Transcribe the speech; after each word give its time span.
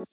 Ja, 0.00 0.06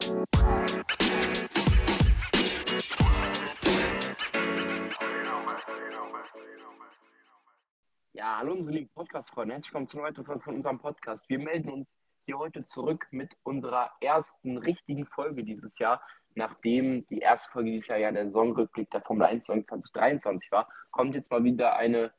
hallo 8.39 8.52
unsere 8.52 8.73
lieben 8.73 8.89
Podcast-Freunde. 8.94 9.54
Herzlich 9.54 9.71
willkommen 9.71 9.88
zu 9.88 9.97
einer 9.97 10.08
weiteren 10.08 10.26
Folge 10.26 10.42
von 10.42 10.55
unserem 10.55 10.79
Podcast. 10.79 11.29
Wir 11.29 11.39
melden 11.39 11.70
uns 11.70 11.88
hier 12.26 12.38
heute 12.38 12.65
zurück 12.65 13.08
mit 13.12 13.38
unserer 13.44 13.92
ersten 14.02 14.58
richtigen 14.58 15.05
Folge 15.05 15.45
dieses 15.45 15.79
Jahr. 15.79 16.01
Nachdem 16.35 17.07
die 17.07 17.19
erste 17.19 17.49
Folge 17.49 17.71
dieses 17.71 17.88
Jahr 17.88 17.99
ja 17.99 18.11
der 18.11 18.27
Saisonrückblick 18.27 18.91
der 18.91 19.01
Formel 19.04 19.27
1 19.27 19.45
2023 19.45 20.51
war, 20.51 20.67
kommt 20.91 21.15
jetzt 21.15 21.31
mal 21.31 21.45
wieder 21.45 21.77
eine, 21.77 22.11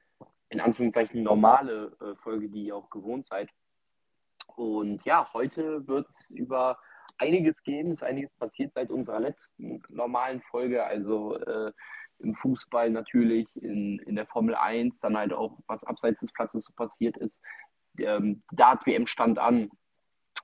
in 0.49 0.61
Anführungszeichen, 0.61 1.23
normale 1.23 1.95
äh, 2.01 2.15
Folge, 2.15 2.49
die 2.49 2.65
ihr 2.65 2.77
auch 2.77 2.89
gewohnt 2.89 3.27
seid. 3.27 3.51
Und 4.57 5.05
ja, 5.05 5.31
heute 5.35 5.87
wird 5.87 6.09
es 6.09 6.31
über 6.31 6.79
einiges 7.19 7.63
gehen, 7.63 7.91
ist 7.91 8.03
einiges 8.03 8.33
passiert 8.35 8.73
seit 8.75 8.91
unserer 8.91 9.21
letzten 9.21 9.83
normalen 9.89 10.41
Folge. 10.43 10.85
Also 10.85 11.37
äh, 11.37 11.73
im 12.21 12.35
Fußball 12.35 12.91
natürlich, 12.91 13.49
in, 13.63 13.99
in 14.01 14.17
der 14.17 14.27
Formel 14.27 14.55
1, 14.55 15.01
dann 15.01 15.17
halt 15.17 15.33
auch, 15.33 15.59
was 15.67 15.85
abseits 15.85 16.21
des 16.21 16.33
Platzes 16.33 16.65
so 16.65 16.73
passiert 16.73 17.17
ist. 17.17 17.41
Ähm, 17.99 18.43
Dart-WM 18.53 19.07
stand 19.07 19.39
an. 19.39 19.71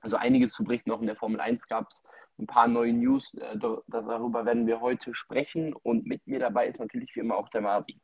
Also 0.01 0.17
einiges 0.17 0.53
zu 0.53 0.63
berichten. 0.63 0.91
Auch 0.91 1.01
in 1.01 1.07
der 1.07 1.15
Formel 1.15 1.39
1 1.39 1.67
gab 1.67 1.89
es 1.89 2.01
ein 2.37 2.47
paar 2.47 2.67
neue 2.67 2.93
News. 2.93 3.33
Äh, 3.35 3.57
darüber 3.87 4.45
werden 4.45 4.67
wir 4.67 4.81
heute 4.81 5.13
sprechen. 5.15 5.73
Und 5.73 6.05
mit 6.05 6.25
mir 6.27 6.39
dabei 6.39 6.67
ist 6.67 6.79
natürlich 6.79 7.15
wie 7.15 7.21
immer 7.21 7.37
auch 7.37 7.49
der 7.49 7.61
Marvin. 7.61 7.99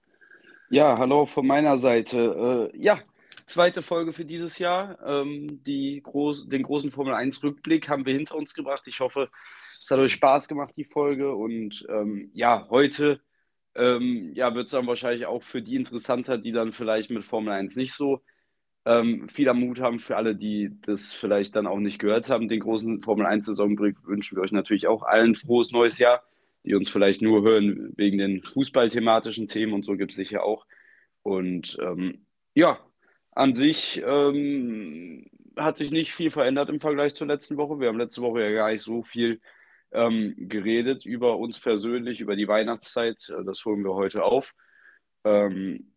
Ja, 0.69 0.97
hallo 0.97 1.25
von 1.25 1.45
meiner 1.45 1.77
Seite. 1.77 2.71
Äh, 2.73 2.77
ja, 2.77 2.99
zweite 3.45 3.81
Folge 3.81 4.13
für 4.13 4.25
dieses 4.25 4.57
Jahr. 4.59 4.97
Ähm, 5.05 5.63
die 5.63 6.01
groß, 6.03 6.47
den 6.49 6.63
großen 6.63 6.91
Formel 6.91 7.13
1 7.13 7.43
Rückblick 7.43 7.89
haben 7.89 8.05
wir 8.05 8.13
hinter 8.13 8.35
uns 8.35 8.53
gebracht. 8.53 8.87
Ich 8.87 8.99
hoffe, 8.99 9.29
es 9.79 9.89
hat 9.89 9.99
euch 9.99 10.13
Spaß 10.13 10.47
gemacht, 10.47 10.75
die 10.77 10.85
Folge. 10.85 11.33
Und 11.33 11.85
ähm, 11.89 12.29
ja, 12.33 12.67
heute 12.69 13.21
ähm, 13.75 14.31
ja, 14.33 14.53
wird 14.53 14.65
es 14.65 14.71
dann 14.71 14.87
wahrscheinlich 14.87 15.25
auch 15.25 15.43
für 15.43 15.61
die 15.61 15.75
interessanter, 15.75 16.37
die 16.37 16.51
dann 16.51 16.73
vielleicht 16.73 17.09
mit 17.09 17.23
Formel 17.23 17.53
1 17.53 17.75
nicht 17.75 17.93
so 17.93 18.21
ähm, 18.85 19.29
viel 19.29 19.51
Mut 19.53 19.79
haben. 19.79 19.99
Für 19.99 20.17
alle, 20.17 20.35
die 20.35 20.71
das 20.81 21.13
vielleicht 21.13 21.55
dann 21.55 21.67
auch 21.67 21.79
nicht 21.79 21.99
gehört 21.99 22.29
haben, 22.29 22.47
den 22.47 22.59
großen 22.59 23.01
Formel 23.01 23.25
1-Saisonblick 23.25 23.97
wünschen 24.05 24.37
wir 24.37 24.43
euch 24.43 24.51
natürlich 24.51 24.87
auch 24.87 25.03
allen 25.03 25.35
frohes 25.35 25.71
neues 25.71 25.99
Jahr, 25.99 26.23
die 26.63 26.75
uns 26.75 26.89
vielleicht 26.89 27.21
nur 27.21 27.43
hören 27.43 27.93
wegen 27.95 28.17
den 28.17 28.43
fußballthematischen 28.43 29.47
Themen 29.47 29.73
und 29.73 29.85
so 29.85 29.95
gibt 29.97 30.11
es 30.11 30.17
sicher 30.17 30.43
auch. 30.43 30.65
Und 31.23 31.77
ähm, 31.81 32.25
ja, 32.55 32.79
an 33.31 33.55
sich 33.55 34.01
ähm, 34.05 35.29
hat 35.57 35.77
sich 35.77 35.91
nicht 35.91 36.13
viel 36.13 36.31
verändert 36.31 36.69
im 36.69 36.79
Vergleich 36.79 37.15
zur 37.15 37.27
letzten 37.27 37.57
Woche. 37.57 37.79
Wir 37.79 37.87
haben 37.87 37.97
letzte 37.97 38.21
Woche 38.21 38.41
ja 38.41 38.51
gar 38.51 38.71
nicht 38.71 38.81
so 38.81 39.03
viel 39.03 39.41
ähm, 39.91 40.35
geredet 40.37 41.05
über 41.05 41.37
uns 41.37 41.59
persönlich, 41.59 42.21
über 42.21 42.35
die 42.35 42.47
Weihnachtszeit. 42.47 43.29
Äh, 43.29 43.43
das 43.45 43.63
holen 43.65 43.83
wir 43.83 43.93
heute 43.93 44.23
auf. 44.23 44.53
Ähm, 45.23 45.93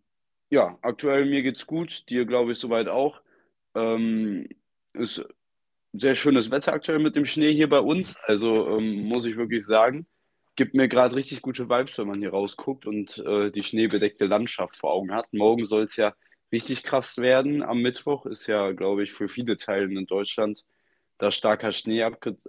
ja, 0.50 0.78
aktuell 0.82 1.24
mir 1.26 1.42
geht's 1.42 1.66
gut, 1.66 2.08
dir 2.08 2.24
glaube 2.26 2.52
ich 2.52 2.58
soweit 2.58 2.88
auch. 2.88 3.20
Ähm, 3.74 4.48
ist 4.92 5.24
sehr 5.92 6.14
schönes 6.14 6.50
Wetter 6.50 6.72
aktuell 6.72 6.98
mit 6.98 7.16
dem 7.16 7.26
Schnee 7.26 7.52
hier 7.52 7.68
bei 7.68 7.80
uns. 7.80 8.16
Also 8.24 8.68
ähm, 8.78 9.04
muss 9.04 9.24
ich 9.24 9.36
wirklich 9.36 9.64
sagen, 9.64 10.06
gibt 10.56 10.74
mir 10.74 10.88
gerade 10.88 11.16
richtig 11.16 11.42
gute 11.42 11.68
Vibes, 11.68 11.98
wenn 11.98 12.08
man 12.08 12.20
hier 12.20 12.30
rausguckt 12.30 12.86
und 12.86 13.18
äh, 13.18 13.50
die 13.50 13.62
schneebedeckte 13.62 14.26
Landschaft 14.26 14.76
vor 14.76 14.92
Augen 14.92 15.12
hat. 15.12 15.32
Morgen 15.32 15.66
soll 15.66 15.84
es 15.84 15.96
ja 15.96 16.14
richtig 16.52 16.82
krass 16.82 17.18
werden. 17.18 17.62
Am 17.62 17.80
Mittwoch 17.80 18.26
ist 18.26 18.46
ja, 18.46 18.72
glaube 18.72 19.02
ich, 19.02 19.12
für 19.12 19.28
viele 19.28 19.56
Teile 19.56 19.86
in 19.86 20.06
Deutschland 20.06 20.64
da 21.18 21.30
starker 21.30 21.72
Schnee 21.72 22.04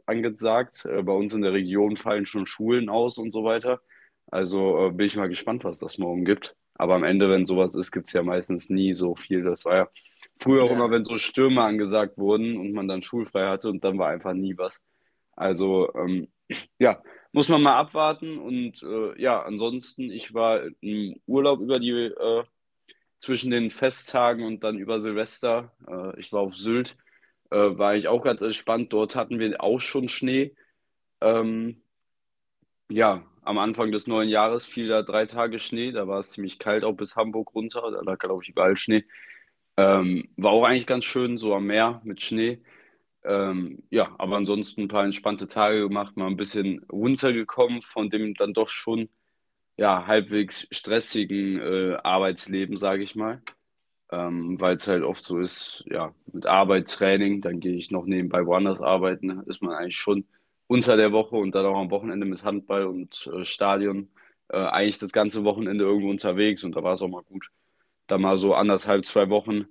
angesagt. 0.05 0.85
Äh, 0.85 1.03
bei 1.03 1.13
uns 1.13 1.33
in 1.33 1.41
der 1.41 1.53
Region 1.53 1.97
fallen 1.97 2.25
schon 2.25 2.47
Schulen 2.47 2.89
aus 2.89 3.17
und 3.17 3.31
so 3.31 3.43
weiter. 3.43 3.81
Also 4.27 4.88
äh, 4.88 4.91
bin 4.91 5.07
ich 5.07 5.16
mal 5.16 5.29
gespannt, 5.29 5.63
was 5.63 5.79
das 5.79 5.97
morgen 5.97 6.25
gibt. 6.25 6.55
Aber 6.75 6.95
am 6.95 7.03
Ende, 7.03 7.29
wenn 7.29 7.45
sowas 7.45 7.75
ist, 7.75 7.91
gibt 7.91 8.07
es 8.07 8.13
ja 8.13 8.23
meistens 8.23 8.69
nie 8.69 8.94
so 8.94 9.16
viel. 9.16 9.44
Das 9.44 9.66
war 9.66 9.75
ja 9.75 9.89
früher 10.39 10.63
auch 10.63 10.72
immer, 10.72 10.91
wenn 10.91 11.03
so 11.03 11.17
Stürme 11.17 11.63
angesagt 11.63 12.17
wurden 12.17 12.57
und 12.57 12.73
man 12.73 12.88
dann 12.88 13.01
schulfrei 13.01 13.47
hatte 13.47 13.69
und 13.69 13.84
dann 13.84 13.97
war 13.97 14.09
einfach 14.09 14.34
nie 14.34 14.57
was. 14.57 14.81
Also 15.35 15.94
ähm, 15.95 16.28
ja, 16.79 17.01
muss 17.31 17.50
man 17.50 17.61
mal 17.61 17.78
abwarten. 17.78 18.38
Und 18.39 18.81
äh, 18.84 19.22
ja, 19.22 19.41
ansonsten, 19.41 20.11
ich 20.11 20.34
war 20.34 20.63
im 20.81 21.16
Urlaub 21.28 21.61
über 21.61 21.79
die 21.79 21.91
äh, 21.91 22.44
zwischen 23.25 23.52
den 23.52 23.72
Festtagen 23.72 24.46
und 24.46 24.63
dann 24.63 24.78
über 24.78 25.02
Silvester. 25.02 25.74
Äh, 25.88 26.19
ich 26.19 26.31
war 26.34 26.41
auf 26.41 26.56
Sylt 26.56 26.96
äh, 27.52 27.78
war 27.78 27.96
ich 27.96 28.08
auch 28.08 28.22
ganz 28.22 28.41
entspannt. 28.41 28.94
Dort 28.94 29.16
hatten 29.16 29.40
wir 29.40 29.62
auch 29.63 29.80
schon 29.80 30.09
Schnee. 30.09 30.56
Ähm, 31.22 31.81
ja, 32.90 33.25
am 33.41 33.58
Anfang 33.58 33.91
des 33.91 34.08
neuen 34.08 34.30
Jahres 34.30 34.66
fiel 34.66 34.88
da 34.88 35.02
drei 35.02 35.25
Tage 35.25 35.59
Schnee. 35.59 35.91
Da 35.91 36.08
war 36.08 36.19
es 36.19 36.31
ziemlich 36.31 36.59
kalt, 36.59 36.84
auch 36.84 36.94
bis 36.96 37.16
Hamburg 37.16 37.53
runter. 37.56 37.91
Da 37.91 38.02
lag, 38.02 38.19
glaube 38.19 38.44
ich, 38.44 38.50
überall 38.50 38.78
Schnee. 38.78 39.06
Ähm, 39.78 40.30
war 40.38 40.52
auch 40.52 40.64
eigentlich 40.66 40.88
ganz 40.88 41.06
schön, 41.06 41.38
so 41.38 41.53
am 41.56 41.68
Meer 41.68 42.02
mit 42.03 42.22
Schnee. 42.22 42.62
Ähm, 43.24 43.84
ja, 43.90 44.14
aber 44.19 44.38
ansonsten 44.38 44.84
ein 44.84 44.88
paar 44.88 45.06
entspannte 45.06 45.47
Tage 45.47 45.81
gemacht, 45.81 46.18
mal 46.18 46.28
ein 46.28 46.38
bisschen 46.38 46.84
runtergekommen 46.91 47.81
von 47.81 48.09
dem 48.09 48.35
dann 48.35 48.53
doch 48.53 48.69
schon 48.69 49.09
ja, 49.78 50.08
halbwegs 50.08 50.68
stressigen 50.72 51.59
äh, 51.59 51.97
Arbeitsleben, 52.03 52.78
sage 52.78 53.03
ich 53.03 53.16
mal 53.16 53.41
ähm, 54.12 54.59
weil 54.59 54.75
es 54.75 54.88
halt 54.88 55.03
oft 55.03 55.24
so 55.24 55.40
ist, 55.40 55.84
ja, 55.88 56.13
mit 56.31 56.46
Arbeit, 56.46 56.90
Training, 56.90 57.41
dann 57.41 57.59
gehe 57.59 57.75
ich 57.75 57.91
noch 57.91 58.06
nebenbei 58.06 58.46
woanders 58.46 58.81
arbeiten, 58.81 59.41
ist 59.47 59.62
man 59.62 59.74
eigentlich 59.75 59.97
schon 59.97 60.25
unter 60.68 60.97
der 60.97 61.12
Woche 61.12 61.35
und 61.35 61.56
dann 61.56 61.66
auch 61.66 61.80
am 61.80 61.91
Wochenende 61.91 62.25
mit 62.25 62.44
Handball 62.44 62.85
und 62.85 63.28
äh, 63.34 63.46
Stadion 63.46 64.09
äh, 64.50 64.58
eigentlich 64.58 65.00
das 65.00 65.12
ganze 65.12 65.44
Wochenende 65.44 65.84
irgendwo 65.85 66.09
unterwegs 66.09 66.64
und 66.64 66.75
da 66.75 66.84
war 66.84 66.94
es 66.96 67.02
auch 67.02 67.08
mal 67.08 67.24
gut, 67.24 67.50
da 68.08 68.18
mal 68.18 68.38
so 68.38 68.56
anderthalb, 68.56 69.06
zwei 69.06 69.30
Wochen 69.30 69.66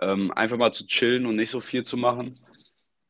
ähm, 0.00 0.32
einfach 0.32 0.56
mal 0.58 0.72
zu 0.72 0.86
chillen 0.86 1.26
und 1.26 1.36
nicht 1.36 1.50
so 1.50 1.60
viel 1.60 1.84
zu 1.84 1.96
machen. 1.96 2.40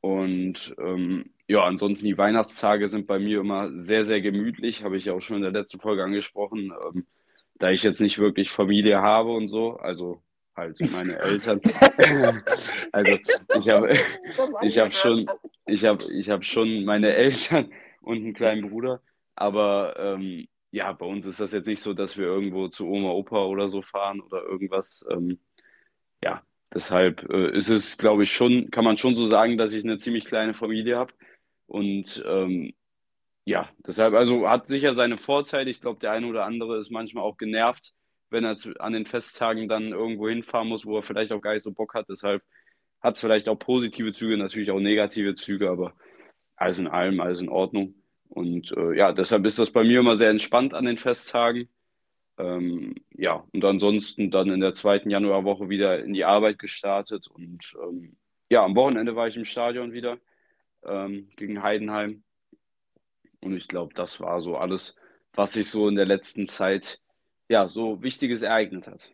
Und 0.04 0.74
ähm, 0.76 1.30
ja, 1.48 1.64
ansonsten 1.64 2.04
die 2.04 2.18
Weihnachtstage 2.18 2.88
sind 2.88 3.06
bei 3.06 3.18
mir 3.18 3.40
immer 3.40 3.70
sehr, 3.80 4.04
sehr 4.04 4.20
gemütlich, 4.20 4.84
habe 4.84 4.98
ich 4.98 5.06
ja 5.06 5.14
auch 5.14 5.22
schon 5.22 5.38
in 5.38 5.42
der 5.44 5.52
letzten 5.52 5.80
Folge 5.80 6.04
angesprochen. 6.04 6.74
Ähm, 6.84 7.06
da 7.54 7.70
ich 7.70 7.82
jetzt 7.82 8.02
nicht 8.02 8.18
wirklich 8.18 8.50
Familie 8.50 9.00
habe 9.00 9.30
und 9.30 9.48
so, 9.48 9.78
also 9.78 10.20
halt 10.54 10.78
meine 10.92 11.18
Eltern. 11.20 11.58
also 12.92 13.18
ich 13.58 13.70
habe 13.70 13.96
ich 14.60 14.78
habe 14.78 14.90
schon 14.90 15.26
ich 15.64 15.86
habe 15.86 16.04
ich 16.12 16.28
habe 16.28 16.44
schon 16.44 16.84
meine 16.84 17.14
Eltern 17.14 17.70
und 18.02 18.18
einen 18.18 18.34
kleinen 18.34 18.68
Bruder, 18.68 19.00
aber 19.36 19.96
ähm, 19.98 20.48
ja, 20.70 20.92
bei 20.92 21.06
uns 21.06 21.24
ist 21.24 21.40
das 21.40 21.52
jetzt 21.52 21.66
nicht 21.66 21.82
so, 21.82 21.94
dass 21.94 22.18
wir 22.18 22.26
irgendwo 22.26 22.68
zu 22.68 22.86
Oma, 22.86 23.12
Opa 23.12 23.46
oder 23.46 23.68
so 23.68 23.80
fahren 23.80 24.20
oder 24.20 24.42
irgendwas. 24.42 25.02
Ähm, 25.10 25.38
deshalb 26.74 27.28
äh, 27.30 27.56
ist 27.56 27.68
es, 27.70 27.98
glaube 27.98 28.24
ich, 28.24 28.32
schon, 28.32 28.70
kann 28.70 28.84
man 28.84 28.98
schon 28.98 29.16
so 29.16 29.26
sagen, 29.26 29.56
dass 29.58 29.72
ich 29.72 29.84
eine 29.84 29.98
ziemlich 29.98 30.24
kleine 30.24 30.54
Familie 30.54 30.96
habe. 30.96 31.12
Und 31.66 32.22
ähm, 32.26 32.74
ja, 33.44 33.68
deshalb, 33.86 34.14
also 34.14 34.48
hat 34.48 34.66
sicher 34.66 34.94
seine 34.94 35.18
Vorteile. 35.18 35.70
Ich 35.70 35.80
glaube, 35.80 36.00
der 36.00 36.12
eine 36.12 36.26
oder 36.26 36.44
andere 36.44 36.78
ist 36.78 36.90
manchmal 36.90 37.24
auch 37.24 37.36
genervt, 37.36 37.92
wenn 38.30 38.44
er 38.44 38.56
an 38.80 38.92
den 38.92 39.06
Festtagen 39.06 39.68
dann 39.68 39.88
irgendwo 39.92 40.28
hinfahren 40.28 40.68
muss, 40.68 40.86
wo 40.86 40.96
er 40.96 41.02
vielleicht 41.02 41.32
auch 41.32 41.40
gar 41.42 41.54
nicht 41.54 41.62
so 41.62 41.72
Bock 41.72 41.94
hat. 41.94 42.08
Deshalb 42.08 42.42
hat 43.00 43.16
es 43.16 43.20
vielleicht 43.20 43.48
auch 43.48 43.58
positive 43.58 44.12
Züge, 44.12 44.36
natürlich 44.38 44.70
auch 44.70 44.80
negative 44.80 45.34
Züge, 45.34 45.70
aber 45.70 45.94
alles 46.56 46.78
in 46.78 46.86
allem, 46.88 47.20
alles 47.20 47.40
in 47.40 47.48
Ordnung. 47.48 47.94
Und 48.28 48.72
äh, 48.72 48.96
ja, 48.96 49.12
deshalb 49.12 49.44
ist 49.44 49.58
das 49.58 49.70
bei 49.70 49.84
mir 49.84 50.00
immer 50.00 50.16
sehr 50.16 50.30
entspannt 50.30 50.74
an 50.74 50.86
den 50.86 50.98
Festtagen. 50.98 51.68
Ähm, 52.38 52.94
ja, 53.10 53.44
und 53.52 53.64
ansonsten 53.64 54.30
dann 54.30 54.50
in 54.50 54.60
der 54.60 54.74
zweiten 54.74 55.10
Januarwoche 55.10 55.68
wieder 55.68 56.00
in 56.02 56.12
die 56.12 56.24
Arbeit 56.24 56.58
gestartet. 56.58 57.28
Und 57.28 57.74
ähm, 57.82 58.16
ja, 58.50 58.64
am 58.64 58.74
Wochenende 58.76 59.16
war 59.16 59.28
ich 59.28 59.36
im 59.36 59.44
Stadion 59.44 59.92
wieder 59.92 60.18
ähm, 60.84 61.30
gegen 61.36 61.62
Heidenheim. 61.62 62.22
Und 63.40 63.56
ich 63.56 63.68
glaube, 63.68 63.94
das 63.94 64.20
war 64.20 64.40
so 64.40 64.56
alles, 64.56 64.96
was 65.34 65.52
sich 65.52 65.70
so 65.70 65.88
in 65.88 65.96
der 65.96 66.06
letzten 66.06 66.46
Zeit 66.46 67.00
ja, 67.48 67.68
so 67.68 68.02
Wichtiges 68.02 68.42
ereignet 68.42 68.86
hat? 68.86 69.12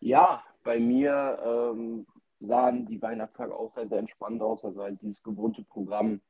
Ja, 0.00 0.42
bei 0.64 0.78
mir 0.78 1.38
ähm, 1.44 2.06
sahen 2.40 2.86
die 2.86 3.00
Weihnachtstage 3.00 3.54
auch 3.54 3.74
sehr, 3.74 3.88
sehr 3.88 3.98
entspannt 3.98 4.42
aus. 4.42 4.64
Also 4.64 4.82
halt 4.82 5.00
dieses 5.02 5.22
gewohnte 5.22 5.62
Programm, 5.62 6.20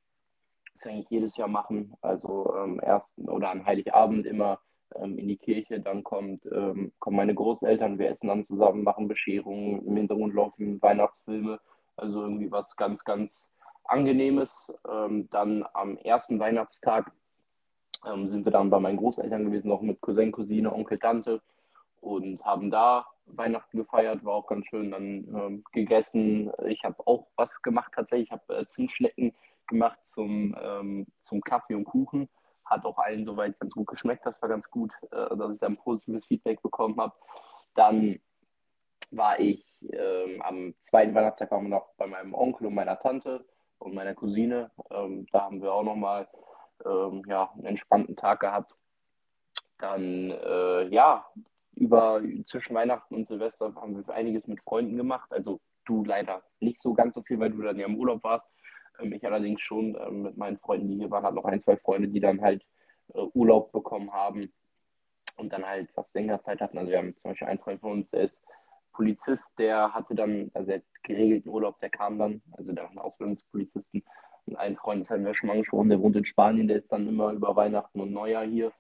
das 0.75 0.87
eigentlich 0.87 1.11
jedes 1.11 1.37
Jahr 1.37 1.49
machen. 1.49 1.95
Also 2.01 2.55
ähm, 2.57 2.81
ersten 2.81 3.29
oder 3.29 3.51
an 3.51 3.65
Heiligabend 3.65 4.27
immer 4.27 4.61
ähm, 4.97 5.19
in 5.19 5.29
die 5.29 5.37
Kirche, 5.37 5.81
dann 5.81 6.05
kommt, 6.05 6.45
ähm, 6.47 6.93
kommen 6.99 7.17
meine 7.17 7.35
Großeltern, 7.35 7.99
wir 7.99 8.11
essen 8.11 8.29
dann 8.29 8.45
zusammen, 8.45 8.83
machen 8.83 9.09
Bescherungen, 9.09 9.87
im 9.87 9.97
Hintergrund 9.97 10.35
laufen 10.35 10.81
Weihnachtsfilme. 10.83 11.61
Also 11.97 12.23
irgendwie 12.23 12.51
was 12.51 12.77
ganz, 12.77 13.05
ganz 13.05 13.49
Angenehmes. 13.85 14.73
Ähm, 14.89 15.29
dann 15.31 15.65
am 15.75 15.97
ersten 15.99 16.39
Weihnachtstag 16.39 17.13
ähm, 18.07 18.31
sind 18.31 18.45
wir 18.45 18.53
dann 18.53 18.71
bei 18.71 18.79
meinen 18.79 18.97
Großeltern 18.97 19.45
gewesen, 19.45 19.71
auch 19.71 19.83
mit 19.83 20.01
Cousin, 20.01 20.33
Cousine, 20.33 20.73
Onkel, 20.73 20.99
Tante 20.99 21.43
und 22.01 22.43
haben 22.45 22.71
da 22.71 23.07
Weihnachten 23.27 23.77
gefeiert, 23.77 24.25
war 24.25 24.35
auch 24.35 24.47
ganz 24.47 24.67
schön, 24.67 24.91
dann 24.91 25.27
ähm, 25.35 25.65
gegessen. 25.73 26.51
Ich 26.67 26.85
habe 26.85 26.97
auch 27.07 27.27
was 27.37 27.63
gemacht 27.63 27.93
tatsächlich, 27.95 28.29
ich 28.29 28.33
habe 28.33 28.57
äh, 28.57 28.67
Zimtschnecken 28.67 29.33
gemacht 29.67 29.99
zum, 30.07 30.57
ähm, 30.61 31.07
zum 31.21 31.41
Kaffee 31.41 31.75
und 31.75 31.85
Kuchen. 31.85 32.29
Hat 32.71 32.85
auch 32.85 32.99
allen 32.99 33.27
soweit 33.27 33.59
ganz 33.59 33.75
gut 33.75 33.89
geschmeckt. 33.89 34.25
Das 34.25 34.41
war 34.41 34.49
ganz 34.49 34.71
gut, 34.71 34.93
äh, 35.11 35.37
dass 35.37 35.53
ich 35.53 35.59
da 35.59 35.67
ein 35.67 35.77
positives 35.77 36.27
Feedback 36.27 36.63
bekommen 36.63 36.99
habe. 37.01 37.13
Dann 37.75 38.21
war 39.11 39.39
ich 39.41 39.65
ähm, 39.83 40.41
am 40.43 40.75
zweiten 40.81 41.15
Weihnachtstag 41.15 41.51
waren 41.51 41.69
noch 41.69 41.95
bei 41.97 42.07
meinem 42.07 42.35
Onkel 42.35 42.67
und 42.67 42.75
meiner 42.75 42.99
Tante 42.99 43.45
und 43.79 43.95
meiner 43.95 44.15
Cousine. 44.15 44.71
Ähm, 44.91 45.27
da 45.33 45.43
haben 45.43 45.63
wir 45.63 45.73
auch 45.73 45.83
nochmal 45.83 46.29
ähm, 46.85 47.23
ja, 47.27 47.51
einen 47.55 47.67
entspannten 47.67 48.17
Tag 48.17 48.41
gehabt. 48.41 48.75
Dann, 49.79 50.31
äh, 50.31 50.89
ja, 50.89 51.27
über 51.75 52.21
zwischen 52.45 52.75
Weihnachten 52.75 53.15
und 53.15 53.27
Silvester 53.27 53.75
haben 53.75 53.97
wir 53.97 54.15
einiges 54.15 54.47
mit 54.47 54.61
Freunden 54.61 54.97
gemacht. 54.97 55.33
Also 55.33 55.61
du 55.87 56.05
leider 56.05 56.43
nicht 56.61 56.81
so 56.81 56.93
ganz 56.93 57.15
so 57.15 57.23
viel, 57.23 57.41
weil 57.41 57.51
du 57.51 57.63
dann 57.63 57.79
ja 57.79 57.87
im 57.87 57.97
Urlaub 57.97 58.23
warst. 58.23 58.47
Ähm, 59.01 59.13
ich 59.13 59.25
allerdings 59.27 59.61
schon 59.63 59.97
ähm, 60.07 60.23
mit 60.23 60.37
meinen 60.37 60.59
Freunden, 60.59 60.89
die 60.89 60.97
hier 60.97 61.11
waren, 61.11 61.25
hat 61.25 61.35
noch 61.35 61.45
ein, 61.45 61.61
zwei 61.61 61.77
Freunde, 61.77 62.09
die 62.09 62.21
dann 62.21 62.41
halt 62.41 62.65
äh, 63.15 63.21
Urlaub 63.35 63.73
bekommen 63.73 64.13
haben 64.13 64.53
und 65.37 65.53
dann 65.53 65.65
halt 65.65 65.91
fast 65.93 66.15
länger 66.15 66.43
Zeit 66.43 66.61
hatten. 66.61 66.79
Also 66.79 66.91
wir 66.91 66.99
haben 66.99 67.15
zum 67.15 67.31
Beispiel 67.31 67.49
einen 67.49 67.59
Freund 67.59 67.81
von 67.81 67.93
uns, 67.93 68.11
der 68.11 68.23
ist 68.23 68.41
Polizist, 68.93 69.59
der 69.59 69.93
hatte 69.95 70.15
dann, 70.15 70.51
also 70.55 70.71
er 70.71 70.79
hat 70.79 70.85
geregelten 71.03 71.51
Urlaub, 71.51 71.81
der 71.81 71.91
kam 71.91 72.19
dann, 72.19 72.43
also 72.53 72.73
der 72.73 72.85
war 72.85 72.91
ein 72.91 72.99
Ausbildungspolizisten. 72.99 74.05
Und 74.47 74.57
einen 74.57 74.77
Freund, 74.77 75.03
das 75.03 75.11
hatten 75.11 75.25
wir 75.25 75.35
schon 75.35 75.47
mal 75.47 75.55
angesprochen, 75.55 75.89
der 75.91 76.01
wohnt 76.01 76.17
in 76.17 76.25
Spanien, 76.25 76.69
der 76.69 76.79
ist 76.79 76.91
dann 76.91 77.09
immer 77.09 77.33
über 77.33 77.55
Weihnachten 77.57 78.01
und 78.01 78.13
Neujahr 78.13 78.45
hier. 78.45 78.73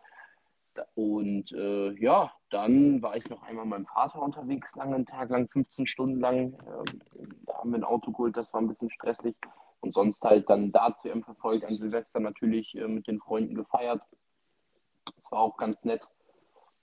Und 0.94 1.52
äh, 1.52 1.92
ja, 2.00 2.32
dann 2.50 3.02
war 3.02 3.16
ich 3.16 3.28
noch 3.28 3.42
einmal 3.42 3.64
mit 3.64 3.70
meinem 3.70 3.86
Vater 3.86 4.22
unterwegs, 4.22 4.74
langen 4.76 5.04
Tag 5.04 5.30
lang, 5.30 5.48
15 5.48 5.86
Stunden 5.86 6.20
lang. 6.20 6.54
Ähm, 6.66 7.00
da 7.46 7.58
haben 7.58 7.70
wir 7.70 7.78
ein 7.78 7.84
Auto 7.84 8.12
geholt, 8.12 8.36
das 8.36 8.52
war 8.52 8.60
ein 8.60 8.68
bisschen 8.68 8.90
stresslich. 8.90 9.36
Und 9.80 9.94
sonst 9.94 10.22
halt 10.22 10.48
dann 10.50 10.72
Darts-WM 10.72 11.22
verfolgt, 11.22 11.64
an 11.64 11.76
Silvester 11.76 12.20
natürlich 12.20 12.74
äh, 12.74 12.86
mit 12.86 13.06
den 13.06 13.20
Freunden 13.20 13.54
gefeiert. 13.54 14.02
Das 15.04 15.32
war 15.32 15.40
auch 15.40 15.56
ganz 15.56 15.82
nett. 15.84 16.02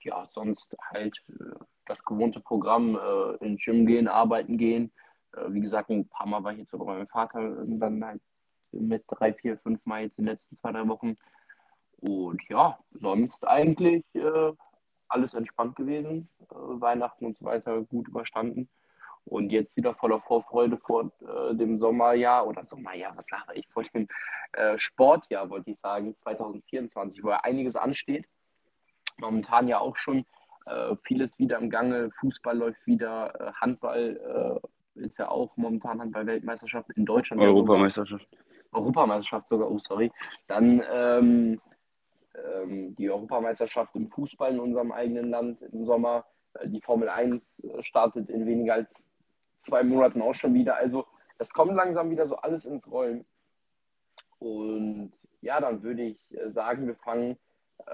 Ja, 0.00 0.26
sonst 0.32 0.76
halt 0.92 1.22
äh, 1.28 1.54
das 1.86 2.04
gewohnte 2.04 2.40
Programm, 2.40 2.96
äh, 2.96 3.44
ins 3.44 3.64
Gym 3.64 3.86
gehen, 3.86 4.08
arbeiten 4.08 4.58
gehen. 4.58 4.92
Äh, 5.32 5.52
wie 5.52 5.60
gesagt, 5.60 5.90
ein 5.90 6.08
paar 6.08 6.26
Mal 6.26 6.42
war 6.42 6.52
ich 6.52 6.58
jetzt 6.58 6.70
sogar 6.70 6.86
bei 6.86 6.94
meinem 6.94 7.08
Vater 7.08 7.40
und 7.40 7.78
dann 7.78 8.04
halt 8.04 8.22
mit 8.72 9.04
drei, 9.08 9.32
vier, 9.32 9.58
fünf 9.58 9.84
Mal 9.86 10.02
jetzt 10.02 10.18
in 10.18 10.24
den 10.24 10.32
letzten 10.32 10.56
zwei, 10.56 10.72
drei 10.72 10.86
Wochen. 10.88 11.16
Und 12.00 12.40
ja, 12.48 12.78
sonst 12.92 13.46
eigentlich 13.46 14.04
äh, 14.14 14.52
alles 15.08 15.34
entspannt 15.34 15.76
gewesen. 15.76 16.28
Äh, 16.50 16.54
Weihnachten 16.54 17.26
und 17.26 17.36
so 17.38 17.44
weiter 17.44 17.82
gut 17.82 18.08
überstanden. 18.08 18.68
Und 19.28 19.50
jetzt 19.50 19.76
wieder 19.76 19.94
voller 19.94 20.20
Vorfreude 20.20 20.78
vor 20.78 21.10
äh, 21.20 21.54
dem 21.54 21.78
Sommerjahr 21.78 22.46
oder 22.46 22.64
Sommerjahr, 22.64 23.16
was 23.16 23.26
sage 23.26 23.54
ich, 23.54 23.68
vor 23.68 23.84
dem 23.84 24.08
äh, 24.52 24.78
Sportjahr, 24.78 25.50
wollte 25.50 25.70
ich 25.70 25.78
sagen, 25.78 26.14
2024, 26.14 27.22
wo 27.22 27.30
ja 27.30 27.40
einiges 27.42 27.76
ansteht. 27.76 28.26
Momentan 29.18 29.68
ja 29.68 29.80
auch 29.80 29.96
schon 29.96 30.24
äh, 30.66 30.94
vieles 31.04 31.38
wieder 31.38 31.58
im 31.58 31.70
Gange. 31.70 32.10
Fußball 32.12 32.56
läuft 32.56 32.86
wieder, 32.86 33.34
äh, 33.40 33.52
Handball 33.60 34.60
äh, 34.94 35.04
ist 35.04 35.18
ja 35.18 35.28
auch 35.28 35.56
momentan 35.56 36.00
Handball-Weltmeisterschaft 36.00 36.90
in 36.96 37.04
Deutschland. 37.04 37.42
Europameisterschaft. 37.42 38.26
Europameisterschaft 38.72 39.48
sogar, 39.48 39.70
oh 39.70 39.78
sorry. 39.78 40.10
Dann 40.46 40.82
ähm, 40.90 41.60
ähm, 42.34 42.94
die 42.96 43.10
Europameisterschaft 43.10 43.94
im 43.94 44.08
Fußball 44.08 44.52
in 44.52 44.60
unserem 44.60 44.92
eigenen 44.92 45.30
Land 45.30 45.62
im 45.62 45.84
Sommer. 45.84 46.24
Äh, 46.54 46.68
die 46.68 46.80
Formel 46.80 47.08
1 47.08 47.52
startet 47.80 48.28
in 48.28 48.46
weniger 48.46 48.74
als 48.74 49.02
zwei 49.60 49.82
Monaten 49.82 50.22
auch 50.22 50.34
schon 50.34 50.54
wieder. 50.54 50.76
Also 50.76 51.06
es 51.38 51.52
kommt 51.52 51.74
langsam 51.74 52.10
wieder 52.10 52.28
so 52.28 52.36
alles 52.36 52.64
ins 52.64 52.86
Rollen. 52.90 53.24
Und 54.38 55.12
ja, 55.40 55.60
dann 55.60 55.82
würde 55.82 56.02
ich 56.02 56.18
äh, 56.32 56.50
sagen, 56.50 56.86
wir 56.86 56.96
fangen 56.96 57.36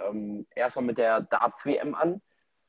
ähm, 0.07 0.47
erstmal 0.55 0.85
mit 0.85 0.99
der 0.99 1.23
Darts-WM 1.23 1.95
an, 1.95 2.21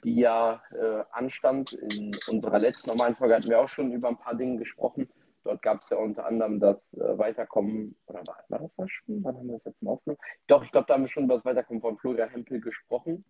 die 0.03 0.15
ja 0.15 0.61
äh, 0.71 1.03
anstand. 1.11 1.73
In 1.73 2.15
unserer 2.27 2.59
letzten 2.59 2.89
normalen 2.89 3.15
Folge 3.15 3.35
hatten 3.35 3.49
wir 3.49 3.59
auch 3.59 3.69
schon 3.69 3.91
über 3.91 4.09
ein 4.09 4.17
paar 4.17 4.35
Dinge 4.35 4.57
gesprochen. 4.57 5.09
Dort 5.43 5.61
gab 5.61 5.81
es 5.81 5.89
ja 5.89 5.97
unter 5.97 6.25
anderem 6.25 6.59
das 6.59 6.91
äh, 6.93 7.17
Weiterkommen, 7.17 7.95
oder 8.07 8.25
war, 8.25 8.43
war, 8.49 8.59
das 8.59 8.75
das 8.75 8.89
schon? 8.89 9.23
Wann 9.23 9.37
haben 9.37 9.47
wir 9.47 9.53
das 9.53 9.65
jetzt 9.65 9.81
mal 9.81 9.91
aufgenommen? 9.91 10.19
Doch, 10.47 10.63
ich 10.63 10.71
glaube, 10.71 10.87
da 10.87 10.95
haben 10.95 11.03
wir 11.03 11.09
schon 11.09 11.25
über 11.25 11.35
das 11.35 11.45
Weiterkommen 11.45 11.81
von 11.81 11.97
Florian 11.97 12.29
Hempel 12.29 12.59
gesprochen, 12.59 13.23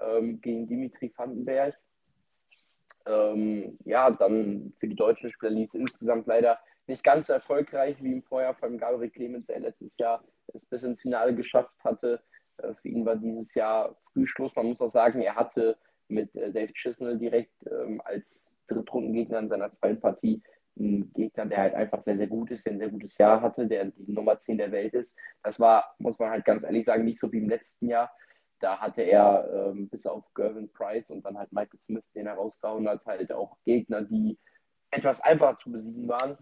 ähm, 0.00 0.40
gegen 0.40 0.68
Dimitri 0.68 1.12
Vandenberg. 1.16 1.76
Ähm, 3.08 3.78
ja, 3.84 4.10
dann 4.10 4.72
für 4.78 4.88
die 4.88 4.96
deutschen 4.96 5.30
Spieler 5.30 5.52
lief 5.52 5.72
es 5.72 5.80
insgesamt 5.80 6.26
leider 6.26 6.58
nicht 6.86 7.02
ganz 7.02 7.28
so 7.28 7.32
erfolgreich 7.32 7.96
wie 8.02 8.12
im 8.12 8.22
Vorjahr, 8.22 8.54
vor 8.54 8.68
allem 8.68 8.78
Gabriel 8.78 9.10
Clemens, 9.10 9.46
der 9.46 9.60
letztes 9.60 9.96
Jahr 9.98 10.22
es 10.54 10.64
bis 10.64 10.82
ins 10.82 11.02
Finale 11.02 11.34
geschafft 11.34 11.74
hatte. 11.84 12.20
Äh, 12.58 12.74
für 12.74 12.88
ihn 12.88 13.06
war 13.06 13.16
dieses 13.16 13.54
Jahr 13.54 13.96
früh 14.12 14.26
Schluss. 14.26 14.54
Man 14.54 14.66
muss 14.66 14.80
auch 14.80 14.90
sagen, 14.90 15.20
er 15.22 15.36
hatte 15.36 15.76
mit 16.08 16.34
äh, 16.34 16.52
Dave 16.52 16.72
Chisnell 16.72 17.18
direkt 17.18 17.54
ähm, 17.70 18.00
als 18.04 18.48
Drittrundengegner 18.68 19.38
in 19.38 19.48
seiner 19.48 19.72
zweiten 19.72 20.00
Partie 20.00 20.42
ein 20.78 21.10
Gegner, 21.14 21.46
der 21.46 21.58
halt 21.58 21.74
einfach 21.74 22.02
sehr, 22.02 22.16
sehr 22.16 22.28
gut 22.28 22.50
ist, 22.50 22.64
der 22.64 22.74
ein 22.74 22.78
sehr 22.78 22.90
gutes 22.90 23.16
Jahr 23.18 23.40
hatte, 23.40 23.66
der 23.66 23.86
die 23.86 24.12
Nummer 24.12 24.38
10 24.38 24.58
der 24.58 24.70
Welt 24.70 24.94
ist. 24.94 25.12
Das 25.42 25.58
war, 25.58 25.94
muss 25.98 26.18
man 26.18 26.30
halt 26.30 26.44
ganz 26.44 26.62
ehrlich 26.62 26.84
sagen, 26.84 27.04
nicht 27.04 27.18
so 27.18 27.32
wie 27.32 27.38
im 27.38 27.48
letzten 27.48 27.88
Jahr. 27.88 28.12
Da 28.60 28.78
hatte 28.78 29.02
er 29.02 29.48
ähm, 29.52 29.88
bis 29.88 30.06
auf 30.06 30.24
Gervin 30.34 30.70
Price 30.72 31.10
und 31.10 31.24
dann 31.24 31.38
halt 31.38 31.52
Michael 31.52 31.80
Smith, 31.80 32.04
den 32.14 32.26
er 32.26 32.34
rausgehauen 32.34 32.88
hat, 32.88 33.04
halt 33.06 33.32
auch 33.32 33.56
Gegner, 33.64 34.02
die 34.02 34.38
etwas 34.90 35.20
einfacher 35.20 35.56
zu 35.58 35.70
besiegen 35.70 36.08
waren. 36.08 36.36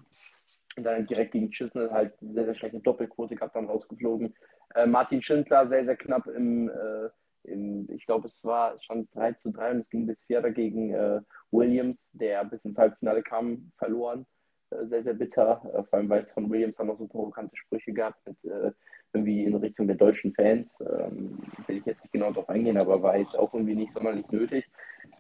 Und 0.77 0.85
dann 0.85 1.07
direkt 1.07 1.33
gegen 1.33 1.51
Chisnell 1.51 1.91
halt 1.91 2.15
sehr, 2.21 2.45
sehr 2.45 2.55
schlechte 2.55 2.81
Doppelquote 2.81 3.35
gehabt, 3.35 3.57
dann 3.57 3.67
rausgeflogen. 3.67 4.35
Äh, 4.75 4.87
Martin 4.87 5.23
Schindler 5.23 5.67
sehr, 5.67 5.85
sehr 5.85 5.97
knapp 5.97 6.27
im, 6.27 6.69
äh, 6.69 7.09
im 7.45 7.89
ich 7.91 8.05
glaube, 8.05 8.29
es 8.29 8.45
war 8.45 8.79
stand 8.81 9.15
3 9.15 9.33
zu 9.33 9.51
3 9.51 9.73
und 9.73 9.79
es 9.79 9.89
ging 9.89 10.07
bis 10.07 10.21
Vierter 10.25 10.51
gegen 10.51 10.93
äh, 10.93 11.21
Williams, 11.51 12.11
der 12.13 12.45
bis 12.45 12.65
ins 12.65 12.77
Halbfinale 12.77 13.23
kam, 13.23 13.73
verloren. 13.79 14.27
Äh, 14.71 14.87
sehr, 14.87 15.03
sehr 15.03 15.15
bitter, 15.15 15.63
äh, 15.75 15.83
vor 15.85 15.99
allem 15.99 16.09
weil 16.09 16.25
es 16.25 16.33
von 16.33 16.51
Williams 16.51 16.77
dann 16.77 16.89
noch 16.89 16.99
so 16.99 17.07
provokante 17.07 17.57
Sprüche 17.57 17.93
gab, 17.93 18.15
mit 18.27 18.45
äh, 18.45 18.73
irgendwie 19.13 19.45
in 19.45 19.55
Richtung 19.55 19.87
der 19.87 19.97
deutschen 19.97 20.35
Fans. 20.35 20.69
Ähm, 20.81 21.39
will 21.67 21.79
ich 21.79 21.87
jetzt 21.87 22.03
nicht 22.03 22.13
genau 22.13 22.31
darauf 22.31 22.49
eingehen, 22.49 22.77
aber 22.77 23.03
war 23.03 23.17
jetzt 23.17 23.37
auch 23.37 23.53
irgendwie 23.55 23.75
nicht 23.75 23.93
sonderlich 23.93 24.29
nötig. 24.31 24.65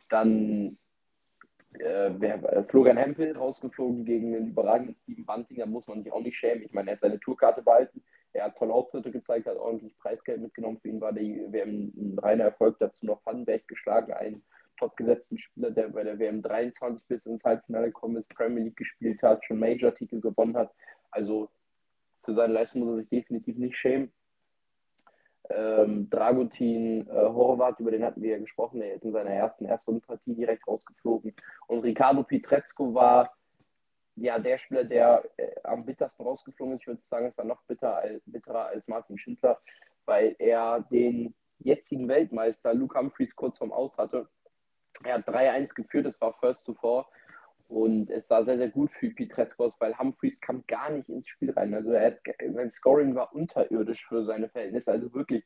Dann 0.09 0.77
äh, 1.79 2.65
Florian 2.69 2.97
Hempel 2.97 3.37
rausgeflogen 3.37 4.05
gegen 4.05 4.33
den 4.33 4.49
überragenden 4.49 4.95
Steven 4.95 5.25
Bunting, 5.25 5.59
da 5.59 5.67
muss 5.67 5.89
man 5.89 6.03
sich 6.03 6.13
auch 6.13 6.21
nicht 6.21 6.37
schämen. 6.37 6.65
Ich 6.65 6.73
meine, 6.73 6.91
er 6.91 6.93
hat 6.95 7.01
seine 7.01 7.21
Tourkarte 7.21 7.63
behalten, 7.63 8.03
er 8.33 8.47
hat 8.47 8.57
tolle 8.57 8.73
Auftritte 8.73 9.11
gezeigt, 9.11 9.47
hat 9.47 9.57
ordentlich 9.57 9.97
Preisgeld 9.99 10.41
mitgenommen. 10.41 10.79
Für 10.81 10.89
ihn 10.89 11.01
war 11.01 11.13
die 11.13 11.41
WM 11.51 11.93
ein 11.97 12.19
reiner 12.19 12.45
Erfolg, 12.45 12.77
dazu 12.79 13.07
noch 13.07 13.25
Vandenberg 13.25 13.67
geschlagen, 13.69 14.13
einen 14.13 14.43
topgesetzten 14.79 15.39
Spieler, 15.39 15.71
der 15.71 15.89
bei 15.89 16.05
der 16.05 16.19
WM 16.19 16.43
23 16.43 17.07
bis 17.09 17.25
ins 17.27 17.45
Halbfinale 17.45 17.87
gekommen 17.87 18.17
ist, 18.17 18.29
Premier 18.29 18.65
League 18.65 18.77
gespielt 18.77 19.23
hat, 19.23 19.45
schon 19.45 19.59
Major-Titel 19.59 20.21
gewonnen 20.21 20.57
hat. 20.57 20.71
Also 21.11 21.49
für 22.27 22.35
seine 22.35 22.53
Leistung 22.53 22.83
muss 22.83 22.91
er 22.91 22.97
sich 23.01 23.09
definitiv 23.09 23.57
nicht 23.57 23.77
schämen. 23.77 24.13
Ähm, 25.49 26.11
Dragutin 26.11 27.09
äh, 27.09 27.13
Horvath, 27.13 27.81
über 27.81 27.93
den 27.93 28.05
hatten 28.05 28.21
wir 28.21 28.33
ja 28.33 28.39
gesprochen, 28.39 28.81
der 28.81 28.95
ist 28.95 29.05
in 29.05 29.13
seiner 29.13 29.31
ersten 29.31 29.65
Erstrundenpartie 29.65 30.35
direkt 30.35 30.67
rausgeflogen. 30.67 31.35
Und 31.69 31.81
Ricardo 31.81 32.25
Pietrezco 32.25 32.93
war 32.93 33.33
ja 34.17 34.39
der 34.39 34.59
Spieler, 34.59 34.85
der 34.85 35.25
äh, 35.37 35.49
am 35.63 35.87
bittersten 35.87 36.25
rausgeflogen 36.25 36.75
ist. 36.75 36.81
Ich 36.83 36.87
würde 36.89 37.03
sagen, 37.09 37.27
es 37.27 37.39
war 37.39 37.45
noch 37.45 37.63
bitter, 37.63 38.03
bitterer 38.27 38.67
als 38.67 38.89
Martin 38.89 39.19
Schindler, 39.19 39.59
weil 40.05 40.35
er 40.39 40.81
den 40.91 41.33
jetzigen 41.61 42.09
Weltmeister 42.09 42.75
Luke 42.75 42.99
Humphreys 42.99 43.35
kurz 43.35 43.59
vorm 43.59 43.73
Aus 43.73 43.97
hatte 43.97 44.29
er 45.05 45.15
hat 45.15 45.29
3-1 45.29 45.75
geführt, 45.75 46.07
es 46.07 46.21
war 46.21 46.35
First 46.35 46.67
to 46.67 46.75
Four. 46.75 47.07
Und 47.69 48.11
es 48.11 48.29
sah 48.29 48.45
sehr, 48.45 48.59
sehr 48.59 48.71
gut 48.71 48.93
für 48.93 49.11
Pietrezko 49.11 49.65
aus, 49.65 49.81
weil 49.81 49.99
Humphreys 49.99 50.41
kam 50.41 50.65
gar 50.69 50.91
nicht 50.91 51.09
ins 51.09 51.29
Spiel 51.29 51.51
rein. 51.51 51.75
Also 51.75 51.93
hat, 51.99 52.21
sein 52.53 52.71
Scoring 52.71 53.15
war 53.15 53.35
unterirdisch 53.35 54.07
für 54.07 54.25
seine 54.25 54.49
Verhältnisse. 54.49 54.93
Also 54.93 55.13
wirklich, 55.13 55.45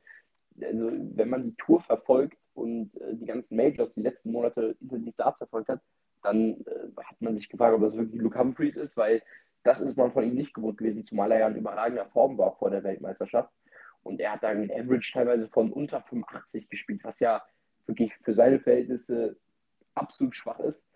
also 0.60 0.90
wenn 0.92 1.30
man 1.30 1.44
die 1.44 1.54
Tour 1.56 1.80
verfolgt 1.80 2.36
und 2.54 2.94
äh, 3.00 3.14
die 3.14 3.24
ganzen 3.24 3.56
Majors 3.56 3.94
die 3.94 4.02
letzten 4.02 4.32
Monate 4.32 4.76
intensiv 4.80 5.14
da 5.16 5.32
verfolgt 5.32 5.70
hat, 5.70 5.80
dann 6.22 6.60
äh, 6.66 7.02
hat 7.02 7.20
man 7.20 7.34
sich 7.36 7.48
gefragt, 7.48 7.74
ob 7.74 7.80
das 7.80 7.96
wirklich 7.96 8.20
Luke 8.20 8.38
Humphreys 8.38 8.76
ist, 8.76 8.96
weil 8.96 9.22
das 9.62 9.80
ist 9.80 9.96
man 9.96 10.12
von 10.12 10.24
ihm 10.24 10.34
nicht 10.34 10.54
gewohnt 10.54 10.78
gewesen, 10.78 11.06
zumal 11.06 11.32
er 11.32 11.40
ja 11.40 11.48
in 11.48 11.56
überragender 11.56 12.06
Form 12.06 12.36
war 12.38 12.56
vor 12.56 12.70
der 12.70 12.82
Weltmeisterschaft. 12.82 13.50
Und 14.02 14.20
er 14.20 14.32
hat 14.32 14.42
dann 14.42 14.58
einen 14.58 14.70
Average 14.70 15.12
teilweise 15.12 15.48
von 15.48 15.72
unter 15.72 16.00
85 16.02 16.68
gespielt, 16.68 17.04
was 17.04 17.20
ja 17.20 17.42
wirklich 17.86 18.14
für 18.22 18.34
seine 18.34 18.60
Verhältnisse 18.60 19.36
absolut 19.94 20.34
schwach 20.34 20.60
ist. 20.60 20.86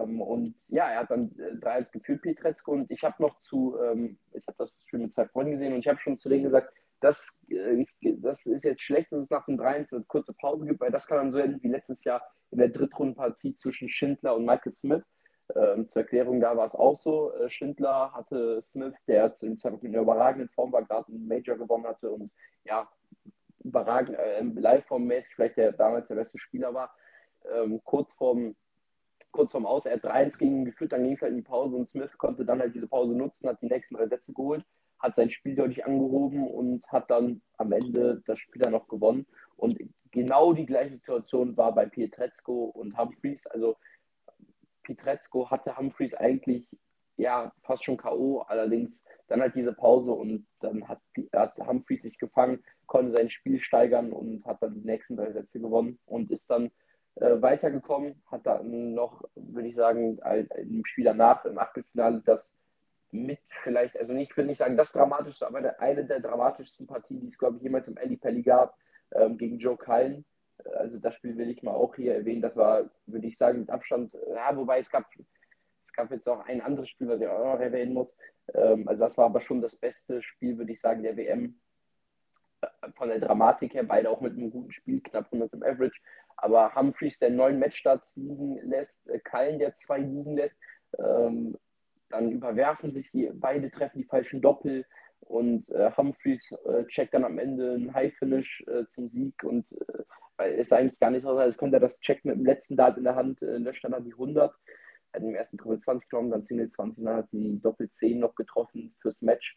Ähm, 0.00 0.20
und 0.20 0.54
ja, 0.68 0.88
er 0.88 1.00
hat 1.00 1.10
dann 1.10 1.32
äh, 1.38 1.54
3-1 1.54 1.92
geführt, 1.92 2.22
Pietrezko. 2.22 2.72
Und 2.72 2.90
ich 2.90 3.02
habe 3.02 3.22
noch 3.22 3.40
zu, 3.42 3.76
ähm, 3.82 4.18
ich 4.32 4.46
habe 4.46 4.56
das 4.58 4.72
schon 4.86 5.02
mit 5.02 5.12
zwei 5.12 5.26
Freunden 5.26 5.52
gesehen 5.52 5.72
und 5.74 5.80
ich 5.80 5.88
habe 5.88 5.98
schon 5.98 6.18
zu 6.18 6.28
denen 6.28 6.44
gesagt, 6.44 6.72
das, 7.00 7.36
äh, 7.48 7.84
das 8.00 8.44
ist 8.46 8.64
jetzt 8.64 8.82
schlecht, 8.82 9.12
dass 9.12 9.24
es 9.24 9.30
nach 9.30 9.44
dem 9.46 9.58
3-1 9.58 9.94
eine 9.94 10.04
kurze 10.04 10.32
Pause 10.32 10.66
gibt, 10.66 10.80
weil 10.80 10.90
das 10.90 11.06
kann 11.06 11.18
dann 11.18 11.32
so 11.32 11.38
enden 11.38 11.62
wie 11.62 11.68
letztes 11.68 12.04
Jahr 12.04 12.22
in 12.50 12.58
der 12.58 12.68
Drittrundenpartie 12.68 13.56
zwischen 13.56 13.88
Schindler 13.88 14.36
und 14.36 14.44
Michael 14.46 14.74
Smith. 14.74 15.04
Ähm, 15.54 15.88
zur 15.88 16.02
Erklärung, 16.02 16.40
da 16.40 16.56
war 16.56 16.66
es 16.66 16.74
auch 16.74 16.96
so. 16.96 17.32
Äh, 17.34 17.48
Schindler 17.48 18.12
hatte 18.12 18.60
Smith, 18.62 18.94
der 19.06 19.32
zu 19.36 19.46
dem 19.46 19.56
Zeitpunkt 19.56 19.84
in 19.84 19.92
einer 19.92 20.02
überragenden 20.02 20.48
Form 20.48 20.72
war, 20.72 20.82
gerade 20.82 21.08
einen 21.08 21.28
Major 21.28 21.56
gewonnen 21.56 21.86
hatte 21.86 22.10
und 22.10 22.32
ja, 22.64 22.88
überragend, 23.62 24.18
äh, 24.18 24.42
live-formmäßig 24.42 25.34
vielleicht 25.34 25.56
der 25.56 25.72
damals 25.72 26.08
der 26.08 26.16
beste 26.16 26.38
Spieler 26.38 26.74
war. 26.74 26.92
Ähm, 27.54 27.80
kurz 27.84 28.14
vorm 28.14 28.56
kurz 29.36 29.52
vorm 29.52 29.66
Aus, 29.66 29.86
er 29.86 29.94
hat 29.94 30.04
3-1 30.04 30.38
gegen 30.38 30.64
geführt, 30.64 30.92
dann 30.92 31.04
ging 31.04 31.12
es 31.12 31.22
halt 31.22 31.32
in 31.32 31.38
die 31.38 31.42
Pause 31.42 31.76
und 31.76 31.88
Smith 31.88 32.16
konnte 32.18 32.44
dann 32.44 32.60
halt 32.60 32.74
diese 32.74 32.88
Pause 32.88 33.14
nutzen, 33.14 33.48
hat 33.48 33.60
die 33.62 33.66
nächsten 33.66 33.94
drei 33.94 34.08
Sätze 34.08 34.32
geholt, 34.32 34.64
hat 34.98 35.14
sein 35.14 35.30
Spiel 35.30 35.54
deutlich 35.54 35.84
angehoben 35.84 36.48
und 36.48 36.84
hat 36.88 37.10
dann 37.10 37.42
am 37.58 37.72
Ende 37.72 38.22
das 38.26 38.38
Spiel 38.38 38.62
dann 38.62 38.72
noch 38.72 38.88
gewonnen. 38.88 39.26
Und 39.56 39.78
genau 40.10 40.52
die 40.52 40.66
gleiche 40.66 40.94
Situation 40.94 41.56
war 41.56 41.74
bei 41.74 41.86
Pietrezco 41.86 42.64
und 42.64 42.96
Humphreys. 42.96 43.46
Also 43.48 43.76
Pietrezco 44.82 45.50
hatte 45.50 45.76
Humphreys 45.76 46.14
eigentlich 46.14 46.68
ja 47.16 47.52
fast 47.62 47.84
schon 47.84 47.96
K.O., 47.96 48.40
allerdings 48.42 49.02
dann 49.28 49.40
halt 49.40 49.54
diese 49.54 49.72
Pause 49.72 50.12
und 50.12 50.46
dann 50.60 50.86
hat, 50.88 51.00
hat 51.34 51.56
Humphreys 51.58 52.02
sich 52.02 52.18
gefangen, 52.18 52.62
konnte 52.86 53.16
sein 53.16 53.28
Spiel 53.30 53.60
steigern 53.60 54.12
und 54.12 54.44
hat 54.44 54.62
dann 54.62 54.74
die 54.74 54.86
nächsten 54.86 55.16
drei 55.16 55.32
Sätze 55.32 55.60
gewonnen 55.60 55.98
und 56.06 56.30
ist 56.30 56.48
dann 56.48 56.70
äh, 57.16 57.40
weitergekommen, 57.40 58.22
hat 58.30 58.46
dann 58.46 58.94
noch, 58.94 59.22
würde 59.34 59.68
ich 59.68 59.76
sagen, 59.76 60.18
im 60.56 60.84
Spiel 60.84 61.04
danach 61.04 61.44
im 61.44 61.58
Achtelfinale 61.58 62.22
das 62.24 62.52
mit 63.10 63.38
vielleicht, 63.62 63.98
also 63.98 64.12
nicht, 64.12 64.30
ich 64.30 64.36
würde 64.36 64.48
nicht 64.48 64.58
sagen 64.58 64.76
das 64.76 64.92
dramatischste, 64.92 65.46
aber 65.46 65.80
eine 65.80 66.04
der 66.04 66.20
dramatischsten 66.20 66.86
Partien, 66.86 67.20
die 67.20 67.28
es, 67.28 67.38
glaube 67.38 67.56
ich, 67.56 67.62
jemals 67.62 67.88
im 67.88 67.96
Ali 67.98 68.16
Pelli 68.16 68.42
gab, 68.42 68.76
ähm, 69.12 69.38
gegen 69.38 69.58
Joe 69.58 69.76
Cullen 69.76 70.24
also 70.74 70.98
das 70.98 71.14
Spiel 71.14 71.36
will 71.36 71.50
ich 71.50 71.62
mal 71.62 71.74
auch 71.74 71.94
hier 71.94 72.14
erwähnen. 72.14 72.42
Das 72.42 72.56
war, 72.56 72.88
würde 73.06 73.26
ich 73.26 73.36
sagen, 73.36 73.60
mit 73.60 73.70
Abstand, 73.70 74.14
ja, 74.28 74.56
wobei 74.56 74.80
es 74.80 74.90
gab, 74.90 75.04
es 75.86 75.92
gab 75.92 76.10
jetzt 76.10 76.28
auch 76.28 76.44
ein 76.46 76.60
anderes 76.60 76.88
Spiel, 76.88 77.08
was 77.08 77.20
ich 77.20 77.26
auch 77.26 77.54
noch 77.54 77.60
erwähnen 77.60 77.94
muss. 77.94 78.12
Ähm, 78.54 78.88
also 78.88 79.04
das 79.04 79.16
war 79.16 79.26
aber 79.26 79.40
schon 79.40 79.60
das 79.60 79.76
beste 79.76 80.22
Spiel, 80.22 80.58
würde 80.58 80.72
ich 80.72 80.80
sagen, 80.80 81.02
der 81.02 81.16
WM 81.16 81.58
äh, 82.62 82.66
von 82.96 83.08
der 83.08 83.20
Dramatik 83.20 83.74
her. 83.74 83.84
Beide 83.84 84.10
auch 84.10 84.20
mit 84.20 84.32
einem 84.32 84.50
guten 84.50 84.72
Spiel, 84.72 85.00
knapp 85.00 85.26
100 85.26 85.52
im 85.52 85.62
Average. 85.62 86.00
Aber 86.36 86.74
Humphreys, 86.74 87.18
der 87.18 87.30
neun 87.30 87.58
Matchstarts 87.58 88.12
liegen 88.14 88.58
lässt, 88.68 89.06
äh, 89.08 89.18
Kallen, 89.18 89.58
der 89.58 89.74
zwei 89.76 89.98
liegen 89.98 90.36
lässt, 90.36 90.56
ähm, 90.98 91.56
dann 92.10 92.30
überwerfen 92.30 92.92
sich 92.92 93.10
die, 93.10 93.30
beide 93.32 93.70
treffen 93.70 93.98
die 93.98 94.04
falschen 94.04 94.40
Doppel 94.40 94.84
und 95.20 95.68
äh, 95.70 95.90
Humphreys 95.96 96.52
äh, 96.66 96.84
checkt 96.86 97.14
dann 97.14 97.24
am 97.24 97.38
Ende 97.38 97.74
ein 97.74 97.92
High-Finish 97.92 98.64
äh, 98.68 98.86
zum 98.86 99.08
Sieg 99.08 99.42
und 99.42 99.66
äh, 99.72 100.02
es 100.38 100.72
eigentlich 100.72 101.00
gar 101.00 101.10
nicht 101.10 101.22
so, 101.22 101.30
als 101.30 101.56
könnte 101.56 101.76
er 101.76 101.80
das 101.80 101.98
Check 102.00 102.24
mit 102.24 102.36
dem 102.36 102.44
letzten 102.44 102.76
Dart 102.76 102.98
in 102.98 103.04
der 103.04 103.16
Hand, 103.16 103.42
äh, 103.42 103.56
löscht 103.56 103.84
dann 103.84 104.04
die 104.04 104.12
100, 104.12 104.52
hat 105.12 105.22
im 105.22 105.34
ersten 105.34 105.58
Triple 105.58 105.80
20 105.80 106.08
genommen, 106.10 106.30
dann 106.30 106.44
Single 106.44 106.68
20, 106.68 107.04
dann 107.04 107.16
hat 107.16 107.28
die 107.32 107.60
Doppel 107.60 107.90
10 107.90 108.18
noch 108.18 108.34
getroffen 108.34 108.94
fürs 109.00 109.22
Match. 109.22 109.56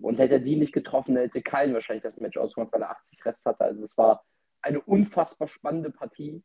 Und 0.00 0.18
hätte 0.18 0.34
er 0.34 0.40
die 0.40 0.56
nicht 0.56 0.72
getroffen, 0.72 1.16
hätte 1.16 1.42
Kallen 1.42 1.74
wahrscheinlich 1.74 2.04
das 2.04 2.16
Match 2.16 2.38
ausgemacht, 2.38 2.72
weil 2.72 2.82
er 2.82 2.92
80 2.92 3.26
Rest 3.26 3.44
hatte. 3.44 3.60
Also 3.60 3.84
es 3.84 3.96
war 3.98 4.24
eine 4.64 4.80
unfassbar 4.80 5.48
spannende 5.48 5.90
Partie. 5.90 6.42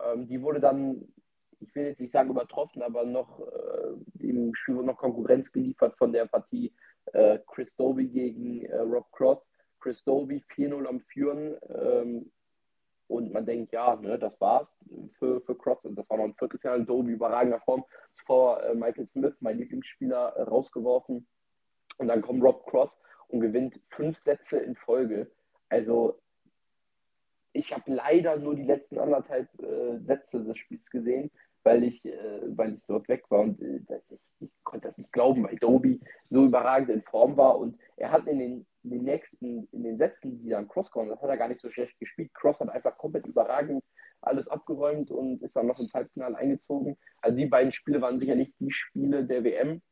Ähm, 0.00 0.28
die 0.28 0.40
wurde 0.42 0.60
dann, 0.60 1.12
ich 1.60 1.74
will 1.74 1.86
jetzt 1.86 2.00
nicht 2.00 2.12
sagen 2.12 2.30
übertroffen, 2.30 2.82
aber 2.82 3.04
noch 3.04 3.40
äh, 3.40 4.26
im 4.26 4.54
Spiel 4.54 4.76
wurde 4.76 4.88
noch 4.88 4.98
Konkurrenz 4.98 5.50
geliefert 5.50 5.96
von 5.96 6.12
der 6.12 6.26
Partie 6.26 6.72
äh, 7.12 7.38
Chris 7.46 7.74
Doby 7.76 8.08
gegen 8.08 8.64
äh, 8.66 8.78
Rob 8.78 9.10
Cross. 9.12 9.52
Chris 9.80 10.02
Doby 10.04 10.42
4-0 10.54 10.86
am 10.86 11.00
Führen, 11.00 11.56
ähm, 11.68 12.30
und 13.08 13.32
man 13.32 13.46
denkt, 13.46 13.72
ja, 13.72 13.94
ne, 13.96 14.18
das 14.18 14.40
war's 14.40 14.76
für, 15.18 15.40
für 15.42 15.56
Cross. 15.56 15.84
Und 15.84 15.96
das 15.96 16.10
war 16.10 16.18
noch 16.18 16.24
ein 16.24 16.34
Viertelfinale. 16.34 16.84
Doby 16.84 17.12
überragender 17.12 17.60
Form. 17.60 17.84
Vor 18.26 18.62
äh, 18.62 18.74
Michael 18.74 19.06
Smith, 19.08 19.34
mein 19.40 19.58
Lieblingsspieler, 19.58 20.34
äh, 20.36 20.42
rausgeworfen. 20.42 21.26
Und 21.98 22.08
dann 22.08 22.20
kommt 22.20 22.42
Rob 22.42 22.66
Cross 22.66 23.00
und 23.28 23.40
gewinnt 23.40 23.80
fünf 23.90 24.18
Sätze 24.18 24.58
in 24.58 24.74
Folge. 24.74 25.30
Also, 25.68 26.18
ich 27.56 27.72
habe 27.72 27.92
leider 27.92 28.36
nur 28.36 28.54
die 28.54 28.64
letzten 28.64 28.98
anderthalb 28.98 29.48
äh, 29.60 29.98
Sätze 30.00 30.42
des 30.44 30.58
Spiels 30.58 30.88
gesehen, 30.90 31.30
weil 31.62 31.84
ich, 31.84 32.04
äh, 32.04 32.40
weil 32.46 32.74
ich 32.74 32.82
dort 32.86 33.08
weg 33.08 33.24
war. 33.30 33.40
Und 33.40 33.60
äh, 33.60 33.80
ich, 34.10 34.20
ich, 34.40 34.50
konnte 34.64 34.88
das 34.88 34.98
nicht 34.98 35.12
glauben, 35.12 35.44
weil 35.44 35.56
Doby 35.56 36.00
so 36.30 36.44
überragend 36.44 36.90
in 36.90 37.02
Form 37.02 37.36
war. 37.36 37.58
Und 37.58 37.78
er 37.96 38.12
hat 38.12 38.26
in 38.26 38.38
den 38.38 38.66
in 38.86 38.90
den 38.90 39.02
nächsten, 39.02 39.68
in 39.72 39.82
den 39.82 39.98
Sätzen, 39.98 40.38
die 40.38 40.48
dann 40.48 40.68
Cross 40.68 40.90
kommen, 40.90 41.08
das 41.08 41.20
hat 41.20 41.28
er 41.28 41.36
gar 41.36 41.48
nicht 41.48 41.60
so 41.60 41.70
schlecht 41.70 41.98
gespielt. 41.98 42.32
Cross 42.34 42.60
hat 42.60 42.68
einfach 42.68 42.96
komplett 42.96 43.26
überragend 43.26 43.82
alles 44.22 44.48
abgeräumt 44.48 45.10
und 45.10 45.42
ist 45.42 45.56
dann 45.56 45.66
noch 45.66 45.78
ins 45.78 45.92
Halbfinale 45.92 46.36
eingezogen. 46.36 46.96
Also 47.20 47.36
die 47.36 47.46
beiden 47.46 47.72
Spiele 47.72 48.00
waren 48.00 48.20
sicherlich 48.20 48.54
die 48.58 48.70
Spiele 48.70 49.24
der 49.24 49.44
WM. 49.44 49.82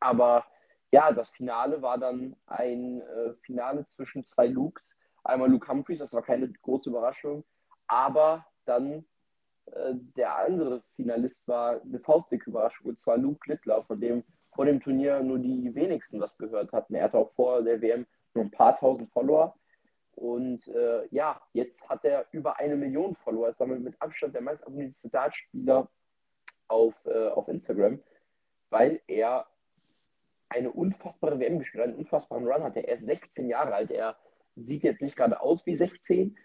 Aber 0.00 0.44
ja, 0.92 1.12
das 1.12 1.30
Finale 1.30 1.80
war 1.80 1.98
dann 1.98 2.36
ein 2.46 3.00
äh, 3.00 3.34
Finale 3.42 3.86
zwischen 3.88 4.24
zwei 4.24 4.46
Lukes. 4.46 4.82
Einmal 5.24 5.50
Luke 5.50 5.68
Humphreys, 5.68 5.98
das 5.98 6.12
war 6.12 6.22
keine 6.22 6.50
große 6.50 6.90
Überraschung. 6.90 7.44
Aber 7.86 8.46
dann 8.64 9.04
äh, 9.66 9.94
der 10.16 10.36
andere 10.36 10.82
Finalist 10.96 11.38
war 11.46 11.80
eine 11.80 12.00
faustdicke 12.00 12.50
Überraschung, 12.50 12.88
und 12.88 13.00
zwar 13.00 13.18
Luke 13.18 13.48
Littler, 13.50 13.84
von 13.84 14.00
dem 14.00 14.24
vor 14.54 14.66
dem 14.66 14.80
Turnier 14.80 15.20
nur 15.22 15.38
die 15.38 15.74
wenigsten 15.74 16.20
was 16.20 16.36
gehört 16.36 16.72
hatten. 16.72 16.94
Er 16.94 17.04
hatte 17.04 17.18
auch 17.18 17.32
vor 17.32 17.62
der 17.62 17.80
WM 17.80 18.06
nur 18.34 18.44
ein 18.44 18.50
paar 18.50 18.78
tausend 18.78 19.10
Follower. 19.10 19.54
Und 20.14 20.68
äh, 20.68 21.06
ja, 21.10 21.40
jetzt 21.52 21.88
hat 21.88 22.04
er 22.04 22.26
über 22.32 22.58
eine 22.58 22.76
Million 22.76 23.16
Follower. 23.16 23.48
Ist 23.48 23.60
damit 23.60 23.80
mit 23.80 24.00
Abstand 24.00 24.34
der 24.34 24.42
meist 24.42 24.62
abonnierteste 24.66 25.08
Dartspieler 25.08 25.88
auf, 26.68 26.94
äh, 27.06 27.28
auf 27.28 27.48
Instagram, 27.48 28.02
weil 28.70 29.00
er 29.06 29.46
eine 30.50 30.70
unfassbare 30.70 31.38
WM 31.40 31.58
gespielt 31.58 31.82
hat, 31.82 31.88
einen 31.88 31.98
unfassbaren 31.98 32.46
Run 32.46 32.62
hatte. 32.62 32.80
Er 32.80 32.98
ist 32.98 33.06
16 33.06 33.48
Jahre 33.48 33.74
alt. 33.74 33.90
Er 33.90 34.16
sieht 34.56 34.82
jetzt 34.82 35.02
nicht 35.02 35.16
gerade 35.16 35.40
aus 35.40 35.66
wie 35.66 35.76
16, 35.76 36.36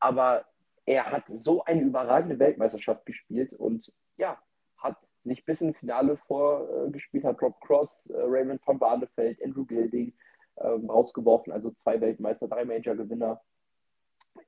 aber 0.00 0.44
er 0.84 1.10
hat 1.10 1.24
so 1.32 1.64
eine 1.64 1.82
überragende 1.82 2.38
Weltmeisterschaft 2.38 3.06
gespielt 3.06 3.52
und 3.52 3.92
ja, 4.16 4.38
hat 4.76 4.96
sich 5.24 5.44
bis 5.44 5.60
ins 5.60 5.78
Finale 5.78 6.16
vorgespielt 6.16 7.24
hat. 7.24 7.40
Rob 7.40 7.60
Cross, 7.60 8.04
äh, 8.10 8.14
Raymond 8.16 8.60
van 8.66 8.78
Barneveld, 8.78 9.42
Andrew 9.42 9.64
Gilding 9.64 10.12
ähm, 10.58 10.90
rausgeworfen, 10.90 11.52
also 11.52 11.70
zwei 11.72 12.00
Weltmeister, 12.00 12.48
drei 12.48 12.64
Major-Gewinner 12.64 13.40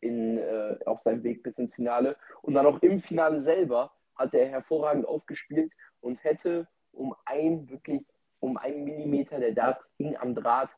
in, 0.01 0.39
äh, 0.39 0.77
auf 0.87 1.01
seinem 1.03 1.23
Weg 1.23 1.43
bis 1.43 1.59
ins 1.59 1.75
Finale. 1.75 2.17
Und 2.43 2.55
dann 2.55 2.67
auch 2.67 2.83
im 2.83 3.01
Finale 3.01 3.43
selber 3.43 3.93
hat 4.17 4.35
er 4.35 4.49
hervorragend 4.49 5.07
aufgespielt 5.07 5.73
und 6.01 6.23
hätte 6.25 6.69
um 6.93 7.15
ein 7.25 7.69
wirklich 7.69 8.05
um 8.41 8.57
einen 8.59 8.85
Millimeter, 8.85 9.39
der 9.41 9.53
Dart 9.53 9.81
hing 9.97 10.17
am 10.17 10.35
Draht, 10.35 10.69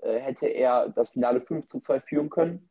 hätte 0.00 0.46
er 0.46 0.88
das 0.88 1.10
Finale 1.10 1.40
5 1.40 1.66
zu 1.66 1.80
2 1.80 2.00
führen 2.00 2.30
können. 2.30 2.68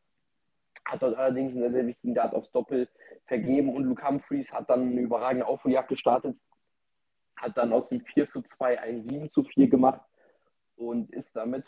Hat 0.84 1.02
dort 1.02 1.16
allerdings 1.16 1.52
einen 1.52 1.60
sehr, 1.62 1.72
sehr 1.72 1.86
wichtigen 1.86 2.14
Dart 2.14 2.34
aufs 2.34 2.50
Doppel 2.50 2.88
vergeben 3.26 3.74
und 3.74 3.84
Luke 3.84 4.06
Humphreys 4.06 4.52
hat 4.52 4.68
dann 4.68 4.82
eine 4.82 5.00
überragende 5.00 5.46
Aufholjagd 5.46 5.88
gestartet, 5.88 6.36
hat 7.36 7.56
dann 7.56 7.72
aus 7.72 7.88
dem 7.88 8.00
4 8.00 8.28
zu 8.28 8.42
2 8.42 8.80
ein 8.80 9.02
7 9.02 9.30
zu 9.30 9.44
4 9.44 9.68
gemacht 9.68 10.00
und 10.76 11.10
ist 11.12 11.36
damit 11.36 11.64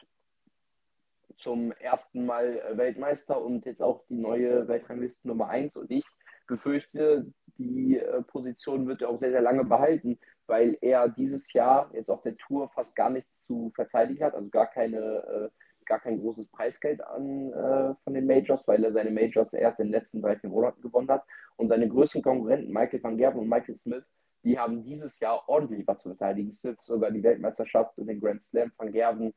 zum 1.36 1.72
ersten 1.72 2.26
Mal 2.26 2.58
äh, 2.58 2.76
Weltmeister 2.76 3.40
und 3.40 3.64
jetzt 3.66 3.82
auch 3.82 4.04
die 4.08 4.14
neue 4.14 4.68
Weltrangliste 4.68 5.26
Nummer 5.26 5.48
1. 5.48 5.76
Und 5.76 5.90
ich 5.90 6.04
befürchte, 6.46 7.26
die 7.58 7.98
äh, 7.98 8.22
Position 8.22 8.86
wird 8.86 9.02
er 9.02 9.08
auch 9.08 9.18
sehr, 9.18 9.30
sehr 9.30 9.42
lange 9.42 9.64
behalten, 9.64 10.18
weil 10.46 10.76
er 10.80 11.08
dieses 11.08 11.52
Jahr 11.52 11.90
jetzt 11.94 12.10
auf 12.10 12.22
der 12.22 12.36
Tour 12.36 12.68
fast 12.70 12.94
gar 12.94 13.10
nichts 13.10 13.40
zu 13.40 13.72
verteidigen 13.74 14.24
hat, 14.24 14.34
also 14.34 14.48
gar 14.48 14.66
keine 14.66 14.98
äh, 14.98 15.48
gar 15.84 16.00
kein 16.00 16.18
großes 16.18 16.48
Preisgeld 16.48 17.02
an 17.04 17.52
äh, 17.52 17.94
von 18.04 18.14
den 18.14 18.26
Majors, 18.26 18.66
weil 18.66 18.84
er 18.84 18.92
seine 18.92 19.10
Majors 19.10 19.52
erst 19.52 19.80
in 19.80 19.86
den 19.86 19.92
letzten 19.92 20.22
drei, 20.22 20.36
vier 20.36 20.50
Monaten 20.50 20.80
gewonnen 20.82 21.08
hat. 21.08 21.24
Und 21.56 21.68
seine 21.68 21.88
größten 21.88 22.22
Konkurrenten, 22.22 22.72
Michael 22.72 23.02
van 23.02 23.16
Gerven 23.16 23.40
und 23.40 23.48
Michael 23.48 23.76
Smith, 23.78 24.04
die 24.42 24.58
haben 24.58 24.82
dieses 24.82 25.18
Jahr 25.20 25.48
ordentlich 25.48 25.86
was 25.86 25.98
zu 25.98 26.08
verteidigen. 26.10 26.52
Smith 26.52 26.76
sogar 26.80 27.10
die 27.10 27.22
Weltmeisterschaft 27.22 27.96
und 27.98 28.06
den 28.06 28.20
Grand 28.20 28.42
Slam 28.46 28.70
von 28.72 28.92
Gerven, 28.92 29.32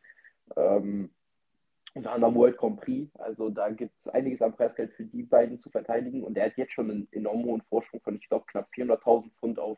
ähm, 0.55 1.09
unter 1.93 2.11
anderem 2.11 2.35
World 2.35 2.57
Grand 2.57 2.81
Prix. 2.81 3.15
Also 3.19 3.49
da 3.49 3.69
gibt 3.69 3.93
es 4.01 4.07
einiges 4.09 4.41
an 4.41 4.53
Preisgeld 4.53 4.93
für 4.93 5.05
die 5.05 5.23
beiden 5.23 5.59
zu 5.59 5.69
verteidigen. 5.69 6.23
Und 6.23 6.37
er 6.37 6.47
hat 6.47 6.57
jetzt 6.57 6.73
schon 6.73 6.91
einen 6.91 7.07
enorm 7.11 7.43
hohen 7.45 7.61
Vorsprung 7.61 8.01
von, 8.01 8.15
ich 8.15 8.27
glaube, 8.27 8.45
knapp 8.47 8.69
400.000 8.75 9.31
Pfund 9.39 9.59
auf 9.59 9.77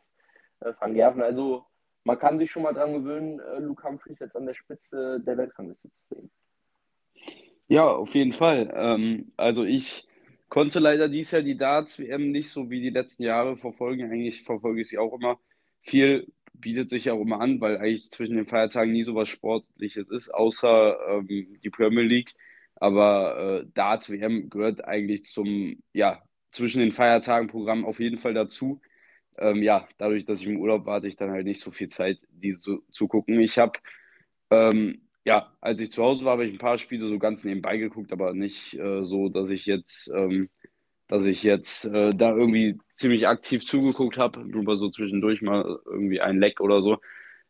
äh, 0.62 0.74
Van 0.80 0.94
Gerven. 0.94 1.22
Also 1.22 1.66
man 2.04 2.18
kann 2.20 2.40
sich 2.40 2.52
schon 2.52 2.64
mal 2.64 2.74
dran 2.74 2.94
gewöhnen, 2.94 3.40
äh, 3.40 3.60
Luke 3.60 3.84
Humphries 3.88 4.20
jetzt 4.20 4.36
an 4.36 4.46
der 4.46 4.54
Spitze 4.54 5.20
der 5.20 5.38
Weltrangliste 5.38 5.90
zu 5.92 6.04
sehen. 6.10 6.32
Ja, 7.68 7.88
auf 7.88 8.16
jeden 8.16 8.34
Fall. 8.34 8.72
Ähm, 8.74 9.32
also 9.38 9.64
ich 9.64 10.08
Konnte 10.50 10.80
leider 10.80 11.08
dieses 11.10 11.32
Jahr 11.32 11.42
die 11.44 11.58
Darts-WM 11.58 12.32
nicht 12.32 12.50
so 12.50 12.72
wie 12.72 12.82
die 12.82 12.90
letzten 12.90 13.22
Jahre 13.24 13.56
verfolgen. 13.56 14.12
Eigentlich 14.12 14.42
verfolge 14.44 14.82
ich 14.82 14.90
sie 14.90 14.98
auch 14.98 15.14
immer. 15.14 15.40
Viel 15.82 16.34
bietet 16.54 16.90
sich 16.90 17.10
auch 17.12 17.22
immer 17.22 17.40
an, 17.40 17.62
weil 17.62 17.78
eigentlich 17.78 18.10
zwischen 18.10 18.36
den 18.36 18.48
Feiertagen 18.48 18.92
nie 18.92 19.04
so 19.04 19.14
was 19.14 19.30
Sportliches 19.30 20.10
ist, 20.10 20.34
außer 20.34 20.98
ähm, 21.08 21.60
die 21.64 21.70
Premier 21.70 22.04
League. 22.04 22.34
Aber 22.76 23.62
äh, 23.62 23.66
Darts-WM 23.76 24.50
gehört 24.50 24.84
eigentlich 24.86 25.26
zum, 25.26 25.84
ja, 25.94 26.24
zwischen 26.52 26.80
den 26.80 26.94
Feiertagen 26.94 27.48
Programm 27.48 27.86
auf 27.86 28.00
jeden 28.00 28.18
Fall 28.18 28.34
dazu. 28.34 28.82
Ähm, 29.40 29.64
ja, 29.64 29.88
dadurch, 29.98 30.26
dass 30.26 30.42
ich 30.42 30.48
im 30.48 30.60
Urlaub 30.60 30.86
war, 30.86 30.96
hatte 30.96 31.08
ich 31.08 31.16
dann 31.16 31.32
halt 31.32 31.46
nicht 31.46 31.62
so 31.62 31.72
viel 31.72 31.90
Zeit, 31.90 32.20
die 32.30 32.58
zu, 32.58 32.84
zu 32.92 33.08
gucken. 33.08 33.40
Ich 33.40 33.58
habe, 33.58 33.80
ähm, 34.52 35.02
ja, 35.26 35.52
als 35.62 35.82
ich 35.82 35.92
zu 35.92 36.04
Hause 36.04 36.26
war, 36.26 36.34
habe 36.34 36.46
ich 36.46 36.54
ein 36.54 36.60
paar 36.60 36.78
Spiele 36.78 37.08
so 37.08 37.20
ganz 37.20 37.44
nebenbei 37.44 37.78
geguckt, 37.78 38.12
aber 38.12 38.34
nicht 38.34 38.74
äh, 38.76 39.04
so, 39.04 39.30
dass 39.30 39.50
ich 39.50 39.66
jetzt, 39.66 40.12
ähm, 40.14 40.50
dass 41.08 41.26
ich 41.26 41.44
jetzt 41.44 41.86
äh, 41.86 42.12
da 42.14 42.36
irgendwie 42.36 42.80
ziemlich 42.96 43.28
aktiv 43.28 43.66
zugeguckt 43.66 44.18
habe, 44.18 44.46
nur 44.46 44.76
so 44.78 44.90
zwischendurch 44.90 45.42
mal 45.42 45.80
irgendwie 45.86 46.22
ein 46.22 46.40
Leck 46.40 46.62
oder 46.62 46.82
so. 46.82 46.98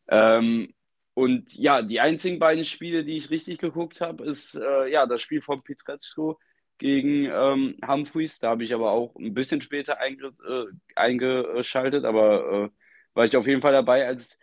Ähm, 0.07 0.73
und 1.13 1.53
ja, 1.53 1.81
die 1.81 1.99
einzigen 1.99 2.39
beiden 2.39 2.63
Spiele, 2.63 3.03
die 3.03 3.17
ich 3.17 3.29
richtig 3.29 3.57
geguckt 3.57 3.99
habe, 4.01 4.25
ist 4.25 4.55
äh, 4.55 4.89
ja 4.91 5.05
das 5.05 5.21
Spiel 5.21 5.41
von 5.41 5.61
Pietrezco 5.61 6.39
gegen 6.79 7.25
ähm, 7.25 7.77
Humphreys. 7.87 8.39
Da 8.39 8.49
habe 8.51 8.63
ich 8.63 8.73
aber 8.73 8.91
auch 8.91 9.15
ein 9.17 9.33
bisschen 9.33 9.61
später 9.61 9.99
einge 9.99 10.33
äh, 10.47 10.65
eingeschaltet, 10.95 12.05
aber 12.05 12.65
äh, 12.65 12.69
war 13.13 13.25
ich 13.25 13.37
auf 13.37 13.47
jeden 13.47 13.61
Fall 13.61 13.73
dabei, 13.73 14.07
als 14.07 14.39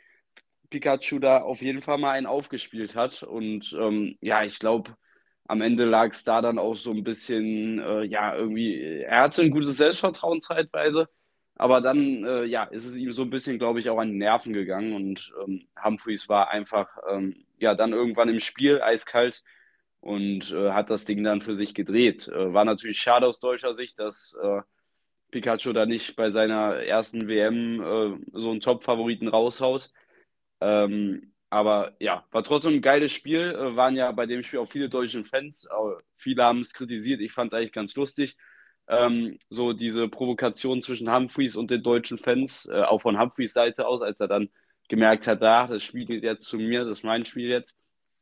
Pikachu 0.70 1.18
da 1.18 1.42
auf 1.42 1.62
jeden 1.62 1.82
Fall 1.82 1.98
mal 1.98 2.12
einen 2.12 2.26
aufgespielt 2.26 2.94
hat. 2.94 3.22
Und 3.22 3.74
ähm, 3.78 4.16
ja, 4.20 4.44
ich 4.44 4.58
glaube, 4.58 4.96
am 5.48 5.62
Ende 5.62 5.84
lag 5.84 6.10
es 6.12 6.24
da 6.24 6.40
dann 6.42 6.58
auch 6.58 6.74
so 6.76 6.90
ein 6.92 7.04
bisschen, 7.04 7.78
äh, 7.78 8.02
ja, 8.04 8.34
irgendwie, 8.36 9.02
er 9.02 9.20
hatte 9.22 9.42
ein 9.42 9.50
gutes 9.50 9.76
Selbstvertrauen 9.76 10.40
zeitweise, 10.40 11.08
aber 11.54 11.80
dann, 11.80 12.24
äh, 12.24 12.44
ja, 12.44 12.64
ist 12.64 12.84
es 12.84 12.96
ihm 12.96 13.12
so 13.12 13.22
ein 13.22 13.30
bisschen, 13.30 13.58
glaube 13.58 13.80
ich, 13.80 13.88
auch 13.90 13.98
an 13.98 14.10
die 14.10 14.18
Nerven 14.18 14.52
gegangen 14.52 14.92
und 14.94 15.32
ähm, 15.44 15.66
Humphreys 15.82 16.28
war 16.28 16.50
einfach, 16.50 16.88
ähm, 17.10 17.46
ja, 17.58 17.74
dann 17.74 17.92
irgendwann 17.92 18.28
im 18.28 18.40
Spiel 18.40 18.82
eiskalt 18.82 19.42
und 20.00 20.52
äh, 20.52 20.72
hat 20.72 20.90
das 20.90 21.04
Ding 21.04 21.24
dann 21.24 21.42
für 21.42 21.54
sich 21.54 21.74
gedreht. 21.74 22.28
Äh, 22.28 22.52
war 22.52 22.64
natürlich 22.64 22.98
schade 22.98 23.26
aus 23.26 23.40
deutscher 23.40 23.74
Sicht, 23.74 23.98
dass 23.98 24.36
äh, 24.42 24.60
Pikachu 25.30 25.72
da 25.72 25.86
nicht 25.86 26.16
bei 26.16 26.30
seiner 26.30 26.76
ersten 26.76 27.28
WM 27.28 27.80
äh, 27.80 28.18
so 28.32 28.50
einen 28.50 28.60
Top-Favoriten 28.60 29.28
raushaut. 29.28 29.90
Ähm, 30.60 31.32
aber 31.50 31.94
ja, 32.00 32.24
war 32.30 32.42
trotzdem 32.42 32.74
ein 32.74 32.82
geiles 32.82 33.12
Spiel. 33.12 33.40
Äh, 33.40 33.76
waren 33.76 33.96
ja 33.96 34.12
bei 34.12 34.26
dem 34.26 34.42
Spiel 34.42 34.60
auch 34.60 34.70
viele 34.70 34.88
deutsche 34.88 35.24
Fans. 35.24 35.68
viele 36.16 36.44
haben 36.44 36.60
es 36.60 36.72
kritisiert. 36.72 37.20
Ich 37.20 37.32
fand 37.32 37.52
es 37.52 37.58
eigentlich 37.58 37.72
ganz 37.72 37.94
lustig. 37.96 38.36
Ähm, 38.88 39.38
so 39.50 39.72
diese 39.72 40.08
Provokation 40.08 40.80
zwischen 40.82 41.12
Humphreys 41.12 41.56
und 41.56 41.70
den 41.70 41.82
deutschen 41.82 42.18
Fans, 42.18 42.66
äh, 42.66 42.82
auch 42.82 43.00
von 43.00 43.18
Humphreys 43.18 43.52
Seite 43.52 43.86
aus, 43.86 44.00
als 44.02 44.20
er 44.20 44.28
dann 44.28 44.48
gemerkt 44.88 45.26
hat, 45.26 45.42
ah, 45.42 45.66
das 45.66 45.82
Spiel 45.82 46.06
geht 46.06 46.22
jetzt 46.22 46.48
zu 46.48 46.56
mir, 46.58 46.84
das 46.84 46.98
ist 46.98 47.04
mein 47.04 47.24
Spiel 47.26 47.48
jetzt. 47.48 47.74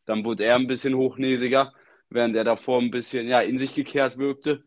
Dann 0.07 0.25
wurde 0.25 0.45
er 0.45 0.57
ein 0.57 0.67
bisschen 0.67 0.95
hochnäsiger, 0.97 1.73
während 2.11 2.37
er 2.37 2.45
davor 2.45 2.81
ein 2.81 2.91
bisschen 2.91 3.29
ja, 3.29 3.41
in 3.41 3.59
sich 3.59 3.75
gekehrt 3.75 4.19
wirkte. 4.19 4.65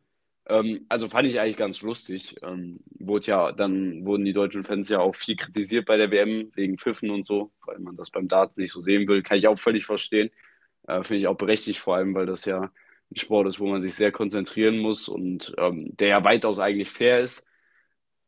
Ähm, 0.48 0.86
also 0.90 1.10
fand 1.10 1.28
ich 1.28 1.40
eigentlich 1.40 1.58
ganz 1.58 1.82
lustig. 1.82 2.36
Ähm, 2.44 2.80
wurde 3.00 3.28
ja, 3.28 3.52
dann 3.52 4.06
wurden 4.06 4.26
die 4.26 4.34
deutschen 4.34 4.64
Fans 4.64 4.90
ja 4.90 5.00
auch 5.00 5.16
viel 5.16 5.36
kritisiert 5.36 5.86
bei 5.86 5.98
der 5.98 6.12
WM 6.12 6.52
wegen 6.56 6.78
Pfiffen 6.78 7.10
und 7.10 7.26
so, 7.26 7.52
weil 7.66 7.80
man 7.80 7.96
das 7.98 8.12
beim 8.12 8.28
Dart 8.28 8.58
nicht 8.58 8.72
so 8.72 8.82
sehen 8.82 9.08
will. 9.08 9.24
Kann 9.24 9.38
ich 9.38 9.48
auch 9.48 9.60
völlig 9.60 9.86
verstehen. 9.86 10.30
Äh, 10.88 11.04
Finde 11.04 11.20
ich 11.22 11.28
auch 11.28 11.38
berechtigt, 11.38 11.80
vor 11.80 11.96
allem, 11.96 12.16
weil 12.16 12.26
das 12.26 12.46
ja 12.46 12.72
ein 13.12 13.18
Sport 13.18 13.48
ist, 13.48 13.60
wo 13.60 13.68
man 13.68 13.82
sich 13.82 13.96
sehr 13.96 14.12
konzentrieren 14.12 14.80
muss 14.80 15.08
und 15.10 15.54
ähm, 15.58 15.96
der 15.98 16.10
ja 16.10 16.24
weitaus 16.24 16.60
eigentlich 16.60 16.92
fair 16.92 17.22
ist. 17.22 17.47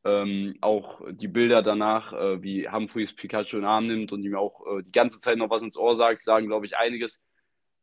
Ähm, 0.05 0.55
auch 0.61 1.01
die 1.11 1.27
Bilder 1.27 1.61
danach, 1.61 2.13
äh, 2.13 2.41
wie 2.41 2.69
Humphreys 2.69 3.13
Pikachu 3.13 3.57
in 3.57 3.63
den 3.63 3.69
Arm 3.69 3.87
nimmt 3.87 4.11
und 4.13 4.23
ihm 4.23 4.35
auch 4.35 4.65
äh, 4.65 4.83
die 4.83 4.93
ganze 4.93 5.19
Zeit 5.19 5.37
noch 5.37 5.49
was 5.49 5.61
ins 5.61 5.77
Ohr 5.77 5.95
sagt, 5.95 6.23
sagen, 6.23 6.47
glaube 6.47 6.65
ich, 6.65 6.77
einiges, 6.77 7.21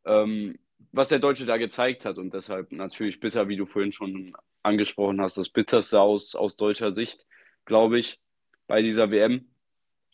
ähm, 0.05 0.57
was 0.91 1.09
der 1.09 1.19
Deutsche 1.19 1.45
da 1.45 1.57
gezeigt 1.57 2.05
hat. 2.05 2.17
Und 2.17 2.33
deshalb 2.33 2.71
natürlich 2.71 3.19
bitter, 3.19 3.47
wie 3.49 3.55
du 3.57 3.67
vorhin 3.67 3.91
schon 3.91 4.35
angesprochen 4.63 5.21
hast, 5.21 5.37
das 5.37 5.49
Bitterste 5.49 6.01
aus, 6.01 6.35
aus 6.35 6.55
deutscher 6.55 6.93
Sicht, 6.93 7.25
glaube 7.65 7.99
ich, 7.99 8.19
bei 8.67 8.81
dieser 8.81 9.11
WM. 9.11 9.47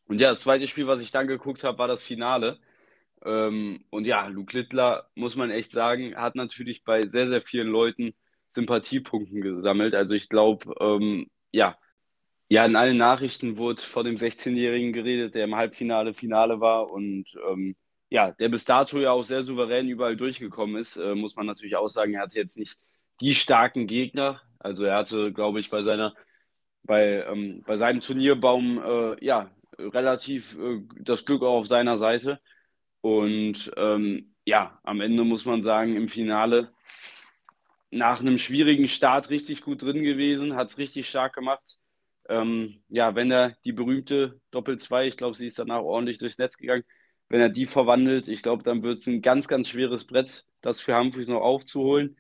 Und 0.08 0.20
ja, 0.20 0.30
das 0.30 0.42
zweite 0.42 0.68
Spiel, 0.68 0.88
was 0.88 1.02
ich 1.02 1.12
dann 1.12 1.28
geguckt 1.28 1.64
habe, 1.64 1.78
war 1.78 1.88
das 1.88 2.04
Finale. 2.04 2.60
Ähm, 3.24 3.86
und 3.90 4.06
ja, 4.06 4.28
Luke 4.28 4.58
Littler, 4.58 5.10
muss 5.16 5.36
man 5.36 5.50
echt 5.52 5.72
sagen, 5.72 6.16
hat 6.16 6.36
natürlich 6.36 6.84
bei 6.84 7.08
sehr, 7.08 7.28
sehr 7.28 7.42
vielen 7.42 7.68
Leuten 7.70 8.14
Sympathiepunkten 8.50 9.42
gesammelt. 9.42 9.96
Also 9.96 10.14
ich 10.14 10.30
glaube, 10.30 10.76
ähm, 10.80 11.30
ja, 11.52 11.78
ja, 12.54 12.66
in 12.66 12.76
allen 12.76 12.98
Nachrichten 12.98 13.58
wurde 13.58 13.82
von 13.82 14.06
dem 14.06 14.18
16-Jährigen 14.18 14.94
geredet, 14.94 15.34
der 15.34 15.46
im 15.46 15.56
Halbfinale, 15.56 16.14
Finale 16.14 16.60
war 16.60 16.92
und 16.92 17.26
ähm, 17.50 17.76
ja, 18.12 18.30
der 18.32 18.50
bis 18.50 18.64
dato 18.64 19.00
ja 19.00 19.12
auch 19.12 19.24
sehr 19.24 19.42
souverän 19.42 19.90
überall 19.90 20.16
durchgekommen 20.16 20.76
ist, 20.76 20.98
äh, 20.98 21.16
muss 21.16 21.36
man 21.36 21.48
natürlich 21.48 21.76
auch 21.76 21.88
sagen, 21.88 22.14
er 22.14 22.22
hatte 22.22 22.38
jetzt 22.38 22.56
nicht 22.56 22.78
die 23.22 23.34
starken 23.34 23.88
Gegner. 23.88 24.40
Also 24.60 24.86
er 24.86 24.98
hatte, 24.98 25.34
glaube 25.34 25.60
ich, 25.60 25.72
bei 25.72 25.82
seiner, 25.82 26.14
bei, 26.84 27.26
ähm, 27.28 27.64
bei 27.66 27.78
seinem 27.78 28.02
Turnierbaum 28.02 28.78
äh, 28.86 29.26
ja 29.26 29.50
relativ 29.80 30.56
äh, 30.60 30.82
das 31.00 31.26
Glück 31.26 31.42
auch 31.42 31.58
auf 31.62 31.68
seiner 31.68 31.98
Seite. 31.98 32.40
Und 33.02 33.72
ähm, 33.78 34.36
ja, 34.46 34.80
am 34.84 35.02
Ende 35.02 35.24
muss 35.24 35.46
man 35.46 35.64
sagen, 35.64 35.96
im 35.96 36.08
Finale 36.08 36.72
nach 37.90 38.20
einem 38.20 38.38
schwierigen 38.38 38.88
Start 38.88 39.32
richtig 39.32 39.62
gut 39.64 39.82
drin 39.82 40.04
gewesen, 40.04 40.56
hat 40.56 40.70
es 40.70 40.78
richtig 40.78 41.10
stark 41.10 41.34
gemacht 41.34 41.80
ähm, 42.30 42.82
ja, 42.90 43.16
wenn 43.16 43.32
er 43.32 43.56
die 43.66 43.74
berühmte 43.74 44.40
Doppel-2, 44.52 45.08
ich 45.08 45.18
glaube, 45.18 45.36
sie 45.36 45.48
ist 45.48 45.60
danach 45.60 45.82
ordentlich 45.82 46.18
durchs 46.20 46.38
Netz 46.38 46.58
gegangen, 46.58 46.84
wenn 47.30 47.42
er 47.42 47.50
die 47.50 47.66
verwandelt, 47.66 48.28
ich 48.28 48.44
glaube, 48.44 48.64
dann 48.64 48.84
wird 48.84 49.00
es 49.00 49.08
ein 49.08 49.22
ganz, 49.22 49.48
ganz 49.48 49.70
schweres 49.70 50.06
Brett, 50.06 50.46
das 50.62 50.80
für 50.80 50.98
Humphreys 50.98 51.28
noch 51.28 51.42
aufzuholen. 51.42 52.18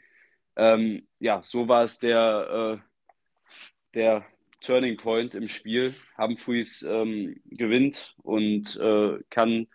Ähm, 0.55 1.07
ja, 1.19 1.41
so 1.43 1.67
war 1.67 1.83
es 1.83 1.99
der, 1.99 2.79
äh, 2.79 3.93
der 3.93 4.25
Turning 4.61 4.97
Point 4.97 5.35
im 5.35 5.47
Spiel. 5.47 5.93
Humphreys 6.17 6.83
ähm, 6.83 7.39
gewinnt 7.45 8.15
und 8.23 8.75
äh, 8.77 9.19
kann 9.29 9.67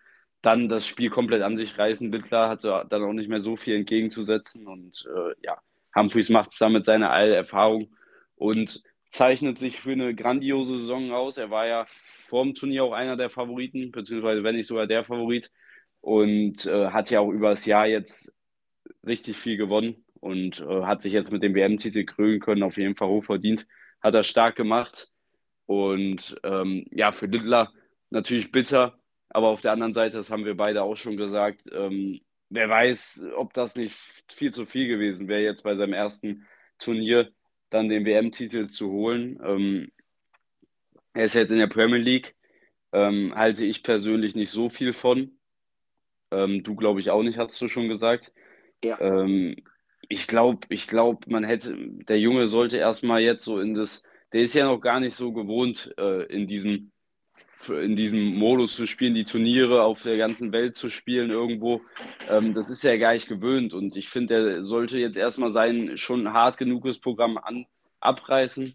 dann 0.42 0.68
das 0.68 0.86
Spiel 0.86 1.10
komplett 1.10 1.42
an 1.42 1.58
sich 1.58 1.78
reißen. 1.78 2.10
Bittler 2.10 2.48
hat 2.48 2.64
dann 2.64 3.02
auch 3.02 3.12
nicht 3.12 3.28
mehr 3.28 3.40
so 3.40 3.56
viel 3.56 3.76
entgegenzusetzen 3.76 4.66
und 4.66 5.04
äh, 5.14 5.34
ja, 5.44 5.60
Humphreys 5.94 6.28
macht 6.30 6.52
es 6.52 6.58
damit 6.58 6.84
seine 6.84 7.08
Erfahrung 7.08 7.94
und 8.36 8.82
zeichnet 9.10 9.58
sich 9.58 9.80
für 9.80 9.92
eine 9.92 10.14
grandiose 10.14 10.78
Saison 10.78 11.12
aus. 11.12 11.38
Er 11.38 11.50
war 11.50 11.66
ja 11.66 11.84
vor 12.26 12.44
dem 12.44 12.54
Turnier 12.54 12.84
auch 12.84 12.92
einer 12.92 13.16
der 13.16 13.30
Favoriten, 13.30 13.90
beziehungsweise 13.90 14.44
wenn 14.44 14.56
nicht 14.56 14.68
sogar 14.68 14.86
der 14.86 15.04
Favorit 15.04 15.50
und 16.00 16.66
äh, 16.66 16.88
hat 16.90 17.10
ja 17.10 17.20
auch 17.20 17.30
über 17.30 17.50
das 17.50 17.64
Jahr 17.66 17.86
jetzt 17.86 18.32
richtig 19.06 19.36
viel 19.36 19.56
gewonnen 19.56 20.04
und 20.20 20.60
äh, 20.60 20.82
hat 20.84 21.02
sich 21.02 21.12
jetzt 21.12 21.32
mit 21.32 21.42
dem 21.42 21.54
WM-Titel 21.54 22.04
krönen 22.04 22.40
können, 22.40 22.62
auf 22.62 22.76
jeden 22.76 22.96
Fall 22.96 23.08
hochverdient. 23.08 23.66
Hat 24.00 24.14
er 24.14 24.22
stark 24.24 24.56
gemacht 24.56 25.08
und 25.66 26.36
ähm, 26.44 26.86
ja, 26.90 27.12
für 27.12 27.26
Littler 27.26 27.72
natürlich 28.10 28.52
bitter, 28.52 28.98
aber 29.28 29.48
auf 29.48 29.60
der 29.60 29.72
anderen 29.72 29.94
Seite, 29.94 30.16
das 30.16 30.30
haben 30.30 30.44
wir 30.44 30.56
beide 30.56 30.82
auch 30.82 30.96
schon 30.96 31.16
gesagt, 31.16 31.62
ähm, 31.72 32.20
wer 32.50 32.68
weiß, 32.68 33.26
ob 33.36 33.52
das 33.52 33.76
nicht 33.76 33.94
viel 34.32 34.52
zu 34.52 34.66
viel 34.66 34.88
gewesen 34.88 35.28
wäre 35.28 35.42
jetzt 35.42 35.62
bei 35.62 35.76
seinem 35.76 35.92
ersten 35.92 36.46
Turnier 36.78 37.30
dann 37.70 37.88
den 37.88 38.04
WM-Titel 38.04 38.68
zu 38.68 38.90
holen. 38.90 39.40
Ähm, 39.44 39.92
er 41.12 41.24
ist 41.24 41.34
jetzt 41.34 41.50
in 41.50 41.58
der 41.58 41.66
Premier 41.66 41.98
League, 41.98 42.34
ähm, 42.92 43.34
halte 43.34 43.64
ich 43.64 43.82
persönlich 43.82 44.34
nicht 44.34 44.50
so 44.50 44.68
viel 44.68 44.92
von. 44.92 45.38
Ähm, 46.30 46.62
du 46.62 46.74
glaube 46.74 47.00
ich 47.00 47.10
auch 47.10 47.22
nicht, 47.22 47.38
hast 47.38 47.60
du 47.60 47.68
schon 47.68 47.88
gesagt. 47.88 48.32
Ja. 48.82 49.00
Ähm, 49.00 49.56
ich 50.08 50.26
glaube, 50.26 50.66
ich 50.70 50.86
glaube, 50.86 51.30
man 51.30 51.44
hätte, 51.44 51.76
der 51.76 52.18
Junge 52.18 52.46
sollte 52.46 52.78
erstmal 52.78 53.20
jetzt 53.20 53.44
so 53.44 53.60
in 53.60 53.74
das, 53.74 54.02
der 54.32 54.42
ist 54.42 54.54
ja 54.54 54.66
noch 54.66 54.80
gar 54.80 55.00
nicht 55.00 55.14
so 55.14 55.32
gewohnt, 55.32 55.92
äh, 55.98 56.24
in 56.24 56.46
diesem 56.46 56.92
in 57.68 57.96
diesem 57.96 58.36
Modus 58.36 58.74
zu 58.74 58.86
spielen, 58.86 59.14
die 59.14 59.24
Turniere 59.24 59.82
auf 59.82 60.02
der 60.02 60.16
ganzen 60.16 60.52
Welt 60.52 60.76
zu 60.76 60.88
spielen 60.88 61.30
irgendwo, 61.30 61.80
ähm, 62.30 62.54
das 62.54 62.70
ist 62.70 62.84
er 62.84 62.98
gar 62.98 63.12
nicht 63.12 63.28
gewöhnt. 63.28 63.74
Und 63.74 63.96
ich 63.96 64.08
finde, 64.08 64.34
er 64.34 64.62
sollte 64.62 64.98
jetzt 64.98 65.16
erstmal 65.16 65.50
sein 65.50 65.96
schon 65.96 66.32
hart 66.32 66.58
genuges 66.58 66.98
Programm 66.98 67.38
an, 67.38 67.66
abreißen 68.00 68.74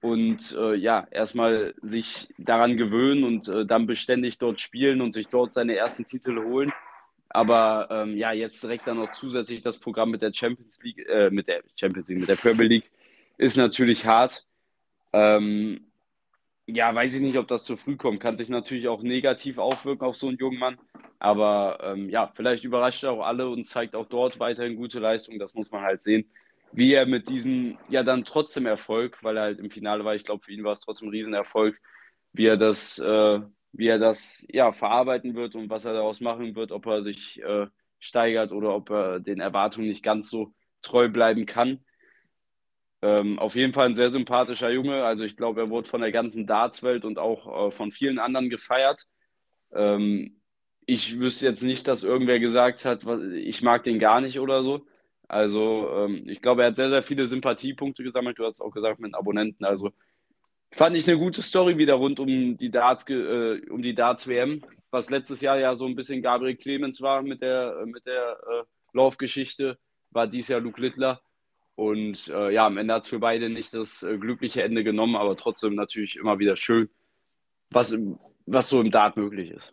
und 0.00 0.52
äh, 0.56 0.74
ja, 0.74 1.06
erstmal 1.10 1.74
sich 1.82 2.28
daran 2.38 2.76
gewöhnen 2.76 3.24
und 3.24 3.48
äh, 3.48 3.66
dann 3.66 3.86
beständig 3.86 4.38
dort 4.38 4.60
spielen 4.60 5.00
und 5.00 5.12
sich 5.12 5.28
dort 5.28 5.52
seine 5.52 5.76
ersten 5.76 6.06
Titel 6.06 6.42
holen. 6.44 6.72
Aber 7.30 7.88
ähm, 7.90 8.16
ja, 8.16 8.32
jetzt 8.32 8.62
direkt 8.62 8.86
dann 8.86 8.96
noch 8.96 9.12
zusätzlich 9.12 9.62
das 9.62 9.78
Programm 9.78 10.10
mit 10.10 10.22
der 10.22 10.32
Champions 10.32 10.82
League, 10.82 11.06
äh, 11.08 11.30
mit 11.30 11.46
der 11.48 11.62
Champions 11.76 12.08
League, 12.08 12.20
mit 12.20 12.28
der 12.28 12.36
Premier 12.36 12.66
League 12.66 12.90
ist 13.36 13.56
natürlich 13.56 14.06
hart. 14.06 14.46
Ähm, 15.12 15.87
ja, 16.68 16.94
weiß 16.94 17.14
ich 17.14 17.22
nicht, 17.22 17.38
ob 17.38 17.48
das 17.48 17.64
zu 17.64 17.76
früh 17.76 17.96
kommt. 17.96 18.20
Kann 18.20 18.36
sich 18.36 18.50
natürlich 18.50 18.88
auch 18.88 19.02
negativ 19.02 19.58
auswirken 19.58 20.04
auf 20.04 20.16
so 20.16 20.28
einen 20.28 20.36
jungen 20.36 20.58
Mann. 20.58 20.78
Aber 21.18 21.78
ähm, 21.82 22.10
ja, 22.10 22.30
vielleicht 22.34 22.64
überrascht 22.64 23.04
er 23.04 23.12
auch 23.12 23.24
alle 23.24 23.48
und 23.48 23.64
zeigt 23.66 23.94
auch 23.96 24.06
dort 24.06 24.38
weiterhin 24.38 24.76
gute 24.76 25.00
Leistung. 25.00 25.38
Das 25.38 25.54
muss 25.54 25.70
man 25.70 25.82
halt 25.82 26.02
sehen. 26.02 26.30
Wie 26.72 26.92
er 26.92 27.06
mit 27.06 27.30
diesem, 27.30 27.78
ja, 27.88 28.02
dann 28.02 28.24
trotzdem 28.24 28.66
Erfolg, 28.66 29.22
weil 29.24 29.36
er 29.38 29.44
halt 29.44 29.58
im 29.60 29.70
Finale 29.70 30.04
war, 30.04 30.14
ich 30.14 30.24
glaube, 30.24 30.44
für 30.44 30.52
ihn 30.52 30.62
war 30.64 30.74
es 30.74 30.80
trotzdem 30.82 31.08
ein 31.08 31.12
Riesenerfolg, 31.12 31.80
wie 32.34 32.46
er 32.46 32.58
das, 32.58 32.98
äh, 32.98 33.40
wie 33.72 33.86
er 33.88 33.98
das, 33.98 34.46
ja, 34.50 34.72
verarbeiten 34.72 35.34
wird 35.34 35.54
und 35.54 35.70
was 35.70 35.86
er 35.86 35.94
daraus 35.94 36.20
machen 36.20 36.54
wird, 36.54 36.70
ob 36.72 36.84
er 36.86 37.00
sich 37.02 37.42
äh, 37.42 37.66
steigert 37.98 38.52
oder 38.52 38.74
ob 38.74 38.90
er 38.90 39.20
den 39.20 39.40
Erwartungen 39.40 39.88
nicht 39.88 40.02
ganz 40.02 40.28
so 40.28 40.52
treu 40.82 41.08
bleiben 41.08 41.46
kann. 41.46 41.80
Ähm, 43.00 43.38
auf 43.38 43.54
jeden 43.54 43.72
Fall 43.72 43.86
ein 43.86 43.96
sehr 43.96 44.10
sympathischer 44.10 44.70
Junge. 44.70 45.04
Also 45.04 45.24
ich 45.24 45.36
glaube, 45.36 45.60
er 45.60 45.70
wurde 45.70 45.88
von 45.88 46.00
der 46.00 46.12
ganzen 46.12 46.46
Dartswelt 46.46 47.04
und 47.04 47.18
auch 47.18 47.68
äh, 47.68 47.70
von 47.70 47.92
vielen 47.92 48.18
anderen 48.18 48.50
gefeiert. 48.50 49.06
Ähm, 49.72 50.40
ich 50.86 51.18
wüsste 51.18 51.46
jetzt 51.46 51.62
nicht, 51.62 51.86
dass 51.86 52.02
irgendwer 52.02 52.40
gesagt 52.40 52.84
hat, 52.84 53.04
was, 53.04 53.20
ich 53.22 53.62
mag 53.62 53.84
den 53.84 53.98
gar 53.98 54.20
nicht 54.20 54.40
oder 54.40 54.62
so. 54.62 54.86
Also 55.28 55.90
ähm, 55.94 56.24
ich 56.26 56.40
glaube, 56.40 56.62
er 56.62 56.68
hat 56.68 56.76
sehr, 56.76 56.88
sehr 56.88 57.02
viele 57.02 57.26
Sympathiepunkte 57.26 58.02
gesammelt. 58.02 58.38
Du 58.38 58.44
hast 58.46 58.62
auch 58.62 58.70
gesagt 58.72 58.98
mit 58.98 59.14
Abonnenten. 59.14 59.64
Also 59.64 59.90
fand 60.72 60.96
ich 60.96 61.06
eine 61.06 61.18
gute 61.18 61.42
Story 61.42 61.78
wieder 61.78 61.94
rund 61.94 62.18
um 62.18 62.56
die 62.56 62.70
Darts, 62.70 63.08
äh, 63.08 63.60
um 63.70 63.82
die 63.82 63.94
Darts 63.94 64.26
WM, 64.26 64.62
was 64.90 65.10
letztes 65.10 65.40
Jahr 65.40 65.58
ja 65.58 65.76
so 65.76 65.86
ein 65.86 65.94
bisschen 65.94 66.22
Gabriel 66.22 66.56
Clemens 66.56 67.00
war 67.02 67.22
mit 67.22 67.42
der, 67.42 67.84
mit 67.86 68.06
der 68.06 68.38
äh, 68.50 68.64
Laufgeschichte, 68.92 69.78
war 70.10 70.26
dies 70.26 70.48
Jahr 70.48 70.60
Luke 70.60 70.80
Littler. 70.80 71.20
Und 71.78 72.26
äh, 72.26 72.50
ja, 72.50 72.66
am 72.66 72.76
Ende 72.76 72.92
hat 72.92 73.04
es 73.04 73.08
für 73.08 73.20
beide 73.20 73.48
nicht 73.48 73.72
das 73.72 74.02
äh, 74.02 74.18
glückliche 74.18 74.64
Ende 74.64 74.82
genommen, 74.82 75.14
aber 75.14 75.36
trotzdem 75.36 75.76
natürlich 75.76 76.16
immer 76.16 76.40
wieder 76.40 76.56
schön, 76.56 76.90
was, 77.70 77.96
was 78.46 78.68
so 78.68 78.80
im 78.80 78.90
Dart 78.90 79.16
möglich 79.16 79.52
ist. 79.52 79.72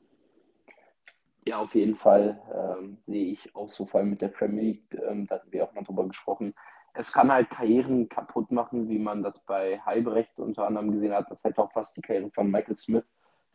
Ja, 1.48 1.58
auf 1.58 1.74
jeden 1.74 1.96
Fall 1.96 2.40
ähm, 2.54 2.98
sehe 3.02 3.32
ich 3.32 3.56
auch 3.56 3.70
so, 3.70 3.88
vor 3.88 4.02
allem 4.02 4.12
mit 4.12 4.22
der 4.22 4.28
Premier 4.28 4.62
League, 4.62 5.02
ähm, 5.10 5.26
da 5.26 5.36
hatten 5.36 5.52
wir 5.52 5.64
auch 5.64 5.74
mal 5.74 5.84
drüber 5.84 6.08
gesprochen. 6.08 6.54
Es 6.94 7.12
kann 7.12 7.32
halt 7.32 7.50
Karrieren 7.50 8.08
kaputt 8.08 8.52
machen, 8.52 8.88
wie 8.88 9.00
man 9.00 9.24
das 9.24 9.44
bei 9.44 9.80
Halbrecht 9.80 10.38
unter 10.38 10.68
anderem 10.68 10.92
gesehen 10.92 11.14
hat. 11.14 11.32
Das 11.32 11.44
hätte 11.44 11.60
auch 11.60 11.72
fast 11.72 11.98
die 11.98 12.02
Karriere 12.02 12.30
von 12.30 12.52
Michael 12.52 12.76
Smith 12.76 13.06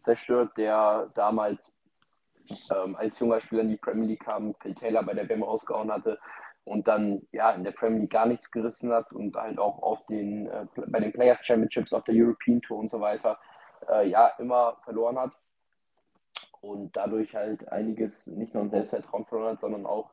zerstört, 0.02 0.56
der 0.56 1.08
damals 1.14 1.72
ähm, 2.74 2.96
als 2.96 3.16
junger 3.20 3.40
Spieler 3.40 3.62
in 3.62 3.68
die 3.68 3.76
Premier 3.76 4.08
League 4.08 4.24
kam, 4.24 4.56
Phil 4.60 4.74
Taylor 4.74 5.04
bei 5.04 5.14
der 5.14 5.28
WM 5.28 5.44
rausgehauen 5.44 5.92
hatte 5.92 6.18
und 6.64 6.88
dann 6.88 7.26
ja 7.32 7.52
in 7.52 7.64
der 7.64 7.72
Premier 7.72 8.00
League 8.00 8.10
gar 8.10 8.26
nichts 8.26 8.50
gerissen 8.50 8.92
hat 8.92 9.12
und 9.12 9.36
halt 9.36 9.58
auch 9.58 9.82
auf 9.82 10.04
den, 10.06 10.46
äh, 10.46 10.66
bei 10.86 11.00
den 11.00 11.12
Players 11.12 11.44
Championships, 11.44 11.92
auf 11.92 12.04
der 12.04 12.14
European 12.16 12.60
Tour 12.60 12.78
und 12.78 12.88
so 12.88 13.00
weiter, 13.00 13.38
äh, 13.88 14.08
ja, 14.08 14.28
immer 14.38 14.76
verloren 14.84 15.18
hat 15.18 15.36
und 16.60 16.96
dadurch 16.96 17.34
halt 17.34 17.68
einiges 17.70 18.26
nicht 18.26 18.54
nur 18.54 18.62
an 18.62 18.70
Selbstvertrauen 18.70 19.24
verloren 19.26 19.52
hat, 19.52 19.60
sondern 19.60 19.86
auch 19.86 20.10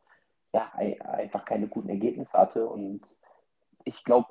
ja, 0.54 0.72
einfach 0.74 1.46
keine 1.46 1.68
guten 1.68 1.90
Ergebnisse 1.90 2.38
hatte. 2.38 2.68
Und 2.68 3.02
ich 3.84 4.04
glaube, 4.04 4.30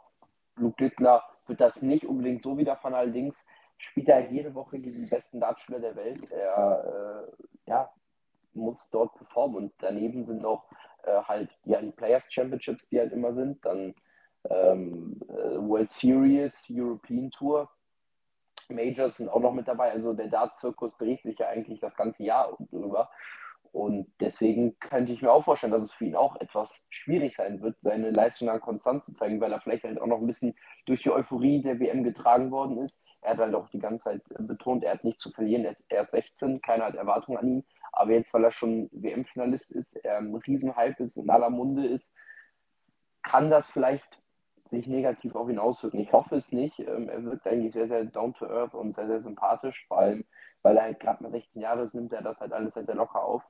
Luke 0.56 0.82
Littler 0.82 1.22
wird 1.46 1.60
das 1.60 1.82
nicht 1.82 2.06
unbedingt 2.06 2.42
so 2.42 2.56
wiederfahren. 2.56 2.94
Allerdings 2.94 3.44
spielt 3.76 4.08
er 4.08 4.30
jede 4.30 4.54
Woche 4.54 4.78
gegen 4.78 5.02
die 5.02 5.10
besten 5.10 5.40
Dartspieler 5.40 5.80
der 5.80 5.96
Welt. 5.96 6.30
Er 6.30 7.26
äh, 7.28 7.70
ja, 7.70 7.92
muss 8.54 8.90
dort 8.90 9.14
performen. 9.14 9.56
Und 9.56 9.72
daneben 9.78 10.24
sind 10.24 10.40
noch 10.40 10.64
äh, 11.06 11.22
halt 11.22 11.50
ja, 11.64 11.80
die 11.80 11.92
Players 11.92 12.32
Championships, 12.32 12.88
die 12.88 12.98
halt 12.98 13.12
immer 13.12 13.32
sind. 13.32 13.64
Dann 13.64 13.94
ähm, 14.50 15.20
äh, 15.28 15.58
World 15.58 15.90
Series, 15.90 16.66
European 16.70 17.30
Tour. 17.30 17.68
Majors 18.68 19.16
sind 19.16 19.28
auch 19.28 19.40
noch 19.40 19.52
mit 19.52 19.68
dabei. 19.68 19.92
Also 19.92 20.12
der 20.12 20.28
Dart-Zirkus 20.28 20.96
dreht 20.96 21.22
sich 21.22 21.38
ja 21.38 21.48
eigentlich 21.48 21.80
das 21.80 21.96
ganze 21.96 22.24
Jahr 22.24 22.56
drüber. 22.70 23.10
Und 23.72 24.10
deswegen 24.20 24.78
könnte 24.78 25.12
ich 25.12 25.20
mir 25.20 25.30
auch 25.30 25.44
vorstellen, 25.44 25.72
dass 25.72 25.84
es 25.84 25.92
für 25.92 26.06
ihn 26.06 26.16
auch 26.16 26.36
etwas 26.40 26.82
schwierig 26.88 27.36
sein 27.36 27.60
wird, 27.60 27.76
seine 27.82 28.10
Leistung 28.10 28.48
an 28.48 28.60
konstant 28.60 29.04
zu 29.04 29.12
zeigen, 29.12 29.38
weil 29.38 29.52
er 29.52 29.60
vielleicht 29.60 29.84
halt 29.84 30.00
auch 30.00 30.06
noch 30.06 30.18
ein 30.18 30.26
bisschen 30.26 30.54
durch 30.86 31.02
die 31.02 31.10
Euphorie 31.10 31.60
der 31.60 31.78
WM 31.78 32.02
getragen 32.02 32.50
worden 32.50 32.78
ist. 32.78 33.02
Er 33.20 33.32
hat 33.32 33.38
halt 33.38 33.54
auch 33.54 33.68
die 33.68 33.78
ganze 33.78 34.04
Zeit 34.04 34.22
betont, 34.38 34.82
er 34.82 34.92
hat 34.92 35.04
nichts 35.04 35.22
zu 35.22 35.30
verlieren, 35.30 35.76
er 35.88 36.02
ist 36.02 36.10
16, 36.12 36.62
keiner 36.62 36.86
hat 36.86 36.94
Erwartungen 36.94 37.36
an 37.36 37.48
ihn. 37.48 37.64
Aber 37.92 38.12
jetzt, 38.12 38.32
weil 38.34 38.44
er 38.44 38.52
schon 38.52 38.88
WM-Finalist 38.92 39.72
ist, 39.72 39.96
er 39.96 40.18
ein 40.18 40.34
Riesenhype 40.34 41.02
ist, 41.02 41.16
in 41.16 41.30
aller 41.30 41.50
Munde 41.50 41.86
ist, 41.86 42.14
kann 43.22 43.50
das 43.50 43.68
vielleicht 43.68 44.22
sich 44.70 44.86
negativ 44.86 45.34
auf 45.34 45.48
ihn 45.48 45.58
auswirken. 45.58 46.00
Ich 46.00 46.12
hoffe 46.12 46.36
es 46.36 46.52
nicht. 46.52 46.78
Ähm, 46.80 47.08
er 47.08 47.24
wirkt 47.24 47.46
eigentlich 47.46 47.72
sehr, 47.72 47.86
sehr 47.86 48.04
down 48.04 48.34
to 48.34 48.46
earth 48.46 48.74
und 48.74 48.94
sehr, 48.94 49.06
sehr 49.06 49.20
sympathisch, 49.20 49.86
vor 49.86 49.98
allem, 49.98 50.24
weil 50.62 50.76
er 50.76 50.84
halt 50.84 51.00
gerade 51.00 51.22
mal 51.22 51.30
16 51.30 51.62
Jahre 51.62 51.82
ist, 51.82 51.94
nimmt 51.94 52.12
er 52.12 52.22
das 52.22 52.40
halt 52.40 52.52
alles 52.52 52.74
sehr, 52.74 52.84
sehr 52.84 52.94
locker 52.94 53.22
auf. 53.22 53.42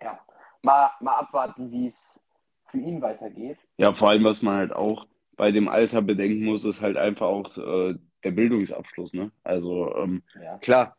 Ja, 0.00 0.18
mal, 0.62 0.90
mal 1.00 1.16
abwarten, 1.16 1.70
wie 1.70 1.86
es 1.86 2.26
für 2.70 2.78
ihn 2.78 3.00
weitergeht. 3.00 3.58
Ja, 3.76 3.94
vor 3.94 4.10
allem, 4.10 4.24
was 4.24 4.42
man 4.42 4.56
halt 4.56 4.72
auch 4.72 5.06
bei 5.36 5.52
dem 5.52 5.68
Alter 5.68 6.02
bedenken 6.02 6.44
muss, 6.44 6.64
ist 6.64 6.80
halt 6.80 6.96
einfach 6.96 7.26
auch 7.26 7.56
äh, 7.56 7.94
der 8.24 8.30
Bildungsabschluss. 8.30 9.12
Ne? 9.12 9.30
Also 9.44 9.94
ähm, 9.96 10.22
ja. 10.42 10.58
klar, 10.58 10.96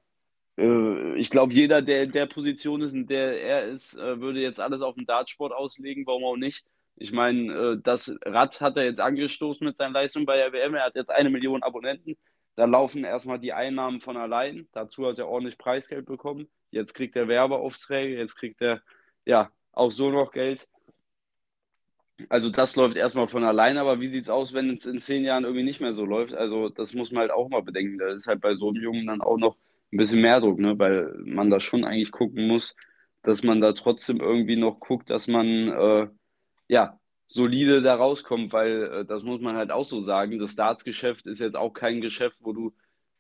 ich 0.58 1.30
glaube, 1.30 1.54
jeder, 1.54 1.84
der 1.84 2.04
in 2.04 2.12
der 2.12 2.26
Position 2.26 2.82
ist, 2.82 2.94
in 2.94 3.06
der 3.06 3.42
er 3.42 3.66
ist, 3.68 3.96
äh, 3.96 4.20
würde 4.20 4.42
jetzt 4.42 4.60
alles 4.60 4.82
auf 4.82 4.96
den 4.96 5.06
Dartsport 5.06 5.54
auslegen, 5.54 6.08
warum 6.08 6.24
auch 6.24 6.36
nicht. 6.36 6.66
Ich 6.96 7.12
meine, 7.12 7.54
äh, 7.54 7.78
das 7.84 8.12
Rad 8.26 8.60
hat 8.60 8.76
er 8.78 8.86
jetzt 8.86 9.00
angestoßen 9.00 9.66
mit 9.66 9.78
seinen 9.78 9.94
Leistungen 9.94 10.26
bei 10.26 10.38
der 10.38 10.52
WM. 10.52 10.74
Er 10.74 10.86
hat 10.86 10.96
jetzt 10.96 11.12
eine 11.12 11.30
Million 11.30 11.62
Abonnenten. 11.62 12.18
Da 12.56 12.66
laufen 12.66 13.04
erstmal 13.04 13.40
die 13.40 13.54
Einnahmen 13.54 14.02
von 14.02 14.18
allein. 14.18 14.68
Dazu 14.72 15.06
hat 15.06 15.20
er 15.20 15.28
ordentlich 15.28 15.60
Preisgeld 15.60 16.08
bekommen. 16.08 16.48
Jetzt 16.72 16.96
kriegt 16.96 17.16
er 17.16 17.28
Werbeaufträge, 17.28 18.18
jetzt 18.18 18.36
kriegt 18.36 18.60
er 18.62 18.82
ja 19.26 19.52
auch 19.74 19.92
so 19.92 20.10
noch 20.10 20.32
Geld. 20.32 20.68
Also 22.30 22.50
das 22.50 22.76
läuft 22.76 22.98
erstmal 22.98 23.28
von 23.28 23.44
allein, 23.44 23.78
aber 23.78 24.00
wie 24.00 24.08
sieht 24.08 24.24
es 24.24 24.30
aus, 24.32 24.54
wenn 24.54 24.72
es 24.72 24.88
in 24.88 25.00
zehn 25.00 25.24
Jahren 25.24 25.44
irgendwie 25.44 25.64
nicht 25.64 25.82
mehr 25.82 25.94
so 25.94 26.04
läuft? 26.04 26.34
Also 26.34 26.70
das 26.70 26.96
muss 26.96 27.12
man 27.12 27.22
halt 27.22 27.32
auch 27.32 27.48
mal 27.50 27.62
bedenken. 27.62 28.00
Da 28.00 28.08
ist 28.08 28.26
halt 28.26 28.42
bei 28.42 28.56
so 28.56 28.70
einem 28.70 28.82
Jungen 28.82 29.06
dann 29.06 29.22
auch 29.22 29.38
noch 29.38 29.56
ein 29.92 29.98
bisschen 29.98 30.22
mehr 30.22 30.40
Druck, 30.40 30.60
ne? 30.60 30.78
weil 30.80 31.14
man 31.26 31.50
da 31.50 31.60
schon 31.60 31.86
eigentlich 31.86 32.12
gucken 32.12 32.48
muss, 32.48 32.76
dass 33.24 33.44
man 33.44 33.62
da 33.62 33.74
trotzdem 33.74 34.20
irgendwie 34.20 34.58
noch 34.58 34.80
guckt, 34.80 35.10
dass 35.10 35.28
man 35.28 35.46
äh, 35.70 36.08
ja, 36.68 37.00
solide 37.28 37.82
da 37.82 37.96
rauskommt, 37.96 38.54
weil 38.54 38.84
äh, 38.84 39.06
das 39.06 39.24
muss 39.24 39.42
man 39.42 39.56
halt 39.56 39.72
auch 39.72 39.86
so 39.86 40.00
sagen. 40.00 40.40
Das 40.40 40.52
Startsgeschäft 40.52 41.28
ist 41.28 41.40
jetzt 41.40 41.56
auch 41.56 41.72
kein 41.72 42.02
Geschäft, 42.02 42.40
wo 42.42 42.54
du 42.54 42.74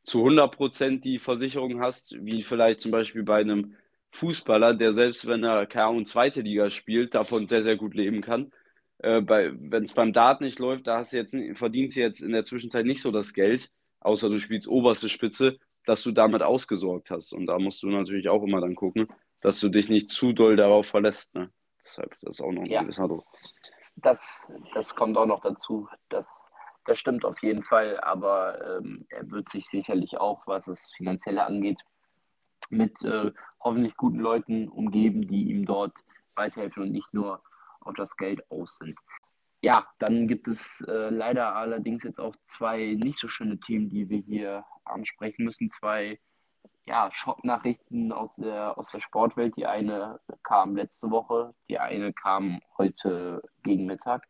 zu 0.03 0.25
100% 0.25 1.01
die 1.01 1.19
Versicherung 1.19 1.81
hast, 1.81 2.15
wie 2.21 2.41
vielleicht 2.41 2.81
zum 2.81 2.91
Beispiel 2.91 3.23
bei 3.23 3.41
einem 3.41 3.75
Fußballer, 4.11 4.73
der 4.73 4.93
selbst 4.93 5.27
wenn 5.27 5.43
er 5.43 5.65
keine 5.65 5.87
Ahnung, 5.87 6.05
zweite 6.05 6.41
Liga 6.41 6.69
spielt, 6.69 7.13
davon 7.13 7.47
sehr, 7.47 7.63
sehr 7.63 7.75
gut 7.75 7.93
leben 7.93 8.21
kann. 8.21 8.51
Äh, 8.99 9.21
wenn 9.25 9.83
es 9.83 9.93
beim 9.93 10.13
Dart 10.13 10.41
nicht 10.41 10.59
läuft, 10.59 10.87
da 10.87 10.99
hast 10.99 11.13
du 11.13 11.17
jetzt, 11.17 11.35
verdienst 11.55 11.97
du 11.97 12.01
jetzt 12.01 12.21
in 12.21 12.31
der 12.31 12.45
Zwischenzeit 12.45 12.85
nicht 12.85 13.01
so 13.01 13.11
das 13.11 13.33
Geld, 13.33 13.69
außer 13.99 14.29
du 14.29 14.39
spielst 14.39 14.67
oberste 14.67 15.09
Spitze, 15.09 15.59
dass 15.87 16.03
du 16.03 16.11
damit 16.11 16.43
ausgesorgt 16.43 17.09
hast. 17.11 17.31
Und 17.33 17.45
da 17.45 17.57
musst 17.57 17.81
du 17.81 17.87
natürlich 17.87 18.27
auch 18.27 18.43
immer 18.43 18.59
dann 18.59 18.75
gucken, 18.75 19.07
dass 19.39 19.59
du 19.61 19.69
dich 19.69 19.87
nicht 19.87 20.09
zu 20.09 20.33
doll 20.33 20.57
darauf 20.57 20.87
verlässt. 20.87 21.33
Ne? 21.33 21.49
Deshalb, 21.85 22.13
das 22.21 22.35
ist 22.35 22.41
auch 22.41 22.51
noch 22.51 22.63
ein 22.63 22.69
ja. 22.69 22.81
gewisser 22.81 23.07
Druck. 23.07 23.23
Das, 23.95 24.51
das 24.73 24.93
kommt 24.95 25.17
auch 25.17 25.25
noch 25.25 25.39
dazu. 25.39 25.87
Das, 26.09 26.49
das 26.85 26.99
stimmt 26.99 27.23
auf 27.23 27.41
jeden 27.41 27.63
Fall, 27.63 27.99
aber 28.01 28.79
ähm, 28.79 29.05
er 29.09 29.31
wird 29.31 29.47
sich 29.47 29.65
sicherlich 29.67 30.17
auch, 30.17 30.45
was 30.45 30.65
das 30.65 30.91
Finanzielle 30.97 31.45
angeht, 31.45 31.79
mit 32.69 33.01
äh, 33.05 33.31
hoffentlich 33.61 33.95
guten 33.95 34.19
Leuten 34.19 34.67
umgeben, 34.67 35.25
die 35.25 35.51
ihm 35.51 35.65
dort 35.65 35.93
weiterhelfen 36.35 36.83
und 36.83 36.91
nicht 36.91 37.13
nur 37.13 37.41
auf 37.79 37.95
das 37.95 38.17
Geld 38.17 38.43
aus 38.51 38.77
sind. 38.77 38.99
Ja, 39.61 39.87
dann 39.97 40.27
gibt 40.27 40.47
es 40.47 40.81
äh, 40.87 41.09
leider 41.09 41.55
allerdings 41.55 42.03
jetzt 42.03 42.19
auch 42.19 42.35
zwei 42.45 42.95
nicht 43.01 43.17
so 43.17 43.27
schöne 43.27 43.59
Themen, 43.59 43.89
die 43.89 44.09
wir 44.09 44.19
hier 44.19 44.65
ansprechen 44.85 45.45
müssen. 45.45 45.71
Zwei 45.71 46.19
ja, 46.85 47.09
Schocknachrichten 47.11 48.11
aus 48.11 48.33
der, 48.35 48.77
aus 48.77 48.91
der 48.91 48.99
Sportwelt. 48.99 49.57
Die 49.57 49.65
eine 49.65 50.19
kam 50.43 50.75
letzte 50.75 51.09
Woche, 51.09 51.53
die 51.69 51.79
eine 51.79 52.13
kam 52.13 52.61
heute 52.77 53.41
gegen 53.63 53.85
Mittag. 53.85 54.27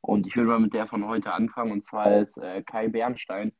Und 0.00 0.26
ich 0.26 0.36
will 0.36 0.44
mal 0.44 0.58
mit 0.58 0.74
der 0.74 0.88
von 0.88 1.06
heute 1.06 1.32
anfangen. 1.32 1.70
Und 1.72 1.84
zwar 1.84 2.16
ist 2.16 2.38
äh, 2.38 2.62
Kai 2.62 2.88
Bernstein, 2.88 3.52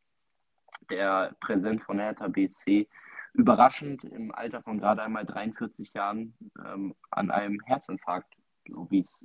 der 0.90 1.36
Präsident 1.40 1.82
von 1.82 2.00
Hertha 2.00 2.26
BSC, 2.26 2.88
überraschend 3.34 4.02
im 4.04 4.34
Alter 4.34 4.62
von 4.62 4.78
gerade 4.78 5.02
einmal 5.02 5.24
43 5.24 5.92
Jahren 5.94 6.34
ähm, 6.64 6.94
an 7.10 7.30
einem 7.30 7.60
Herzinfarkt, 7.60 8.34
so 8.68 8.90
wie 8.90 9.00
es 9.00 9.24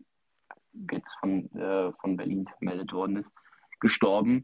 jetzt 0.92 1.16
von, 1.20 1.52
äh, 1.56 1.92
von 1.94 2.18
Berlin 2.18 2.48
vermeldet 2.58 2.94
worden 2.94 3.18
ist, 3.18 3.34
gestorben. 3.80 4.44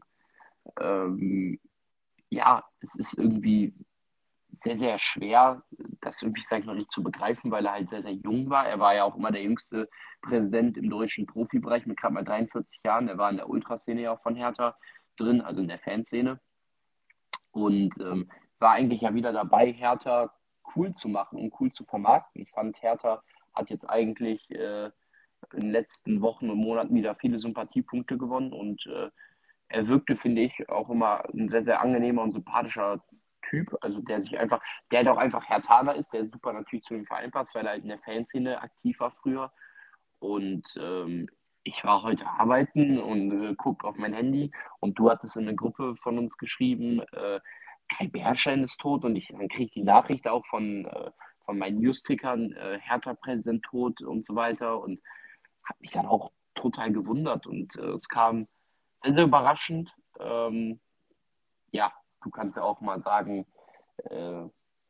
Ähm, 0.80 1.58
ja, 2.30 2.64
es 2.80 2.94
ist 2.96 3.18
irgendwie 3.18 3.74
sehr, 4.50 4.76
sehr 4.76 4.98
schwer, 4.98 5.62
das 6.00 6.22
irgendwie, 6.22 6.42
sag 6.48 6.60
ich 6.60 6.66
mal, 6.66 6.76
nicht 6.76 6.92
zu 6.92 7.02
begreifen, 7.02 7.50
weil 7.50 7.66
er 7.66 7.72
halt 7.72 7.88
sehr, 7.88 8.02
sehr 8.02 8.12
jung 8.12 8.50
war. 8.50 8.66
Er 8.66 8.78
war 8.78 8.94
ja 8.94 9.04
auch 9.04 9.16
immer 9.16 9.32
der 9.32 9.42
jüngste 9.42 9.88
Präsident 10.22 10.78
im 10.78 10.88
deutschen 10.90 11.26
Profibereich 11.26 11.86
mit 11.86 11.98
gerade 11.98 12.14
mal 12.14 12.24
43 12.24 12.80
Jahren. 12.84 13.08
Er 13.08 13.18
war 13.18 13.30
in 13.30 13.36
der 13.36 13.48
Ultraszene 13.48 14.02
ja 14.02 14.12
auch 14.12 14.22
von 14.22 14.36
Hertha 14.36 14.76
drin, 15.16 15.40
also 15.40 15.60
in 15.60 15.68
der 15.68 15.78
Fanszene. 15.78 16.40
Und 17.50 17.94
ähm, 18.00 18.30
war 18.58 18.72
eigentlich 18.72 19.02
ja 19.02 19.14
wieder 19.14 19.32
dabei, 19.32 19.72
Hertha 19.72 20.32
cool 20.74 20.94
zu 20.94 21.08
machen 21.08 21.38
und 21.38 21.52
cool 21.60 21.72
zu 21.72 21.84
vermarkten. 21.84 22.42
Ich 22.42 22.50
fand, 22.50 22.80
Hertha 22.82 23.22
hat 23.54 23.70
jetzt 23.70 23.88
eigentlich 23.88 24.50
äh, 24.50 24.90
in 25.52 25.60
den 25.60 25.70
letzten 25.70 26.20
Wochen 26.22 26.50
und 26.50 26.58
Monaten 26.58 26.94
wieder 26.94 27.14
viele 27.14 27.38
Sympathiepunkte 27.38 28.16
gewonnen 28.16 28.52
und 28.52 28.86
äh, 28.86 29.10
er 29.68 29.88
wirkte, 29.88 30.14
finde 30.14 30.42
ich, 30.42 30.68
auch 30.68 30.88
immer 30.90 31.24
ein 31.32 31.48
sehr, 31.48 31.64
sehr 31.64 31.80
angenehmer 31.80 32.22
und 32.22 32.32
sympathischer 32.32 33.02
Typ, 33.42 33.76
also 33.82 34.00
der 34.00 34.22
sich 34.22 34.38
einfach, 34.38 34.62
der 34.90 35.00
halt 35.00 35.08
auch 35.08 35.18
einfach 35.18 35.48
Hertaner 35.48 35.94
ist, 35.96 36.12
der 36.12 36.26
super 36.26 36.52
natürlich 36.52 36.84
zu 36.84 36.94
dem 36.94 37.06
Verein 37.06 37.30
passt, 37.30 37.54
weil 37.54 37.66
er 37.66 37.72
halt 37.72 37.82
in 37.82 37.88
der 37.88 37.98
Fanszene 37.98 38.62
aktiv 38.62 39.00
war 39.00 39.10
früher. 39.10 39.52
Und 40.18 40.74
ähm, 40.80 41.28
ich 41.64 41.84
war 41.84 42.02
heute 42.02 42.26
arbeiten 42.26 42.98
und 42.98 43.42
äh, 43.42 43.54
guck 43.56 43.84
auf 43.84 43.96
mein 43.98 44.14
Handy 44.14 44.50
und 44.80 44.98
du 44.98 45.10
hattest 45.10 45.36
in 45.36 45.42
eine 45.42 45.56
Gruppe 45.56 45.96
von 45.96 46.18
uns 46.18 46.38
geschrieben, 46.38 47.00
äh, 47.12 47.40
Kai 47.88 48.08
Bärstein 48.08 48.62
ist 48.62 48.80
tot 48.80 49.04
und 49.04 49.16
ich, 49.16 49.28
dann 49.28 49.48
kriege 49.48 49.64
ich 49.64 49.72
die 49.72 49.82
Nachricht 49.82 50.26
auch 50.26 50.44
von, 50.44 50.86
äh, 50.86 51.10
von 51.44 51.58
meinen 51.58 51.80
Newstickern, 51.80 52.52
äh, 52.52 52.78
Hertha-Präsident 52.80 53.62
tot 53.64 54.00
und 54.00 54.24
so 54.24 54.34
weiter 54.34 54.80
und 54.80 55.00
habe 55.64 55.78
mich 55.80 55.92
dann 55.92 56.06
auch 56.06 56.32
total 56.54 56.92
gewundert 56.92 57.46
und 57.46 57.74
äh, 57.76 57.92
es 57.92 58.08
kam 58.08 58.46
sehr, 58.96 59.12
sehr 59.12 59.24
überraschend. 59.24 59.94
Ähm, 60.18 60.80
ja, 61.70 61.92
du 62.22 62.30
kannst 62.30 62.56
ja 62.56 62.62
auch 62.62 62.80
mal 62.80 63.00
sagen, 63.00 63.46
äh, 64.04 64.44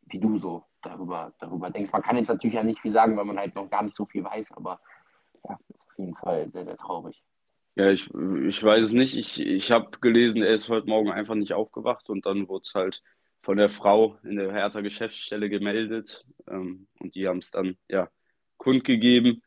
wie 0.06 0.18
du 0.18 0.38
so 0.38 0.64
darüber, 0.82 1.32
darüber 1.38 1.70
denkst. 1.70 1.92
Man 1.92 2.02
kann 2.02 2.16
jetzt 2.16 2.28
natürlich 2.28 2.54
ja 2.54 2.62
nicht 2.62 2.80
viel 2.80 2.92
sagen, 2.92 3.16
weil 3.16 3.24
man 3.24 3.38
halt 3.38 3.54
noch 3.54 3.70
gar 3.70 3.82
nicht 3.82 3.94
so 3.94 4.04
viel 4.04 4.24
weiß, 4.24 4.52
aber 4.52 4.80
ja, 5.48 5.58
ist 5.74 5.86
auf 5.88 5.98
jeden 5.98 6.14
Fall 6.14 6.48
sehr, 6.48 6.64
sehr 6.64 6.76
traurig. 6.76 7.22
Ja, 7.76 7.90
ich, 7.90 8.08
ich 8.08 8.62
weiß 8.62 8.84
es 8.84 8.92
nicht. 8.92 9.16
Ich, 9.16 9.40
ich 9.40 9.72
habe 9.72 9.98
gelesen, 10.00 10.42
er 10.42 10.54
ist 10.54 10.68
heute 10.68 10.86
Morgen 10.86 11.10
einfach 11.10 11.34
nicht 11.34 11.54
aufgewacht 11.54 12.08
und 12.08 12.24
dann 12.24 12.48
wurde 12.48 12.62
es 12.64 12.74
halt 12.74 13.02
von 13.42 13.56
der 13.56 13.68
Frau 13.68 14.16
in 14.22 14.36
der 14.36 14.52
Hertha 14.52 14.80
Geschäftsstelle 14.80 15.48
gemeldet 15.48 16.24
ähm, 16.48 16.86
und 17.00 17.14
die 17.14 17.26
haben 17.26 17.38
es 17.38 17.50
dann 17.50 17.76
ja 17.88 18.08
kundgegeben. 18.58 19.42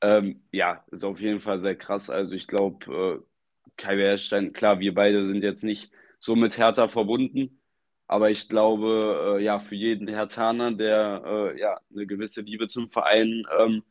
Ähm, 0.00 0.42
ja, 0.52 0.84
ist 0.90 1.04
auf 1.04 1.20
jeden 1.20 1.40
Fall 1.40 1.60
sehr 1.62 1.76
krass. 1.76 2.10
Also 2.10 2.34
ich 2.34 2.46
glaube, 2.46 3.22
äh, 3.22 3.70
Kai 3.76 3.96
Bärstein, 3.96 4.52
klar, 4.52 4.80
wir 4.80 4.94
beide 4.94 5.26
sind 5.26 5.42
jetzt 5.42 5.64
nicht 5.64 5.90
so 6.18 6.36
mit 6.36 6.58
Hertha 6.58 6.88
verbunden, 6.88 7.60
aber 8.06 8.30
ich 8.30 8.48
glaube, 8.48 9.38
äh, 9.38 9.44
ja, 9.44 9.58
für 9.58 9.74
jeden 9.74 10.08
Hertaner, 10.08 10.72
der 10.72 11.22
äh, 11.56 11.60
ja 11.60 11.80
eine 11.92 12.06
gewisse 12.06 12.42
Liebe 12.42 12.68
zum 12.68 12.90
Verein 12.90 13.44
ähm, 13.58 13.82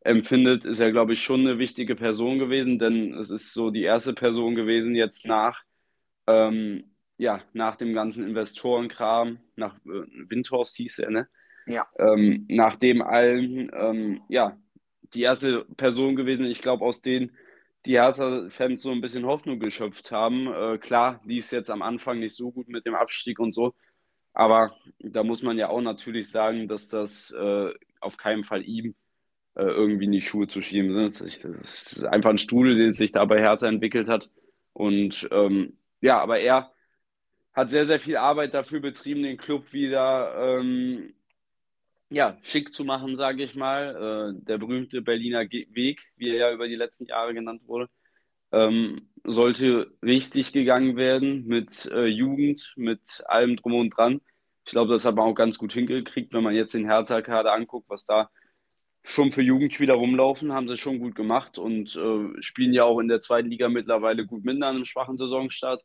empfindet, 0.00 0.64
ist 0.66 0.80
er, 0.80 0.92
glaube 0.92 1.14
ich, 1.14 1.22
schon 1.22 1.40
eine 1.40 1.58
wichtige 1.58 1.96
Person 1.96 2.38
gewesen, 2.38 2.78
denn 2.78 3.14
es 3.14 3.30
ist 3.30 3.52
so 3.54 3.70
die 3.70 3.82
erste 3.82 4.12
Person 4.14 4.54
gewesen 4.54 4.94
jetzt 4.94 5.26
nach, 5.26 5.62
ähm, 6.26 6.84
ja, 7.18 7.42
nach 7.52 7.76
dem 7.76 7.94
ganzen 7.94 8.26
Investorenkram, 8.26 9.38
nach 9.56 9.76
äh, 9.86 10.04
Windhorst 10.28 10.76
hieß 10.76 10.98
er, 11.00 11.10
ne? 11.10 11.28
Ja. 11.66 11.86
Ähm, 11.98 12.44
nach 12.48 12.76
dem 12.76 13.02
allen, 13.02 13.70
ähm, 13.74 14.22
ja, 14.28 14.58
die 15.14 15.22
erste 15.22 15.64
Person 15.76 16.16
gewesen, 16.16 16.46
ich 16.46 16.62
glaube, 16.62 16.84
aus 16.84 17.02
denen 17.02 17.32
die 17.86 17.98
Hertha-Fans 17.98 18.82
so 18.82 18.90
ein 18.90 19.00
bisschen 19.00 19.26
Hoffnung 19.26 19.58
geschöpft 19.58 20.10
haben. 20.10 20.46
Äh, 20.52 20.78
klar, 20.78 21.20
lief 21.24 21.44
es 21.46 21.50
jetzt 21.50 21.70
am 21.70 21.82
Anfang 21.82 22.18
nicht 22.18 22.34
so 22.36 22.50
gut 22.50 22.68
mit 22.68 22.86
dem 22.86 22.94
Abstieg 22.94 23.38
und 23.38 23.54
so, 23.54 23.74
aber 24.32 24.76
da 24.98 25.22
muss 25.22 25.42
man 25.42 25.58
ja 25.58 25.68
auch 25.68 25.80
natürlich 25.80 26.30
sagen, 26.30 26.68
dass 26.68 26.88
das 26.88 27.30
äh, 27.32 27.72
auf 28.00 28.16
keinen 28.16 28.44
Fall 28.44 28.64
ihm 28.64 28.94
äh, 29.54 29.64
irgendwie 29.64 30.06
in 30.06 30.12
die 30.12 30.20
Schuhe 30.20 30.48
zu 30.48 30.62
schieben. 30.62 30.94
Das 30.94 31.20
ist 31.20 32.04
einfach 32.04 32.30
ein 32.30 32.38
Strudel, 32.38 32.76
den 32.76 32.94
sich 32.94 33.12
da 33.12 33.24
bei 33.24 33.40
Hertha 33.40 33.68
entwickelt 33.68 34.08
hat. 34.08 34.30
Und 34.72 35.28
ähm, 35.30 35.78
ja, 36.00 36.20
aber 36.20 36.40
er 36.40 36.72
hat 37.52 37.70
sehr, 37.70 37.86
sehr 37.86 38.00
viel 38.00 38.16
Arbeit 38.16 38.54
dafür 38.54 38.80
betrieben, 38.80 39.22
den 39.22 39.36
Club 39.36 39.72
wieder 39.72 40.58
ähm, 40.58 41.14
ja, 42.14 42.38
schick 42.42 42.72
zu 42.72 42.84
machen, 42.84 43.16
sage 43.16 43.42
ich 43.42 43.54
mal. 43.54 44.34
Äh, 44.36 44.44
der 44.44 44.58
berühmte 44.58 45.02
Berliner 45.02 45.46
Ge 45.46 45.66
Weg, 45.72 46.02
wie 46.16 46.30
er 46.30 46.36
ja 46.36 46.52
über 46.52 46.68
die 46.68 46.76
letzten 46.76 47.06
Jahre 47.06 47.34
genannt 47.34 47.62
wurde, 47.66 47.88
ähm, 48.52 49.10
sollte 49.24 49.92
richtig 50.02 50.52
gegangen 50.52 50.96
werden 50.96 51.46
mit 51.46 51.86
äh, 51.86 52.06
Jugend, 52.06 52.72
mit 52.76 53.24
allem 53.26 53.56
drum 53.56 53.74
und 53.74 53.90
dran. 53.90 54.20
Ich 54.64 54.72
glaube, 54.72 54.92
das 54.92 55.04
hat 55.04 55.16
man 55.16 55.26
auch 55.26 55.34
ganz 55.34 55.58
gut 55.58 55.72
hingekriegt, 55.72 56.32
wenn 56.32 56.44
man 56.44 56.54
jetzt 56.54 56.74
den 56.74 56.86
Hertha-Kader 56.86 57.52
anguckt, 57.52 57.88
was 57.90 58.06
da 58.06 58.30
schon 59.02 59.32
für 59.32 59.42
Jugendspieler 59.42 59.94
rumlaufen, 59.94 60.52
haben 60.52 60.68
sie 60.68 60.78
schon 60.78 60.98
gut 60.98 61.14
gemacht 61.14 61.58
und 61.58 61.94
äh, 61.96 62.42
spielen 62.42 62.72
ja 62.72 62.84
auch 62.84 63.00
in 63.00 63.08
der 63.08 63.20
zweiten 63.20 63.50
Liga 63.50 63.68
mittlerweile 63.68 64.24
gut 64.26 64.44
mit 64.44 64.56
an 64.56 64.62
einem 64.62 64.84
schwachen 64.86 65.18
Saisonstart. 65.18 65.82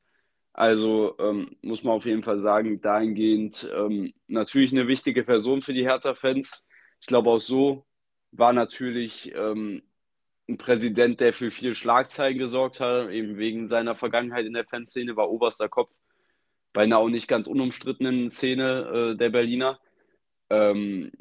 Also 0.53 1.15
ähm, 1.19 1.55
muss 1.61 1.83
man 1.83 1.93
auf 1.93 2.05
jeden 2.05 2.23
Fall 2.23 2.39
sagen, 2.39 2.81
dahingehend 2.81 3.69
ähm, 3.73 4.13
natürlich 4.27 4.71
eine 4.71 4.87
wichtige 4.87 5.23
Person 5.23 5.61
für 5.61 5.73
die 5.73 5.85
Hertha-Fans. 5.85 6.65
Ich 6.99 7.07
glaube 7.07 7.29
auch 7.29 7.39
so 7.39 7.85
war 8.31 8.53
natürlich 8.53 9.33
ähm, 9.35 9.81
ein 10.47 10.57
Präsident, 10.57 11.19
der 11.19 11.33
für 11.33 11.51
viel 11.51 11.75
Schlagzeilen 11.75 12.37
gesorgt 12.37 12.79
hat, 12.79 13.09
eben 13.11 13.37
wegen 13.37 13.67
seiner 13.67 13.95
Vergangenheit 13.95 14.45
in 14.45 14.53
der 14.53 14.65
Fanszene, 14.65 15.15
war 15.15 15.29
oberster 15.29 15.69
Kopf 15.69 15.91
bei 16.73 16.83
einer 16.83 16.97
auch 16.97 17.09
nicht 17.09 17.27
ganz 17.27 17.47
unumstrittenen 17.47 18.29
Szene 18.31 19.13
äh, 19.13 19.17
der 19.17 19.29
Berliner. 19.29 19.79
Ähm, 20.49 21.11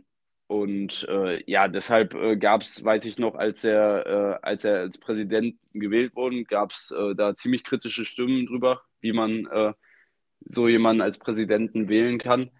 und 0.49 1.07
äh, 1.11 1.43
ja, 1.47 1.69
deshalb 1.69 2.15
äh, 2.15 2.37
gab 2.39 2.63
es, 2.63 2.83
weiß 2.83 3.05
ich 3.05 3.19
noch, 3.19 3.35
als 3.35 3.65
er, 3.65 4.07
äh, 4.07 4.39
als 4.43 4.65
er 4.65 4.81
als 4.81 4.99
Präsident 4.99 5.59
gewählt 5.75 6.17
wurde, 6.17 6.43
gab 6.45 6.73
es 6.73 6.91
äh, 6.91 7.15
da 7.15 7.37
ziemlich 7.37 7.65
kritische 7.65 8.07
Stimmen 8.07 8.47
drüber, 8.47 8.81
wie 9.03 9.13
man 9.13 9.47
äh, 9.47 9.75
so 10.41 10.67
jemanden 10.67 11.03
als 11.03 11.19
Präsidenten 11.19 11.89
wählen 11.91 12.19
kann. 12.19 12.51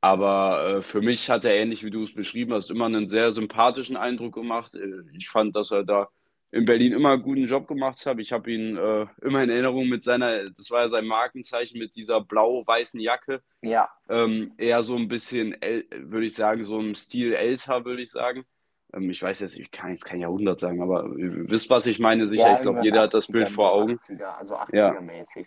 Aber 0.00 0.78
äh, 0.78 0.82
für 0.82 1.02
mich 1.02 1.28
hat 1.28 1.44
er, 1.44 1.56
ähnlich 1.56 1.84
wie 1.84 1.90
du 1.90 2.04
es 2.04 2.14
beschrieben 2.14 2.52
hast, 2.54 2.70
immer 2.70 2.86
einen 2.86 3.08
sehr 3.08 3.32
sympathischen 3.32 3.96
Eindruck 3.96 4.34
gemacht. 4.34 4.72
Ich 5.14 5.28
fand, 5.28 5.56
dass 5.56 5.72
er 5.72 5.84
da 5.84 6.08
in 6.54 6.66
Berlin 6.66 6.92
immer 6.92 7.12
einen 7.12 7.22
guten 7.22 7.46
Job 7.46 7.66
gemacht 7.66 8.06
hat. 8.06 8.20
Ich 8.20 8.32
habe 8.32 8.52
ihn 8.52 8.76
äh, 8.76 9.06
immer 9.22 9.42
in 9.42 9.50
Erinnerung 9.50 9.88
mit 9.88 10.04
seiner, 10.04 10.50
das 10.50 10.70
war 10.70 10.82
ja 10.82 10.88
sein 10.88 11.04
Markenzeichen 11.04 11.80
mit 11.80 11.96
dieser 11.96 12.20
blau-weißen 12.20 13.00
Jacke. 13.00 13.42
Ja. 13.60 13.88
Ähm, 14.08 14.52
eher 14.56 14.84
so 14.84 14.94
ein 14.94 15.08
bisschen, 15.08 15.56
würde 15.60 16.26
ich 16.26 16.34
sagen, 16.34 16.62
so 16.62 16.78
im 16.78 16.94
Stil 16.94 17.32
älter, 17.32 17.84
würde 17.84 18.02
ich 18.02 18.12
sagen. 18.12 18.44
Ähm, 18.92 19.10
ich 19.10 19.20
weiß 19.20 19.40
jetzt, 19.40 19.56
ich 19.56 19.72
kann 19.72 19.90
jetzt 19.90 20.04
kein 20.04 20.20
Jahrhundert 20.20 20.60
sagen, 20.60 20.80
aber 20.80 21.06
ihr 21.16 21.50
wisst, 21.50 21.70
was 21.70 21.86
ich 21.86 21.98
meine, 21.98 22.28
sicher. 22.28 22.46
Ja, 22.46 22.54
ich 22.54 22.62
glaube, 22.62 22.84
jeder 22.84 23.00
hat 23.00 23.14
das 23.14 23.26
Bild 23.26 23.50
vor 23.50 23.72
Augen. 23.72 23.94
80er, 23.94 24.38
also 24.38 24.54
80er-mäßig. 24.54 25.46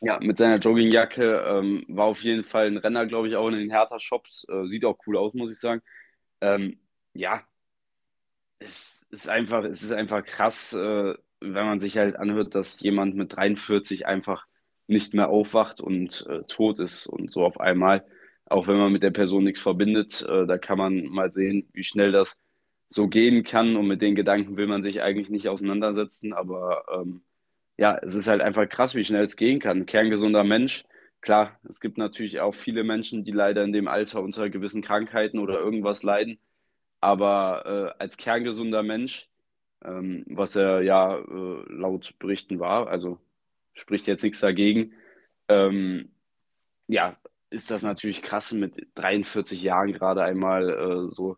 Ja. 0.00 0.14
ja. 0.14 0.26
mit 0.26 0.38
seiner 0.38 0.56
Joggingjacke 0.56 1.44
ähm, 1.46 1.84
war 1.86 2.06
auf 2.06 2.20
jeden 2.22 2.42
Fall 2.42 2.66
ein 2.66 2.78
Renner, 2.78 3.06
glaube 3.06 3.28
ich, 3.28 3.36
auch 3.36 3.46
in 3.46 3.54
den 3.58 3.70
Hertha-Shops. 3.70 4.46
Äh, 4.48 4.66
sieht 4.66 4.84
auch 4.84 4.98
cool 5.06 5.18
aus, 5.18 5.34
muss 5.34 5.52
ich 5.52 5.60
sagen. 5.60 5.82
Ähm, 6.40 6.80
ja, 7.14 7.42
es 8.58 8.95
ist 9.10 9.28
einfach, 9.28 9.64
es 9.64 9.82
ist 9.82 9.92
einfach 9.92 10.24
krass, 10.24 10.72
äh, 10.72 11.14
wenn 11.40 11.66
man 11.66 11.80
sich 11.80 11.98
halt 11.98 12.16
anhört, 12.16 12.54
dass 12.54 12.80
jemand 12.80 13.16
mit 13.16 13.36
43 13.36 14.06
einfach 14.06 14.46
nicht 14.86 15.14
mehr 15.14 15.28
aufwacht 15.28 15.80
und 15.80 16.26
äh, 16.28 16.42
tot 16.44 16.78
ist 16.80 17.06
und 17.06 17.30
so 17.30 17.44
auf 17.44 17.60
einmal, 17.60 18.04
auch 18.46 18.68
wenn 18.68 18.78
man 18.78 18.92
mit 18.92 19.02
der 19.02 19.10
Person 19.10 19.44
nichts 19.44 19.60
verbindet, 19.60 20.22
äh, 20.28 20.46
da 20.46 20.58
kann 20.58 20.78
man 20.78 21.06
mal 21.06 21.32
sehen, 21.32 21.68
wie 21.72 21.82
schnell 21.82 22.12
das 22.12 22.40
so 22.88 23.08
gehen 23.08 23.42
kann 23.42 23.76
und 23.76 23.88
mit 23.88 24.00
den 24.02 24.14
Gedanken 24.14 24.56
will 24.56 24.68
man 24.68 24.82
sich 24.82 25.02
eigentlich 25.02 25.28
nicht 25.30 25.48
auseinandersetzen, 25.48 26.32
aber 26.32 26.84
ähm, 26.94 27.22
ja, 27.76 27.98
es 27.98 28.14
ist 28.14 28.28
halt 28.28 28.40
einfach 28.40 28.68
krass, 28.68 28.94
wie 28.94 29.04
schnell 29.04 29.24
es 29.24 29.36
gehen 29.36 29.58
kann. 29.60 29.86
Kerngesunder 29.86 30.44
Mensch, 30.44 30.84
klar, 31.20 31.58
es 31.68 31.80
gibt 31.80 31.98
natürlich 31.98 32.40
auch 32.40 32.54
viele 32.54 32.84
Menschen, 32.84 33.24
die 33.24 33.32
leider 33.32 33.64
in 33.64 33.72
dem 33.72 33.88
Alter 33.88 34.22
unter 34.22 34.48
gewissen 34.50 34.82
Krankheiten 34.82 35.38
oder 35.40 35.58
irgendwas 35.58 36.02
leiden 36.02 36.38
aber 37.06 37.94
äh, 37.98 38.02
als 38.02 38.16
kerngesunder 38.16 38.82
Mensch, 38.82 39.28
ähm, 39.84 40.24
was 40.28 40.56
er 40.56 40.82
ja 40.82 41.16
äh, 41.16 41.72
laut 41.72 42.18
Berichten 42.18 42.58
war, 42.58 42.88
also 42.88 43.20
spricht 43.74 44.08
jetzt 44.08 44.24
nichts 44.24 44.40
dagegen, 44.40 44.92
ähm, 45.46 46.10
ja, 46.88 47.16
ist 47.48 47.70
das 47.70 47.84
natürlich 47.84 48.22
krass, 48.22 48.50
mit 48.50 48.88
43 48.96 49.62
Jahren 49.62 49.92
gerade 49.92 50.24
einmal 50.24 50.68
äh, 50.68 51.14
so 51.14 51.36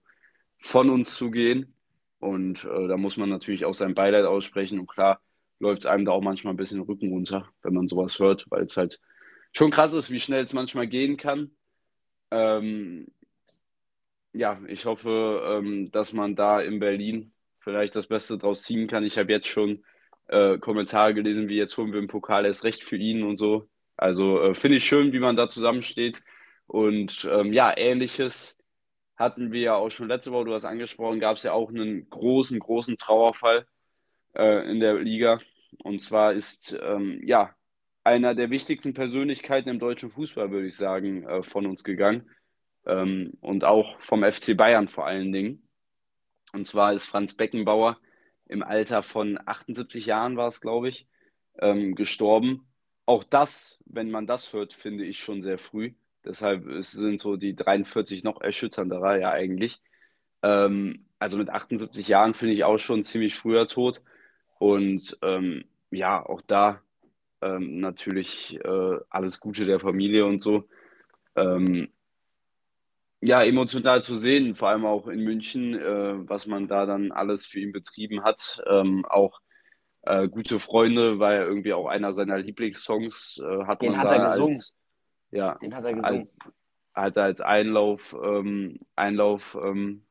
von 0.59 0.88
uns 0.88 1.14
zu 1.14 1.31
gehen. 1.31 1.74
Und 2.18 2.64
äh, 2.64 2.88
da 2.88 2.96
muss 2.96 3.18
man 3.18 3.28
natürlich 3.28 3.66
auch 3.66 3.74
sein 3.74 3.94
Beileid 3.94 4.24
aussprechen. 4.24 4.81
Und 4.81 4.87
klar 4.87 5.20
läuft 5.61 5.83
es 5.85 5.87
einem 5.87 6.07
da 6.07 6.12
auch 6.12 6.22
manchmal 6.22 6.54
ein 6.54 6.57
bisschen 6.57 6.81
Rücken 6.81 7.11
runter, 7.12 7.46
wenn 7.62 7.74
man 7.74 7.88
sowas 7.88 8.18
hört, 8.18 8.46
weil 8.48 8.62
es 8.62 8.76
halt 8.78 9.00
schon 9.52 9.70
krass 9.70 9.92
ist, 9.92 10.11
wie 10.11 10.20
schnell 10.20 10.44
es 10.44 10.54
manchmal 10.54 10.87
gehen 10.87 11.18
kann. 11.18 11.50
Ähm, 12.31 13.09
ja, 14.33 14.61
ich 14.67 14.85
hoffe, 14.85 15.43
ähm, 15.47 15.91
dass 15.91 16.12
man 16.12 16.37
da 16.37 16.61
in 16.61 16.79
Berlin 16.79 17.33
vielleicht 17.61 17.97
das 17.97 18.07
Beste 18.07 18.38
draus 18.38 18.62
ziehen 18.62 18.87
kann. 18.87 19.05
Ich 19.05 19.19
habe 19.19 19.33
jetzt 19.33 19.49
schon 19.49 19.85
äh, 20.29 20.59
Kommentare 20.59 21.14
gelesen, 21.14 21.49
wie 21.49 21.57
jetzt 21.57 21.77
holen 21.77 21.93
wir 21.93 21.99
im 21.99 22.09
Pokal 22.09 22.47
erst 22.47 22.64
recht 22.64 22.85
für 22.85 22.97
ihn 22.97 23.23
und 23.23 23.37
so. 23.37 23.69
Also 23.97 24.41
äh, 24.41 24.55
finde 24.55 24.77
ich 24.77 24.85
schön, 24.85 25.12
wie 25.12 25.19
man 25.19 25.37
da 25.37 25.49
zusammensteht. 25.49 26.23
Und 26.67 27.27
ähm, 27.31 27.53
ja, 27.53 27.77
ähnliches 27.77 28.59
hatten 29.17 29.53
wir 29.53 29.61
ja 29.61 29.75
auch 29.75 29.91
schon 29.91 30.09
letzte 30.09 30.31
Woche, 30.31 30.45
du 30.45 30.55
hast 30.55 30.64
angesprochen, 30.64 31.19
gab 31.21 31.37
es 31.37 31.43
ja 31.43 31.53
auch 31.53 31.71
einen 31.71 32.09
großen, 32.09 32.59
großen 32.59 32.97
Trauerfall 32.97 33.67
äh, 34.35 34.71
in 34.71 34.81
der 34.81 34.95
Liga. 34.95 35.41
Und 35.83 36.01
zwar 36.01 36.35
ist 36.35 36.79
ähm, 36.81 37.21
ja 37.25 37.55
einer 38.05 38.35
der 38.35 38.51
wichtigsten 38.51 38.95
Persönlichkeiten 38.95 39.69
im 39.69 39.79
deutschen 39.79 40.11
Fußball, 40.11 40.51
würde 40.51 40.67
ich 40.67 40.77
sagen, 40.77 41.25
äh, 41.25 41.43
von 41.43 41.67
uns 41.67 41.83
gegangen 41.85 42.31
ähm, 42.87 43.33
und 43.41 43.64
auch 43.64 44.01
vom 44.01 44.23
FC 44.23 44.57
Bayern 44.57 44.88
vor 44.88 45.07
allen 45.07 45.33
Dingen. 45.33 45.62
Und 46.53 46.67
zwar 46.67 46.93
ist 46.93 47.07
Franz 47.07 47.35
Beckenbauer 47.35 47.99
im 48.47 48.62
Alter 48.62 49.03
von 49.03 49.38
78 49.45 50.07
Jahren, 50.07 50.37
war 50.37 50.49
es, 50.49 50.61
glaube 50.61 50.88
ich, 50.88 51.07
ähm, 51.59 51.95
gestorben. 51.95 52.67
Auch 53.07 53.25
das, 53.25 53.79
wenn 53.87 54.11
man 54.11 54.27
das 54.27 54.53
hört, 54.53 54.73
finde 54.73 55.05
ich 55.05 55.19
schon 55.21 55.43
sehr 55.43 55.59
früh. 55.59 55.93
Deshalb 56.25 56.67
sind 56.85 57.21
so 57.21 57.37
die 57.37 57.55
43 57.55 58.25
noch 58.25 58.41
erschütternder 58.41 59.17
ja 59.19 59.31
eigentlich. 59.31 59.81
Ähm, 60.43 61.07
also 61.19 61.38
mit 61.38 61.51
78 61.51 62.07
Jahren 62.09 62.35
finde 62.35 62.55
ich 62.55 62.64
auch 62.64 62.79
schon 62.79 63.03
ziemlich 63.03 63.35
früher 63.35 63.67
tot. 63.67 64.03
Und 64.59 65.19
ähm, 65.23 65.64
ja, 65.91 66.25
auch 66.25 66.43
da 66.43 66.81
ähm, 67.41 67.81
natürlich 67.81 68.59
äh, 68.64 68.99
alles 69.11 69.41
Gute 69.41 69.64
der 69.64 69.81
Familie 69.81 70.27
und 70.27 70.43
so. 70.43 70.69
Ähm, 71.37 71.88
ja, 73.20 73.42
emotional 73.42 74.02
zu 74.02 74.16
sehen, 74.16 74.54
vor 74.54 74.68
allem 74.68 74.85
auch 74.87 75.09
in 75.09 75.24
München, 75.24 75.74
äh, 75.74 76.28
was 76.28 76.46
man 76.46 76.68
da 76.68 76.87
dann 76.87 77.12
alles 77.12 77.46
für 77.46 77.61
ihn 77.61 77.72
betrieben 77.72 78.22
hat. 78.22 78.62
Ähm, 78.66 79.04
auch 79.07 79.40
äh, 80.02 80.28
gute 80.28 80.61
Freunde, 80.61 81.18
weil 81.18 81.42
irgendwie 81.42 81.72
auch 81.72 81.87
einer 81.87 82.14
seiner 82.14 82.38
Lieblingssongs 82.38 83.40
äh, 83.42 83.64
hat 83.66 83.83
Den 83.83 83.92
man 83.92 84.00
hat 84.00 84.11
da 84.11 84.16
er 84.16 84.24
gesungen. 84.24 84.57
als, 84.57 84.74
ja, 85.31 85.54
Den 85.61 85.74
hat 85.74 85.85
er 85.85 85.94
gesungen. 85.94 86.22
als, 86.22 86.38
hat 86.94 87.16
er 87.16 87.24
als 87.24 87.40
Einlauf, 87.40 88.14
ähm, 88.22 88.81
Einlauf 88.96 89.57
ähm, 89.61 90.04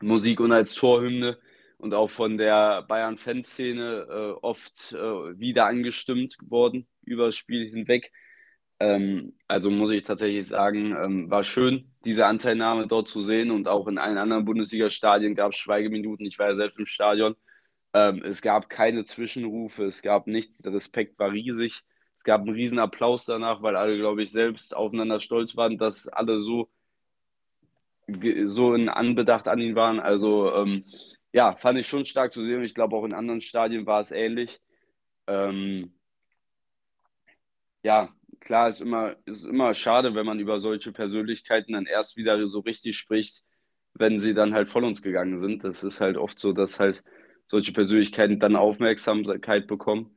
Musik 0.00 0.40
und 0.40 0.52
als 0.52 0.74
Torhymne 0.74 1.38
und 1.78 1.94
auch 1.94 2.10
von 2.10 2.38
der 2.38 2.82
Bayern-Fanszene 2.82 4.06
äh, 4.08 4.30
oft 4.42 4.92
äh, 4.92 5.38
wieder 5.38 5.66
angestimmt 5.66 6.36
worden 6.46 6.86
über 7.02 7.26
das 7.26 7.36
Spiel 7.36 7.68
hinweg. 7.68 8.10
Ähm, 8.84 9.32
also 9.48 9.70
muss 9.70 9.90
ich 9.90 10.04
tatsächlich 10.04 10.46
sagen, 10.46 10.94
ähm, 11.02 11.30
war 11.30 11.42
schön, 11.42 11.90
diese 12.04 12.26
Anteilnahme 12.26 12.86
dort 12.86 13.08
zu 13.08 13.22
sehen 13.22 13.50
und 13.50 13.66
auch 13.66 13.88
in 13.88 13.96
allen 13.98 14.18
anderen 14.18 14.44
Bundesliga-Stadien 14.44 15.34
gab 15.34 15.52
es 15.52 15.58
Schweigeminuten. 15.58 16.26
Ich 16.26 16.38
war 16.38 16.48
ja 16.48 16.54
selbst 16.54 16.78
im 16.78 16.84
Stadion. 16.86 17.34
Ähm, 17.94 18.22
es 18.24 18.42
gab 18.42 18.68
keine 18.68 19.06
Zwischenrufe, 19.06 19.84
es 19.86 20.02
gab 20.02 20.26
nichts, 20.26 20.58
der 20.58 20.74
Respekt 20.74 21.18
war 21.18 21.32
riesig. 21.32 21.82
Es 22.18 22.24
gab 22.24 22.42
einen 22.42 22.50
riesen 22.54 22.78
Applaus 22.78 23.24
danach, 23.24 23.62
weil 23.62 23.76
alle, 23.76 23.96
glaube 23.96 24.22
ich, 24.22 24.30
selbst 24.30 24.76
aufeinander 24.76 25.20
stolz 25.20 25.56
waren, 25.56 25.78
dass 25.78 26.08
alle 26.08 26.40
so, 26.40 26.68
so 28.46 28.74
in 28.74 28.88
Anbedacht 28.90 29.48
an 29.48 29.60
ihn 29.60 29.76
waren. 29.76 29.98
Also 30.00 30.54
ähm, 30.54 30.84
ja, 31.32 31.56
fand 31.56 31.78
ich 31.78 31.88
schon 31.88 32.04
stark 32.04 32.32
zu 32.32 32.44
sehen. 32.44 32.62
Ich 32.62 32.74
glaube, 32.74 32.96
auch 32.96 33.04
in 33.04 33.14
anderen 33.14 33.40
Stadien 33.40 33.86
war 33.86 34.00
es 34.00 34.10
ähnlich. 34.10 34.60
Ähm, 35.26 35.94
ja, 37.82 38.08
klar, 38.44 38.68
ist 38.68 38.80
immer, 38.80 39.16
ist 39.26 39.44
immer 39.44 39.74
schade, 39.74 40.14
wenn 40.14 40.26
man 40.26 40.40
über 40.40 40.60
solche 40.60 40.92
Persönlichkeiten 40.92 41.72
dann 41.72 41.86
erst 41.86 42.16
wieder 42.16 42.46
so 42.46 42.60
richtig 42.60 42.96
spricht, 42.98 43.42
wenn 43.94 44.20
sie 44.20 44.34
dann 44.34 44.54
halt 44.54 44.68
von 44.68 44.84
uns 44.84 45.02
gegangen 45.02 45.40
sind. 45.40 45.64
Das 45.64 45.84
ist 45.84 46.00
halt 46.00 46.16
oft 46.16 46.38
so, 46.38 46.52
dass 46.52 46.80
halt 46.80 47.02
solche 47.46 47.72
Persönlichkeiten 47.72 48.40
dann 48.40 48.56
Aufmerksamkeit 48.56 49.66
bekommen. 49.66 50.16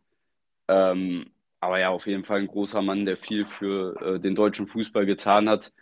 Ähm, 0.68 1.32
aber 1.60 1.80
ja, 1.80 1.90
auf 1.90 2.08
jeden 2.08 2.26
Fall 2.26 2.40
ein 2.42 2.48
großer 2.48 2.82
Mann, 2.82 3.06
der 3.06 3.18
viel 3.18 3.46
für 3.46 4.16
äh, 4.18 4.20
den 4.20 4.36
deutschen 4.36 4.68
Fußball 4.68 5.06
getan 5.06 5.50
hat. 5.50 5.74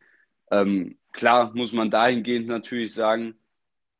Ähm, 0.51 0.97
klar 1.13 1.51
muss 1.55 1.73
man 1.73 1.91
dahingehend 1.91 2.47
natürlich 2.47 2.93
sagen, 2.93 3.36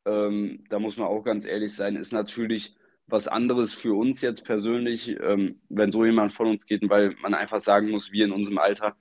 ähm, 0.06 0.64
da 0.70 0.78
muss 0.78 0.96
man 0.96 1.08
auch 1.08 1.22
ganz 1.22 1.46
ehrlich 1.46 1.74
sein, 1.74 1.96
ist 1.96 2.12
natürlich 2.12 2.76
was 3.08 3.28
anderes 3.28 3.72
für 3.74 3.94
uns 3.94 4.20
jetzt 4.20 4.44
persönlich, 4.44 5.16
ähm, 5.20 5.60
wenn 5.68 5.92
so 5.92 6.04
jemand 6.04 6.32
von 6.32 6.48
uns 6.48 6.66
geht, 6.66 6.88
weil 6.88 7.14
man 7.20 7.34
einfach 7.34 7.60
sagen 7.60 7.90
muss, 7.90 8.12
wir 8.12 8.24
in 8.24 8.32
unserem 8.32 8.58
Alter 8.58 8.96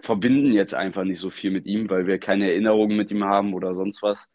verbinden 0.00 0.52
jetzt 0.52 0.74
einfach 0.74 1.04
nicht 1.04 1.20
so 1.20 1.30
viel 1.30 1.50
mit 1.50 1.66
ihm, 1.66 1.88
weil 1.88 2.06
wir 2.06 2.18
keine 2.18 2.50
Erinnerungen 2.50 2.96
mit 2.96 3.10
ihm 3.10 3.24
haben 3.24 3.54
oder 3.54 3.74
sonst 3.74 4.02
was. 4.02 4.28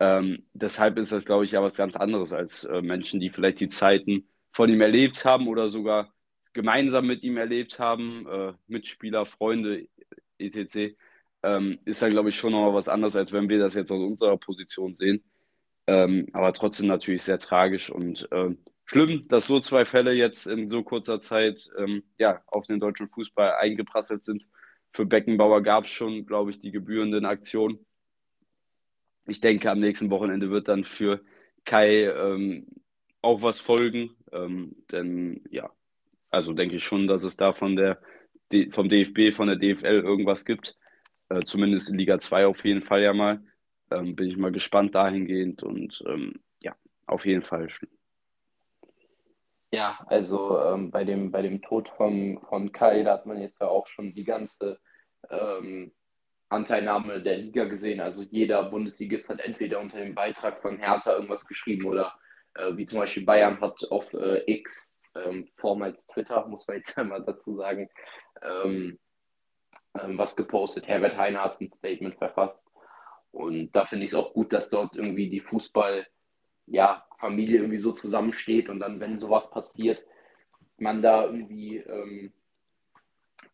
Ähm, 0.00 0.46
deshalb 0.54 0.98
ist 0.98 1.12
das, 1.12 1.24
glaube 1.24 1.44
ich, 1.44 1.52
ja 1.52 1.62
was 1.62 1.76
ganz 1.76 1.96
anderes 1.96 2.32
als 2.32 2.64
äh, 2.64 2.82
Menschen, 2.82 3.20
die 3.20 3.30
vielleicht 3.30 3.60
die 3.60 3.68
Zeiten 3.68 4.28
von 4.52 4.70
ihm 4.70 4.80
erlebt 4.80 5.24
haben 5.24 5.48
oder 5.48 5.68
sogar 5.68 6.12
gemeinsam 6.52 7.06
mit 7.06 7.22
ihm 7.24 7.36
erlebt 7.36 7.78
haben, 7.78 8.26
äh, 8.26 8.52
Mitspieler, 8.66 9.26
Freunde, 9.26 9.88
etc. 10.38 10.94
Ähm, 11.42 11.78
ist 11.84 12.02
dann, 12.02 12.10
glaube 12.10 12.30
ich, 12.30 12.36
schon 12.36 12.52
nochmal 12.52 12.74
was 12.74 12.88
anderes, 12.88 13.16
als 13.16 13.32
wenn 13.32 13.48
wir 13.48 13.58
das 13.58 13.74
jetzt 13.74 13.90
aus 13.92 14.00
unserer 14.00 14.36
Position 14.38 14.96
sehen. 14.96 15.22
Ähm, 15.92 16.26
aber 16.32 16.54
trotzdem 16.54 16.86
natürlich 16.86 17.22
sehr 17.22 17.38
tragisch 17.38 17.90
und 17.90 18.26
ähm, 18.32 18.56
schlimm, 18.86 19.28
dass 19.28 19.46
so 19.46 19.60
zwei 19.60 19.84
Fälle 19.84 20.12
jetzt 20.14 20.46
in 20.46 20.70
so 20.70 20.82
kurzer 20.82 21.20
Zeit 21.20 21.68
ähm, 21.76 22.02
ja, 22.16 22.42
auf 22.46 22.66
den 22.66 22.80
deutschen 22.80 23.10
Fußball 23.10 23.56
eingeprasselt 23.56 24.24
sind. 24.24 24.48
Für 24.94 25.04
Beckenbauer 25.04 25.62
gab 25.62 25.84
es 25.84 25.90
schon, 25.90 26.24
glaube 26.24 26.50
ich, 26.50 26.60
die 26.60 26.70
gebührenden 26.70 27.26
Aktionen. 27.26 27.84
Ich 29.26 29.40
denke, 29.40 29.70
am 29.70 29.80
nächsten 29.80 30.08
Wochenende 30.08 30.50
wird 30.50 30.68
dann 30.68 30.84
für 30.84 31.20
Kai 31.66 32.04
ähm, 32.06 32.68
auch 33.20 33.42
was 33.42 33.60
folgen. 33.60 34.16
Ähm, 34.32 34.74
denn 34.90 35.42
ja, 35.50 35.70
also 36.30 36.54
denke 36.54 36.76
ich 36.76 36.84
schon, 36.84 37.06
dass 37.06 37.22
es 37.22 37.36
da 37.36 37.52
von 37.52 37.76
der, 37.76 38.00
vom 38.70 38.88
DFB, 38.88 39.34
von 39.34 39.48
der 39.48 39.56
DFL 39.56 40.00
irgendwas 40.00 40.46
gibt. 40.46 40.78
Äh, 41.28 41.42
zumindest 41.42 41.90
in 41.90 41.98
Liga 41.98 42.18
2 42.18 42.46
auf 42.46 42.64
jeden 42.64 42.82
Fall 42.82 43.02
ja 43.02 43.12
mal. 43.12 43.42
Ähm, 43.92 44.16
bin 44.16 44.28
ich 44.28 44.36
mal 44.36 44.52
gespannt 44.52 44.94
dahingehend 44.94 45.62
und 45.62 46.02
ähm, 46.06 46.40
ja, 46.60 46.74
auf 47.06 47.26
jeden 47.26 47.42
Fall. 47.42 47.68
Ja, 49.70 49.98
also 50.06 50.60
ähm, 50.60 50.90
bei, 50.90 51.04
dem, 51.04 51.30
bei 51.30 51.42
dem 51.42 51.62
Tod 51.62 51.88
von, 51.96 52.40
von 52.48 52.72
Kai, 52.72 53.02
da 53.02 53.14
hat 53.14 53.26
man 53.26 53.40
jetzt 53.40 53.60
ja 53.60 53.68
auch 53.68 53.86
schon 53.86 54.14
die 54.14 54.24
ganze 54.24 54.78
ähm, 55.30 55.92
Anteilnahme 56.50 57.22
der 57.22 57.38
Liga 57.38 57.64
gesehen. 57.64 58.00
Also 58.00 58.22
jeder 58.22 58.64
Bundesligist 58.64 59.28
hat 59.30 59.40
entweder 59.40 59.80
unter 59.80 59.98
dem 59.98 60.14
Beitrag 60.14 60.60
von 60.60 60.76
Hertha 60.78 61.14
irgendwas 61.14 61.46
geschrieben 61.46 61.86
oder 61.86 62.14
äh, 62.54 62.76
wie 62.76 62.86
zum 62.86 62.98
Beispiel 62.98 63.24
Bayern 63.24 63.60
hat 63.60 63.82
auf 63.90 64.12
äh, 64.12 64.42
X, 64.46 64.94
ähm, 65.14 65.48
vormals 65.56 66.06
Twitter, 66.06 66.46
muss 66.46 66.68
man 66.68 66.76
jetzt 66.78 66.96
einmal 66.98 67.22
dazu 67.24 67.56
sagen, 67.56 67.88
ähm, 68.42 68.98
ähm, 69.98 70.18
was 70.18 70.36
gepostet. 70.36 70.86
Herbert 70.86 71.16
Heine 71.16 71.42
hat 71.42 71.60
ein 71.60 71.72
Statement 71.72 72.16
verfasst. 72.16 72.62
Und 73.32 73.72
da 73.72 73.86
finde 73.86 74.04
ich 74.04 74.12
es 74.12 74.16
auch 74.16 74.32
gut, 74.34 74.52
dass 74.52 74.68
dort 74.68 74.94
irgendwie 74.94 75.28
die 75.28 75.40
Fußball, 75.40 76.06
ja, 76.66 77.04
irgendwie 77.22 77.78
so 77.78 77.92
zusammensteht 77.92 78.68
und 78.68 78.80
dann, 78.80 79.00
wenn 79.00 79.20
sowas 79.20 79.50
passiert, 79.50 80.02
man 80.78 81.02
da 81.02 81.24
irgendwie 81.24 81.78
ähm, 81.78 82.32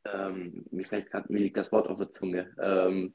ähm, 0.05 0.65
mir, 0.71 0.85
grad, 0.85 1.31
mir 1.31 1.41
liegt 1.41 1.57
das 1.57 1.73
Wort 1.73 1.89
auf 1.89 1.99
der 1.99 2.11
Zunge, 2.11 2.55
ähm, 2.61 3.15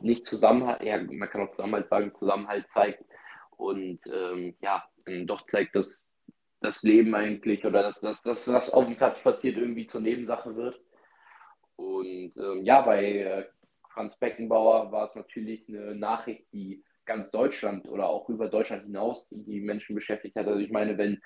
nicht 0.00 0.26
Zusammenhalt, 0.26 0.82
ja, 0.82 1.00
man 1.02 1.28
kann 1.28 1.42
auch 1.42 1.50
Zusammenhalt 1.50 1.88
sagen, 1.88 2.14
Zusammenhalt 2.14 2.70
zeigt 2.70 3.04
und 3.56 4.00
ähm, 4.06 4.54
ja, 4.60 4.84
doch 5.26 5.46
zeigt, 5.46 5.74
dass 5.74 6.08
das 6.60 6.82
Leben 6.82 7.14
eigentlich 7.14 7.64
oder 7.64 7.82
dass 7.82 8.00
das, 8.00 8.22
das, 8.22 8.52
was 8.52 8.70
auf 8.70 8.86
dem 8.86 8.96
Platz 8.96 9.22
passiert, 9.22 9.56
irgendwie 9.56 9.86
zur 9.86 10.00
Nebensache 10.00 10.56
wird. 10.56 10.80
Und 11.76 12.36
ähm, 12.36 12.64
ja, 12.64 12.82
bei 12.82 13.04
äh, 13.04 13.46
Franz 13.92 14.16
Beckenbauer 14.18 14.92
war 14.92 15.08
es 15.08 15.14
natürlich 15.14 15.68
eine 15.68 15.94
Nachricht, 15.94 16.44
die 16.52 16.82
ganz 17.06 17.30
Deutschland 17.30 17.88
oder 17.88 18.08
auch 18.08 18.28
über 18.28 18.48
Deutschland 18.48 18.84
hinaus 18.84 19.28
die 19.30 19.60
Menschen 19.60 19.94
beschäftigt 19.94 20.36
hat. 20.36 20.46
Also 20.46 20.60
ich 20.60 20.70
meine, 20.70 20.96
wenn 20.96 21.20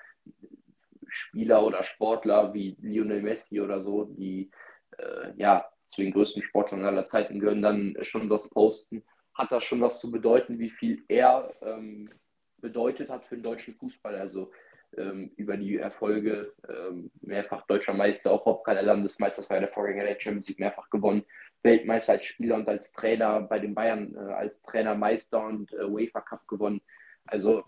Spieler 1.07 1.65
oder 1.65 1.83
Sportler 1.83 2.53
wie 2.53 2.75
Lionel 2.81 3.21
Messi 3.21 3.61
oder 3.61 3.83
so, 3.83 4.05
die 4.05 4.49
äh, 4.97 5.31
ja, 5.35 5.69
zu 5.89 6.01
den 6.01 6.11
größten 6.11 6.43
Sportlern 6.43 6.85
aller 6.85 7.07
Zeiten 7.07 7.39
gehören, 7.39 7.61
dann 7.61 7.95
schon 8.01 8.29
was 8.29 8.47
posten, 8.49 9.03
hat 9.33 9.51
das 9.51 9.63
schon 9.63 9.81
was 9.81 9.99
zu 9.99 10.09
bedeuten, 10.09 10.59
wie 10.59 10.71
viel 10.71 11.03
er 11.07 11.53
ähm, 11.61 12.09
bedeutet 12.57 13.09
hat 13.09 13.25
für 13.25 13.35
den 13.35 13.43
deutschen 13.43 13.75
Fußball. 13.75 14.15
Also 14.15 14.51
ähm, 14.97 15.31
über 15.35 15.57
die 15.57 15.77
Erfolge 15.77 16.53
ähm, 16.67 17.11
mehrfach 17.21 17.65
deutscher 17.67 17.93
Meister, 17.93 18.31
auch 18.31 18.45
Hauptkader 18.45 18.81
Landesmeister, 18.81 19.37
das 19.37 19.49
war 19.49 19.57
ja 19.57 19.61
der 19.61 19.73
Vorgänger 19.73 20.05
der 20.05 20.19
Champions 20.19 20.47
League, 20.47 20.59
mehrfach 20.59 20.89
gewonnen, 20.89 21.25
Weltmeister 21.65 22.13
als 22.13 22.25
Spieler 22.25 22.55
und 22.55 22.69
als 22.69 22.93
Trainer 22.93 23.41
bei 23.41 23.59
den 23.59 23.75
Bayern 23.75 24.15
äh, 24.15 24.19
als 24.19 24.61
Trainermeister 24.61 25.45
und 25.45 25.73
äh, 25.73 25.83
UEFA 25.83 26.21
Cup 26.21 26.47
gewonnen. 26.47 26.81
Also 27.25 27.65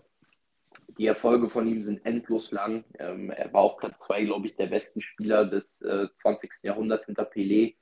die 0.96 1.06
Erfolge 1.06 1.50
von 1.50 1.66
ihm 1.66 1.82
sind 1.82 2.04
endlos 2.06 2.50
lang. 2.50 2.84
Ähm, 2.98 3.30
er 3.30 3.52
war 3.52 3.62
auf 3.62 3.76
Platz 3.76 3.98
zwei, 4.06 4.24
glaube 4.24 4.46
ich, 4.46 4.56
der 4.56 4.66
besten 4.66 5.00
Spieler 5.00 5.44
des 5.44 5.82
äh, 5.82 6.08
20. 6.22 6.50
Jahrhunderts 6.62 7.06
hinter 7.06 7.24
Pelé. 7.24 7.76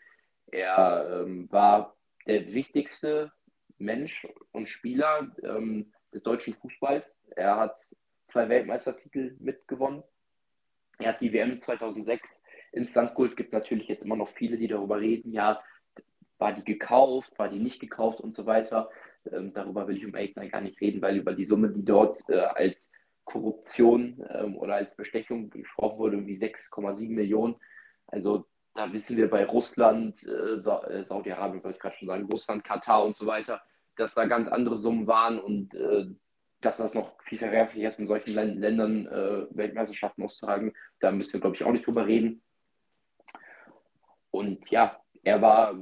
Er 0.50 1.22
ähm, 1.22 1.50
war 1.50 1.96
der 2.26 2.52
wichtigste 2.52 3.33
Mensch 3.79 4.26
und 4.52 4.68
Spieler 4.68 5.31
ähm, 5.42 5.92
des 6.12 6.22
deutschen 6.22 6.55
Fußballs. 6.55 7.14
Er 7.37 7.57
hat 7.57 7.79
zwei 8.33 8.48
Weltmeistertitel 8.48 9.37
mitgewonnen. 9.38 10.02
Er 10.98 11.11
hat 11.11 11.20
die 11.20 11.33
WM 11.33 11.61
2006 11.61 12.29
instant. 12.72 13.18
Es 13.18 13.37
gibt 13.37 13.52
natürlich 13.52 13.88
jetzt 13.88 14.02
immer 14.02 14.16
noch 14.16 14.31
viele, 14.31 14.57
die 14.57 14.68
darüber 14.68 15.00
reden, 15.00 15.33
ja, 15.33 15.62
war 16.39 16.53
die 16.53 16.65
gekauft, 16.65 17.31
war 17.39 17.49
die 17.49 17.59
nicht 17.59 17.81
gekauft 17.81 18.21
und 18.21 18.35
so 18.35 18.47
weiter. 18.47 18.91
Ähm, 19.31 19.53
darüber 19.53 19.89
will 19.89 19.97
ich 19.97 20.07
um 20.07 20.15
ehrlich 20.15 20.35
sein 20.35 20.51
gar 20.51 20.61
nicht 20.61 20.81
reden, 20.81 21.03
weil 21.03 21.17
über 21.17 21.33
die 21.33 21.47
Summe, 21.47 21.71
die 21.71 21.85
dort 21.85 22.21
äh, 22.29 22.39
als 22.39 22.91
Korruption 23.25 24.25
ähm, 24.31 24.57
oder 24.57 24.77
als 24.77 24.97
Bestechung 24.97 25.51
gesprochen 25.51 25.99
wurde, 25.99 26.17
irgendwie 26.17 26.39
6,7 26.39 27.11
Millionen. 27.11 27.57
Also 28.07 28.47
da 28.75 28.93
wissen 28.93 29.17
wir 29.17 29.29
bei 29.29 29.45
Russland, 29.45 30.23
äh, 30.25 30.61
äh, 30.61 31.05
Saudi-Arabien, 31.05 31.65
wollte 31.65 31.77
ich 31.77 31.83
gerade 31.83 31.97
schon 31.97 32.09
sagen, 32.09 32.29
Russland, 32.31 32.65
Katar 32.65 33.05
und 33.05 33.17
so 33.17 33.27
weiter, 33.27 33.63
dass 33.97 34.15
da 34.15 34.27
ganz 34.27 34.49
andere 34.49 34.79
Summen 34.79 35.07
waren 35.07 35.41
und 35.41 35.75
äh, 35.75 36.07
dass 36.61 36.77
das 36.79 36.95
noch 36.95 37.21
viel 37.23 37.39
verwerflicher 37.39 37.91
ist, 37.91 37.99
in 37.99 38.07
solchen 38.07 38.33
Ländern 38.33 39.07
äh, 39.07 39.47
Weltmeisterschaften 39.51 40.25
auszutragen. 40.25 40.73
Da 41.01 41.11
müssen 41.11 41.35
wir, 41.35 41.41
glaube 41.41 41.57
ich, 41.57 41.65
auch 41.65 41.73
nicht 41.73 41.87
drüber 41.87 42.07
reden. 42.07 42.43
Und 44.31 44.69
ja, 44.71 45.01
er 45.23 45.43
war 45.43 45.75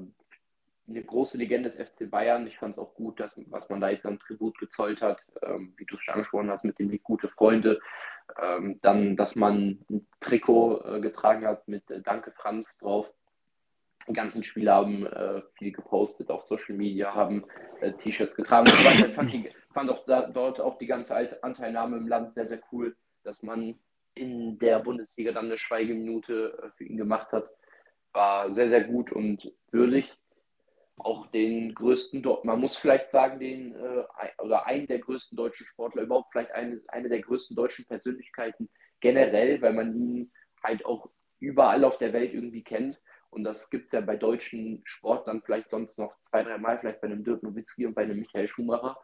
eine 0.89 1.03
große 1.03 1.39
Legende 1.39 1.71
des 1.71 1.89
FC 1.89 2.11
Bayern. 2.11 2.47
Ich 2.47 2.59
fand 2.59 2.75
es 2.75 2.79
auch 2.79 2.95
gut, 2.95 3.19
dass, 3.21 3.41
was 3.51 3.69
man 3.71 3.81
da 3.81 3.91
jetzt 3.91 4.07
am 4.07 4.19
Tribut 4.19 4.59
gezollt 4.59 5.01
hat, 5.01 5.23
ähm, 5.43 5.73
wie 5.77 5.85
du 5.85 5.97
es 5.97 6.05
schon 6.05 6.15
angesprochen 6.15 6.51
hast, 6.51 6.65
mit 6.65 6.79
dem 6.79 6.91
Lied 6.91 7.03
Gute 7.03 7.29
Freunde. 7.29 7.81
Ähm, 8.41 8.79
dann, 8.83 9.17
dass 9.17 9.35
man 9.35 9.79
ein 9.91 10.07
Trikot 10.21 10.83
äh, 10.85 11.01
getragen 11.01 11.47
hat 11.47 11.69
mit 11.69 11.91
äh, 11.91 12.01
Danke 12.01 12.33
Franz 12.33 12.79
drauf. 12.79 13.07
Die 14.09 14.13
ganzen 14.13 14.45
Spieler 14.45 14.75
haben 14.75 15.07
äh, 15.07 15.43
viel 15.59 15.73
gepostet 15.73 16.31
auf 16.31 16.45
Social 16.45 16.75
Media, 16.75 17.15
haben 17.15 17.45
äh, 17.81 17.93
T-Shirts 17.93 18.37
getragen. 18.37 18.67
Ich 18.67 19.15
fand, 19.15 19.33
die, 19.33 19.49
fand 19.73 19.91
auch 19.91 20.05
da, 20.05 20.27
dort 20.27 20.61
auch 20.61 20.79
die 20.79 20.87
ganze 20.87 21.43
Anteilnahme 21.43 21.97
im 21.97 22.09
Land 22.09 22.35
sehr, 22.35 22.47
sehr 22.47 22.61
cool, 22.73 22.97
dass 23.23 23.43
man 23.43 23.79
in 24.15 24.59
der 24.59 24.79
Bundesliga 24.81 25.33
dann 25.33 25.47
eine 25.47 25.59
Schweigeminute 25.59 26.59
äh, 26.63 26.71
für 26.77 26.85
ihn 26.85 26.97
gemacht 26.97 27.33
hat. 27.33 27.49
War 28.13 28.55
sehr, 28.55 28.69
sehr 28.69 28.85
gut 28.85 29.11
und 29.11 29.51
würdig 29.71 30.13
auch 30.97 31.27
den 31.29 31.75
größten, 31.75 32.25
man 32.45 32.61
muss 32.61 32.77
vielleicht 32.77 33.11
sagen, 33.11 33.41
den 33.41 33.75
äh, 33.75 34.05
oder 34.43 34.67
einen 34.67 34.87
der 34.87 35.01
größten 35.01 35.37
deutschen 35.37 35.67
Sportler, 35.67 36.03
überhaupt 36.03 36.33
vielleicht 36.33 36.53
eine, 36.53 36.81
eine 36.89 37.09
der 37.09 37.21
größten 37.21 37.57
deutschen 37.57 37.85
Persönlichkeiten 37.87 38.71
generell, 39.01 39.61
weil 39.61 39.73
man 39.73 39.95
ihn 39.95 40.33
halt 40.63 40.85
auch 40.87 41.11
überall 41.41 41.85
auf 41.85 41.99
der 41.99 42.13
Welt 42.13 42.33
irgendwie 42.33 42.63
kennt. 42.63 43.01
Und 43.31 43.43
das 43.43 43.69
gibt 43.69 43.87
es 43.87 43.93
ja 43.93 44.01
bei 44.01 44.17
deutschen 44.17 44.83
Sportlern 44.85 45.43
vielleicht 45.45 45.69
sonst 45.69 45.99
noch 45.99 46.15
zwei, 46.23 46.45
drei 46.45 46.57
Mal, 46.59 46.79
vielleicht 46.79 47.01
bei 47.01 47.09
einem 47.09 47.25
Dirk 47.25 47.43
Nowitzki 47.43 47.85
und 47.87 47.95
bei 47.95 48.03
einem 48.03 48.21
Michael 48.21 48.47
Schumacher. 48.47 48.97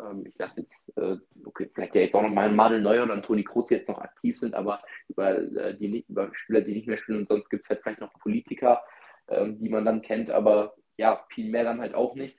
Ähm, 0.00 0.26
ich 0.26 0.36
lasse 0.36 0.60
jetzt, 0.60 0.92
äh, 0.96 1.16
okay, 1.44 1.70
vielleicht 1.74 1.94
ja 1.94 2.02
jetzt 2.02 2.14
auch 2.14 2.22
noch 2.22 2.30
mal 2.30 2.48
ein 2.48 2.56
Madel 2.56 2.82
Neuer 2.82 3.04
oder 3.04 3.14
ein 3.14 3.22
Toni 3.22 3.42
Kroos, 3.42 3.70
jetzt 3.70 3.88
noch 3.88 3.98
aktiv 3.98 4.38
sind, 4.38 4.54
aber 4.54 4.82
über, 5.08 5.38
äh, 5.38 5.74
die, 5.76 6.04
über 6.06 6.30
Spieler, 6.34 6.60
die 6.60 6.74
nicht 6.74 6.86
mehr 6.86 6.98
spielen 6.98 7.20
und 7.20 7.28
sonst 7.28 7.48
gibt 7.48 7.64
es 7.64 7.70
halt 7.70 7.80
vielleicht 7.82 8.00
noch 8.00 8.12
Politiker, 8.20 8.82
ähm, 9.28 9.58
die 9.58 9.70
man 9.70 9.86
dann 9.86 10.02
kennt, 10.02 10.30
aber 10.30 10.74
ja, 10.96 11.24
viel 11.30 11.50
mehr 11.50 11.64
dann 11.64 11.80
halt 11.80 11.94
auch 11.94 12.14
nicht. 12.14 12.38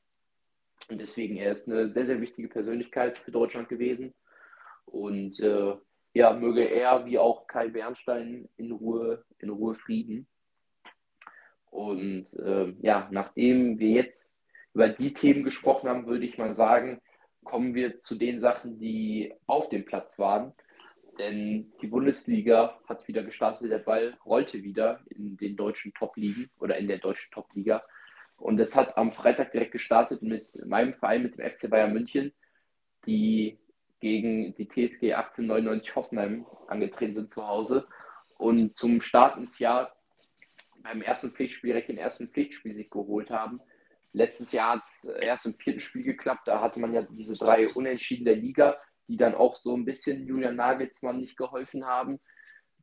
Und 0.90 1.02
deswegen, 1.02 1.38
er 1.38 1.54
ist 1.54 1.68
eine 1.68 1.92
sehr, 1.92 2.06
sehr 2.06 2.22
wichtige 2.22 2.48
Persönlichkeit 2.48 3.18
für 3.20 3.32
Deutschland 3.32 3.70
gewesen. 3.70 4.14
Und 4.86 5.40
äh, 5.40 5.76
ja, 6.14 6.34
möge 6.34 6.64
er 6.64 7.06
wie 7.06 7.18
auch 7.18 7.48
Kai 7.48 7.70
Bernstein 7.70 8.48
in 8.58 8.72
Ruhe, 8.72 9.24
in 9.40 9.50
Ruhe 9.50 9.76
Frieden. 9.76 10.28
Und 11.70 12.34
äh, 12.36 12.74
ja, 12.82 13.08
nachdem 13.12 13.80
wir 13.80 13.90
jetzt 13.90 14.34
über 14.74 14.90
die 14.90 15.14
Themen 15.14 15.44
gesprochen 15.44 15.90
haben, 15.90 16.06
würde 16.06 16.26
ich 16.26 16.38
mal 16.38 16.56
sagen, 16.56 17.02
kommen 17.44 17.76
wir 17.76 18.00
zu 18.00 18.16
den 18.16 18.40
Sachen, 18.40 18.80
die 18.80 19.34
auf 19.46 19.70
dem 19.70 19.86
Platz 19.86 20.18
waren. 20.20 20.54
Denn 21.18 21.72
die 21.82 21.88
Bundesliga 21.88 22.80
hat 22.88 23.08
wieder 23.08 23.24
gestartet, 23.24 23.72
der 23.72 23.80
Ball 23.80 24.18
rollte 24.26 24.64
wieder 24.64 25.00
in 25.10 25.38
den 25.38 25.56
deutschen 25.56 25.94
Top-Ligen 25.94 26.50
oder 26.60 26.78
in 26.78 26.88
der 26.88 26.98
deutschen 26.98 27.32
Top-Liga. 27.32 27.84
Und 28.38 28.58
das 28.58 28.76
hat 28.76 28.98
am 28.98 29.12
Freitag 29.12 29.52
direkt 29.52 29.72
gestartet 29.72 30.22
mit 30.22 30.48
meinem 30.66 30.94
Verein, 30.94 31.24
mit 31.24 31.38
dem 31.38 31.46
FC 31.46 31.70
Bayern 31.70 31.94
München, 31.94 32.34
die 33.06 33.58
gegen 34.00 34.54
die 34.56 34.68
TSG 34.68 35.14
1899 35.14 35.96
Hoffenheim 35.96 36.46
angetreten 36.68 37.16
sind 37.16 37.34
zu 37.34 37.48
Hause. 37.48 37.88
Und 38.38 38.76
zum 38.76 39.02
Start 39.02 39.38
ins 39.38 39.60
Jahr 39.60 39.96
beim 40.84 41.02
ersten 41.02 41.32
Pflichtspiel 41.32 41.70
direkt 41.70 41.90
den 41.90 41.98
ersten 41.98 42.30
Pflichtspiel 42.30 42.88
geholt 42.90 43.30
haben. 43.32 43.62
Letztes 44.12 44.52
Jahr 44.52 44.76
hat 44.78 44.84
es 44.86 45.04
erst 45.04 45.46
im 45.46 45.56
vierten 45.56 45.80
Spiel 45.80 46.04
geklappt. 46.04 46.48
Da 46.48 46.62
hatte 46.62 46.80
man 46.80 46.94
ja 46.94 47.02
diese 47.02 47.34
drei 47.34 47.68
Unentschieden 47.70 48.26
der 48.26 48.36
Liga, 48.36 48.78
die 49.08 49.18
dann 49.18 49.36
auch 49.36 49.58
so 49.58 49.76
ein 49.76 49.86
bisschen 49.86 50.26
Julian 50.26 50.56
Nagelsmann 50.56 51.20
nicht 51.20 51.38
geholfen 51.38 51.86
haben. 51.86 52.20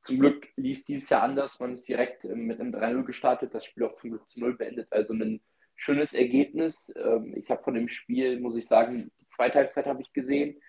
Zum 0.05 0.19
Glück 0.19 0.49
lief 0.57 0.85
dieses 0.85 1.09
Jahr 1.09 1.23
anders. 1.23 1.59
Man 1.61 1.75
ist 1.75 1.87
direkt 1.87 2.25
ähm, 2.25 2.47
mit 2.47 2.61
einem 2.61 2.75
3-0 2.75 3.05
gestartet, 3.05 3.55
das 3.55 3.65
Spiel 3.65 3.85
auch 3.85 3.97
zum 3.97 4.11
Glück 4.11 4.29
zu 4.29 4.41
0 4.41 4.57
beendet. 4.57 4.89
Also 4.91 5.13
ein 5.13 5.41
schönes 5.77 6.13
Ergebnis. 6.13 6.93
Ähm, 6.97 7.35
ich 7.37 7.51
habe 7.51 7.63
von 7.63 7.75
dem 7.75 7.89
Spiel, 7.89 8.41
muss 8.41 8.57
ich 8.57 8.67
sagen, 8.67 9.13
die 9.21 9.29
zweite 9.29 9.59
Halbzeit 9.59 9.87
habe 9.87 10.03
ich 10.03 10.13
gesehen. 10.13 10.61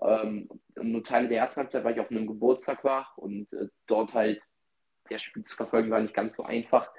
Ähm, 0.00 0.48
nur 0.74 1.04
Teile 1.04 1.28
der 1.28 1.38
ersten 1.38 1.60
Halbzeit, 1.60 1.84
weil 1.84 1.94
ich 1.94 2.00
auf 2.00 2.10
einem 2.10 2.26
Geburtstag 2.26 2.82
war 2.82 3.12
und 3.16 3.52
äh, 3.52 3.68
dort 3.86 4.14
halt 4.14 4.40
das 5.10 5.22
Spiel 5.22 5.44
zu 5.44 5.54
verfolgen 5.56 5.90
war 5.90 6.00
nicht 6.00 6.14
ganz 6.14 6.36
so 6.36 6.44
einfach. 6.44 6.90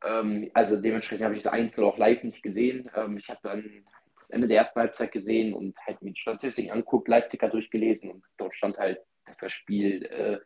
Also 0.00 0.76
dementsprechend 0.76 1.24
habe 1.24 1.36
ich 1.36 1.44
das 1.44 1.52
1 1.52 1.78
auch 1.78 1.96
live 1.96 2.24
nicht 2.24 2.42
gesehen. 2.42 2.90
Ich 3.16 3.28
habe 3.28 3.40
dann 3.42 3.84
das 4.20 4.30
Ende 4.30 4.48
der 4.48 4.58
ersten 4.58 4.80
Halbzeit 4.80 5.12
gesehen 5.12 5.54
und 5.54 5.78
halt 5.86 6.02
mit 6.02 6.18
Statistiken 6.18 6.72
anguckt, 6.72 7.08
Live-Ticker 7.08 7.48
durchgelesen 7.48 8.10
und 8.10 8.24
dort 8.36 8.56
stand 8.56 8.76
halt, 8.76 8.98
dass 9.26 9.36
das 9.36 9.52
Spiel 9.52 10.04
äh, 10.06 10.38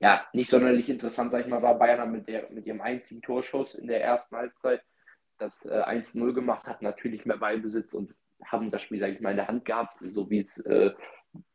ja, 0.00 0.26
nicht 0.32 0.50
sonderlich 0.50 0.88
interessant, 0.88 1.32
sag 1.32 1.40
ich 1.40 1.46
mal, 1.48 1.62
war 1.62 1.78
Bayern 1.78 2.12
mit, 2.12 2.28
der, 2.28 2.50
mit 2.50 2.66
ihrem 2.66 2.80
einzigen 2.80 3.20
Torschuss 3.20 3.74
in 3.74 3.88
der 3.88 4.02
ersten 4.02 4.36
Halbzeit 4.36 4.82
das 5.38 5.66
äh, 5.66 5.82
1-0 5.82 6.32
gemacht, 6.32 6.66
hat 6.66 6.82
natürlich 6.82 7.24
mehr 7.24 7.36
Ballbesitz 7.36 7.94
und 7.94 8.14
haben 8.44 8.70
das 8.70 8.82
Spiel, 8.82 9.00
sag 9.00 9.10
ich 9.10 9.20
mal, 9.20 9.30
in 9.30 9.36
der 9.36 9.48
Hand 9.48 9.64
gehabt, 9.64 9.98
so 10.10 10.30
wie 10.30 10.40
es, 10.40 10.58
äh, 10.58 10.92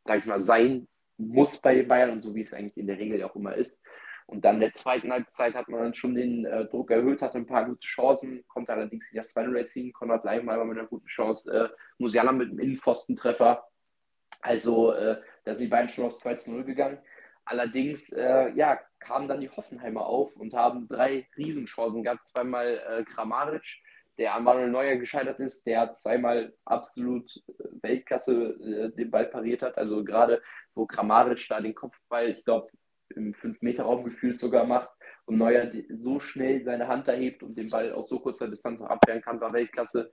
sag 0.04 0.18
ich 0.18 0.26
mal, 0.26 0.42
sein 0.42 0.88
muss 1.16 1.58
bei 1.58 1.82
Bayern 1.82 2.10
und 2.10 2.22
so 2.22 2.34
wie 2.34 2.42
es 2.42 2.52
eigentlich 2.52 2.76
in 2.76 2.86
der 2.86 2.98
Regel 2.98 3.22
auch 3.22 3.36
immer 3.36 3.54
ist. 3.54 3.82
Und 4.26 4.44
dann 4.44 4.56
in 4.56 4.62
der 4.62 4.72
zweiten 4.72 5.12
Halbzeit 5.12 5.54
hat 5.54 5.68
man 5.68 5.82
dann 5.82 5.94
schon 5.94 6.14
den 6.14 6.46
äh, 6.46 6.64
Druck 6.66 6.90
erhöht, 6.90 7.20
hatte 7.20 7.36
ein 7.38 7.46
paar 7.46 7.66
gute 7.66 7.86
Chancen, 7.86 8.42
konnte 8.48 8.72
allerdings 8.72 9.12
wieder 9.12 9.22
2-0 9.22 9.56
erzielen. 9.56 9.92
Konrad 9.92 10.24
Leimer 10.24 10.64
mit 10.64 10.78
einer 10.78 10.88
guten 10.88 11.06
Chance, 11.06 11.50
äh, 11.52 11.68
Musiala 11.98 12.32
mit 12.32 12.50
einem 12.50 12.58
Innenpfostentreffer. 12.58 13.66
Also 14.40 14.92
äh, 14.92 15.20
da 15.44 15.52
sind 15.52 15.60
die 15.60 15.68
beiden 15.68 15.90
schon 15.90 16.06
auf 16.06 16.16
2-0 16.16 16.64
gegangen. 16.64 16.98
Allerdings 17.46 18.10
äh, 18.12 18.50
ja, 18.54 18.78
kamen 19.00 19.28
dann 19.28 19.40
die 19.40 19.50
Hoffenheimer 19.50 20.06
auf 20.06 20.34
und 20.36 20.54
haben 20.54 20.88
drei 20.88 21.26
Riesenchancen 21.36 22.02
gehabt. 22.02 22.26
Zweimal 22.28 22.80
äh, 22.88 23.04
Kramaric, 23.04 23.82
der 24.16 24.34
an 24.34 24.44
Manuel 24.44 24.70
Neuer 24.70 24.96
gescheitert 24.96 25.40
ist, 25.40 25.66
der 25.66 25.94
zweimal 25.94 26.54
absolut 26.64 27.30
äh, 27.48 27.82
Weltklasse 27.82 28.32
äh, 28.32 28.96
den 28.96 29.10
Ball 29.10 29.26
pariert 29.26 29.62
hat. 29.62 29.76
Also 29.76 30.04
gerade 30.04 30.42
wo 30.74 30.86
Kramaric 30.86 31.46
da 31.48 31.60
den 31.60 31.74
Kopfball, 31.74 32.30
ich 32.30 32.44
glaube, 32.44 32.68
im 33.10 33.34
5-Meter-Raum 33.34 34.04
gefühlt 34.04 34.38
sogar 34.38 34.64
macht 34.64 34.88
und 35.26 35.38
Neuer 35.38 35.70
so 36.00 36.20
schnell 36.20 36.64
seine 36.64 36.88
Hand 36.88 37.08
erhebt 37.08 37.42
und 37.42 37.56
den 37.56 37.70
Ball 37.70 37.92
aus 37.92 38.08
so 38.08 38.18
kurzer 38.18 38.48
Distanz 38.48 38.80
abwehren 38.80 39.22
kann, 39.22 39.40
war 39.40 39.52
Weltklasse. 39.52 40.10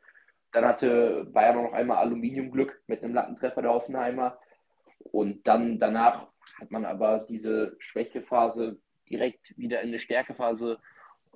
Dann 0.51 0.65
hatte 0.65 1.25
Bayern 1.31 1.63
noch 1.63 1.73
einmal 1.73 1.97
Aluminiumglück 1.97 2.81
mit 2.87 3.03
einem 3.03 3.13
Lattentreffer 3.13 3.61
der 3.61 3.71
Hoffenheimer. 3.71 4.37
Und 4.99 5.47
dann 5.47 5.79
danach 5.79 6.27
hat 6.59 6.71
man 6.71 6.85
aber 6.85 7.25
diese 7.29 7.75
Schwächephase 7.79 8.79
direkt 9.09 9.57
wieder 9.57 9.81
in 9.81 9.89
eine 9.89 9.99
Stärkephase 9.99 10.79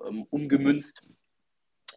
ähm, 0.04 0.26
umgemünzt. 0.30 1.02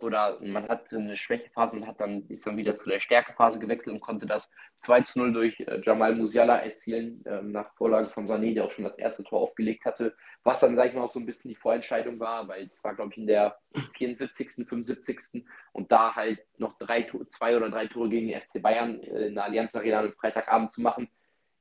Oder 0.01 0.39
man 0.41 0.67
hat 0.69 0.93
eine 0.93 1.17
Schwächephase 1.17 1.75
und 1.75 1.85
hat 1.85 1.99
dann, 1.99 2.25
ist 2.29 2.47
dann 2.47 2.55
wieder 2.55 2.75
zu 2.75 2.89
der 2.89 3.01
Stärkephase 3.01 3.59
gewechselt 3.59 3.93
und 3.93 3.99
konnte 3.99 4.25
das 4.25 4.49
2 4.81 5.01
zu 5.01 5.19
0 5.19 5.33
durch 5.33 5.59
äh, 5.59 5.81
Jamal 5.83 6.15
Musiala 6.15 6.57
erzielen, 6.57 7.25
äh, 7.25 7.41
nach 7.41 7.73
Vorlage 7.75 8.09
von 8.09 8.25
Sané, 8.25 8.53
der 8.53 8.65
auch 8.65 8.71
schon 8.71 8.85
das 8.85 8.97
erste 8.97 9.23
Tor 9.23 9.41
aufgelegt 9.41 9.83
hatte. 9.83 10.15
Was 10.43 10.61
dann, 10.61 10.77
sage 10.77 10.89
ich 10.89 10.95
mal, 10.95 11.01
auch 11.01 11.11
so 11.11 11.19
ein 11.19 11.25
bisschen 11.25 11.49
die 11.49 11.55
Vorentscheidung 11.55 12.17
war, 12.19 12.47
weil 12.47 12.67
es 12.67 12.81
war, 12.81 12.95
glaube 12.95 13.11
ich, 13.11 13.17
in 13.17 13.27
der 13.27 13.57
74., 13.97 14.67
75. 14.67 15.43
und 15.73 15.91
da 15.91 16.15
halt 16.15 16.39
noch 16.57 16.77
drei, 16.77 17.09
zwei 17.29 17.57
oder 17.57 17.69
drei 17.69 17.87
Tore 17.87 18.07
gegen 18.07 18.27
die 18.27 18.35
FC 18.35 18.61
Bayern 18.61 19.01
äh, 19.01 19.27
in 19.27 19.35
der 19.35 19.43
Allianz 19.43 19.75
Arena 19.75 19.99
am 19.99 20.13
Freitagabend 20.13 20.71
zu 20.71 20.81
machen, 20.81 21.09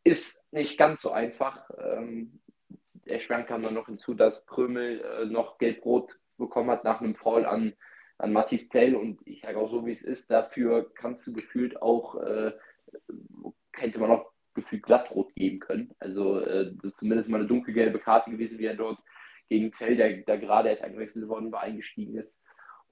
ist 0.09 0.43
nicht 0.51 0.79
ganz 0.79 1.03
so 1.03 1.11
einfach. 1.11 1.69
Ähm, 1.79 2.41
erschwerend 3.05 3.47
kam 3.47 3.63
dann 3.63 3.75
noch 3.75 3.87
hinzu, 3.87 4.15
dass 4.15 4.47
Krömel 4.47 5.01
äh, 5.01 5.25
noch 5.27 5.59
gelb-rot 5.59 6.19
bekommen 6.37 6.71
hat 6.71 6.85
nach 6.85 7.01
einem 7.01 7.15
Foul 7.15 7.45
an, 7.47 7.75
an 8.19 8.33
Mathis 8.33 8.69
Tell. 8.69 8.95
Und 8.95 9.21
ich 9.27 9.41
sage 9.41 9.59
auch 9.59 9.71
so, 9.71 9.87
wie 9.87 9.93
es 9.93 10.03
ist, 10.03 10.31
dafür 10.31 10.93
kannst 10.95 11.27
du 11.27 11.33
gefühlt 11.33 11.81
auch, 11.83 12.21
äh, 12.23 12.53
hätte 13.73 13.99
man 13.99 14.11
auch 14.11 14.33
gefühlt 14.55 14.83
glattrot 14.83 15.35
geben 15.35 15.61
können. 15.61 15.95
Also 15.99 16.41
äh, 16.41 16.73
das 16.77 16.93
ist 16.93 16.99
zumindest 16.99 17.29
mal 17.29 17.39
eine 17.39 17.49
dunkelgelbe 17.49 17.99
Karte 17.99 18.31
gewesen, 18.31 18.59
wie 18.59 18.67
er 18.67 18.75
dort 18.75 18.99
gegen 19.49 19.73
Tell, 19.73 19.97
der, 19.97 20.19
der 20.19 20.39
gerade 20.39 20.69
erst 20.69 20.85
eingewechselt 20.85 21.29
worden 21.29 21.53
war, 21.53 21.63
eingestiegen 21.63 22.17
ist. 22.17 22.33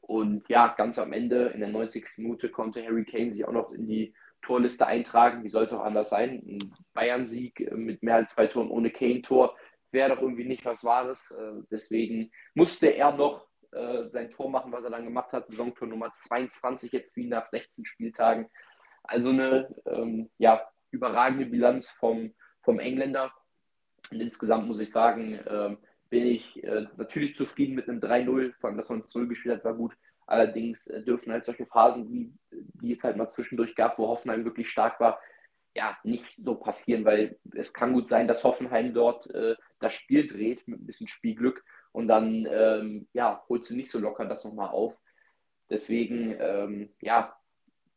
Und 0.01 0.49
ja, 0.49 0.69
ganz 0.77 0.99
am 0.99 1.13
Ende, 1.13 1.49
in 1.49 1.61
der 1.61 1.69
90. 1.69 2.07
Minute, 2.19 2.49
konnte 2.49 2.85
Harry 2.85 3.05
Kane 3.05 3.33
sich 3.33 3.45
auch 3.45 3.53
noch 3.53 3.73
in 3.73 3.89
die 3.89 4.15
Torliste 4.43 4.87
eintragen. 4.87 5.45
Wie 5.45 5.51
sollte 5.51 5.79
auch 5.79 5.85
anders 5.85 6.11
sein? 6.11 6.43
Ein 6.47 6.75
Bayern-Sieg 6.95 7.61
äh, 7.61 7.75
mit 7.75 8.03
mehr 8.03 8.17
als 8.17 8.35
zwei 8.35 8.47
Toren 8.47 8.71
ohne 8.71 8.91
Kane-Tor 8.91 9.57
wäre 9.93 10.15
doch 10.15 10.23
irgendwie 10.23 10.45
nicht 10.45 10.65
was 10.65 10.85
Wahres. 10.85 11.31
Äh, 11.31 11.63
deswegen 11.71 12.31
musste 12.55 12.89
er 12.89 13.13
noch 13.13 13.47
äh, 13.73 14.09
sein 14.09 14.31
Tor 14.31 14.51
machen, 14.51 14.73
was 14.73 14.85
er 14.85 14.91
dann 14.91 15.05
gemacht 15.05 15.33
hat. 15.33 15.49
Saisontor 15.49 15.89
Nummer 15.89 16.13
22 16.15 16.93
jetzt 16.93 17.17
wie 17.17 17.27
nach 17.27 17.49
16 17.49 17.85
Spieltagen. 17.85 18.49
Also 19.03 19.31
eine 19.31 19.75
ähm, 19.87 20.31
ja, 20.39 20.63
überragende 20.91 21.47
Bilanz 21.47 21.91
vom, 21.91 22.35
vom 22.63 22.79
Engländer. 22.79 23.33
Und 24.11 24.21
insgesamt 24.21 24.67
muss 24.67 24.79
ich 24.79 24.91
sagen, 24.91 25.35
äh, 25.35 25.77
bin 26.11 26.27
ich 26.27 26.63
äh, 26.63 26.87
natürlich 26.97 27.35
zufrieden 27.35 27.75
mit 27.75 27.89
einem 27.89 28.01
3-0, 28.01 28.55
vor 28.61 28.71
allem, 28.71 28.79
dass 28.79 28.89
man 28.89 29.05
0 29.13 29.29
gespielt 29.29 29.57
hat, 29.57 29.65
war 29.65 29.75
gut. 29.75 29.97
Allerdings 30.27 30.89
äh, 30.89 31.03
dürfen 31.03 31.33
halt 31.33 31.45
solche 31.45 31.67
Phasen, 31.67 32.11
wie 32.11 32.33
die 32.51 32.93
es 32.93 33.05
halt 33.05 33.17
mal 33.17 33.31
zwischendurch 33.31 33.75
gab, 33.75 33.99
wo 33.99 34.09
Hoffenheim 34.09 34.45
wirklich 34.45 34.69
stark 34.69 35.01
war, 35.01 35.21
ja, 35.75 35.97
nicht 36.05 36.25
so 36.43 36.55
passieren, 36.55 37.05
weil 37.05 37.39
es 37.55 37.73
kann 37.73 37.93
gut 37.93 38.09
sein, 38.09 38.27
dass 38.27 38.45
Hoffenheim 38.45 38.95
dort 38.95 39.31
äh, 39.35 39.57
das 39.79 39.93
Spiel 39.93 40.27
dreht 40.27 40.67
mit 40.67 40.81
ein 40.81 40.87
bisschen 40.87 41.07
Spielglück 41.07 41.63
und 41.93 42.09
dann, 42.09 42.47
ähm, 42.51 43.09
ja, 43.13 43.45
holst 43.49 43.71
du 43.71 43.77
nicht 43.77 43.91
so 43.91 43.99
locker 43.99 44.25
das 44.25 44.45
nochmal 44.45 44.71
auf. 44.71 44.97
Deswegen, 45.69 46.37
ähm, 46.41 46.95
ja, 47.01 47.37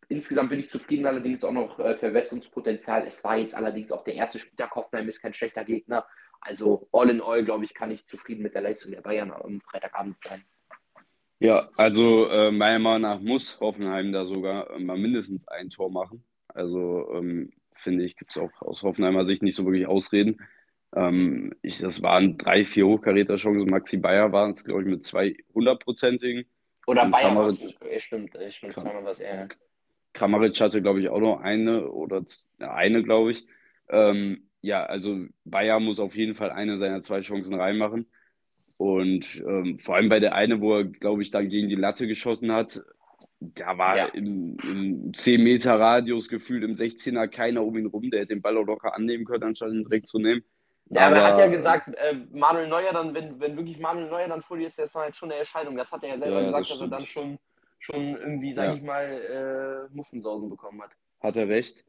insgesamt 0.09 0.49
bin 0.49 0.59
ich 0.59 0.69
zufrieden, 0.69 1.05
allerdings 1.05 1.43
auch 1.43 1.51
noch 1.51 1.79
äh, 1.79 1.95
Verwässerungspotenzial. 1.95 3.07
Es 3.07 3.23
war 3.23 3.37
jetzt 3.37 3.55
allerdings 3.55 3.91
auch 3.91 4.03
der 4.03 4.15
erste 4.15 4.39
Spieltag. 4.39 4.75
Hoffenheim 4.75 5.07
ist 5.07 5.21
kein 5.21 5.33
schlechter 5.33 5.63
Gegner. 5.63 6.05
Also 6.41 6.87
all 6.91 7.09
in 7.09 7.21
all, 7.21 7.43
glaube 7.43 7.65
ich, 7.65 7.73
kann 7.73 7.91
ich 7.91 8.07
zufrieden 8.07 8.43
mit 8.43 8.55
der 8.55 8.61
Leistung 8.61 8.91
der 8.91 9.01
Bayern 9.01 9.31
am 9.31 9.61
Freitagabend 9.61 10.17
sein. 10.23 10.43
Ja, 11.39 11.69
also 11.75 12.27
äh, 12.27 12.51
meiner 12.51 12.79
Meinung 12.79 13.01
nach 13.01 13.19
muss 13.21 13.59
Hoffenheim 13.59 14.11
da 14.11 14.25
sogar 14.25 14.71
äh, 14.71 14.79
mal 14.79 14.97
mindestens 14.97 15.47
ein 15.47 15.69
Tor 15.69 15.89
machen. 15.89 16.23
Also 16.49 17.09
ähm, 17.13 17.51
finde 17.75 18.03
ich, 18.03 18.17
gibt 18.17 18.31
es 18.31 18.37
auch 18.37 18.51
aus 18.61 18.83
Hoffenheimer 18.83 19.25
Sicht 19.25 19.41
nicht 19.41 19.55
so 19.55 19.65
wirklich 19.65 19.87
Ausreden. 19.87 20.41
Ähm, 20.95 21.53
ich, 21.61 21.79
das 21.79 22.01
waren 22.01 22.37
drei, 22.37 22.65
vier 22.65 22.87
Hochkaräter-Chancen. 22.87 23.69
Maxi 23.69 23.97
Bayer 23.97 24.31
waren 24.31 24.51
es, 24.51 24.65
glaube 24.65 24.81
ich, 24.81 24.87
mit 24.87 25.05
zwei 25.05 25.37
hundertprozentigen. 25.53 26.45
Oder 26.87 27.03
Und 27.03 27.11
Bayer, 27.11 27.27
Kramaric, 27.27 27.59
was, 27.79 28.03
stimmt, 28.03 28.35
ich 28.35 28.61
meine, 28.61 28.73
zweimal 28.73 29.05
was 29.05 29.19
er. 29.19 29.47
Kramaric 30.13 30.59
hatte, 30.59 30.81
glaube 30.81 30.99
ich, 30.99 31.09
auch 31.09 31.19
noch 31.19 31.39
eine 31.39 31.89
oder 31.89 32.23
eine, 32.59 33.03
glaube 33.03 33.31
ich. 33.31 33.45
Ähm, 33.89 34.49
ja, 34.61 34.83
also 34.83 35.25
Bayer 35.45 35.79
muss 35.79 35.99
auf 35.99 36.15
jeden 36.15 36.35
Fall 36.35 36.51
eine 36.51 36.79
seiner 36.79 37.01
zwei 37.01 37.21
Chancen 37.21 37.53
reinmachen. 37.53 38.11
Und 38.79 39.43
ähm, 39.45 39.77
vor 39.77 39.95
allem 39.95 40.07
bei 40.07 40.21
der 40.21 40.35
eine, 40.35 40.61
wo 40.61 40.77
er, 40.77 40.85
glaube 40.85 41.21
ich, 41.21 41.31
dann 41.31 41.49
gegen 41.49 41.67
die 41.67 41.75
Latte 41.75 42.07
geschossen 42.07 42.53
hat, 42.53 42.81
da 43.41 43.77
war 43.77 43.97
ja. 43.97 44.05
im, 44.05 44.55
im 44.63 45.13
10 45.13 45.43
Meter 45.43 45.77
Radius 45.77 46.29
gefühlt 46.29 46.63
im 46.63 46.75
16er 46.75 47.27
keiner 47.27 47.65
um 47.65 47.77
ihn 47.77 47.87
rum, 47.87 48.09
der 48.09 48.21
hätte 48.21 48.33
den 48.33 48.41
Ball 48.41 48.55
auch 48.55 48.65
locker 48.65 48.95
annehmen 48.95 49.25
können, 49.25 49.43
anstatt 49.43 49.73
ihn 49.73 49.83
direkt 49.83 50.07
zu 50.07 50.17
nehmen. 50.17 50.45
Ja, 50.91 51.07
aber, 51.07 51.17
aber 51.17 51.17
er 51.17 51.33
hat 51.33 51.39
ja 51.39 51.47
gesagt, 51.47 51.89
äh, 51.89 52.15
Manuel 52.31 52.69
Neuer 52.69 52.93
dann, 52.93 53.13
wenn, 53.13 53.37
wenn 53.41 53.57
wirklich 53.57 53.79
Manuel 53.79 54.09
Neuer 54.09 54.29
dann 54.29 54.43
vor 54.43 54.55
dir 54.55 54.67
ist, 54.67 54.79
das 54.79 54.95
war 54.95 55.03
halt 55.03 55.15
schon 55.17 55.29
eine 55.29 55.39
Erscheinung. 55.39 55.75
Das 55.75 55.91
hat 55.91 56.01
er 56.03 56.11
ja 56.11 56.17
selber 56.17 56.39
ja, 56.39 56.45
gesagt, 56.45 56.69
das 56.69 56.79
dass 56.79 56.79
er 56.79 56.87
dann 56.87 57.05
schon, 57.05 57.37
schon 57.79 58.15
irgendwie, 58.15 58.53
sag 58.53 58.63
ja. 58.63 58.75
ich 58.75 58.81
mal, 58.81 59.89
äh, 59.91 59.93
Muffensausen 59.93 60.49
bekommen 60.49 60.81
hat. 60.81 60.91
Hat 61.21 61.35
er 61.35 61.49
recht. 61.49 61.83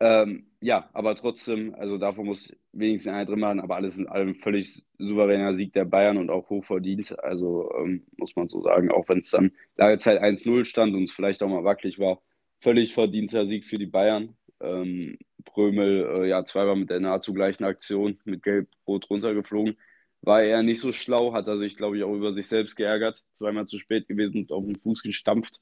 Ähm, 0.00 0.46
ja, 0.60 0.88
aber 0.92 1.16
trotzdem, 1.16 1.74
also 1.74 1.98
davon 1.98 2.26
muss 2.26 2.52
wenigstens 2.72 3.12
einer 3.12 3.26
drin 3.26 3.40
machen, 3.40 3.60
aber 3.60 3.76
alles 3.76 3.96
in 3.96 4.08
allem 4.08 4.36
völlig 4.36 4.84
souveräner 4.98 5.56
Sieg 5.56 5.72
der 5.72 5.84
Bayern 5.84 6.18
und 6.18 6.30
auch 6.30 6.48
hochverdient. 6.50 7.18
Also 7.20 7.70
ähm, 7.78 8.06
muss 8.16 8.36
man 8.36 8.48
so 8.48 8.62
sagen, 8.62 8.90
auch 8.90 9.08
wenn 9.08 9.18
es 9.18 9.30
dann 9.30 9.52
lange 9.76 9.98
Zeit 9.98 10.20
1-0 10.22 10.64
stand 10.64 10.94
und 10.94 11.04
es 11.04 11.12
vielleicht 11.12 11.42
auch 11.42 11.48
mal 11.48 11.64
wackelig 11.64 11.98
war, 11.98 12.20
völlig 12.60 12.94
verdienter 12.94 13.46
Sieg 13.46 13.64
für 13.66 13.78
die 13.78 13.86
Bayern. 13.86 14.36
Ähm, 14.60 15.18
Prömel, 15.44 16.24
äh, 16.24 16.28
ja, 16.28 16.44
zweimal 16.44 16.76
mit 16.76 16.90
der 16.90 17.00
nahezu 17.00 17.32
gleichen 17.34 17.64
Aktion 17.64 18.18
mit 18.24 18.42
Gelb-Rot 18.42 19.08
runtergeflogen. 19.10 19.76
War 20.22 20.42
er 20.42 20.62
nicht 20.62 20.80
so 20.80 20.92
schlau, 20.92 21.32
hat 21.32 21.46
er 21.46 21.58
sich, 21.58 21.76
glaube 21.76 21.96
ich, 21.96 22.04
auch 22.04 22.14
über 22.14 22.32
sich 22.32 22.48
selbst 22.48 22.76
geärgert. 22.76 23.24
Zweimal 23.34 23.66
zu 23.66 23.78
spät 23.78 24.08
gewesen 24.08 24.42
und 24.42 24.52
auf 24.52 24.64
den 24.64 24.76
Fuß 24.76 25.02
gestampft. 25.02 25.60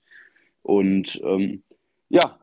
Und 0.62 1.20
ähm, 1.24 1.62
ja, 2.08 2.38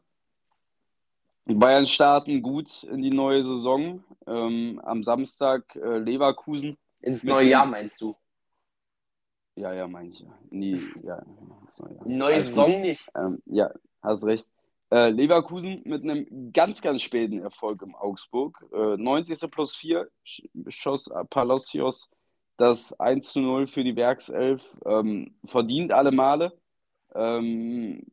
Bayern 1.46 1.86
starten 1.86 2.42
gut 2.42 2.84
in 2.84 3.02
die 3.02 3.10
neue 3.10 3.44
Saison. 3.44 4.04
Ähm, 4.26 4.80
am 4.84 5.04
Samstag 5.04 5.76
äh, 5.76 5.98
Leverkusen. 5.98 6.78
Ins 7.02 7.24
neue 7.24 7.50
Jahr 7.50 7.66
meinst 7.66 8.00
du? 8.02 8.16
Ja, 9.56 9.74
ja, 9.74 9.88
meine 9.88 10.10
ich. 10.10 10.20
Ja. 10.20 10.38
Nie, 10.50 10.82
ja, 11.04 11.22
neue, 11.80 11.96
Jahr. 11.96 12.08
neue 12.08 12.42
Saison 12.42 12.82
nicht. 12.82 13.08
Ähm, 13.16 13.42
ja, 13.46 13.72
hast 14.02 14.24
recht. 14.24 14.48
Äh, 14.90 15.10
Leverkusen 15.10 15.82
mit 15.86 16.04
einem 16.04 16.52
ganz, 16.54 16.82
ganz 16.82 17.02
späten 17.02 17.40
Erfolg 17.40 17.82
im 17.82 17.96
Augsburg. 17.96 18.66
Äh, 18.72 18.98
90. 18.98 19.52
plus 19.52 19.76
4 19.76 20.08
schoss 20.70 21.10
Palacios 21.30 22.10
das 22.58 22.98
1 23.00 23.32
zu 23.32 23.40
0 23.40 23.68
für 23.68 23.84
die 23.84 23.96
Werkself. 23.96 24.62
Ähm, 24.86 25.34
verdient 25.46 25.92
alle 25.92 26.12
Male. 26.12 26.54
Ähm, 27.16 28.04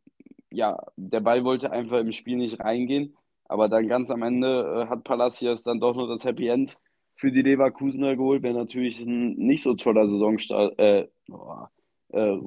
ja, 0.51 0.79
der 0.97 1.21
Ball 1.21 1.45
wollte 1.45 1.71
einfach 1.71 1.99
im 1.99 2.13
Spiel 2.13 2.37
nicht 2.37 2.61
reingehen. 2.61 3.17
Aber 3.51 3.69
dann 3.69 3.89
ganz 3.89 4.13
am 4.13 4.23
Ende 4.23 4.85
äh, 4.87 4.89
hat 4.89 5.03
Palacios 5.03 5.65
dann 5.65 5.81
doch 5.81 5.97
nur 5.97 6.07
das 6.07 6.23
Happy 6.23 6.47
End 6.47 6.79
für 7.17 7.33
die 7.33 7.43
Leverkusener 7.43 8.15
geholt. 8.15 8.45
Wäre 8.45 8.55
natürlich 8.55 9.01
ein 9.01 9.33
nicht 9.33 9.65
so 9.65 9.75
toller 9.75 10.07
Saisonstart, 10.07 10.79
äh, 10.79 11.09
äh, 12.13 12.39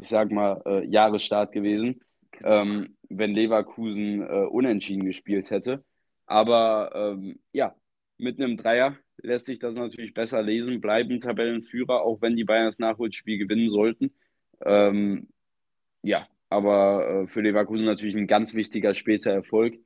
ich 0.00 0.08
sag 0.08 0.30
mal, 0.30 0.62
äh, 0.64 0.86
Jahresstart 0.86 1.50
gewesen, 1.50 2.00
ähm, 2.44 2.96
wenn 3.08 3.34
Leverkusen 3.34 4.22
äh, 4.22 4.46
unentschieden 4.46 5.04
gespielt 5.04 5.50
hätte. 5.50 5.82
Aber 6.26 6.92
ähm, 6.94 7.40
ja, 7.52 7.74
mit 8.18 8.38
einem 8.38 8.56
Dreier 8.56 8.96
lässt 9.20 9.46
sich 9.46 9.58
das 9.58 9.74
natürlich 9.74 10.14
besser 10.14 10.42
lesen, 10.42 10.80
bleiben 10.80 11.20
Tabellenführer, 11.20 12.02
auch 12.02 12.22
wenn 12.22 12.36
die 12.36 12.44
Bayern 12.44 12.66
das 12.66 12.78
Nachholspiel 12.78 13.36
gewinnen 13.36 13.68
sollten. 13.68 14.12
Ähm, 14.64 15.26
ja, 16.02 16.28
aber 16.50 17.24
äh, 17.24 17.26
für 17.26 17.40
Leverkusen 17.40 17.84
natürlich 17.84 18.14
ein 18.14 18.28
ganz 18.28 18.54
wichtiger 18.54 18.94
später 18.94 19.32
Erfolg. 19.32 19.80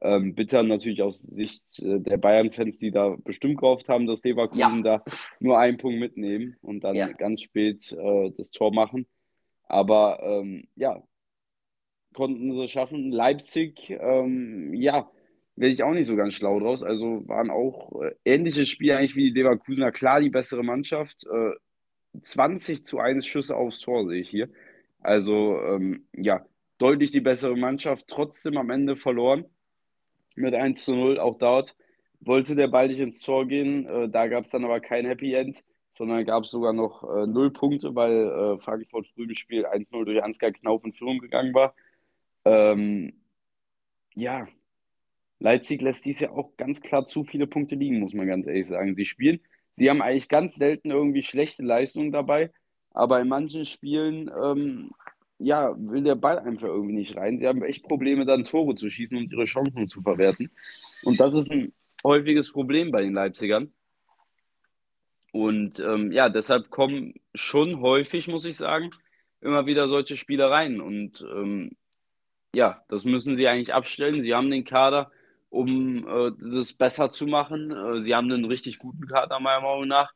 Ähm, 0.00 0.34
bitter 0.34 0.62
natürlich 0.62 1.02
aus 1.02 1.18
Sicht 1.20 1.64
äh, 1.80 1.98
der 1.98 2.18
Bayern-Fans, 2.18 2.78
die 2.78 2.92
da 2.92 3.16
bestimmt 3.24 3.58
gehofft 3.58 3.88
haben, 3.88 4.06
dass 4.06 4.22
Leverkusen 4.22 4.84
ja. 4.84 4.98
da 4.98 5.04
nur 5.40 5.58
einen 5.58 5.78
Punkt 5.78 5.98
mitnehmen 5.98 6.56
und 6.62 6.84
dann 6.84 6.94
ja. 6.94 7.08
ganz 7.12 7.42
spät 7.42 7.92
äh, 7.92 8.30
das 8.36 8.50
Tor 8.50 8.72
machen. 8.72 9.06
Aber 9.64 10.20
ähm, 10.22 10.68
ja, 10.76 11.02
konnten 12.14 12.52
sie 12.52 12.68
schaffen. 12.68 13.10
Leipzig, 13.10 13.90
ähm, 13.90 14.72
ja, 14.72 15.10
werde 15.56 15.72
ich 15.72 15.82
auch 15.82 15.92
nicht 15.92 16.06
so 16.06 16.14
ganz 16.14 16.34
schlau 16.34 16.60
draus. 16.60 16.84
Also 16.84 17.26
waren 17.26 17.50
auch 17.50 18.00
äh, 18.02 18.14
ähnliche 18.24 18.66
Spiele 18.66 18.96
eigentlich 18.96 19.16
wie 19.16 19.32
die 19.32 19.40
Leverkusener. 19.40 19.90
Klar, 19.90 20.20
die 20.20 20.30
bessere 20.30 20.62
Mannschaft. 20.62 21.24
Äh, 21.24 21.52
20 22.22 22.86
zu 22.86 22.98
1 22.98 23.26
Schüsse 23.26 23.56
aufs 23.56 23.80
Tor 23.80 24.06
sehe 24.08 24.20
ich 24.20 24.30
hier. 24.30 24.48
Also 25.00 25.60
ähm, 25.60 26.06
ja, 26.14 26.46
deutlich 26.78 27.10
die 27.10 27.20
bessere 27.20 27.56
Mannschaft, 27.56 28.06
trotzdem 28.08 28.56
am 28.56 28.70
Ende 28.70 28.96
verloren 28.96 29.44
mit 30.40 30.54
1 30.54 30.84
zu 30.84 30.94
0. 30.94 31.18
Auch 31.18 31.36
dort 31.38 31.76
wollte 32.20 32.54
der 32.54 32.68
Ball 32.68 32.88
nicht 32.88 33.00
ins 33.00 33.20
Tor 33.20 33.46
gehen. 33.46 33.86
Äh, 33.86 34.08
da 34.08 34.26
gab 34.28 34.46
es 34.46 34.50
dann 34.50 34.64
aber 34.64 34.80
kein 34.80 35.06
Happy 35.06 35.34
End, 35.34 35.62
sondern 35.92 36.24
gab 36.24 36.44
es 36.44 36.50
sogar 36.50 36.72
noch 36.72 37.02
äh, 37.04 37.26
0 37.26 37.52
Punkte, 37.52 37.94
weil 37.94 38.12
äh, 38.12 38.58
Frankfurt 38.58 39.06
früh 39.08 39.24
im 39.24 39.34
Spiel 39.34 39.66
1-0 39.66 40.04
durch 40.04 40.22
Ansgar 40.22 40.52
Knauf 40.52 40.84
in 40.84 40.92
Führung 40.92 41.18
gegangen 41.18 41.54
war. 41.54 41.74
Ähm, 42.44 43.12
ja, 44.14 44.48
Leipzig 45.38 45.82
lässt 45.82 46.04
dies 46.04 46.20
ja 46.20 46.30
auch 46.30 46.56
ganz 46.56 46.80
klar 46.80 47.04
zu 47.04 47.24
viele 47.24 47.46
Punkte 47.46 47.76
liegen, 47.76 48.00
muss 48.00 48.14
man 48.14 48.26
ganz 48.26 48.46
ehrlich 48.46 48.66
sagen. 48.66 48.96
Sie 48.96 49.04
spielen, 49.04 49.40
sie 49.76 49.88
haben 49.88 50.02
eigentlich 50.02 50.28
ganz 50.28 50.56
selten 50.56 50.90
irgendwie 50.90 51.22
schlechte 51.22 51.62
Leistungen 51.62 52.10
dabei, 52.10 52.50
aber 52.90 53.20
in 53.20 53.28
manchen 53.28 53.64
Spielen 53.64 54.30
ähm, 54.42 54.90
ja, 55.38 55.74
will 55.78 56.02
der 56.02 56.16
Ball 56.16 56.38
einfach 56.38 56.66
irgendwie 56.66 56.94
nicht 56.94 57.16
rein. 57.16 57.38
Sie 57.38 57.46
haben 57.46 57.62
echt 57.62 57.84
Probleme, 57.84 58.26
dann 58.26 58.44
Tore 58.44 58.74
zu 58.74 58.90
schießen 58.90 59.16
und 59.16 59.30
ihre 59.32 59.44
Chancen 59.44 59.88
zu 59.88 60.02
verwerten. 60.02 60.50
Und 61.04 61.20
das 61.20 61.34
ist 61.34 61.50
ein 61.50 61.72
häufiges 62.04 62.50
Problem 62.52 62.90
bei 62.90 63.02
den 63.02 63.14
Leipzigern. 63.14 63.72
Und 65.32 65.78
ähm, 65.78 66.10
ja, 66.10 66.28
deshalb 66.28 66.70
kommen 66.70 67.14
schon 67.34 67.80
häufig, 67.80 68.26
muss 68.28 68.44
ich 68.44 68.56
sagen, 68.56 68.90
immer 69.40 69.66
wieder 69.66 69.88
solche 69.88 70.16
Spielereien. 70.16 70.80
Und 70.80 71.24
ähm, 71.32 71.76
ja, 72.54 72.82
das 72.88 73.04
müssen 73.04 73.36
sie 73.36 73.46
eigentlich 73.46 73.72
abstellen. 73.72 74.24
Sie 74.24 74.34
haben 74.34 74.50
den 74.50 74.64
Kader, 74.64 75.12
um 75.50 76.06
äh, 76.08 76.32
das 76.56 76.72
besser 76.72 77.10
zu 77.10 77.26
machen. 77.26 77.70
Äh, 77.70 78.00
sie 78.00 78.14
haben 78.14 78.32
einen 78.32 78.46
richtig 78.46 78.78
guten 78.78 79.06
Kader, 79.06 79.38
meiner 79.38 79.60
Meinung 79.60 79.86
nach. 79.86 80.12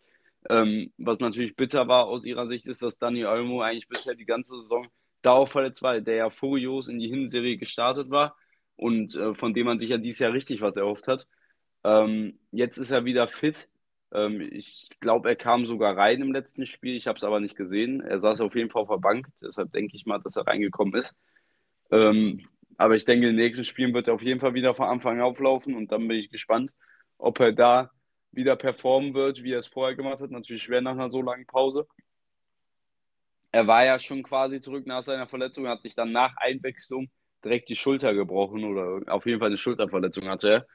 Ähm, 0.51 0.93
was 0.99 1.21
natürlich 1.21 1.55
bitter 1.55 1.87
war 1.87 2.07
aus 2.07 2.25
ihrer 2.25 2.49
Sicht, 2.49 2.67
ist, 2.67 2.83
dass 2.83 2.99
Dani 2.99 3.25
Olmo 3.25 3.63
eigentlich 3.63 3.87
bisher 3.87 4.17
die 4.17 4.25
ganze 4.25 4.61
Saison 4.61 4.89
dauerverletzt 5.23 5.83
war, 5.83 6.01
der 6.01 6.17
ja 6.17 6.31
furios 6.31 6.89
in 6.89 6.99
die 6.99 7.09
Hinserie 7.09 7.57
gestartet 7.57 8.11
war 8.11 8.37
und 8.77 9.15
äh, 9.17 9.35
von 9.35 9.55
dem 9.55 9.67
man 9.67 9.79
sich 9.79 9.91
ja 9.91 9.99
dieses 9.99 10.19
Jahr 10.21 10.33
richtig 10.33 10.61
was 10.61 10.77
erhofft 10.77 11.09
hat. 11.09 11.27
Ähm, 11.85 12.39
jetzt 12.51 12.79
ist 12.79 12.91
er 12.91 13.05
wieder 13.05 13.29
fit. 13.29 13.69
Ähm, 14.13 14.41
ich 14.41 14.89
glaube, 15.01 15.29
er 15.29 15.37
kam 15.37 15.67
sogar 15.67 15.97
rein 15.97 16.21
im 16.23 16.33
letzten 16.33 16.67
Spiel. 16.67 16.97
Ich 16.97 17.07
habe 17.07 17.17
es 17.19 17.25
aber 17.25 17.41
nicht 17.41 17.57
gesehen. 17.57 18.01
Er 18.01 18.21
saß 18.21 18.41
auf 18.41 18.55
jeden 18.55 18.71
Fall 18.71 18.83
auf 18.83 18.89
der 18.89 18.99
Bank. 18.99 19.27
Deshalb 19.43 19.73
denke 19.73 19.97
ich 19.97 20.07
mal, 20.07 20.19
dass 20.19 20.37
er 20.37 20.47
reingekommen 20.47 20.95
ist. 21.01 21.15
Ähm, 21.91 22.47
aber 22.77 22.95
ich 22.97 23.05
denke, 23.05 23.29
in 23.29 23.37
den 23.37 23.45
nächsten 23.45 23.65
Spielen 23.65 23.95
wird 23.95 24.09
er 24.09 24.15
auf 24.15 24.23
jeden 24.23 24.41
Fall 24.41 24.55
wieder 24.55 24.75
von 24.75 24.89
Anfang 24.89 25.21
auflaufen 25.21 25.75
und 25.75 25.93
dann 25.93 26.09
bin 26.09 26.19
ich 26.19 26.31
gespannt, 26.31 26.73
ob 27.19 27.39
er 27.41 27.53
da 27.53 27.91
wieder 28.33 28.57
performen 28.57 29.15
wird, 29.15 29.43
wie 29.43 29.53
er 29.53 29.61
es 29.61 29.67
vorher 29.67 29.95
gemacht 29.95 30.21
hat. 30.21 30.31
Natürlich 30.31 30.63
schwer 30.63 30.81
nach 30.81 30.93
einer 30.93 31.11
so 31.11 31.23
langen 31.23 31.47
Pause 31.47 31.87
er 33.53 33.67
war 33.67 33.85
ja 33.85 33.99
schon 33.99 34.23
quasi 34.23 34.61
zurück 34.61 34.87
nach 34.87 35.03
seiner 35.03 35.27
Verletzung, 35.29 35.69
hat 35.69 35.83
sich 35.83 35.95
dann 35.95 36.11
nach 36.11 36.37
Einwechslung 36.39 37.11
direkt 37.45 37.69
die 37.69 37.77
Schulter 37.77 38.15
gebrochen 38.15 38.65
oder 38.65 39.13
auf 39.13 39.27
jeden 39.27 39.41
Fall 39.41 39.49
eine 39.49 39.59
Schulterverletzung 39.59 40.29
hatte 40.29 40.49
er. 40.51 40.67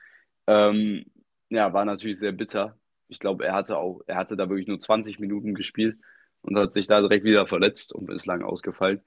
Ähm, 0.47 1.05
ja, 1.49 1.73
war 1.73 1.85
natürlich 1.85 2.19
sehr 2.19 2.33
bitter. 2.33 2.77
Ich 3.07 3.19
glaube, 3.19 3.45
er 3.45 3.53
hatte 3.53 3.77
auch, 3.77 4.01
er 4.05 4.17
hatte 4.17 4.37
da 4.37 4.49
wirklich 4.49 4.67
nur 4.67 4.79
20 4.79 5.19
Minuten 5.19 5.55
gespielt 5.55 5.97
und 6.41 6.57
hat 6.57 6.73
sich 6.73 6.87
da 6.87 7.01
direkt 7.01 7.25
wieder 7.25 7.47
verletzt 7.47 7.93
und 7.93 8.11
ist 8.11 8.25
lang 8.27 8.43
ausgefallen. 8.43 9.01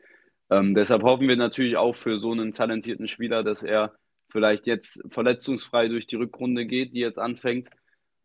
Ähm, 0.51 0.75
deshalb 0.75 1.03
hoffen 1.03 1.29
wir 1.29 1.37
natürlich 1.37 1.77
auch 1.77 1.95
für 1.95 2.19
so 2.19 2.33
einen 2.33 2.53
talentierten 2.53 3.09
Spieler, 3.09 3.45
dass 3.45 3.63
er 3.63 3.95
vielleicht 4.31 4.67
jetzt 4.67 5.01
verletzungsfrei 5.11 5.89
durch 5.89 6.07
die 6.07 6.17
Rückrunde 6.17 6.67
geht, 6.67 6.93
die 6.93 7.01
jetzt 7.01 7.19
anfängt. 7.19 7.71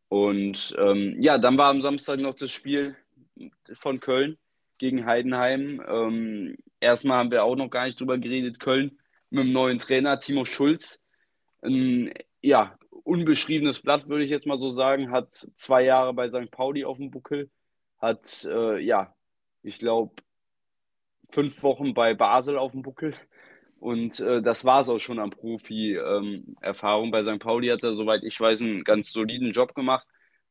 Und 0.07 0.75
ähm, 0.79 1.15
ja, 1.19 1.37
dann 1.37 1.57
war 1.57 1.69
am 1.69 1.81
Samstag 1.81 2.19
noch 2.19 2.35
das 2.35 2.51
Spiel 2.51 2.95
von 3.73 3.99
Köln 3.99 4.37
gegen 4.85 5.05
Heidenheim. 5.07 5.81
Ähm, 5.87 6.57
erstmal 6.79 7.17
haben 7.17 7.31
wir 7.31 7.43
auch 7.43 7.55
noch 7.55 7.69
gar 7.71 7.85
nicht 7.85 7.99
drüber 7.99 8.19
geredet. 8.19 8.59
Köln 8.59 8.99
mit 9.31 9.45
dem 9.45 9.51
neuen 9.51 9.79
Trainer 9.79 10.19
Timo 10.19 10.45
Schulz. 10.45 11.01
Ein 11.63 12.13
ja, 12.41 12.77
unbeschriebenes 12.91 13.81
Blatt, 13.81 14.07
würde 14.07 14.23
ich 14.23 14.29
jetzt 14.29 14.45
mal 14.45 14.59
so 14.59 14.69
sagen. 14.69 15.09
Hat 15.09 15.33
zwei 15.55 15.83
Jahre 15.83 16.13
bei 16.13 16.29
St. 16.29 16.51
Pauli 16.51 16.85
auf 16.85 16.97
dem 16.97 17.09
Buckel. 17.09 17.49
Hat, 17.99 18.45
äh, 18.45 18.79
ja, 18.79 19.15
ich 19.63 19.79
glaube, 19.79 20.13
fünf 21.31 21.63
Wochen 21.63 21.95
bei 21.95 22.13
Basel 22.13 22.59
auf 22.59 22.73
dem 22.73 22.83
Buckel. 22.83 23.15
Und 23.79 24.19
äh, 24.19 24.43
das 24.43 24.65
war 24.65 24.81
es 24.81 24.89
auch 24.89 24.99
schon 24.99 25.17
an 25.17 25.31
Profi-Erfahrung. 25.31 27.05
Ähm, 27.05 27.11
bei 27.11 27.23
St. 27.23 27.39
Pauli 27.39 27.69
hat 27.69 27.83
er, 27.83 27.93
soweit 27.95 28.23
ich 28.23 28.39
weiß, 28.39 28.61
einen 28.61 28.83
ganz 28.83 29.11
soliden 29.11 29.51
Job 29.51 29.73
gemacht. 29.73 30.05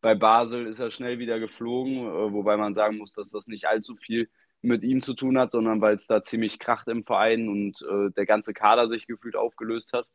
Bei 0.04 0.14
Basel 0.14 0.66
ist 0.66 0.80
er 0.80 0.90
schnell 0.90 1.18
wieder 1.18 1.40
geflogen, 1.40 1.96
äh, 1.96 2.32
wobei 2.34 2.58
man 2.58 2.74
sagen 2.74 2.98
muss, 2.98 3.14
dass 3.14 3.30
das 3.30 3.46
nicht 3.46 3.68
allzu 3.68 3.96
viel 3.96 4.28
mit 4.60 4.82
ihm 4.82 5.00
zu 5.00 5.14
tun 5.14 5.38
hat, 5.38 5.50
sondern 5.50 5.80
weil 5.80 5.94
es 5.94 6.06
da 6.06 6.22
ziemlich 6.22 6.58
kracht 6.58 6.88
im 6.88 7.04
Verein 7.04 7.48
und 7.48 7.80
äh, 7.80 8.10
der 8.10 8.26
ganze 8.26 8.52
Kader 8.52 8.88
sich 8.90 9.06
gefühlt 9.06 9.34
aufgelöst 9.34 9.94
hat. 9.94 10.06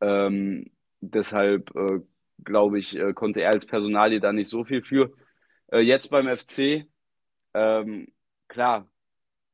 Ähm, 0.00 0.70
deshalb 1.02 1.74
äh, 1.76 2.00
glaube 2.42 2.78
ich, 2.78 2.96
äh, 2.96 3.12
konnte 3.12 3.42
er 3.42 3.50
als 3.50 3.66
Personalie 3.66 4.18
da 4.18 4.32
nicht 4.32 4.48
so 4.48 4.64
viel 4.64 4.80
für. 4.80 5.12
Äh, 5.70 5.80
jetzt 5.80 6.08
beim 6.08 6.26
FC, 6.34 6.86
ähm, 7.52 8.08
klar, 8.48 8.88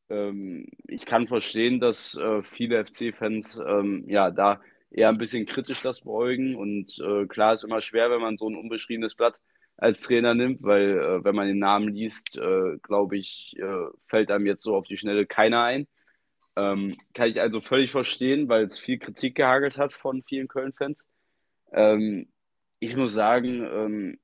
ähm, 0.08 0.68
ich 0.86 1.04
kann 1.04 1.26
verstehen, 1.26 1.80
dass 1.80 2.16
äh, 2.16 2.44
viele 2.44 2.84
FC-Fans 2.84 3.60
ähm, 3.66 4.04
ja 4.06 4.30
da 4.30 4.60
eher 4.92 5.08
ein 5.08 5.18
bisschen 5.18 5.46
kritisch 5.46 5.82
das 5.82 6.02
beäugen 6.02 6.54
und 6.54 6.96
äh, 7.00 7.26
klar 7.26 7.54
ist 7.54 7.64
immer 7.64 7.80
schwer, 7.80 8.12
wenn 8.12 8.20
man 8.20 8.36
so 8.36 8.48
ein 8.48 8.54
unbeschriebenes 8.54 9.16
Blatt 9.16 9.40
als 9.76 10.00
Trainer 10.00 10.34
nimmt, 10.34 10.62
weil 10.62 10.98
äh, 10.98 11.24
wenn 11.24 11.34
man 11.34 11.48
den 11.48 11.58
Namen 11.58 11.88
liest, 11.88 12.36
äh, 12.36 12.78
glaube 12.82 13.16
ich, 13.16 13.56
äh, 13.58 13.86
fällt 14.06 14.30
einem 14.30 14.46
jetzt 14.46 14.62
so 14.62 14.76
auf 14.76 14.86
die 14.86 14.96
Schnelle 14.96 15.26
keiner 15.26 15.62
ein. 15.64 15.86
Ähm, 16.56 16.96
kann 17.14 17.28
ich 17.28 17.40
also 17.40 17.60
völlig 17.60 17.90
verstehen, 17.90 18.48
weil 18.48 18.64
es 18.64 18.78
viel 18.78 18.98
Kritik 18.98 19.34
gehagelt 19.34 19.76
hat 19.78 19.92
von 19.92 20.22
vielen 20.22 20.48
Köln-Fans. 20.48 20.98
Ähm, 21.72 22.28
ich 22.78 22.96
muss 22.96 23.12
sagen, 23.12 23.64
ähm, 23.64 24.18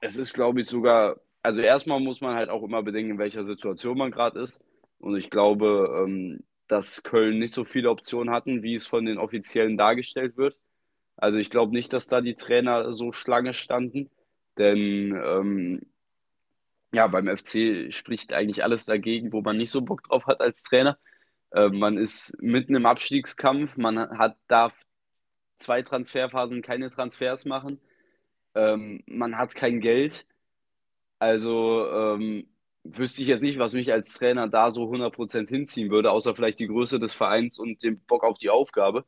es 0.00 0.16
ist, 0.16 0.32
glaube 0.34 0.60
ich, 0.60 0.66
sogar, 0.66 1.20
also 1.42 1.60
erstmal 1.60 2.00
muss 2.00 2.20
man 2.20 2.34
halt 2.34 2.48
auch 2.50 2.62
immer 2.62 2.82
bedenken, 2.82 3.12
in 3.12 3.18
welcher 3.18 3.44
Situation 3.44 3.98
man 3.98 4.10
gerade 4.10 4.40
ist. 4.40 4.60
Und 4.98 5.16
ich 5.16 5.30
glaube, 5.30 6.04
ähm, 6.04 6.40
dass 6.66 7.02
Köln 7.02 7.38
nicht 7.38 7.54
so 7.54 7.64
viele 7.64 7.90
Optionen 7.90 8.32
hatten, 8.32 8.62
wie 8.62 8.74
es 8.74 8.86
von 8.86 9.04
den 9.04 9.18
Offiziellen 9.18 9.76
dargestellt 9.76 10.36
wird. 10.36 10.56
Also 11.16 11.38
ich 11.38 11.50
glaube 11.50 11.72
nicht, 11.72 11.92
dass 11.92 12.06
da 12.06 12.20
die 12.20 12.34
Trainer 12.34 12.92
so 12.92 13.12
Schlange 13.12 13.52
standen. 13.52 14.10
Denn 14.58 15.14
ähm, 15.24 15.80
ja, 16.92 17.06
beim 17.06 17.28
FC 17.28 17.92
spricht 17.94 18.32
eigentlich 18.32 18.64
alles 18.64 18.84
dagegen, 18.84 19.32
wo 19.32 19.42
man 19.42 19.56
nicht 19.56 19.70
so 19.70 19.80
Bock 19.82 20.02
drauf 20.04 20.26
hat 20.26 20.40
als 20.40 20.62
Trainer. 20.62 20.98
Äh, 21.52 21.68
man 21.68 21.98
ist 21.98 22.36
mitten 22.40 22.74
im 22.74 22.86
Abstiegskampf, 22.86 23.76
man 23.76 24.18
hat, 24.18 24.36
darf 24.48 24.74
zwei 25.58 25.82
Transferphasen 25.82 26.62
keine 26.62 26.90
Transfers 26.90 27.44
machen. 27.44 27.80
Ähm, 28.54 29.02
man 29.06 29.36
hat 29.38 29.54
kein 29.54 29.80
Geld. 29.80 30.26
Also 31.18 31.86
ähm, 31.90 32.48
wüsste 32.84 33.22
ich 33.22 33.28
jetzt 33.28 33.42
nicht, 33.42 33.58
was 33.58 33.74
mich 33.74 33.92
als 33.92 34.14
Trainer 34.14 34.48
da 34.48 34.72
so 34.72 34.84
100% 34.84 35.48
hinziehen 35.48 35.90
würde, 35.90 36.10
außer 36.10 36.34
vielleicht 36.34 36.60
die 36.60 36.68
Größe 36.68 36.98
des 36.98 37.14
Vereins 37.14 37.58
und 37.58 37.82
den 37.82 38.00
Bock 38.00 38.24
auf 38.24 38.38
die 38.38 38.50
Aufgabe. 38.50 39.04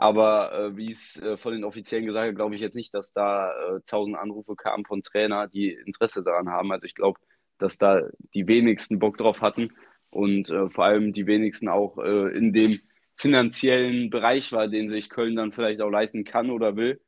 Aber 0.00 0.52
äh, 0.54 0.76
wie 0.78 0.92
es 0.92 1.16
äh, 1.20 1.36
von 1.36 1.52
den 1.52 1.62
Offiziellen 1.62 2.06
gesagt 2.06 2.26
hat, 2.28 2.34
glaube 2.34 2.54
ich 2.54 2.62
jetzt 2.62 2.74
nicht, 2.74 2.94
dass 2.94 3.12
da 3.12 3.50
äh, 3.52 3.80
tausend 3.86 4.16
Anrufe 4.16 4.56
kamen 4.56 4.86
von 4.86 5.02
Trainer, 5.02 5.46
die 5.46 5.72
Interesse 5.72 6.22
daran 6.22 6.48
haben. 6.48 6.72
Also 6.72 6.86
ich 6.86 6.94
glaube, 6.94 7.20
dass 7.58 7.76
da 7.76 8.00
die 8.32 8.46
wenigsten 8.46 8.98
Bock 8.98 9.18
drauf 9.18 9.42
hatten 9.42 9.72
und 10.08 10.48
äh, 10.48 10.70
vor 10.70 10.86
allem 10.86 11.12
die 11.12 11.26
wenigsten 11.26 11.68
auch 11.68 11.98
äh, 11.98 12.34
in 12.34 12.54
dem 12.54 12.80
finanziellen 13.16 14.08
Bereich 14.08 14.52
war, 14.52 14.68
den 14.68 14.88
sich 14.88 15.10
Köln 15.10 15.36
dann 15.36 15.52
vielleicht 15.52 15.82
auch 15.82 15.90
leisten 15.90 16.24
kann 16.24 16.50
oder 16.50 16.76
will. 16.76 17.02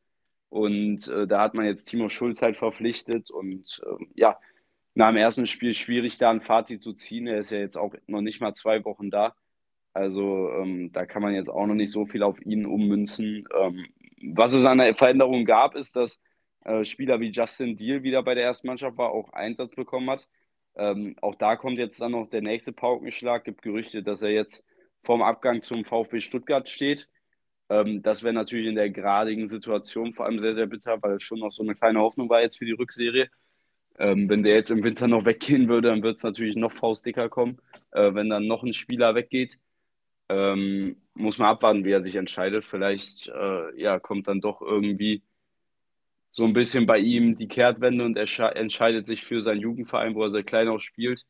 Und 0.50 1.08
äh, 1.08 1.26
da 1.26 1.40
hat 1.40 1.54
man 1.54 1.64
jetzt 1.64 1.86
Timo 1.86 2.10
Schulz 2.10 2.42
halt 2.42 2.58
verpflichtet 2.58 3.30
und 3.30 3.80
ähm, 3.86 4.08
ja, 4.14 4.38
nach 4.94 5.08
dem 5.08 5.16
ersten 5.16 5.46
Spiel 5.46 5.72
schwierig, 5.72 6.18
da 6.18 6.30
ein 6.30 6.42
Fazit 6.42 6.82
zu 6.82 6.92
ziehen. 6.92 7.26
Er 7.26 7.38
ist 7.38 7.50
ja 7.52 7.58
jetzt 7.58 7.78
auch 7.78 7.94
noch 8.06 8.20
nicht 8.20 8.42
mal 8.42 8.52
zwei 8.54 8.84
Wochen 8.84 9.10
da. 9.10 9.34
Also 9.94 10.50
ähm, 10.52 10.90
da 10.92 11.06
kann 11.06 11.22
man 11.22 11.34
jetzt 11.34 11.50
auch 11.50 11.66
noch 11.66 11.74
nicht 11.74 11.92
so 11.92 12.06
viel 12.06 12.22
auf 12.22 12.40
ihn 12.44 12.66
ummünzen. 12.66 13.46
Ähm, 13.58 13.86
was 14.34 14.54
es 14.54 14.64
an 14.64 14.78
der 14.78 14.94
Veränderung 14.94 15.44
gab, 15.44 15.74
ist, 15.74 15.96
dass 15.96 16.20
äh, 16.64 16.84
Spieler 16.84 17.20
wie 17.20 17.30
Justin 17.30 17.76
Deal 17.76 18.02
wieder 18.02 18.22
bei 18.22 18.34
der 18.34 18.44
ersten 18.44 18.68
Mannschaft 18.68 18.96
war, 18.96 19.10
auch 19.10 19.32
Einsatz 19.32 19.74
bekommen 19.74 20.10
hat. 20.10 20.26
Ähm, 20.74 21.16
auch 21.20 21.34
da 21.34 21.56
kommt 21.56 21.78
jetzt 21.78 22.00
dann 22.00 22.12
noch 22.12 22.30
der 22.30 22.42
nächste 22.42 22.72
Paukenschlag. 22.72 23.44
Gibt 23.44 23.62
Gerüchte, 23.62 24.02
dass 24.02 24.22
er 24.22 24.30
jetzt 24.30 24.64
vorm 25.02 25.22
Abgang 25.22 25.62
zum 25.62 25.84
VfB 25.84 26.20
Stuttgart 26.20 26.68
steht. 26.68 27.08
Ähm, 27.68 28.02
das 28.02 28.22
wäre 28.22 28.34
natürlich 28.34 28.66
in 28.68 28.74
der 28.76 28.90
geradigen 28.90 29.48
Situation 29.48 30.14
vor 30.14 30.26
allem 30.26 30.38
sehr, 30.40 30.54
sehr 30.54 30.66
bitter, 30.66 31.02
weil 31.02 31.16
es 31.16 31.22
schon 31.22 31.40
noch 31.40 31.52
so 31.52 31.62
eine 31.62 31.74
kleine 31.74 32.00
Hoffnung 32.00 32.28
war 32.28 32.40
jetzt 32.42 32.58
für 32.58 32.64
die 32.64 32.72
Rückserie. 32.72 33.28
Ähm, 33.98 34.28
wenn 34.28 34.42
der 34.42 34.54
jetzt 34.54 34.70
im 34.70 34.82
Winter 34.82 35.08
noch 35.08 35.24
weggehen 35.26 35.68
würde, 35.68 35.88
dann 35.88 36.02
wird 36.02 36.18
es 36.18 36.22
natürlich 36.22 36.56
noch 36.56 36.72
faustdicker 36.72 37.28
kommen, 37.28 37.58
äh, 37.90 38.14
wenn 38.14 38.30
dann 38.30 38.46
noch 38.46 38.62
ein 38.62 38.72
Spieler 38.72 39.14
weggeht. 39.14 39.58
Ähm, 40.32 40.96
muss 41.14 41.36
man 41.36 41.48
abwarten, 41.48 41.84
wie 41.84 41.90
er 41.90 42.02
sich 42.02 42.16
entscheidet. 42.16 42.64
Vielleicht 42.64 43.28
äh, 43.28 43.80
ja, 43.80 43.98
kommt 43.98 44.28
dann 44.28 44.40
doch 44.40 44.62
irgendwie 44.62 45.22
so 46.30 46.44
ein 46.44 46.54
bisschen 46.54 46.86
bei 46.86 46.98
ihm 46.98 47.36
die 47.36 47.48
Kehrtwende 47.48 48.04
und 48.04 48.16
er 48.16 48.56
entscheidet 48.56 49.06
sich 49.06 49.24
für 49.24 49.42
seinen 49.42 49.60
Jugendverein, 49.60 50.14
wo 50.14 50.24
er 50.24 50.30
sehr 50.30 50.42
klein 50.42 50.68
auch 50.68 50.80
spielt. 50.80 51.26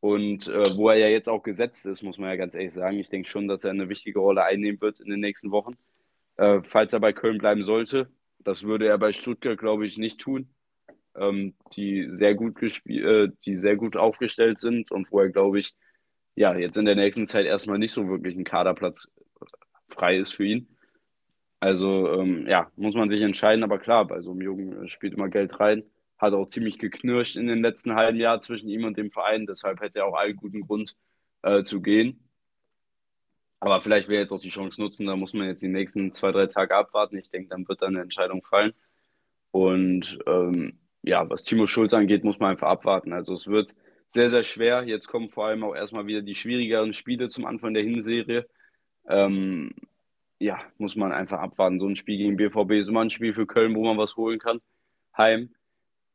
Und 0.00 0.48
äh, 0.48 0.76
wo 0.76 0.88
er 0.88 0.96
ja 0.96 1.08
jetzt 1.08 1.28
auch 1.28 1.42
gesetzt 1.42 1.86
ist, 1.86 2.02
muss 2.02 2.18
man 2.18 2.30
ja 2.30 2.36
ganz 2.36 2.54
ehrlich 2.54 2.72
sagen. 2.72 2.98
Ich 2.98 3.10
denke 3.10 3.28
schon, 3.28 3.46
dass 3.48 3.62
er 3.64 3.70
eine 3.70 3.88
wichtige 3.88 4.18
Rolle 4.18 4.42
einnehmen 4.44 4.80
wird 4.80 4.98
in 4.98 5.10
den 5.10 5.20
nächsten 5.20 5.50
Wochen. 5.52 5.76
Äh, 6.36 6.62
falls 6.64 6.92
er 6.92 7.00
bei 7.00 7.12
Köln 7.12 7.38
bleiben 7.38 7.62
sollte. 7.62 8.10
Das 8.38 8.64
würde 8.64 8.86
er 8.88 8.98
bei 8.98 9.12
Stuttgart, 9.12 9.58
glaube 9.58 9.86
ich, 9.86 9.98
nicht 9.98 10.18
tun. 10.20 10.48
Ähm, 11.14 11.54
die 11.76 12.08
sehr 12.14 12.34
gut 12.34 12.60
äh, 12.86 13.28
die 13.44 13.56
sehr 13.58 13.76
gut 13.76 13.96
aufgestellt 13.96 14.58
sind 14.58 14.90
und 14.90 15.12
wo 15.12 15.20
er, 15.20 15.28
glaube 15.28 15.60
ich, 15.60 15.74
ja, 16.34 16.54
jetzt 16.54 16.76
in 16.76 16.84
der 16.84 16.96
nächsten 16.96 17.26
Zeit 17.26 17.46
erstmal 17.46 17.78
nicht 17.78 17.92
so 17.92 18.08
wirklich 18.08 18.36
ein 18.36 18.44
Kaderplatz 18.44 19.10
frei 19.88 20.18
ist 20.18 20.34
für 20.34 20.44
ihn. 20.44 20.68
Also, 21.60 22.10
ähm, 22.12 22.46
ja, 22.46 22.70
muss 22.76 22.94
man 22.94 23.10
sich 23.10 23.20
entscheiden, 23.20 23.64
aber 23.64 23.78
klar, 23.78 24.06
bei 24.06 24.22
so 24.22 24.30
einem 24.30 24.40
Jungen 24.40 24.88
spielt 24.88 25.14
immer 25.14 25.28
Geld 25.28 25.60
rein. 25.60 25.84
Hat 26.18 26.32
auch 26.32 26.48
ziemlich 26.48 26.78
geknirscht 26.78 27.36
in 27.36 27.46
den 27.46 27.62
letzten 27.62 27.94
halben 27.94 28.18
Jahr 28.18 28.40
zwischen 28.40 28.68
ihm 28.68 28.84
und 28.84 28.96
dem 28.96 29.10
Verein, 29.10 29.46
deshalb 29.46 29.80
hätte 29.80 30.00
er 30.00 30.06
auch 30.06 30.16
allen 30.16 30.36
guten 30.36 30.62
Grund 30.62 30.96
äh, 31.42 31.62
zu 31.62 31.82
gehen. 31.82 32.24
Aber 33.60 33.82
vielleicht 33.82 34.08
wäre 34.08 34.22
jetzt 34.22 34.32
auch 34.32 34.40
die 34.40 34.48
Chance 34.48 34.80
nutzen, 34.80 35.06
da 35.06 35.16
muss 35.16 35.34
man 35.34 35.46
jetzt 35.46 35.62
die 35.62 35.68
nächsten 35.68 36.12
zwei, 36.14 36.32
drei 36.32 36.46
Tage 36.46 36.74
abwarten. 36.74 37.18
Ich 37.18 37.28
denke, 37.28 37.50
dann 37.50 37.68
wird 37.68 37.82
dann 37.82 37.94
eine 37.94 38.02
Entscheidung 38.02 38.42
fallen. 38.42 38.72
Und 39.50 40.18
ähm, 40.26 40.78
ja, 41.02 41.28
was 41.28 41.44
Timo 41.44 41.66
Schulz 41.66 41.92
angeht, 41.92 42.24
muss 42.24 42.38
man 42.38 42.52
einfach 42.52 42.68
abwarten. 42.68 43.12
Also 43.12 43.34
es 43.34 43.46
wird 43.46 43.74
sehr, 44.12 44.30
sehr 44.30 44.42
schwer. 44.42 44.84
Jetzt 44.84 45.08
kommen 45.08 45.30
vor 45.30 45.46
allem 45.46 45.64
auch 45.64 45.74
erstmal 45.74 46.06
wieder 46.06 46.22
die 46.22 46.34
schwierigeren 46.34 46.92
Spiele 46.92 47.28
zum 47.28 47.46
Anfang 47.46 47.74
der 47.74 47.84
Hinserie. 47.84 48.46
Ähm, 49.08 49.72
ja, 50.38 50.58
muss 50.78 50.96
man 50.96 51.12
einfach 51.12 51.38
abwarten. 51.40 51.80
So 51.80 51.86
ein 51.86 51.96
Spiel 51.96 52.18
gegen 52.18 52.36
BVB 52.36 52.72
ist 52.72 52.88
immer 52.88 53.02
ein 53.02 53.10
Spiel 53.10 53.34
für 53.34 53.46
Köln, 53.46 53.74
wo 53.74 53.84
man 53.84 53.98
was 53.98 54.16
holen 54.16 54.38
kann. 54.38 54.60
Heim. 55.16 55.54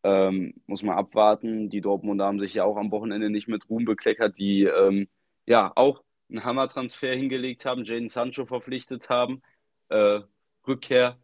Ähm, 0.03 0.53
muss 0.67 0.83
man 0.83 0.97
abwarten. 0.97 1.69
Die 1.69 1.81
Dortmunder 1.81 2.25
haben 2.25 2.39
sich 2.39 2.53
ja 2.53 2.63
auch 2.63 2.77
am 2.77 2.91
Wochenende 2.91 3.29
nicht 3.29 3.47
mit 3.47 3.69
Ruhm 3.69 3.85
bekleckert, 3.85 4.37
die 4.37 4.63
ähm, 4.63 5.07
ja 5.45 5.71
auch 5.75 6.03
einen 6.29 6.43
Hammer-Transfer 6.43 7.13
hingelegt 7.15 7.65
haben, 7.65 7.85
Jaden 7.85 8.09
Sancho 8.09 8.45
verpflichtet 8.45 9.09
haben, 9.09 9.41
äh, 9.89 10.21
Rückkehr, 10.67 11.17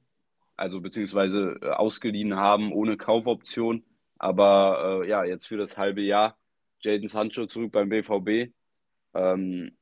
also 0.58 0.82
beziehungsweise 0.82 1.60
äh, 1.62 1.70
ausgeliehen 1.70 2.36
haben 2.36 2.72
ohne 2.72 2.98
Kaufoption. 2.98 3.84
Aber 4.18 5.02
äh, 5.04 5.10
ja, 5.10 5.24
jetzt 5.26 5.48
für 5.48 5.58
das 5.58 5.78
halbe 5.78 6.02
Jahr 6.02 6.38
Jaden 6.82 7.08
Sancho 7.08 7.46
zurück 7.46 7.72
beim 7.72 7.90
BVB. 7.90 8.54
Ähm, 9.14 9.78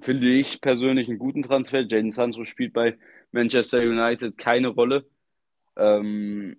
finde 0.00 0.28
ich 0.28 0.60
persönlich 0.60 1.08
einen 1.08 1.18
guten 1.18 1.42
Transfer. 1.42 1.80
Jaden 1.80 2.10
Sancho 2.10 2.44
spielt 2.44 2.72
bei 2.72 2.98
Manchester 3.32 3.80
United 3.80 4.36
keine 4.38 4.68
Rolle 4.68 5.06
ähm, 5.76 6.56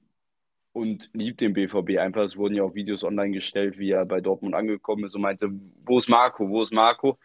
und 0.74 1.09
liebt 1.13 1.41
den 1.41 1.53
BVB 1.53 1.97
einfach. 1.97 2.24
Es 2.24 2.38
wurden 2.38 2.55
ja 2.55 2.63
auch 2.63 2.76
Videos 2.76 3.03
online 3.03 3.32
gestellt, 3.32 3.78
wie 3.78 3.91
er 3.91 4.05
bei 4.05 4.22
Dortmund 4.22 4.55
angekommen 4.55 5.05
ist 5.05 5.15
und 5.15 5.22
meinte, 5.22 5.49
wo 5.86 5.97
ist 5.97 6.09
Marco, 6.09 6.49
wo 6.49 6.61
ist 6.61 6.74
Marco? 6.74 7.18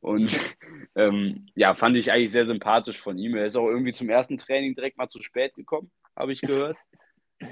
Und 0.00 0.38
ähm, 0.94 1.46
ja, 1.54 1.74
fand 1.74 1.96
ich 1.96 2.10
eigentlich 2.12 2.32
sehr 2.32 2.46
sympathisch 2.46 2.98
von 2.98 3.18
ihm. 3.18 3.36
Er 3.36 3.46
ist 3.46 3.56
auch 3.56 3.68
irgendwie 3.68 3.92
zum 3.92 4.08
ersten 4.08 4.38
Training 4.38 4.74
direkt 4.74 4.98
mal 4.98 5.08
zu 5.08 5.22
spät 5.22 5.54
gekommen, 5.54 5.90
habe 6.16 6.32
ich 6.32 6.40
gehört. 6.40 6.78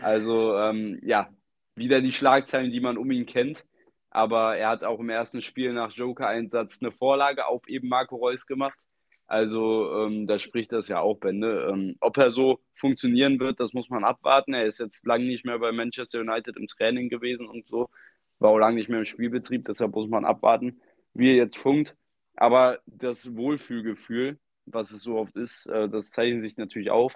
Also 0.02 0.54
ähm, 0.58 1.00
ja, 1.02 1.30
wieder 1.74 2.02
die 2.02 2.12
Schlagzeilen, 2.12 2.70
die 2.70 2.80
man 2.80 2.98
um 2.98 3.10
ihn 3.10 3.24
kennt 3.24 3.64
aber 4.10 4.56
er 4.56 4.70
hat 4.70 4.84
auch 4.84 5.00
im 5.00 5.10
ersten 5.10 5.40
Spiel 5.42 5.72
nach 5.72 5.92
Joker-Einsatz 5.92 6.78
eine 6.80 6.92
Vorlage 6.92 7.46
auf 7.46 7.68
eben 7.68 7.88
Marco 7.88 8.16
Reus 8.16 8.46
gemacht. 8.46 8.78
Also 9.26 10.06
ähm, 10.06 10.26
da 10.26 10.38
spricht 10.38 10.72
das 10.72 10.88
ja 10.88 11.00
auch 11.00 11.18
Bände. 11.18 11.68
Ähm, 11.70 11.96
ob 12.00 12.16
er 12.16 12.30
so 12.30 12.60
funktionieren 12.74 13.38
wird, 13.38 13.60
das 13.60 13.74
muss 13.74 13.90
man 13.90 14.04
abwarten. 14.04 14.54
Er 14.54 14.64
ist 14.64 14.78
jetzt 14.78 15.04
lange 15.06 15.24
nicht 15.26 15.44
mehr 15.44 15.58
bei 15.58 15.70
Manchester 15.70 16.20
United 16.20 16.56
im 16.56 16.66
Training 16.66 17.10
gewesen 17.10 17.46
und 17.46 17.66
so. 17.66 17.90
War 18.38 18.50
auch 18.50 18.58
lange 18.58 18.76
nicht 18.76 18.88
mehr 18.88 19.00
im 19.00 19.04
Spielbetrieb, 19.04 19.66
deshalb 19.66 19.94
muss 19.94 20.08
man 20.08 20.24
abwarten, 20.24 20.80
wie 21.12 21.30
er 21.30 21.36
jetzt 21.36 21.58
funkt. 21.58 21.94
Aber 22.36 22.78
das 22.86 23.34
Wohlfühlgefühl, 23.36 24.38
was 24.64 24.90
es 24.92 25.02
so 25.02 25.16
oft 25.18 25.36
ist, 25.36 25.66
äh, 25.66 25.88
das 25.88 26.10
zeichnet 26.10 26.42
sich 26.44 26.56
natürlich 26.56 26.90
auf. 26.90 27.14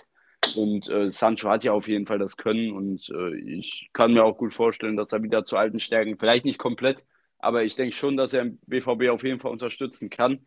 Und 0.57 0.88
äh, 0.88 1.11
Sancho 1.11 1.50
hat 1.50 1.64
ja 1.64 1.72
auf 1.72 1.88
jeden 1.88 2.07
Fall 2.07 2.18
das 2.18 2.36
Können 2.36 2.72
und 2.72 3.09
äh, 3.11 3.36
ich 3.36 3.90
kann 3.92 4.12
mir 4.12 4.24
auch 4.24 4.38
gut 4.38 4.55
vorstellen, 4.55 4.96
dass 4.96 5.12
er 5.12 5.22
wieder 5.22 5.44
zu 5.44 5.57
alten 5.57 5.80
Stärken, 5.80 6.18
vielleicht 6.18 6.44
nicht 6.44 6.59
komplett, 6.59 7.05
aber 7.38 7.64
ich 7.64 7.76
denke 7.76 7.94
schon, 7.94 8.16
dass 8.16 8.32
er 8.32 8.42
im 8.42 8.59
BVB 8.66 9.11
auf 9.11 9.24
jeden 9.24 9.40
Fall 9.40 9.53
unterstützen 9.53 10.11
kann. 10.11 10.46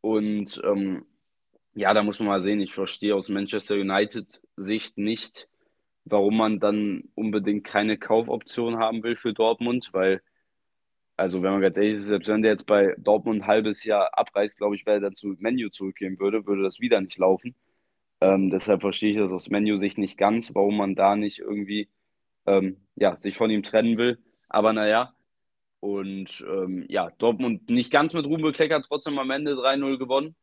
Und 0.00 0.60
ähm, 0.64 1.06
ja, 1.74 1.94
da 1.94 2.02
muss 2.02 2.18
man 2.18 2.28
mal 2.28 2.42
sehen. 2.42 2.60
Ich 2.60 2.74
verstehe 2.74 3.14
aus 3.14 3.28
Manchester 3.28 3.74
United 3.76 4.40
Sicht 4.56 4.98
nicht, 4.98 5.48
warum 6.04 6.36
man 6.36 6.60
dann 6.60 7.04
unbedingt 7.14 7.64
keine 7.64 7.98
Kaufoption 7.98 8.78
haben 8.78 9.02
will 9.02 9.16
für 9.16 9.32
Dortmund, 9.32 9.90
weil, 9.92 10.22
also 11.16 11.42
wenn 11.42 11.52
man 11.52 11.60
ganz 11.60 11.76
ehrlich 11.76 11.94
ist, 11.96 12.04
selbst 12.04 12.28
wenn 12.28 12.42
der 12.42 12.52
jetzt 12.52 12.66
bei 12.66 12.94
Dortmund 12.98 13.42
ein 13.42 13.46
halbes 13.46 13.84
Jahr 13.84 14.16
abreißt, 14.18 14.56
glaube 14.56 14.76
ich, 14.76 14.86
wenn 14.86 14.94
er 14.94 15.00
dann 15.00 15.14
zu 15.14 15.36
Menu 15.38 15.68
zurückgehen 15.70 16.18
würde, 16.18 16.46
würde 16.46 16.62
das 16.62 16.80
wieder 16.80 17.00
nicht 17.00 17.18
laufen. 17.18 17.54
Ähm, 18.20 18.50
deshalb 18.50 18.80
verstehe 18.82 19.10
ich 19.12 19.16
das 19.18 19.32
aus 19.32 19.48
Menu-Sicht 19.48 19.98
nicht 19.98 20.18
ganz, 20.18 20.54
warum 20.54 20.76
man 20.76 20.94
da 20.94 21.16
nicht 21.16 21.38
irgendwie 21.38 21.88
ähm, 22.46 22.78
ja, 22.96 23.16
sich 23.20 23.36
von 23.36 23.50
ihm 23.50 23.62
trennen 23.62 23.98
will. 23.98 24.18
Aber 24.48 24.72
naja, 24.72 25.14
und 25.80 26.44
ähm, 26.48 26.86
ja, 26.88 27.10
Dortmund 27.18 27.70
nicht 27.70 27.92
ganz 27.92 28.14
mit 28.14 28.26
Ruhm 28.26 28.42
bekleckert, 28.42 28.86
trotzdem 28.86 29.18
am 29.18 29.30
Ende 29.30 29.54
3-0 29.54 29.98
gewonnen. 29.98 30.36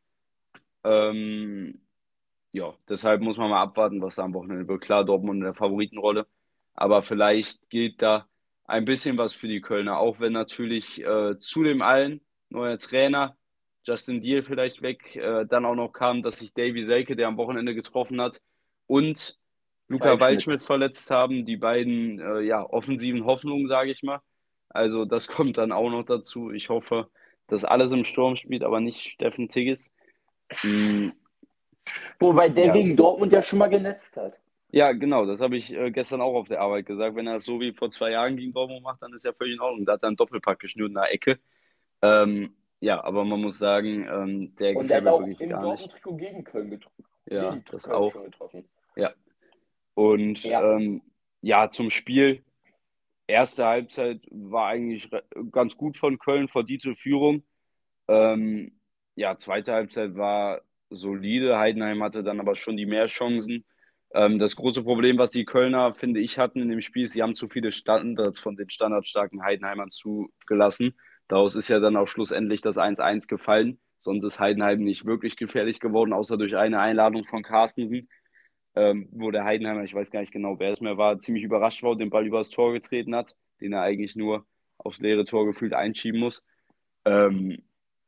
Ähm, 0.83 1.81
ja, 2.51 2.73
deshalb 2.89 3.21
muss 3.21 3.37
man 3.37 3.49
mal 3.49 3.61
abwarten, 3.61 4.01
was 4.01 4.15
da 4.15 4.23
am 4.23 4.33
Wochenende 4.33 4.67
wird. 4.67 4.81
Klar, 4.81 5.03
Dortmund 5.05 5.39
in 5.39 5.43
der 5.45 5.53
Favoritenrolle, 5.53 6.27
aber 6.73 7.01
vielleicht 7.01 7.69
gilt 7.69 8.01
da 8.01 8.27
ein 8.65 8.85
bisschen 8.85 9.17
was 9.17 9.33
für 9.33 9.47
die 9.47 9.61
Kölner, 9.61 9.99
auch 9.99 10.19
wenn 10.19 10.33
natürlich 10.33 11.03
äh, 11.03 11.37
zu 11.37 11.63
dem 11.63 11.81
allen 11.81 12.21
neuer 12.49 12.77
Trainer, 12.77 13.35
Justin 13.85 14.21
Deal 14.21 14.43
vielleicht 14.43 14.81
weg, 14.81 15.15
äh, 15.15 15.45
dann 15.45 15.65
auch 15.65 15.75
noch 15.75 15.93
kam, 15.93 16.23
dass 16.23 16.39
sich 16.39 16.53
Davy 16.53 16.83
Selke, 16.83 17.15
der 17.15 17.27
am 17.27 17.37
Wochenende 17.37 17.75
getroffen 17.75 18.19
hat, 18.19 18.41
und 18.87 19.37
Luca 19.87 20.19
Waldschmidt, 20.19 20.63
verletzt 20.63 21.09
haben, 21.11 21.45
die 21.45 21.57
beiden 21.57 22.19
äh, 22.19 22.41
ja, 22.41 22.63
offensiven 22.63 23.25
Hoffnungen, 23.25 23.67
sage 23.67 23.91
ich 23.91 24.01
mal. 24.03 24.21
Also 24.69 25.05
das 25.05 25.27
kommt 25.27 25.57
dann 25.57 25.71
auch 25.71 25.89
noch 25.89 26.03
dazu. 26.03 26.51
Ich 26.51 26.69
hoffe, 26.69 27.07
dass 27.47 27.63
alles 27.63 27.91
im 27.91 28.03
Sturm 28.03 28.35
spielt, 28.35 28.63
aber 28.63 28.79
nicht 28.79 29.01
Steffen 29.01 29.49
Tigges. 29.49 29.85
Mhm. 30.63 31.13
Wobei 32.19 32.49
der 32.49 32.67
ja. 32.67 32.73
gegen 32.73 32.95
Dortmund 32.95 33.31
ja 33.31 33.43
schon 33.43 33.59
mal 33.59 33.67
genetzt 33.67 34.17
hat. 34.17 34.33
Ja, 34.71 34.91
genau, 34.91 35.25
das 35.25 35.39
habe 35.39 35.55
ich 35.55 35.71
äh, 35.71 35.91
gestern 35.91 36.21
auch 36.21 36.33
auf 36.33 36.47
der 36.47 36.59
Arbeit 36.59 36.87
gesagt. 36.87 37.15
Wenn 37.15 37.27
er 37.27 37.35
es 37.35 37.45
so 37.45 37.59
wie 37.59 37.71
vor 37.71 37.89
zwei 37.89 38.11
Jahren 38.11 38.35
gegen 38.35 38.51
Dortmund 38.51 38.83
macht, 38.83 39.01
dann 39.01 39.13
ist 39.13 39.23
er 39.23 39.33
völlig 39.33 39.55
in 39.55 39.61
Ordnung. 39.61 39.85
Da 39.85 39.93
hat 39.93 40.03
er 40.03 40.07
einen 40.07 40.17
Doppelpack 40.17 40.59
geschnürt 40.59 40.89
in 40.89 40.95
der 40.95 41.13
Ecke. 41.13 41.39
Ähm, 42.01 42.55
ja, 42.85 43.03
aber 43.03 43.25
man 43.25 43.41
muss 43.41 43.57
sagen, 43.57 44.07
ähm, 44.07 44.55
der 44.57 44.77
Und 44.77 44.89
der 44.89 44.97
hat 44.97 45.07
auch 45.07 45.21
im 45.21 45.35
Dortmund-Trikot 45.49 46.17
gegen 46.17 46.43
Köln 46.43 46.69
getroffen. 46.69 47.03
Ja, 47.25 47.49
gegen 47.49 47.65
das 47.71 47.83
Köln 47.85 47.95
auch. 47.95 48.13
Getroffen. 48.13 48.69
Ja. 48.95 49.11
Und 49.95 50.43
ja. 50.43 50.75
Ähm, 50.75 51.01
ja, 51.41 51.71
zum 51.71 51.89
Spiel 51.89 52.43
erste 53.25 53.65
Halbzeit 53.65 54.21
war 54.29 54.67
eigentlich 54.67 55.09
ganz 55.51 55.77
gut 55.77 55.97
von 55.97 56.19
Köln, 56.19 56.47
verdiente 56.47 56.95
Führung. 56.95 57.43
Ähm, 58.07 58.73
ja, 59.15 59.35
zweite 59.37 59.73
Halbzeit 59.73 60.15
war 60.15 60.61
solide. 60.91 61.57
Heidenheim 61.57 62.03
hatte 62.03 62.23
dann 62.23 62.39
aber 62.39 62.55
schon 62.55 62.77
die 62.77 62.85
Mehrchancen. 62.85 63.65
Ähm, 64.13 64.37
das 64.37 64.55
große 64.55 64.83
Problem, 64.83 65.17
was 65.17 65.31
die 65.31 65.45
Kölner, 65.45 65.95
finde 65.95 66.19
ich, 66.19 66.37
hatten 66.37 66.61
in 66.61 66.69
dem 66.69 66.81
Spiel, 66.81 67.05
ist, 67.05 67.13
sie 67.13 67.23
haben 67.23 67.33
zu 67.33 67.49
viele 67.49 67.71
Standards 67.71 68.37
von 68.37 68.55
den 68.55 68.69
standardstarken 68.69 69.41
Heidenheimern 69.41 69.89
zugelassen. 69.89 70.93
Daraus 71.27 71.55
ist 71.55 71.69
ja 71.69 71.79
dann 71.79 71.97
auch 71.97 72.07
schlussendlich 72.07 72.61
das 72.61 72.77
1-1 72.77 73.27
gefallen. 73.27 73.79
Sonst 73.99 74.23
ist 74.23 74.39
Heidenheim 74.39 74.83
nicht 74.83 75.05
wirklich 75.05 75.35
gefährlich 75.35 75.79
geworden, 75.79 76.13
außer 76.13 76.37
durch 76.37 76.55
eine 76.55 76.79
Einladung 76.79 77.25
von 77.25 77.41
Carstensen 77.41 78.07
ähm, 78.75 79.07
wo 79.11 79.31
der 79.31 79.45
Heidenheimer, 79.45 79.83
ich 79.83 79.93
weiß 79.93 80.11
gar 80.11 80.19
nicht 80.19 80.33
genau, 80.33 80.59
wer 80.59 80.71
es 80.71 80.81
mehr 80.81 80.97
war, 80.97 81.19
ziemlich 81.19 81.43
überrascht 81.43 81.81
war 81.83 81.91
und 81.91 81.99
den 81.99 82.09
Ball 82.09 82.25
übers 82.25 82.49
Tor 82.49 82.73
getreten 82.73 83.15
hat, 83.15 83.35
den 83.61 83.73
er 83.73 83.81
eigentlich 83.81 84.15
nur 84.15 84.45
aufs 84.77 84.99
leere 84.99 85.25
Tor 85.25 85.45
gefühlt 85.45 85.73
einschieben 85.73 86.19
muss. 86.19 86.43
Ähm, 87.05 87.63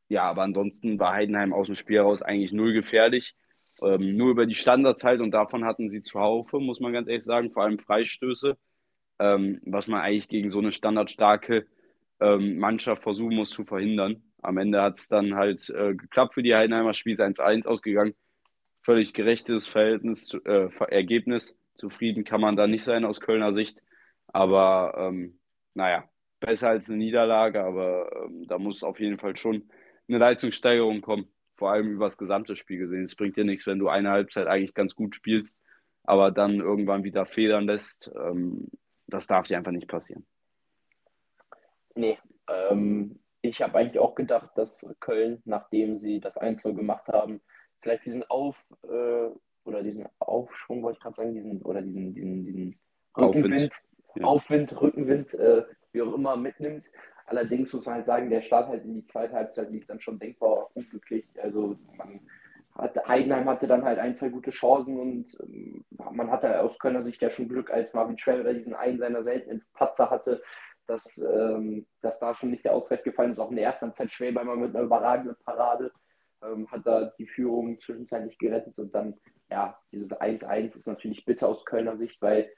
ja, 0.09 0.23
aber 0.23 0.43
ansonsten 0.43 0.99
war 0.99 1.13
Heidenheim 1.13 1.53
aus 1.53 1.67
dem 1.67 1.75
Spiel 1.75 1.97
heraus 1.97 2.21
eigentlich 2.21 2.51
null 2.51 2.73
gefährlich. 2.73 3.35
Ähm, 3.81 4.17
nur 4.17 4.31
über 4.31 4.45
die 4.45 4.55
Standardzeit 4.55 5.21
und 5.21 5.31
davon 5.31 5.63
hatten 5.63 5.89
sie 5.89 6.01
zuhaufe, 6.01 6.59
muss 6.59 6.79
man 6.79 6.93
ganz 6.93 7.07
ehrlich 7.07 7.23
sagen, 7.23 7.51
vor 7.51 7.63
allem 7.63 7.79
Freistöße, 7.79 8.57
ähm, 9.19 9.61
was 9.65 9.87
man 9.87 10.01
eigentlich 10.01 10.27
gegen 10.27 10.51
so 10.51 10.59
eine 10.59 10.71
standardstarke 10.71 11.67
ähm, 12.19 12.57
Mannschaft 12.57 13.03
versuchen 13.03 13.35
muss 13.35 13.49
zu 13.49 13.65
verhindern. 13.65 14.23
Am 14.41 14.57
Ende 14.57 14.81
hat 14.81 14.97
es 14.97 15.07
dann 15.07 15.35
halt 15.35 15.69
äh, 15.69 15.95
geklappt 15.95 16.35
für 16.35 16.43
die 16.43 16.55
Heidenheimer, 16.55 16.93
Spiel 16.93 17.13
ist 17.13 17.21
1-1 17.21 17.65
ausgegangen 17.65 18.13
völlig 18.87 19.13
gerechtes 19.13 19.67
Verhältnis, 19.67 20.33
äh, 20.45 20.69
Ergebnis. 20.87 21.53
Zufrieden 21.75 22.23
kann 22.23 22.39
man 22.39 22.55
da 22.55 22.67
nicht 22.67 22.85
sein 22.85 23.03
aus 23.03 23.19
Kölner 23.19 23.53
Sicht. 23.53 23.81
Aber 24.27 24.93
ähm, 24.97 25.41
naja, 25.73 26.05
besser 26.39 26.69
als 26.69 26.89
eine 26.89 26.97
Niederlage, 26.97 27.61
aber 27.61 28.09
ähm, 28.15 28.47
da 28.47 28.57
muss 28.57 28.83
auf 28.83 29.01
jeden 29.01 29.19
Fall 29.19 29.35
schon 29.35 29.69
eine 30.07 30.19
Leistungssteigerung 30.19 31.01
kommen, 31.01 31.27
vor 31.57 31.71
allem 31.71 31.91
über 31.91 32.05
das 32.05 32.17
gesamte 32.17 32.55
Spiel 32.55 32.77
gesehen. 32.79 33.03
Es 33.03 33.17
bringt 33.17 33.35
dir 33.35 33.43
nichts, 33.43 33.67
wenn 33.67 33.77
du 33.77 33.89
eine 33.89 34.09
Halbzeit 34.09 34.47
eigentlich 34.47 34.73
ganz 34.73 34.95
gut 34.95 35.15
spielst, 35.15 35.57
aber 36.03 36.31
dann 36.31 36.61
irgendwann 36.61 37.03
wieder 37.03 37.25
federn 37.25 37.65
lässt. 37.65 38.09
Ähm, 38.15 38.69
das 39.07 39.27
darf 39.27 39.47
dir 39.47 39.57
einfach 39.57 39.73
nicht 39.73 39.89
passieren. 39.89 40.25
Nee, 41.97 42.17
ähm, 42.49 43.19
ich 43.41 43.61
habe 43.61 43.77
eigentlich 43.77 43.99
auch 43.99 44.15
gedacht, 44.15 44.51
dass 44.55 44.85
Köln, 44.99 45.41
nachdem 45.45 45.95
sie 45.95 46.19
das 46.19 46.37
1 46.37 46.63
gemacht 46.63 47.07
haben, 47.07 47.41
vielleicht 47.81 48.05
diesen 48.05 48.23
Auf 48.29 48.55
äh, 48.83 49.29
oder 49.65 49.83
diesen 49.83 50.07
Aufschwung, 50.19 50.83
wollte 50.83 50.97
ich 50.97 51.03
gerade 51.03 51.15
sagen, 51.15 51.33
diesen 51.33 51.61
oder 51.63 51.81
diesen, 51.81 52.13
diesen, 52.13 52.45
diesen 52.45 52.79
Rückenwind, 53.17 53.73
Aufwind, 53.73 53.73
ja. 54.15 54.23
Aufwind 54.25 54.81
Rückenwind, 54.81 55.33
äh, 55.33 55.63
wie 55.91 56.01
auch 56.01 56.13
immer 56.13 56.37
mitnimmt. 56.37 56.85
Allerdings 57.25 57.73
muss 57.73 57.85
man 57.85 57.95
halt 57.95 58.07
sagen, 58.07 58.29
der 58.29 58.41
Start 58.41 58.69
halt 58.69 58.85
in 58.85 58.93
die 58.93 59.03
zweite 59.03 59.33
Halbzeit 59.33 59.69
lief 59.69 59.85
dann 59.85 59.99
schon 59.99 60.19
denkbar 60.19 60.69
unglücklich. 60.75 61.27
Also 61.41 61.77
man 61.97 62.21
hatte, 62.75 63.03
Heidenheim 63.05 63.49
hatte 63.49 63.67
dann 63.67 63.83
halt 63.83 63.99
ein, 63.99 64.15
zwei 64.15 64.29
gute 64.29 64.51
Chancen 64.51 64.99
und 64.99 65.37
ähm, 65.41 65.83
man 65.89 66.31
hatte 66.31 66.61
aus 66.61 66.77
Kölner 66.79 67.03
Sicht 67.03 67.21
ja 67.21 67.29
schon 67.29 67.49
Glück, 67.49 67.71
als 67.71 67.93
Marvin 67.93 68.17
Schweller 68.17 68.53
diesen 68.53 68.75
einen 68.75 68.99
seiner 68.99 69.23
seltenen 69.23 69.65
Patzer 69.73 70.09
hatte, 70.09 70.41
dass, 70.87 71.17
ähm, 71.17 71.85
dass 72.01 72.19
da 72.19 72.33
schon 72.33 72.51
nicht 72.51 72.65
der 72.65 72.73
Ausgleich 72.73 73.03
gefallen 73.03 73.31
ist. 73.31 73.39
Auch 73.39 73.49
in 73.49 73.57
der 73.57 73.65
ersten 73.65 73.87
Halbzeit 73.87 74.11
Schwäber 74.11 74.41
immer 74.41 74.55
mit 74.55 74.75
einer 74.75 74.85
überragenden 74.85 75.35
Parade 75.43 75.91
ähm, 76.43 76.69
hat 76.71 76.85
da 76.85 77.11
die 77.17 77.27
Führung 77.27 77.79
zwischenzeitlich 77.79 78.37
gerettet 78.37 78.77
und 78.77 78.93
dann, 78.93 79.15
ja, 79.49 79.77
dieses 79.91 80.09
1-1 80.09 80.77
ist 80.77 80.87
natürlich 80.87 81.25
bitter 81.25 81.47
aus 81.47 81.65
Kölner 81.65 81.97
Sicht, 81.97 82.21
weil 82.21 82.49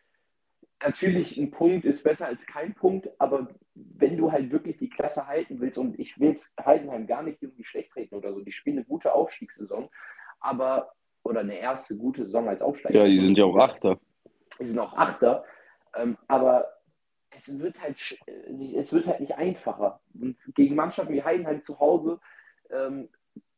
natürlich 0.82 1.38
ein 1.38 1.52
Punkt 1.52 1.86
ist 1.86 2.04
besser 2.04 2.28
als 2.28 2.46
kein 2.46 2.74
Punkt, 2.74 3.10
aber 3.20 3.50
wenn 3.76 4.18
du 4.18 4.32
halt 4.32 4.52
wirklich 4.52 4.78
die 4.78 4.90
Klasse 4.90 5.28
halten 5.28 5.60
willst, 5.60 5.78
und 5.78 6.00
ich 6.00 6.20
will 6.20 6.36
Heidenheim 6.64 7.08
gar 7.08 7.24
nicht 7.24 7.42
irgendwie 7.42 7.66
schlecht 7.66 7.92
treten 7.92 8.16
oder 8.16 8.34
so, 8.34 8.42
die 8.42 8.52
spielen 8.52 8.78
eine 8.78 8.86
gute 8.86 9.14
Aufstiegssaison, 9.14 9.90
aber, 10.40 10.92
oder 11.24 11.42
eine 11.42 11.58
erste 11.58 11.98
gute 11.98 12.26
Saison 12.26 12.48
als 12.48 12.62
Aufsteiger. 12.62 13.00
Ja, 13.00 13.06
die 13.06 13.20
sind 13.20 13.38
ja 13.38 13.46
auch 13.46 13.58
Achter. 13.58 14.00
Die 14.60 14.66
sind 14.66 14.80
auch 14.80 14.94
Achter, 14.94 15.44
ähm, 15.96 16.18
aber 16.28 16.68
es 17.32 17.60
wird 17.60 17.82
halt, 17.82 18.00
es 18.76 18.94
wird 18.94 19.06
halt 19.08 19.20
nicht 19.20 19.36
einfacher. 19.36 20.02
Und 20.14 20.38
gegen 20.56 20.76
Mannschaften 20.76 21.14
wie 21.14 21.24
Heidenheim 21.24 21.62
zu 21.62 21.80
Hause 21.80 22.20
ähm, 22.70 23.10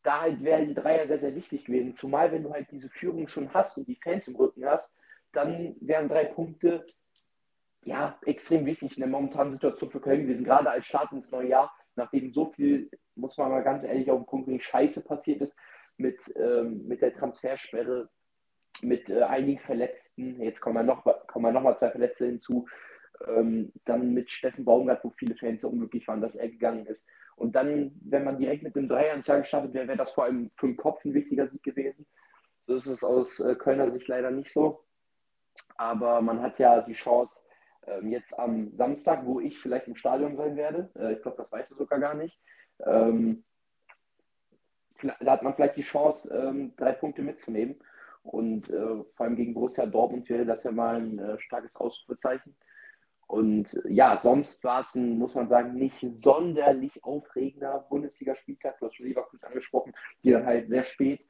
da 0.03 0.21
halt 0.21 0.43
wäre 0.43 0.65
die 0.65 0.73
Dreier 0.73 1.07
sehr, 1.07 1.19
sehr 1.19 1.35
wichtig 1.35 1.65
gewesen. 1.65 1.95
Zumal, 1.95 2.31
wenn 2.31 2.43
du 2.43 2.51
halt 2.51 2.71
diese 2.71 2.89
Führung 2.89 3.27
schon 3.27 3.53
hast 3.53 3.77
und 3.77 3.87
die 3.87 3.99
Fans 4.01 4.27
im 4.27 4.35
Rücken 4.35 4.65
hast, 4.65 4.93
dann 5.31 5.75
wären 5.79 6.09
drei 6.09 6.25
Punkte 6.25 6.85
ja 7.83 8.17
extrem 8.25 8.65
wichtig 8.65 8.97
in 8.97 9.01
der 9.01 9.09
momentanen 9.09 9.53
Situation 9.53 9.91
für 9.91 10.01
Köln 10.01 10.23
gewesen, 10.23 10.43
gerade 10.43 10.69
als 10.69 10.85
Start 10.85 11.11
ins 11.11 11.31
neue 11.31 11.49
Jahr, 11.49 11.73
nachdem 11.95 12.29
so 12.29 12.51
viel, 12.51 12.89
muss 13.15 13.37
man 13.37 13.49
mal 13.49 13.63
ganz 13.63 13.83
ehrlich 13.83 14.09
auf 14.09 14.19
den 14.19 14.25
Punkt 14.25 14.45
bringen, 14.45 14.61
Scheiße 14.61 15.03
passiert 15.03 15.41
ist 15.41 15.57
mit, 15.97 16.19
ähm, 16.35 16.87
mit 16.87 17.01
der 17.01 17.13
Transfersperre, 17.13 18.09
mit 18.81 19.09
äh, 19.09 19.23
einigen 19.23 19.59
Verletzten. 19.59 20.41
Jetzt 20.41 20.61
kommen 20.61 20.77
ja 20.77 20.83
noch, 20.83 21.05
kommen 21.27 21.53
noch 21.53 21.75
zwei 21.75 21.91
Verletzte 21.91 22.25
hinzu 22.25 22.67
ähm, 23.27 23.71
dann 23.85 24.13
mit 24.13 24.29
Steffen 24.29 24.65
Baumgart, 24.65 25.03
wo 25.03 25.09
viele 25.11 25.35
Fans 25.35 25.61
so 25.61 25.69
unglücklich 25.69 26.07
waren, 26.07 26.21
dass 26.21 26.35
er 26.35 26.49
gegangen 26.49 26.85
ist. 26.85 27.07
Und 27.35 27.55
dann, 27.55 27.91
wenn 28.03 28.23
man 28.23 28.37
direkt 28.37 28.63
mit 28.63 28.75
einem 28.75 28.87
Dreier 28.87 29.13
ins 29.13 29.25
gestartet 29.25 29.73
wäre, 29.73 29.87
wäre 29.87 29.97
das 29.97 30.11
vor 30.11 30.25
allem 30.25 30.51
für 30.55 30.67
den 30.67 30.77
Kopf 30.77 31.03
ein 31.05 31.13
wichtiger 31.13 31.47
Sieg 31.47 31.63
gewesen. 31.63 32.05
So 32.67 32.75
ist 32.75 32.85
es 32.85 33.03
aus 33.03 33.39
äh, 33.39 33.55
Kölner 33.55 33.91
Sicht 33.91 34.07
leider 34.07 34.31
nicht 34.31 34.51
so. 34.51 34.83
Aber 35.77 36.21
man 36.21 36.41
hat 36.41 36.59
ja 36.59 36.81
die 36.81 36.93
Chance, 36.93 37.45
ähm, 37.87 38.11
jetzt 38.11 38.37
am 38.37 38.73
Samstag, 38.75 39.25
wo 39.25 39.39
ich 39.39 39.59
vielleicht 39.59 39.87
im 39.87 39.95
Stadion 39.95 40.37
sein 40.37 40.55
werde, 40.55 40.89
äh, 40.95 41.13
ich 41.13 41.21
glaube, 41.21 41.37
das 41.37 41.51
weißt 41.51 41.71
du 41.71 41.75
sogar 41.75 41.99
gar 41.99 42.13
nicht, 42.13 42.39
ähm, 42.85 43.43
da 45.19 45.31
hat 45.31 45.43
man 45.43 45.55
vielleicht 45.55 45.77
die 45.77 45.81
Chance, 45.81 46.33
ähm, 46.33 46.73
drei 46.77 46.91
Punkte 46.91 47.21
mitzunehmen. 47.21 47.75
Und 48.23 48.69
äh, 48.69 49.03
vor 49.15 49.25
allem 49.25 49.35
gegen 49.35 49.53
Borussia 49.53 49.85
Dortmund 49.85 50.29
wäre 50.29 50.45
das 50.45 50.63
ja 50.63 50.71
mal 50.71 50.97
ein 50.97 51.17
äh, 51.17 51.39
starkes 51.39 51.75
Ausrufezeichen. 51.75 52.55
Und 53.31 53.79
ja, 53.87 54.19
sonst 54.19 54.61
war 54.65 54.81
es 54.81 54.93
ein, 54.93 55.17
muss 55.17 55.35
man 55.35 55.47
sagen, 55.47 55.75
nicht 55.75 56.05
sonderlich 56.21 57.01
aufregender 57.01 57.85
Bundesligaspieltag. 57.89 58.77
Du 58.77 58.87
hast 58.87 58.95
schon 58.95 59.05
Leverkusen 59.05 59.47
angesprochen, 59.47 59.93
die 60.21 60.31
dann 60.31 60.45
halt 60.45 60.67
sehr 60.67 60.83
spät 60.83 61.25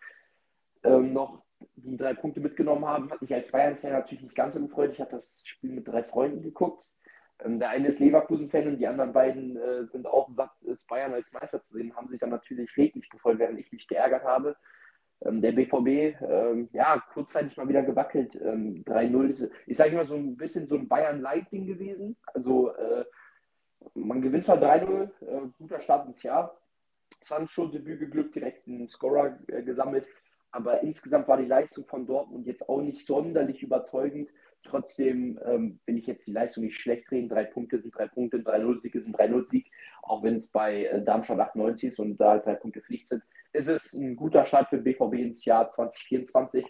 ähm, 0.83 1.13
noch 1.13 1.43
die 1.75 1.97
drei 1.97 2.15
Punkte 2.15 2.39
mitgenommen 2.39 2.85
haben. 2.85 3.11
Hat 3.11 3.21
mich 3.21 3.31
als 3.31 3.51
Bayern-Fan 3.51 3.91
natürlich 3.91 4.23
nicht 4.23 4.33
ganz 4.33 4.55
so 4.55 4.61
gefreut. 4.61 4.93
Ich 4.93 4.99
habe 4.99 5.11
das 5.11 5.43
Spiel 5.45 5.73
mit 5.73 5.87
drei 5.87 6.01
Freunden 6.01 6.41
geguckt. 6.41 6.89
Ähm, 7.45 7.59
der 7.59 7.69
eine 7.69 7.89
ist 7.89 7.99
Leverkusen-Fan 7.99 8.67
und 8.67 8.77
die 8.79 8.87
anderen 8.87 9.13
beiden 9.13 9.57
äh, 9.57 9.85
sind 9.85 10.07
auch 10.07 10.27
satt, 10.35 10.49
Bayern 10.89 11.13
als 11.13 11.31
Meister 11.33 11.63
zu 11.63 11.75
sehen, 11.75 11.95
haben 11.95 12.07
sich 12.07 12.19
dann 12.19 12.31
natürlich 12.31 12.75
redlich 12.77 13.11
gefreut, 13.11 13.37
während 13.37 13.59
ich 13.59 13.71
mich 13.71 13.87
geärgert 13.87 14.23
habe. 14.23 14.55
Ähm, 15.23 15.41
der 15.41 15.51
BVB, 15.51 16.19
ähm, 16.21 16.69
ja, 16.73 17.01
kurzzeitig 17.13 17.55
mal 17.57 17.67
wieder 17.67 17.83
gewackelt. 17.83 18.33
3-0 18.35 19.29
ist, 19.29 19.49
ich 19.67 19.77
sage 19.77 19.95
mal, 19.95 20.07
so 20.07 20.15
ein 20.15 20.35
bisschen 20.35 20.67
so 20.67 20.75
ein 20.75 20.87
Bayern-Light-Ding 20.87 21.67
gewesen. 21.67 22.17
Also, 22.33 22.73
äh, 22.75 23.05
man 23.93 24.21
gewinnt 24.21 24.45
zwar 24.45 24.57
3-0, 24.57 25.03
äh, 25.21 25.41
guter 25.57 25.79
Start 25.79 26.07
ins 26.07 26.23
Jahr. 26.23 26.57
Sancho 27.23 27.67
Debüt 27.67 27.99
geglückt, 27.99 28.35
direkt 28.35 28.67
einen 28.67 28.87
Scorer 28.87 29.37
äh, 29.47 29.63
gesammelt. 29.63 30.05
Aber 30.51 30.81
insgesamt 30.81 31.27
war 31.27 31.37
die 31.37 31.45
Leistung 31.45 31.85
von 31.85 32.05
Dortmund 32.05 32.45
jetzt 32.45 32.67
auch 32.67 32.81
nicht 32.81 33.07
sonderlich 33.07 33.63
überzeugend. 33.63 34.29
Trotzdem 34.63 35.39
ähm, 35.45 35.79
will 35.85 35.97
ich 35.97 36.07
jetzt 36.07 36.27
die 36.27 36.33
Leistung 36.33 36.65
nicht 36.65 36.79
schlecht 36.79 37.09
reden. 37.11 37.29
Drei 37.29 37.45
Punkte 37.45 37.79
sind 37.79 37.95
drei 37.95 38.07
Punkte, 38.07 38.37
3-0-Sieg 38.37 38.93
ist 38.95 39.07
ein 39.07 39.15
3-0-Sieg. 39.15 39.71
Auch 40.03 40.23
wenn 40.23 40.35
es 40.35 40.49
bei 40.49 40.85
äh, 40.85 41.01
Darmstadt 41.03 41.39
98 41.39 41.89
ist 41.89 41.99
und 41.99 42.17
da 42.17 42.37
drei 42.37 42.55
Punkte 42.55 42.81
Pflicht 42.81 43.07
sind, 43.07 43.23
ist 43.53 43.67
es 43.67 43.93
ein 43.93 44.15
guter 44.15 44.45
Start 44.45 44.69
für 44.69 44.77
BVB 44.77 45.13
ins 45.15 45.45
Jahr 45.45 45.69
2024. 45.69 46.65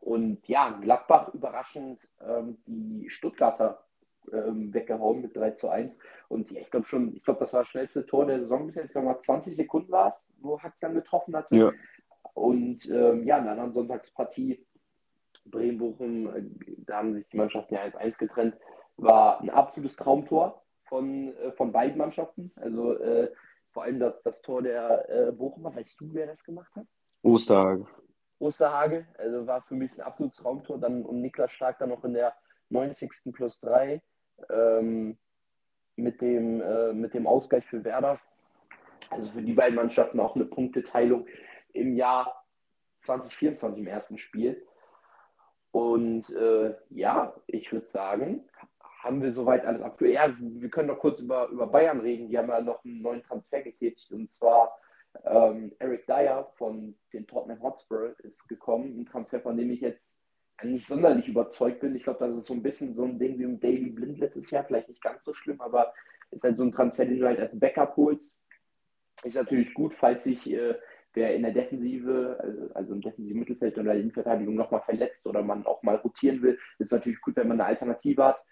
Und 0.00 0.46
ja, 0.48 0.70
Gladbach 0.80 1.34
überraschend 1.34 2.08
ähm, 2.26 2.58
die 2.66 3.10
Stuttgarter 3.10 3.84
ähm, 4.32 4.72
weggehauen 4.72 5.20
mit 5.20 5.36
3 5.36 5.52
zu 5.52 5.68
1. 5.68 5.98
Und 6.28 6.50
ja, 6.50 6.60
ich 6.60 6.70
glaube 6.70 6.86
schon, 6.86 7.14
ich 7.16 7.22
glaube, 7.22 7.40
das 7.40 7.52
war 7.52 7.60
das 7.60 7.68
schnellste 7.68 8.06
Tor 8.06 8.26
der 8.26 8.40
Saison 8.40 8.66
bis 8.66 8.76
jetzt. 8.76 8.86
Ich 8.86 8.92
glaube 8.92 9.08
mal 9.08 9.18
20 9.18 9.54
Sekunden 9.54 9.90
war 9.92 10.08
es, 10.08 10.24
wo 10.40 10.58
Hack 10.60 10.74
dann 10.80 10.94
getroffen 10.94 11.36
hatte. 11.36 11.54
Ja. 11.54 11.72
Und 12.34 12.86
ähm, 12.88 13.24
ja, 13.24 13.38
in 13.38 13.42
einer 13.42 13.52
anderen 13.52 13.72
Sonntagspartie, 13.72 14.64
Bremen-Bochum, 15.46 16.34
äh, 16.34 16.42
da 16.86 16.98
haben 16.98 17.14
sich 17.14 17.28
die 17.28 17.36
Mannschaften 17.36 17.74
ja 17.74 17.82
1-1 17.82 18.18
getrennt, 18.18 18.56
war 18.96 19.40
ein 19.40 19.50
absolutes 19.50 19.96
Traumtor 19.96 20.62
von, 20.84 21.34
äh, 21.36 21.52
von 21.52 21.72
beiden 21.72 21.98
Mannschaften. 21.98 22.52
Also 22.56 22.98
äh, 22.98 23.30
vor 23.72 23.84
allem 23.84 24.00
das, 24.00 24.22
das 24.22 24.42
Tor 24.42 24.62
der 24.62 25.08
äh, 25.08 25.32
Bochumer, 25.32 25.74
weißt 25.74 26.00
du, 26.00 26.12
wer 26.12 26.26
das 26.26 26.42
gemacht 26.44 26.74
hat? 26.74 26.86
Osterhage. 27.22 27.86
Osterhage, 28.38 29.06
also 29.18 29.46
war 29.46 29.62
für 29.62 29.74
mich 29.74 29.92
ein 29.92 30.00
absolutes 30.00 30.38
Traumtor. 30.38 30.78
Dann 30.78 31.04
und 31.04 31.20
Niklas 31.20 31.52
Stark 31.52 31.78
dann 31.78 31.90
noch 31.90 32.04
in 32.04 32.14
der 32.14 32.34
90. 32.70 33.32
plus 33.32 33.60
3 33.60 34.02
ähm, 34.48 35.18
mit, 35.96 36.20
dem, 36.20 36.60
äh, 36.60 36.92
mit 36.92 37.14
dem 37.14 37.26
Ausgleich 37.26 37.66
für 37.66 37.84
Werder. 37.84 38.18
Also 39.10 39.30
für 39.32 39.42
die 39.42 39.52
beiden 39.52 39.76
Mannschaften 39.76 40.20
auch 40.20 40.34
eine 40.34 40.44
Punkteteilung 40.46 41.26
im 41.72 41.96
Jahr 41.96 42.44
2024 43.00 43.80
im 43.80 43.86
ersten 43.86 44.18
Spiel. 44.18 44.66
Und 45.72 46.30
äh, 46.30 46.74
ja, 46.90 47.34
ich 47.46 47.72
würde 47.72 47.88
sagen, 47.88 48.48
haben 49.02 49.22
wir 49.22 49.34
soweit 49.34 49.64
alles 49.64 49.82
aktuell. 49.82 50.12
Ja, 50.12 50.34
wir 50.38 50.68
können 50.68 50.88
noch 50.88 50.98
kurz 50.98 51.20
über, 51.20 51.48
über 51.48 51.66
Bayern 51.66 52.00
reden. 52.00 52.28
Die 52.28 52.38
haben 52.38 52.48
ja 52.48 52.60
noch 52.60 52.84
einen 52.84 53.02
neuen 53.02 53.22
Transfer 53.22 53.62
getätigt 53.62 54.10
und 54.12 54.32
zwar 54.32 54.76
ähm, 55.24 55.72
Eric 55.78 56.06
Dyer 56.06 56.52
von 56.56 56.94
den 57.12 57.26
Tottenham 57.26 57.62
Hotspur 57.62 58.14
ist 58.20 58.48
gekommen. 58.48 59.00
Ein 59.00 59.06
Transfer, 59.06 59.40
von 59.40 59.56
dem 59.56 59.70
ich 59.70 59.80
jetzt 59.80 60.12
nicht 60.62 60.86
sonderlich 60.86 61.26
überzeugt 61.28 61.80
bin. 61.80 61.96
Ich 61.96 62.04
glaube, 62.04 62.24
das 62.24 62.36
ist 62.36 62.46
so 62.46 62.54
ein 62.54 62.62
bisschen 62.62 62.94
so 62.94 63.04
ein 63.04 63.18
Ding 63.18 63.38
wie 63.38 63.44
im 63.44 63.58
Daily 63.60 63.90
Blind 63.90 64.18
letztes 64.18 64.50
Jahr. 64.50 64.64
Vielleicht 64.64 64.88
nicht 64.88 65.02
ganz 65.02 65.24
so 65.24 65.32
schlimm, 65.32 65.60
aber 65.60 65.92
ist 66.30 66.42
halt 66.42 66.56
so 66.56 66.64
ein 66.64 66.72
Transfer, 66.72 67.06
den 67.06 67.18
du 67.18 67.26
halt 67.26 67.40
als 67.40 67.58
Backup 67.58 67.96
holst. 67.96 68.36
Ist 69.24 69.36
natürlich 69.36 69.74
gut, 69.74 69.94
falls 69.94 70.24
sich 70.24 70.50
äh, 70.50 70.74
wer 71.14 71.34
in 71.34 71.42
der 71.42 71.52
Defensive, 71.52 72.38
also, 72.40 72.74
also 72.74 72.94
im 72.94 73.00
defensiven 73.00 73.40
Mittelfeld 73.40 73.74
oder 73.78 73.92
der 73.92 74.00
Innenverteidigung 74.00 74.54
nochmal 74.54 74.82
verletzt 74.82 75.26
oder 75.26 75.42
man 75.42 75.66
auch 75.66 75.82
mal 75.82 75.96
rotieren 75.96 76.42
will, 76.42 76.58
ist 76.78 76.92
natürlich 76.92 77.20
gut, 77.20 77.36
wenn 77.36 77.48
man 77.48 77.60
eine 77.60 77.68
Alternative 77.68 78.24
hat. 78.24 78.42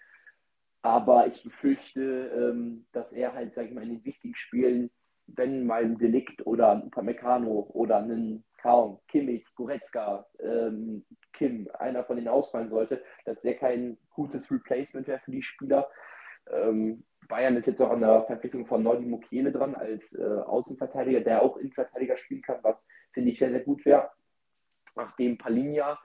Aber 0.81 1.27
ich 1.27 1.43
befürchte, 1.43 2.01
ähm, 2.01 2.85
dass 2.93 3.11
er 3.11 3.33
halt, 3.33 3.53
sag 3.53 3.67
ich 3.67 3.73
mal, 3.73 3.83
in 3.83 3.89
den 3.89 4.05
wichtigen 4.05 4.35
Spielen, 4.35 4.89
wenn 5.27 5.65
mal 5.65 5.83
ein 5.83 5.97
Delikt 5.97 6.45
oder 6.45 6.71
ein 6.71 6.83
Upamecano 6.83 7.69
oder 7.73 7.97
ein 7.97 8.43
Kaum, 8.61 8.99
Kimmich, 9.07 9.45
Goretzka, 9.55 10.25
ähm, 10.39 11.05
Kim, 11.33 11.69
einer 11.77 12.03
von 12.03 12.15
denen 12.15 12.27
ausfallen 12.27 12.69
sollte, 12.69 13.03
dass 13.25 13.43
er 13.43 13.55
kein 13.55 13.97
gutes 14.11 14.49
Replacement 14.51 15.07
wäre 15.07 15.19
für 15.19 15.31
die 15.31 15.43
Spieler. 15.43 15.89
Ähm, 16.51 17.03
Bayern 17.27 17.57
ist 17.57 17.67
jetzt 17.67 17.81
auch 17.81 17.91
an 17.91 18.01
der 18.01 18.23
Verpflichtung 18.23 18.65
von 18.65 18.81
Nordi 18.83 19.05
Mukiele 19.05 19.51
dran 19.51 19.75
als 19.75 20.01
äh, 20.13 20.23
Außenverteidiger, 20.23 21.21
der 21.21 21.41
auch 21.41 21.57
Innenverteidiger 21.57 22.17
spielen 22.17 22.41
kann, 22.41 22.59
was 22.63 22.85
finde 23.13 23.29
ich 23.29 23.37
sehr, 23.37 23.51
sehr 23.51 23.61
gut 23.61 23.85
wäre. 23.85 24.09
Nachdem 24.95 25.37
Palinja 25.37 25.99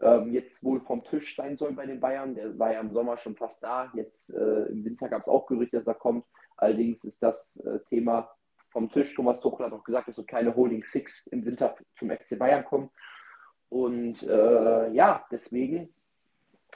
ähm, 0.00 0.32
jetzt 0.32 0.64
wohl 0.64 0.80
vom 0.80 1.04
Tisch 1.04 1.36
sein 1.36 1.56
soll 1.56 1.72
bei 1.72 1.86
den 1.86 2.00
Bayern, 2.00 2.34
der 2.34 2.58
war 2.58 2.72
ja 2.72 2.80
im 2.80 2.92
Sommer 2.92 3.16
schon 3.16 3.36
fast 3.36 3.62
da. 3.62 3.90
Jetzt 3.94 4.30
äh, 4.34 4.64
im 4.66 4.84
Winter 4.84 5.08
gab 5.08 5.22
es 5.22 5.28
auch 5.28 5.46
Gerüchte, 5.46 5.76
dass 5.76 5.86
er 5.86 5.94
kommt. 5.94 6.24
Allerdings 6.56 7.04
ist 7.04 7.22
das 7.22 7.56
äh, 7.58 7.78
Thema 7.88 8.30
vom 8.70 8.90
Tisch. 8.90 9.14
Thomas 9.14 9.40
Tuchel 9.40 9.66
hat 9.66 9.72
auch 9.72 9.84
gesagt, 9.84 10.08
es 10.08 10.16
wird 10.16 10.28
keine 10.28 10.54
Holding 10.54 10.84
Six 10.84 11.26
im 11.28 11.44
Winter 11.44 11.76
zum 11.98 12.10
FC 12.10 12.38
Bayern 12.38 12.64
kommen. 12.64 12.90
Und 13.68 14.22
äh, 14.24 14.90
ja, 14.90 15.24
deswegen 15.30 15.92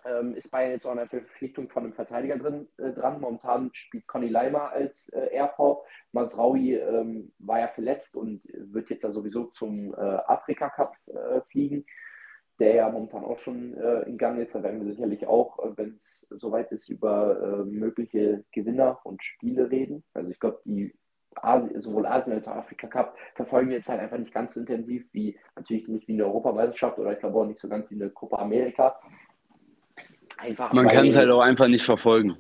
ähm, 0.05 0.35
ist 0.35 0.51
Bayern 0.51 0.73
jetzt 0.73 0.87
auch 0.87 0.95
der 0.95 1.09
Verpflichtung 1.09 1.69
von 1.69 1.85
einem 1.85 1.93
Verteidiger 1.93 2.39
drin, 2.39 2.69
äh, 2.79 2.93
dran. 2.93 3.21
Momentan 3.21 3.71
spielt 3.73 4.07
Conny 4.07 4.29
Leimer 4.29 4.71
als 4.71 5.09
äh, 5.11 5.39
RV. 5.39 5.83
Masraui 6.13 6.75
ähm, 6.75 7.33
war 7.39 7.61
ja 7.61 7.69
verletzt 7.69 8.17
und 8.17 8.43
wird 8.53 8.91
jetzt 8.91 9.03
ja 9.03 9.11
sowieso 9.11 9.47
zum 9.47 9.95
äh, 9.95 9.97
Afrika 9.97 10.71
Cup 10.71 10.95
äh, 11.07 11.41
fliegen, 11.51 11.85
der 12.61 12.75
ja 12.75 12.89
momentan 12.89 13.25
auch 13.25 13.39
schon 13.39 13.75
äh, 13.75 14.03
in 14.03 14.19
Gang 14.19 14.39
ist. 14.39 14.55
Da 14.55 14.63
werden 14.63 14.85
wir 14.85 14.93
sicherlich 14.93 15.27
auch, 15.27 15.59
äh, 15.59 15.77
wenn 15.77 15.99
es 16.03 16.27
soweit 16.31 16.71
ist, 16.73 16.89
über 16.89 17.65
mögliche 17.65 18.45
Gewinner 18.53 19.01
und 19.05 19.25
Spiele 19.25 19.71
reden. 19.71 20.05
Also 20.15 20.31
ich 20.31 20.39
glaube, 20.39 20.61
die 20.65 20.95
Asien, 21.37 21.81
sowohl 21.81 22.07
Asien 22.07 22.35
als 22.35 22.49
auch 22.49 22.57
Afrika 22.57 22.87
Cup 22.87 23.17
verfolgen 23.35 23.69
wir 23.69 23.77
jetzt 23.77 23.89
halt 23.89 24.01
einfach 24.01 24.19
nicht 24.19 24.33
ganz 24.33 24.55
so 24.55 24.61
intensiv 24.61 25.07
wie 25.13 25.39
natürlich 25.57 25.89
nicht 25.89 26.09
wie 26.09 26.15
eine 26.15 26.27
Europameisterschaft 26.27 26.99
oder 26.99 27.13
ich 27.13 27.21
glaube 27.21 27.39
auch 27.39 27.47
nicht 27.47 27.59
so 27.59 27.69
ganz 27.69 27.91
wie 27.91 27.95
eine 27.95 28.11
Copa 28.11 28.39
America. 28.39 28.99
Einfach 30.39 30.73
man 30.73 30.89
kann 30.89 31.07
es 31.07 31.17
halt 31.17 31.31
auch 31.31 31.41
einfach 31.41 31.69
nicht 31.69 31.85
verfolgen. 31.85 32.37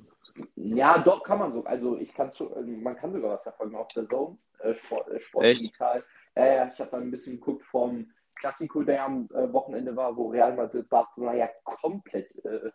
Ja, 0.56 0.98
doch 0.98 1.22
kann 1.22 1.38
man 1.38 1.52
so. 1.52 1.64
Also 1.64 1.98
ich 1.98 2.12
kann 2.14 2.32
zu, 2.32 2.54
also 2.54 2.70
man 2.70 2.96
kann 2.96 3.12
sogar 3.12 3.32
was 3.32 3.42
verfolgen 3.42 3.76
auf 3.76 3.88
der 3.88 4.04
Zone, 4.04 4.38
äh, 4.60 4.74
Sport, 4.74 5.08
äh, 5.08 5.20
Sport 5.20 5.44
Digital. 5.44 6.04
Ja, 6.36 6.46
ja, 6.46 6.70
ich 6.72 6.80
habe 6.80 6.92
mal 6.92 7.02
ein 7.02 7.10
bisschen 7.10 7.34
geguckt 7.34 7.64
vom 7.66 8.10
Klassiko, 8.36 8.82
der 8.82 9.04
am 9.04 9.28
äh, 9.34 9.52
Wochenende 9.52 9.94
war, 9.96 10.16
wo 10.16 10.28
Real 10.28 10.54
Madrid 10.54 10.88
Barcelona 10.88 11.34
ja 11.34 11.48
komplett 11.64 12.28
äh, 12.44 12.70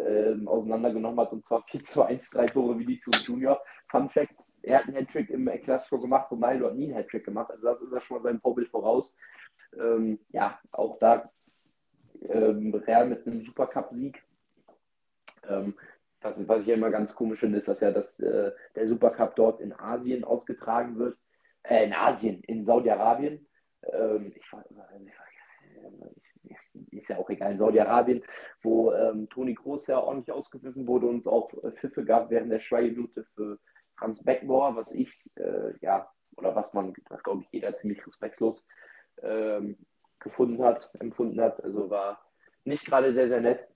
äh, 0.00 0.46
auseinandergenommen 0.46 1.20
hat 1.20 1.32
und 1.32 1.44
zwar 1.44 1.62
4 1.68 1.84
zu 1.84 2.02
1, 2.02 2.30
drei 2.30 2.46
Tore 2.46 2.78
wie 2.78 2.86
die 2.86 2.98
zu 2.98 3.10
Junior. 3.10 3.60
Fun 3.88 4.08
Fact, 4.08 4.34
er 4.62 4.78
hat 4.78 4.86
einen 4.86 4.96
Hattrick 4.96 5.30
im 5.30 5.46
Klassiko 5.62 5.98
gemacht, 5.98 6.30
Ronaldo 6.30 6.66
hat 6.66 6.76
nie 6.76 6.86
einen 6.86 6.94
Hattrick 6.94 7.24
gemacht, 7.24 7.50
also 7.50 7.64
das 7.64 7.80
ist 7.80 7.92
ja 7.92 8.00
schon 8.00 8.18
mal 8.18 8.22
sein 8.22 8.40
Vorbild 8.40 8.68
voraus. 8.68 9.16
Ähm, 9.78 10.18
ja, 10.30 10.58
auch 10.72 10.98
da 10.98 11.30
ähm, 12.28 12.74
Real 12.74 13.06
mit 13.06 13.26
einem 13.26 13.42
Supercup-Sieg 13.42 14.22
ähm, 15.48 15.74
was, 16.20 16.48
was 16.48 16.60
ich 16.62 16.66
ja 16.66 16.74
immer 16.74 16.90
ganz 16.90 17.14
komisch 17.14 17.40
finde, 17.40 17.58
ist, 17.58 17.68
dass 17.68 17.80
ja 17.80 17.90
das, 17.90 18.18
äh, 18.20 18.52
der 18.74 18.88
Supercup 18.88 19.34
dort 19.36 19.60
in 19.60 19.72
Asien 19.72 20.24
ausgetragen 20.24 20.98
wird. 20.98 21.16
Äh, 21.62 21.84
in 21.84 21.92
Asien, 21.92 22.42
in 22.46 22.64
Saudi-Arabien. 22.64 23.46
Ähm, 23.82 24.32
ich 24.34 24.44
ist 26.90 27.08
ja 27.08 27.18
auch 27.18 27.30
egal, 27.30 27.52
in 27.52 27.58
Saudi-Arabien, 27.58 28.22
wo 28.62 28.92
ähm, 28.92 29.28
Toni 29.28 29.54
Groß 29.54 29.86
ja 29.86 29.98
ordentlich 29.98 30.32
ausgepfiffen 30.32 30.86
wurde 30.86 31.06
und 31.06 31.20
es 31.20 31.26
auch 31.26 31.52
äh, 31.62 31.72
Pfiffe 31.72 32.04
gab 32.04 32.30
während 32.30 32.50
der 32.50 32.60
Schweigeminute 32.60 33.24
für 33.34 33.58
Franz 33.96 34.22
Beckmauer, 34.22 34.76
was 34.76 34.94
ich, 34.94 35.12
äh, 35.36 35.74
ja, 35.80 36.10
oder 36.36 36.54
was 36.54 36.72
man, 36.72 36.94
glaube 37.22 37.42
ich 37.42 37.48
jeder 37.52 37.76
ziemlich 37.76 38.06
respektlos 38.06 38.66
ähm, 39.22 39.76
gefunden 40.18 40.62
hat, 40.62 40.90
empfunden 40.98 41.40
hat. 41.40 41.62
Also 41.62 41.90
war 41.90 42.24
nicht 42.64 42.86
gerade 42.86 43.12
sehr, 43.12 43.28
sehr 43.28 43.40
nett 43.40 43.66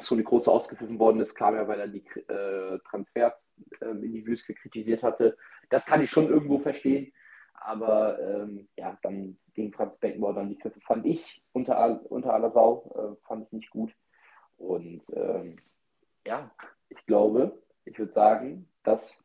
so 0.00 0.14
eine 0.14 0.24
große 0.24 0.50
ausgepfiffen 0.50 0.98
worden 0.98 1.20
ist, 1.20 1.34
kam 1.34 1.54
ja, 1.54 1.66
weil 1.66 1.80
er 1.80 1.88
die 1.88 2.04
äh, 2.28 2.78
Transfers 2.90 3.50
äh, 3.80 3.86
in 3.86 4.12
die 4.12 4.26
Wüste 4.26 4.54
kritisiert 4.54 5.02
hatte. 5.02 5.36
Das 5.70 5.86
kann 5.86 6.02
ich 6.02 6.10
schon 6.10 6.28
irgendwo 6.28 6.58
verstehen. 6.58 7.12
Aber 7.60 8.18
ähm, 8.20 8.68
ja, 8.76 8.98
dann 9.02 9.38
gegen 9.54 9.72
Franz 9.72 9.96
Beckenbauer 9.96 10.34
dann 10.34 10.48
die 10.48 10.56
Pfiffe 10.56 10.80
fand 10.80 11.06
ich 11.06 11.42
unter, 11.52 12.00
unter 12.10 12.34
aller 12.34 12.50
Sau, 12.50 12.90
äh, 12.94 13.16
fand 13.26 13.46
ich 13.46 13.52
nicht 13.52 13.70
gut. 13.70 13.92
Und 14.56 15.02
ähm, 15.12 15.56
ja, 16.26 16.50
ich 16.88 17.04
glaube, 17.06 17.60
ich 17.84 17.98
würde 17.98 18.12
sagen, 18.12 18.68
das 18.84 19.22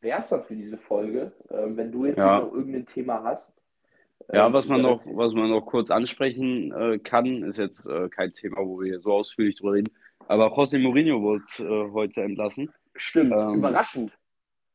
wäre 0.00 0.20
es 0.20 0.28
dann 0.28 0.44
für 0.44 0.56
diese 0.56 0.78
Folge. 0.78 1.32
Ähm, 1.50 1.76
wenn 1.76 1.92
du 1.92 2.06
jetzt 2.06 2.18
ja. 2.18 2.40
noch 2.40 2.52
irgendein 2.52 2.86
Thema 2.86 3.22
hast, 3.24 3.54
ja, 4.32 4.46
ähm, 4.46 4.52
was 4.52 4.66
man 4.66 4.82
noch, 4.82 5.00
was 5.06 5.32
man 5.32 5.48
noch 5.50 5.62
kurz 5.62 5.90
ansprechen 5.90 6.72
äh, 6.72 6.98
kann, 6.98 7.44
ist 7.44 7.56
jetzt 7.56 7.86
äh, 7.86 8.08
kein 8.08 8.32
Thema, 8.34 8.58
wo 8.58 8.80
wir 8.80 8.88
hier 8.88 9.00
so 9.00 9.12
ausführlich 9.12 9.56
drüber 9.56 9.74
reden. 9.74 9.92
Aber 10.26 10.48
José 10.48 10.78
Mourinho 10.78 11.22
wurde 11.22 11.44
äh, 11.58 11.92
heute 11.92 12.22
entlassen. 12.22 12.70
Stimmt, 12.94 13.32
ähm, 13.32 13.54
überraschend. 13.54 14.17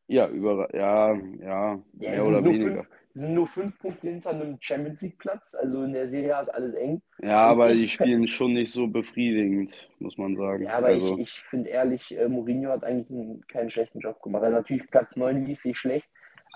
Ja, 0.07 0.27
über, 0.27 0.73
ja, 0.75 1.13
ja, 1.39 1.79
mehr 1.93 2.25
oder 2.25 2.43
weniger. 2.43 2.83
Fünf, 2.83 2.89
sind 3.13 3.33
nur 3.35 3.47
fünf 3.47 3.77
Punkte 3.79 4.09
hinter 4.09 4.31
einem 4.31 4.57
Champions 4.59 5.01
League 5.01 5.17
Platz. 5.19 5.55
Also 5.55 5.83
in 5.83 5.93
der 5.93 6.07
Serie 6.07 6.41
ist 6.41 6.53
alles 6.53 6.73
eng. 6.73 7.01
Ja, 7.21 7.43
aber 7.43 7.71
ich, 7.71 7.81
die 7.81 7.87
spielen 7.87 8.27
schon 8.27 8.53
nicht 8.53 8.71
so 8.71 8.87
befriedigend, 8.87 9.89
muss 9.99 10.17
man 10.17 10.35
sagen. 10.35 10.63
Ja, 10.63 10.77
aber 10.77 10.87
also. 10.87 11.17
ich, 11.17 11.21
ich 11.21 11.41
finde 11.49 11.69
ehrlich, 11.69 12.17
äh, 12.17 12.27
Mourinho 12.27 12.71
hat 12.71 12.83
eigentlich 12.83 13.09
einen, 13.11 13.45
keinen 13.47 13.69
schlechten 13.69 13.99
Job 13.99 14.21
gemacht. 14.21 14.43
Also 14.43 14.57
natürlich 14.57 14.89
Platz 14.89 15.15
9 15.15 15.45
lief 15.45 15.59
sich 15.59 15.77
schlecht, 15.77 16.07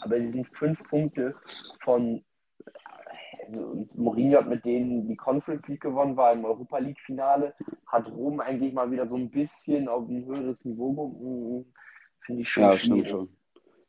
aber 0.02 0.20
sie 0.20 0.30
sind 0.30 0.48
fünf 0.48 0.84
Punkte 0.84 1.36
von. 1.82 2.24
Also 3.46 3.88
Mourinho 3.94 4.40
hat 4.40 4.50
mit 4.50 4.66
denen 4.66 5.08
die 5.08 5.16
Conference 5.16 5.68
League 5.68 5.82
gewonnen, 5.82 6.18
war 6.18 6.34
im 6.34 6.44
Europa 6.44 6.80
League 6.80 7.00
Finale, 7.00 7.54
hat 7.86 8.10
Rom 8.10 8.42
eigentlich 8.42 8.74
mal 8.74 8.92
wieder 8.92 9.08
so 9.08 9.16
ein 9.16 9.30
bisschen 9.30 9.88
auf 9.88 10.10
ein 10.10 10.26
höheres 10.26 10.66
Niveau. 10.66 11.66
Finde 12.28 12.42
ich 12.42 12.50
schon. 12.50 12.64
Ja, 12.64 12.78
stimmt 12.78 13.10
schon. 13.10 13.30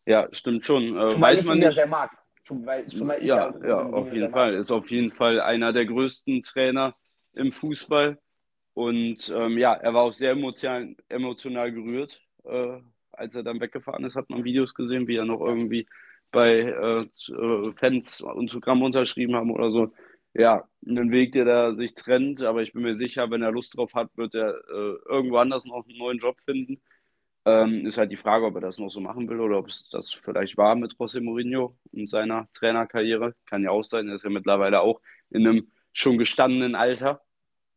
Ja, 0.06 0.28
stimmt 0.32 0.64
schon. 0.64 0.96
Äh, 0.96 1.08
Zumal 1.08 1.32
weiß 1.32 1.40
ich 1.40 1.46
man 1.46 1.56
ihn 1.56 1.58
nicht. 1.58 1.64
ja 1.66 1.70
sehr 1.72 1.86
mag. 1.88 2.16
Zumal, 2.44 2.86
zumal 2.86 3.22
ja, 3.22 3.52
ja, 3.60 3.66
ja 3.66 3.82
auf 3.82 4.12
jeden 4.12 4.30
Fall. 4.30 4.52
Mag. 4.52 4.60
Ist 4.60 4.70
auf 4.70 4.90
jeden 4.90 5.10
Fall 5.10 5.40
einer 5.40 5.72
der 5.72 5.84
größten 5.84 6.42
Trainer 6.42 6.94
im 7.34 7.50
Fußball. 7.52 8.16
Und 8.74 9.28
ähm, 9.36 9.58
ja, 9.58 9.74
er 9.74 9.92
war 9.92 10.02
auch 10.04 10.12
sehr 10.12 10.30
emotional, 10.30 10.94
emotional 11.08 11.72
gerührt, 11.72 12.22
äh, 12.44 12.78
als 13.10 13.34
er 13.34 13.42
dann 13.42 13.60
weggefahren 13.60 14.04
ist. 14.04 14.14
Hat 14.14 14.30
man 14.30 14.44
Videos 14.44 14.72
gesehen, 14.72 15.08
wie 15.08 15.16
er 15.16 15.24
noch 15.24 15.40
irgendwie 15.40 15.88
bei 16.30 16.60
äh, 16.60 17.00
äh 17.32 17.72
Fans 17.74 18.22
Autogramm 18.22 18.82
unterschrieben 18.82 19.34
haben 19.34 19.50
oder 19.50 19.72
so. 19.72 19.92
Ja, 20.32 20.68
einen 20.86 21.10
Weg, 21.10 21.32
der 21.32 21.44
da 21.44 21.74
sich 21.74 21.96
trennt, 21.96 22.42
aber 22.42 22.62
ich 22.62 22.72
bin 22.72 22.82
mir 22.82 22.94
sicher, 22.94 23.30
wenn 23.32 23.42
er 23.42 23.50
Lust 23.50 23.76
drauf 23.76 23.94
hat, 23.94 24.16
wird 24.16 24.36
er 24.36 24.54
äh, 24.68 24.96
irgendwo 25.08 25.38
anders 25.38 25.64
noch 25.64 25.84
einen 25.88 25.98
neuen 25.98 26.18
Job 26.18 26.36
finden. 26.44 26.80
Ähm, 27.48 27.86
ist 27.86 27.96
halt 27.96 28.10
die 28.10 28.16
Frage, 28.16 28.44
ob 28.44 28.54
er 28.56 28.60
das 28.60 28.78
noch 28.78 28.90
so 28.90 29.00
machen 29.00 29.28
will 29.28 29.40
oder 29.40 29.58
ob 29.58 29.68
es 29.68 29.88
das 29.90 30.12
vielleicht 30.12 30.58
war 30.58 30.74
mit 30.74 30.92
José 30.94 31.22
Mourinho 31.22 31.74
und 31.92 32.10
seiner 32.10 32.46
Trainerkarriere. 32.52 33.34
Kann 33.46 33.62
ja 33.62 33.70
auch 33.70 33.84
sein, 33.84 34.08
er 34.08 34.16
ist 34.16 34.24
ja 34.24 34.30
mittlerweile 34.30 34.80
auch 34.80 35.00
in 35.30 35.46
einem 35.46 35.70
schon 35.92 36.18
gestandenen 36.18 36.74
Alter 36.74 37.22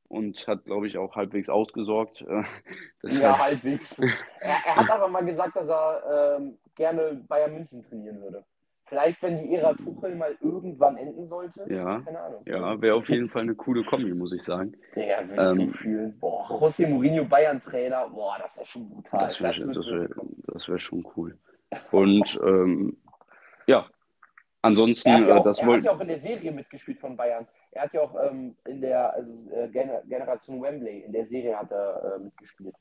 und 0.10 0.46
hat, 0.46 0.66
glaube 0.66 0.88
ich, 0.88 0.98
auch 0.98 1.16
halbwegs 1.16 1.48
ausgesorgt. 1.48 2.26
ja, 3.04 3.40
halbwegs. 3.40 3.98
er, 4.42 4.58
er, 4.66 4.76
hat 4.76 4.90
aber 4.90 5.08
mal 5.08 5.24
gesagt, 5.24 5.56
dass 5.56 5.70
er 5.70 6.38
ähm, 6.38 6.58
gerne 6.76 7.24
Bayern 7.28 7.54
München 7.54 7.82
trainieren 7.82 8.22
würde. 8.22 8.44
Vielleicht, 8.92 9.24
wenn 9.24 9.42
die 9.42 9.56
Ära 9.56 9.74
Tuchel 9.74 10.16
mal 10.16 10.36
irgendwann 10.42 10.98
enden 10.98 11.26
sollte. 11.26 11.66
Ja, 11.70 12.02
keine 12.02 12.20
Ahnung. 12.20 12.44
Ja, 12.46 12.82
wäre 12.82 12.96
auf 12.96 13.08
jeden 13.08 13.30
Fall 13.30 13.44
eine 13.44 13.56
coole 13.56 13.86
Kombi, 13.86 14.14
muss 14.14 14.34
ich 14.34 14.44
sagen. 14.44 14.76
Ja, 14.96 15.26
würde 15.30 15.54
ich 15.54 15.62
ähm, 15.62 15.72
so 15.72 15.78
fühlen. 15.78 16.20
Boah, 16.20 16.46
José 16.50 16.90
Mourinho 16.90 17.24
Bayern-Trainer, 17.24 18.10
boah, 18.10 18.36
das 18.44 18.58
wäre 18.58 18.66
schon 18.66 18.90
brutal. 18.90 19.28
Das 19.28 19.40
wäre 19.40 19.76
wär, 19.76 20.10
das 20.48 20.68
wär 20.68 20.78
schon 20.78 21.08
cool. 21.16 21.38
Und 21.92 22.38
ähm, 22.44 22.98
ja, 23.66 23.88
ansonsten, 24.62 25.08
er, 25.08 25.20
hat 25.20 25.22
ja, 25.22 25.36
äh, 25.36 25.40
auch, 25.40 25.44
das 25.46 25.60
er 25.60 25.68
hat 25.68 25.84
ja 25.86 25.92
auch 25.94 26.00
in 26.02 26.08
der 26.10 26.18
Serie 26.18 26.52
mitgespielt 26.52 27.00
von 27.00 27.16
Bayern. 27.16 27.48
Er 27.72 27.84
hat 27.84 27.94
ja 27.94 28.02
auch 28.02 28.14
ähm, 28.30 28.58
in 28.66 28.82
der 28.82 29.14
also, 29.14 29.32
äh, 29.52 29.70
Generation 29.70 30.62
Wembley, 30.62 31.00
in 31.00 31.14
der 31.14 31.28
Serie 31.28 31.58
hat 31.58 31.72
er 31.72 32.16
äh, 32.18 32.20
mitgespielt 32.20 32.76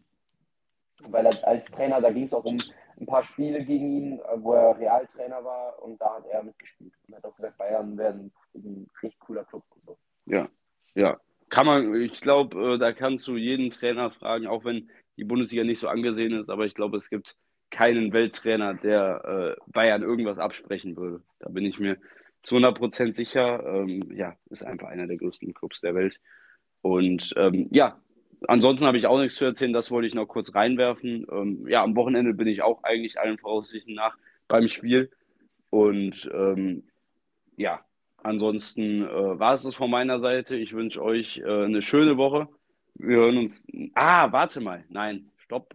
weil 1.09 1.27
er 1.27 1.47
als 1.47 1.71
Trainer, 1.71 2.01
da 2.01 2.11
ging 2.11 2.25
es 2.25 2.35
auch 2.35 2.45
um 2.45 2.57
ein 2.99 3.07
paar 3.07 3.23
Spiele 3.23 3.65
gegen 3.65 3.91
ihn, 3.93 4.19
äh, 4.19 4.23
wo 4.37 4.53
er 4.53 4.79
Realtrainer 4.79 5.45
war 5.45 5.83
und 5.83 6.01
da 6.01 6.17
hat 6.17 6.27
er 6.27 6.43
mitgespielt. 6.43 6.93
Und 7.07 7.17
hat 7.17 7.25
auch 7.25 7.37
gesagt, 7.37 7.59
Bayern 7.59 7.97
werden 7.97 8.33
ist 8.53 8.65
ein 8.65 8.89
richtig 9.03 9.21
cooler 9.21 9.45
Club 9.45 9.65
und 9.71 9.85
so. 9.85 9.99
Ja, 10.27 10.49
ja. 10.95 11.19
Kann 11.49 11.67
man, 11.67 11.95
ich 11.97 12.21
glaube, 12.21 12.75
äh, 12.75 12.79
da 12.79 12.93
kannst 12.93 13.27
du 13.27 13.37
jeden 13.37 13.71
Trainer 13.71 14.11
fragen, 14.11 14.47
auch 14.47 14.65
wenn 14.65 14.89
die 15.17 15.25
Bundesliga 15.25 15.65
nicht 15.65 15.81
so 15.81 15.89
angesehen 15.89 16.33
ist, 16.33 16.49
aber 16.49 16.65
ich 16.65 16.75
glaube, 16.75 16.97
es 16.97 17.11
gibt 17.11 17.37
keinen 17.71 18.13
Welttrainer, 18.13 18.75
der 18.75 19.57
äh, 19.59 19.71
Bayern 19.73 20.03
irgendwas 20.03 20.39
absprechen 20.39 20.97
würde. 20.97 21.23
Da 21.39 21.49
bin 21.49 21.65
ich 21.65 21.79
mir 21.79 21.97
zu 22.43 22.57
100% 22.57 23.15
sicher. 23.15 23.65
Ähm, 23.65 24.03
ja, 24.13 24.37
ist 24.51 24.65
einfach 24.65 24.89
einer 24.89 25.07
der 25.07 25.17
größten 25.17 25.55
Clubs 25.55 25.81
der 25.81 25.95
Welt. 25.95 26.21
Und 26.83 27.33
ähm, 27.37 27.69
ja, 27.71 28.01
ansonsten 28.49 28.87
habe 28.87 28.99
ich 28.99 29.07
auch 29.07 29.19
nichts 29.19 29.37
zu 29.37 29.45
erzählen, 29.45 29.73
das 29.73 29.91
wollte 29.91 30.09
ich 30.09 30.15
noch 30.15 30.27
kurz 30.27 30.55
reinwerfen. 30.55 31.27
Ähm, 31.31 31.67
ja, 31.69 31.83
am 31.83 31.97
Wochenende 31.97 32.35
bin 32.35 32.47
ich 32.47 32.63
auch 32.63 32.83
eigentlich 32.83 33.19
allen 33.19 33.39
Voraussichten 33.39 33.95
nach 33.95 34.17
beim 34.49 34.69
Spiel. 34.69 35.11
Und 35.71 36.29
ähm, 36.33 36.85
ja, 37.57 37.85
ansonsten 38.23 39.05
äh, 39.05 39.39
war 39.39 39.55
es 39.55 39.63
das 39.63 39.75
von 39.75 39.91
meiner 39.91 40.21
Seite. 40.21 40.57
Ich 40.57 40.73
wünsche 40.73 41.03
euch 41.03 41.39
äh, 41.39 41.65
eine 41.65 41.83
schöne 41.83 42.17
Woche. 42.17 42.49
Wir 42.95 43.17
hören 43.17 43.39
uns. 43.39 43.65
Ah, 43.95 44.31
warte 44.33 44.61
mal. 44.61 44.85
Nein, 44.89 45.31
stopp. 45.39 45.75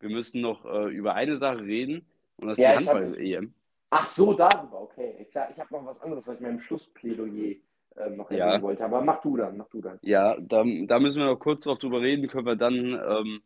Wir 0.00 0.10
müssen 0.10 0.40
noch 0.40 0.64
äh, 0.66 0.88
über 0.92 1.14
eine 1.14 1.38
Sache 1.38 1.60
reden. 1.60 2.04
Und 2.36 2.48
das 2.48 2.58
ist 2.58 2.64
ja, 2.64 2.76
die 2.76 2.86
Handball-EM. 2.86 3.54
Ach 3.90 4.06
so, 4.06 4.34
darüber, 4.34 4.82
okay. 4.82 5.14
Ich, 5.20 5.28
ich 5.28 5.34
habe 5.60 5.72
noch 5.72 5.86
was 5.86 6.00
anderes, 6.00 6.26
was 6.26 6.34
ich 6.36 6.40
meinem 6.40 6.60
Schlussplädoyer 6.60 7.54
ähm, 7.96 8.16
noch 8.16 8.30
erwähnen 8.30 8.52
ja. 8.54 8.62
wollte. 8.62 8.84
Aber 8.84 9.00
mach 9.02 9.20
du 9.20 9.36
dann, 9.36 9.56
mach 9.56 9.68
du 9.68 9.80
dann. 9.80 9.98
Ja, 10.02 10.36
da, 10.40 10.64
da 10.64 10.98
müssen 10.98 11.20
wir 11.20 11.26
noch 11.26 11.38
kurz 11.38 11.64
noch 11.66 11.78
drüber 11.78 12.00
reden. 12.00 12.28
Können 12.28 12.46
wir 12.46 12.56
dann 12.56 13.00
ähm, 13.08 13.40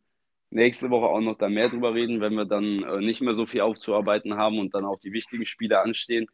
nächste 0.50 0.90
Woche 0.90 1.06
auch 1.06 1.20
noch 1.20 1.36
da 1.36 1.48
mehr 1.48 1.68
drüber 1.68 1.94
reden, 1.94 2.20
wenn 2.20 2.34
wir 2.34 2.44
dann 2.44 2.82
äh, 2.82 3.00
nicht 3.00 3.20
mehr 3.20 3.34
so 3.34 3.46
viel 3.46 3.60
aufzuarbeiten 3.60 4.36
haben 4.36 4.58
und 4.58 4.74
dann 4.74 4.84
auch 4.84 4.98
die 4.98 5.12
wichtigen 5.12 5.44
Spiele 5.44 5.80
anstehen. 5.80 6.26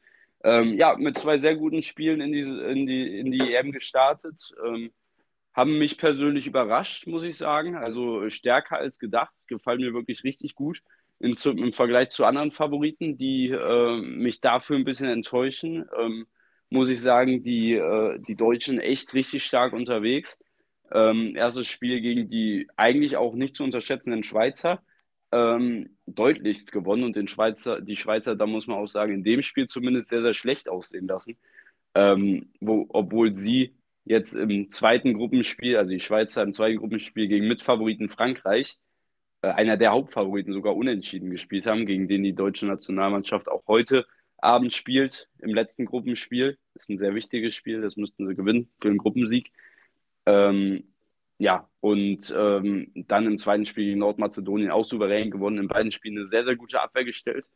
Ähm, 0.42 0.74
ja, 0.74 0.94
mit 0.96 1.18
zwei 1.18 1.38
sehr 1.38 1.56
guten 1.56 1.82
Spielen 1.82 2.20
in 2.20 2.32
die, 2.32 2.40
in 2.40 2.86
die, 2.86 3.18
in 3.18 3.32
die 3.32 3.54
EM 3.54 3.72
gestartet. 3.72 4.54
Ähm, 4.64 4.92
haben 5.54 5.78
mich 5.78 5.98
persönlich 5.98 6.46
überrascht, 6.46 7.06
muss 7.06 7.22
ich 7.22 7.38
sagen. 7.38 7.76
Also 7.76 8.28
stärker 8.28 8.76
als 8.76 8.98
gedacht. 8.98 9.34
Gefallen 9.46 9.80
mir 9.80 9.94
wirklich 9.94 10.24
richtig 10.24 10.54
gut. 10.54 10.82
In, 11.20 11.34
Im 11.44 11.72
Vergleich 11.72 12.10
zu 12.10 12.24
anderen 12.24 12.50
Favoriten, 12.50 13.16
die 13.16 13.50
äh, 13.50 14.00
mich 14.02 14.40
dafür 14.40 14.76
ein 14.76 14.84
bisschen 14.84 15.08
enttäuschen. 15.08 15.88
Ähm, 15.98 16.26
muss 16.74 16.90
ich 16.90 17.00
sagen, 17.00 17.42
die, 17.42 17.74
äh, 17.74 18.18
die 18.18 18.34
Deutschen 18.34 18.80
echt 18.80 19.14
richtig 19.14 19.44
stark 19.44 19.72
unterwegs. 19.72 20.36
Ähm, 20.92 21.36
erstes 21.36 21.68
Spiel 21.68 22.00
gegen 22.00 22.28
die 22.28 22.68
eigentlich 22.76 23.16
auch 23.16 23.34
nicht 23.34 23.56
zu 23.56 23.64
unterschätzenden 23.64 24.24
Schweizer. 24.24 24.82
Ähm, 25.32 25.96
deutlichst 26.06 26.72
gewonnen 26.72 27.04
und 27.04 27.16
den 27.16 27.28
Schweizer, 27.28 27.80
die 27.80 27.96
Schweizer, 27.96 28.36
da 28.36 28.46
muss 28.46 28.66
man 28.66 28.78
auch 28.78 28.88
sagen, 28.88 29.14
in 29.14 29.24
dem 29.24 29.42
Spiel 29.42 29.66
zumindest 29.66 30.08
sehr, 30.10 30.22
sehr 30.22 30.34
schlecht 30.34 30.68
aussehen 30.68 31.06
lassen. 31.06 31.36
Ähm, 31.94 32.52
wo, 32.60 32.86
obwohl 32.88 33.36
sie 33.36 33.76
jetzt 34.04 34.34
im 34.34 34.68
zweiten 34.70 35.14
Gruppenspiel, 35.14 35.76
also 35.76 35.92
die 35.92 36.00
Schweizer 36.00 36.42
im 36.42 36.52
zweiten 36.52 36.78
Gruppenspiel 36.78 37.28
gegen 37.28 37.48
Mitfavoriten 37.48 38.08
Frankreich, 38.08 38.78
äh, 39.42 39.48
einer 39.48 39.76
der 39.76 39.92
Hauptfavoriten 39.92 40.52
sogar 40.52 40.74
unentschieden 40.76 41.30
gespielt 41.30 41.66
haben, 41.66 41.86
gegen 41.86 42.08
den 42.08 42.24
die 42.24 42.34
deutsche 42.34 42.66
Nationalmannschaft 42.66 43.48
auch 43.48 43.62
heute 43.68 44.06
Abend 44.44 44.72
spielt, 44.72 45.28
im 45.40 45.54
letzten 45.54 45.86
Gruppenspiel. 45.86 46.58
Das 46.74 46.84
ist 46.84 46.90
ein 46.90 46.98
sehr 46.98 47.14
wichtiges 47.14 47.54
Spiel, 47.54 47.80
das 47.80 47.96
müssten 47.96 48.26
sie 48.26 48.34
gewinnen 48.34 48.70
für 48.80 48.88
den 48.88 48.98
Gruppensieg. 48.98 49.50
Ähm, 50.26 50.84
ja, 51.38 51.68
und 51.80 52.32
ähm, 52.36 52.92
dann 52.94 53.26
im 53.26 53.38
zweiten 53.38 53.66
Spiel 53.66 53.86
gegen 53.86 53.98
Nordmazedonien 53.98 54.70
auch 54.70 54.84
souverän 54.84 55.30
gewonnen. 55.30 55.58
In 55.58 55.68
beiden 55.68 55.92
Spielen 55.92 56.18
eine 56.18 56.28
sehr, 56.28 56.44
sehr 56.44 56.56
gute 56.56 56.80
Abwehr 56.80 57.04
gestellt. 57.04 57.48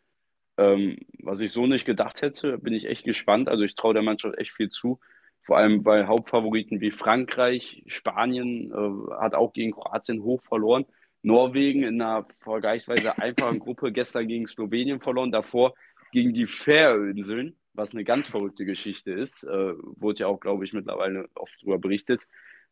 Ähm, 0.56 0.98
was 1.20 1.40
ich 1.40 1.52
so 1.52 1.66
nicht 1.66 1.84
gedacht 1.84 2.20
hätte, 2.22 2.58
bin 2.58 2.74
ich 2.74 2.86
echt 2.86 3.04
gespannt. 3.04 3.48
Also 3.48 3.62
ich 3.62 3.76
traue 3.76 3.94
der 3.94 4.02
Mannschaft 4.02 4.36
echt 4.38 4.52
viel 4.52 4.68
zu. 4.70 4.98
Vor 5.42 5.56
allem 5.56 5.82
bei 5.82 6.06
Hauptfavoriten 6.06 6.80
wie 6.80 6.90
Frankreich, 6.90 7.82
Spanien 7.86 8.72
äh, 8.72 9.14
hat 9.20 9.34
auch 9.34 9.52
gegen 9.52 9.72
Kroatien 9.72 10.22
hoch 10.22 10.42
verloren. 10.42 10.84
Norwegen 11.22 11.84
in 11.84 12.02
einer 12.02 12.26
vergleichsweise 12.40 13.18
einfachen 13.18 13.58
Gruppe 13.60 13.92
gestern 13.92 14.28
gegen 14.28 14.46
Slowenien 14.46 15.00
verloren. 15.00 15.32
Davor 15.32 15.74
gegen 16.12 16.34
die 16.34 16.46
Färöinseln, 16.46 17.56
was 17.72 17.92
eine 17.92 18.04
ganz 18.04 18.26
verrückte 18.26 18.64
Geschichte 18.64 19.12
ist. 19.12 19.44
Äh, 19.44 19.74
wurde 19.76 20.20
ja 20.20 20.26
auch, 20.26 20.40
glaube 20.40 20.64
ich, 20.64 20.72
mittlerweile 20.72 21.28
oft 21.34 21.54
darüber 21.60 21.78
berichtet. 21.78 22.26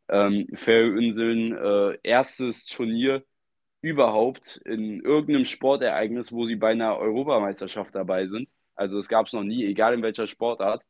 Ähm, 0.08 0.46
Färöinseln, 0.54 1.56
äh, 1.56 1.98
erstes 2.02 2.66
Turnier 2.66 3.24
überhaupt 3.82 4.60
in 4.64 5.00
irgendeinem 5.00 5.44
Sportereignis, 5.44 6.32
wo 6.32 6.46
sie 6.46 6.56
bei 6.56 6.70
einer 6.70 6.98
Europameisterschaft 6.98 7.94
dabei 7.94 8.26
sind. 8.26 8.48
Also 8.74 8.98
es 8.98 9.08
gab 9.08 9.26
es 9.26 9.32
noch 9.32 9.44
nie, 9.44 9.64
egal 9.64 9.94
in 9.94 10.02
welcher 10.02 10.26
Sportart. 10.26 10.82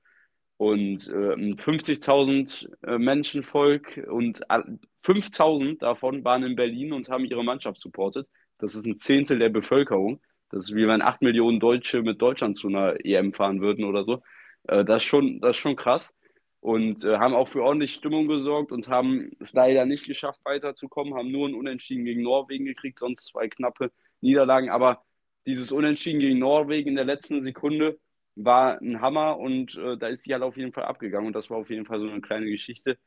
Und 0.58 1.06
äh, 1.08 1.36
50.000 1.54 2.68
äh, 2.86 2.98
Menschenvolk 2.98 4.02
und 4.08 4.46
5.000 4.48 5.78
davon 5.78 6.24
waren 6.24 6.44
in 6.44 6.56
Berlin 6.56 6.94
und 6.94 7.10
haben 7.10 7.26
ihre 7.26 7.44
Mannschaft 7.44 7.80
supportet. 7.80 8.26
Das 8.58 8.74
ist 8.74 8.86
ein 8.86 8.98
Zehntel 8.98 9.38
der 9.38 9.50
Bevölkerung. 9.50 10.20
Das 10.50 10.64
ist 10.64 10.74
wie 10.74 10.86
wenn 10.86 11.02
8 11.02 11.22
Millionen 11.22 11.60
Deutsche 11.60 12.02
mit 12.02 12.20
Deutschland 12.22 12.58
zu 12.58 12.68
einer 12.68 13.04
EM 13.04 13.32
fahren 13.32 13.60
würden 13.60 13.84
oder 13.84 14.04
so. 14.04 14.22
Äh, 14.64 14.84
das, 14.84 15.02
ist 15.02 15.08
schon, 15.08 15.40
das 15.40 15.56
ist 15.56 15.60
schon 15.62 15.76
krass. 15.76 16.14
Und 16.60 17.04
äh, 17.04 17.18
haben 17.18 17.34
auch 17.34 17.48
für 17.48 17.62
ordentlich 17.62 17.92
Stimmung 17.94 18.26
gesorgt 18.28 18.72
und 18.72 18.88
haben 18.88 19.30
es 19.40 19.52
leider 19.52 19.84
nicht 19.86 20.06
geschafft, 20.06 20.40
weiterzukommen, 20.44 21.14
haben 21.14 21.30
nur 21.30 21.48
ein 21.48 21.54
Unentschieden 21.54 22.04
gegen 22.04 22.22
Norwegen 22.22 22.64
gekriegt, 22.64 22.98
sonst 22.98 23.26
zwei 23.26 23.48
knappe 23.48 23.92
Niederlagen. 24.20 24.70
Aber 24.70 25.04
dieses 25.46 25.70
Unentschieden 25.72 26.20
gegen 26.20 26.38
Norwegen 26.38 26.90
in 26.90 26.96
der 26.96 27.04
letzten 27.04 27.44
Sekunde 27.44 27.98
war 28.34 28.80
ein 28.80 29.00
Hammer 29.00 29.38
und 29.38 29.76
äh, 29.76 29.96
da 29.96 30.08
ist 30.08 30.26
die 30.26 30.32
halt 30.32 30.42
auf 30.42 30.56
jeden 30.56 30.72
Fall 30.72 30.84
abgegangen 30.84 31.28
und 31.28 31.36
das 31.36 31.50
war 31.50 31.58
auf 31.58 31.70
jeden 31.70 31.86
Fall 31.86 32.00
so 32.00 32.08
eine 32.08 32.20
kleine 32.20 32.46
Geschichte. 32.46 32.98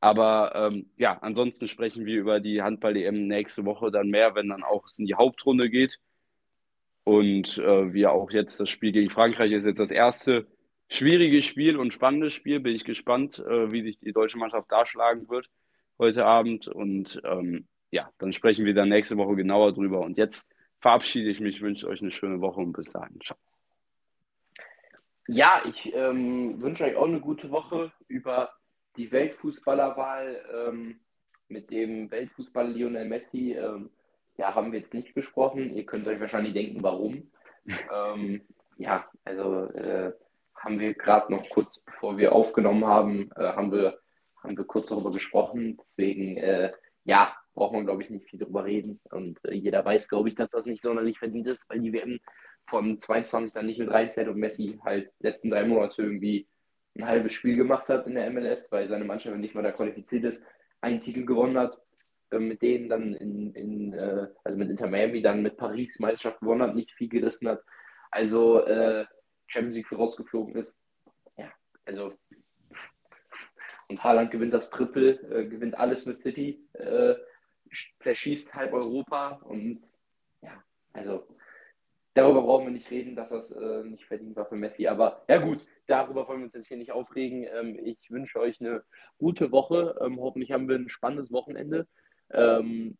Aber 0.00 0.52
ähm, 0.54 0.90
ja, 0.96 1.18
ansonsten 1.20 1.66
sprechen 1.66 2.06
wir 2.06 2.16
über 2.20 2.40
die 2.40 2.62
Handball-EM 2.62 3.26
nächste 3.26 3.64
Woche 3.64 3.90
dann 3.90 4.08
mehr, 4.10 4.34
wenn 4.34 4.48
dann 4.48 4.62
auch 4.62 4.86
es 4.86 4.98
in 4.98 5.06
die 5.06 5.14
Hauptrunde 5.14 5.70
geht. 5.70 5.98
Und 7.08 7.56
äh, 7.56 7.94
wir 7.94 8.12
auch 8.12 8.30
jetzt 8.32 8.60
das 8.60 8.68
Spiel 8.68 8.92
gegen 8.92 9.08
Frankreich 9.08 9.50
ist 9.52 9.64
jetzt 9.64 9.80
das 9.80 9.90
erste 9.90 10.46
schwierige 10.90 11.40
Spiel 11.40 11.78
und 11.78 11.94
spannendes 11.94 12.34
Spiel. 12.34 12.60
Bin 12.60 12.74
ich 12.74 12.84
gespannt, 12.84 13.38
äh, 13.38 13.72
wie 13.72 13.80
sich 13.80 13.98
die 13.98 14.12
deutsche 14.12 14.36
Mannschaft 14.36 14.70
darschlagen 14.70 15.26
wird 15.30 15.48
heute 15.98 16.26
Abend. 16.26 16.68
Und 16.68 17.18
ähm, 17.24 17.66
ja, 17.90 18.10
dann 18.18 18.34
sprechen 18.34 18.66
wir 18.66 18.74
dann 18.74 18.90
nächste 18.90 19.16
Woche 19.16 19.36
genauer 19.36 19.72
drüber. 19.72 20.00
Und 20.00 20.18
jetzt 20.18 20.46
verabschiede 20.80 21.30
ich 21.30 21.40
mich, 21.40 21.62
wünsche 21.62 21.88
euch 21.88 22.02
eine 22.02 22.10
schöne 22.10 22.42
Woche 22.42 22.60
und 22.60 22.74
bis 22.74 22.92
dahin. 22.92 23.18
Ciao. 23.22 23.38
Ja, 25.28 25.62
ich 25.64 25.90
ähm, 25.94 26.60
wünsche 26.60 26.84
euch 26.84 26.96
auch 26.96 27.08
eine 27.08 27.20
gute 27.20 27.50
Woche 27.50 27.90
über 28.08 28.52
die 28.98 29.10
Weltfußballerwahl 29.10 30.44
ähm, 30.54 31.00
mit 31.48 31.70
dem 31.70 32.10
Weltfußballer 32.10 32.68
Lionel 32.68 33.08
Messi. 33.08 33.56
Ja, 34.38 34.54
haben 34.54 34.72
wir 34.72 34.78
jetzt 34.80 34.94
nicht 34.94 35.14
besprochen. 35.14 35.76
Ihr 35.76 35.84
könnt 35.84 36.06
euch 36.06 36.20
wahrscheinlich 36.20 36.54
denken, 36.54 36.82
warum. 36.82 37.30
Ähm, 37.92 38.40
ja, 38.78 39.06
also 39.26 39.66
äh, 39.74 40.14
haben 40.54 40.78
wir 40.80 40.94
gerade 40.94 41.30
noch 41.30 41.46
kurz 41.50 41.80
bevor 41.80 42.16
wir 42.16 42.32
aufgenommen 42.32 42.86
haben, 42.86 43.30
äh, 43.36 43.42
haben, 43.42 43.70
wir, 43.70 43.98
haben 44.42 44.56
wir 44.56 44.64
kurz 44.64 44.88
darüber 44.88 45.10
gesprochen. 45.10 45.78
Deswegen, 45.86 46.38
äh, 46.38 46.72
ja, 47.04 47.36
braucht 47.54 47.74
man, 47.74 47.84
glaube 47.84 48.02
ich, 48.02 48.08
nicht 48.08 48.24
viel 48.30 48.38
darüber 48.38 48.64
reden. 48.64 49.00
Und 49.10 49.38
äh, 49.44 49.52
jeder 49.52 49.84
weiß, 49.84 50.08
glaube 50.08 50.30
ich, 50.30 50.34
dass 50.34 50.52
das 50.52 50.64
nicht 50.64 50.80
sonderlich 50.80 51.18
verdient 51.18 51.46
ist, 51.46 51.68
weil 51.68 51.80
die 51.80 51.92
WM 51.92 52.20
von 52.68 52.98
22 52.98 53.52
dann 53.52 53.66
nicht 53.66 53.80
mit 53.80 53.90
reinzählt 53.90 54.28
und 54.28 54.38
Messi 54.38 54.78
halt 54.84 55.10
letzten 55.18 55.50
drei 55.50 55.64
Monate 55.64 56.00
irgendwie 56.00 56.48
ein 56.96 57.06
halbes 57.06 57.34
Spiel 57.34 57.56
gemacht 57.56 57.88
hat 57.88 58.06
in 58.06 58.14
der 58.14 58.30
MLS, 58.30 58.70
weil 58.70 58.88
seine 58.88 59.04
Mannschaft 59.04 59.36
nicht 59.36 59.54
mal 59.54 59.62
da 59.62 59.72
qualifiziert 59.72 60.24
ist, 60.24 60.42
einen 60.80 61.02
Titel 61.02 61.24
gewonnen 61.24 61.58
hat, 61.58 61.78
äh, 62.30 62.38
mit 62.38 62.62
denen 62.62 62.88
dann 62.88 63.14
in, 63.14 63.52
in 63.54 63.92
äh, 63.92 64.28
also 64.44 64.58
mit 64.58 64.70
Inter 64.70 64.88
Miami 64.88 65.22
dann 65.22 65.42
mit 65.42 65.56
Paris 65.56 65.98
Meisterschaft 65.98 66.40
gewonnen 66.40 66.62
hat, 66.62 66.74
nicht 66.74 66.92
viel 66.92 67.08
gerissen 67.08 67.48
hat. 67.48 67.62
Also 68.10 68.64
äh, 68.64 69.06
Champions 69.46 69.76
League 69.76 69.88
vorausgeflogen 69.88 70.54
ist. 70.56 70.78
Ja, 71.36 71.50
also 71.84 72.14
und 73.88 74.04
Haaland 74.04 74.30
gewinnt 74.30 74.52
das 74.52 74.70
Triple, 74.70 75.12
äh, 75.30 75.46
gewinnt 75.46 75.78
alles 75.78 76.04
mit 76.04 76.20
City, 76.20 76.62
äh, 76.74 77.14
zerschießt 78.00 78.54
halb 78.54 78.72
Europa 78.72 79.40
und 79.44 79.80
ja, 80.42 80.62
also 80.92 81.26
darüber 82.14 82.42
brauchen 82.42 82.66
wir 82.66 82.72
nicht 82.72 82.90
reden, 82.90 83.16
dass 83.16 83.28
das 83.30 83.50
äh, 83.50 83.84
nicht 83.84 84.04
verdient 84.04 84.36
war 84.36 84.46
für 84.46 84.56
Messi. 84.56 84.86
Aber 84.86 85.24
ja 85.28 85.38
gut, 85.38 85.66
darüber 85.86 86.28
wollen 86.28 86.40
wir 86.40 86.46
uns 86.46 86.54
jetzt 86.54 86.68
hier 86.68 86.76
nicht 86.76 86.92
aufregen. 86.92 87.46
Ähm, 87.50 87.78
ich 87.82 87.98
wünsche 88.10 88.40
euch 88.40 88.60
eine 88.60 88.82
gute 89.18 89.52
Woche. 89.52 89.96
Ähm, 90.00 90.18
hoffentlich 90.20 90.52
haben 90.52 90.68
wir 90.68 90.76
ein 90.76 90.88
spannendes 90.88 91.32
Wochenende. 91.32 91.86
Ähm, 92.32 92.96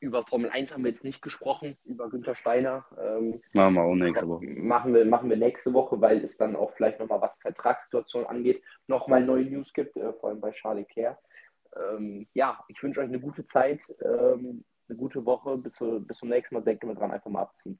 über 0.00 0.24
Formel 0.24 0.50
1 0.50 0.72
haben 0.72 0.84
wir 0.84 0.90
jetzt 0.90 1.04
nicht 1.04 1.20
gesprochen, 1.20 1.76
über 1.84 2.08
Günther 2.08 2.34
Steiner. 2.34 2.86
Ähm, 2.98 3.42
machen 3.52 3.74
wir 3.74 3.82
auch 3.82 3.94
nächste 3.94 4.26
Woche. 4.26 4.46
Machen 4.46 4.94
wir, 4.94 5.04
machen 5.04 5.28
wir 5.28 5.36
nächste 5.36 5.72
Woche, 5.74 6.00
weil 6.00 6.24
es 6.24 6.38
dann 6.38 6.56
auch 6.56 6.72
vielleicht 6.72 6.98
nochmal, 7.00 7.20
was 7.20 7.38
Vertragssituation 7.40 8.26
angeht, 8.26 8.62
nochmal 8.86 9.22
neue 9.22 9.44
News 9.44 9.72
gibt, 9.72 9.96
äh, 9.96 10.12
vor 10.14 10.30
allem 10.30 10.40
bei 10.40 10.52
Charlie 10.52 10.86
Care. 10.86 11.18
Ähm, 11.76 12.26
ja, 12.32 12.58
ich 12.68 12.82
wünsche 12.82 13.00
euch 13.00 13.08
eine 13.08 13.20
gute 13.20 13.44
Zeit, 13.46 13.80
ähm, 14.02 14.64
eine 14.88 14.96
gute 14.96 15.24
Woche. 15.24 15.58
Bis, 15.58 15.78
bis 15.78 16.18
zum 16.18 16.30
nächsten 16.30 16.54
Mal. 16.54 16.62
Denkt 16.62 16.82
immer 16.82 16.94
dran, 16.94 17.12
einfach 17.12 17.30
mal 17.30 17.42
abziehen. 17.42 17.78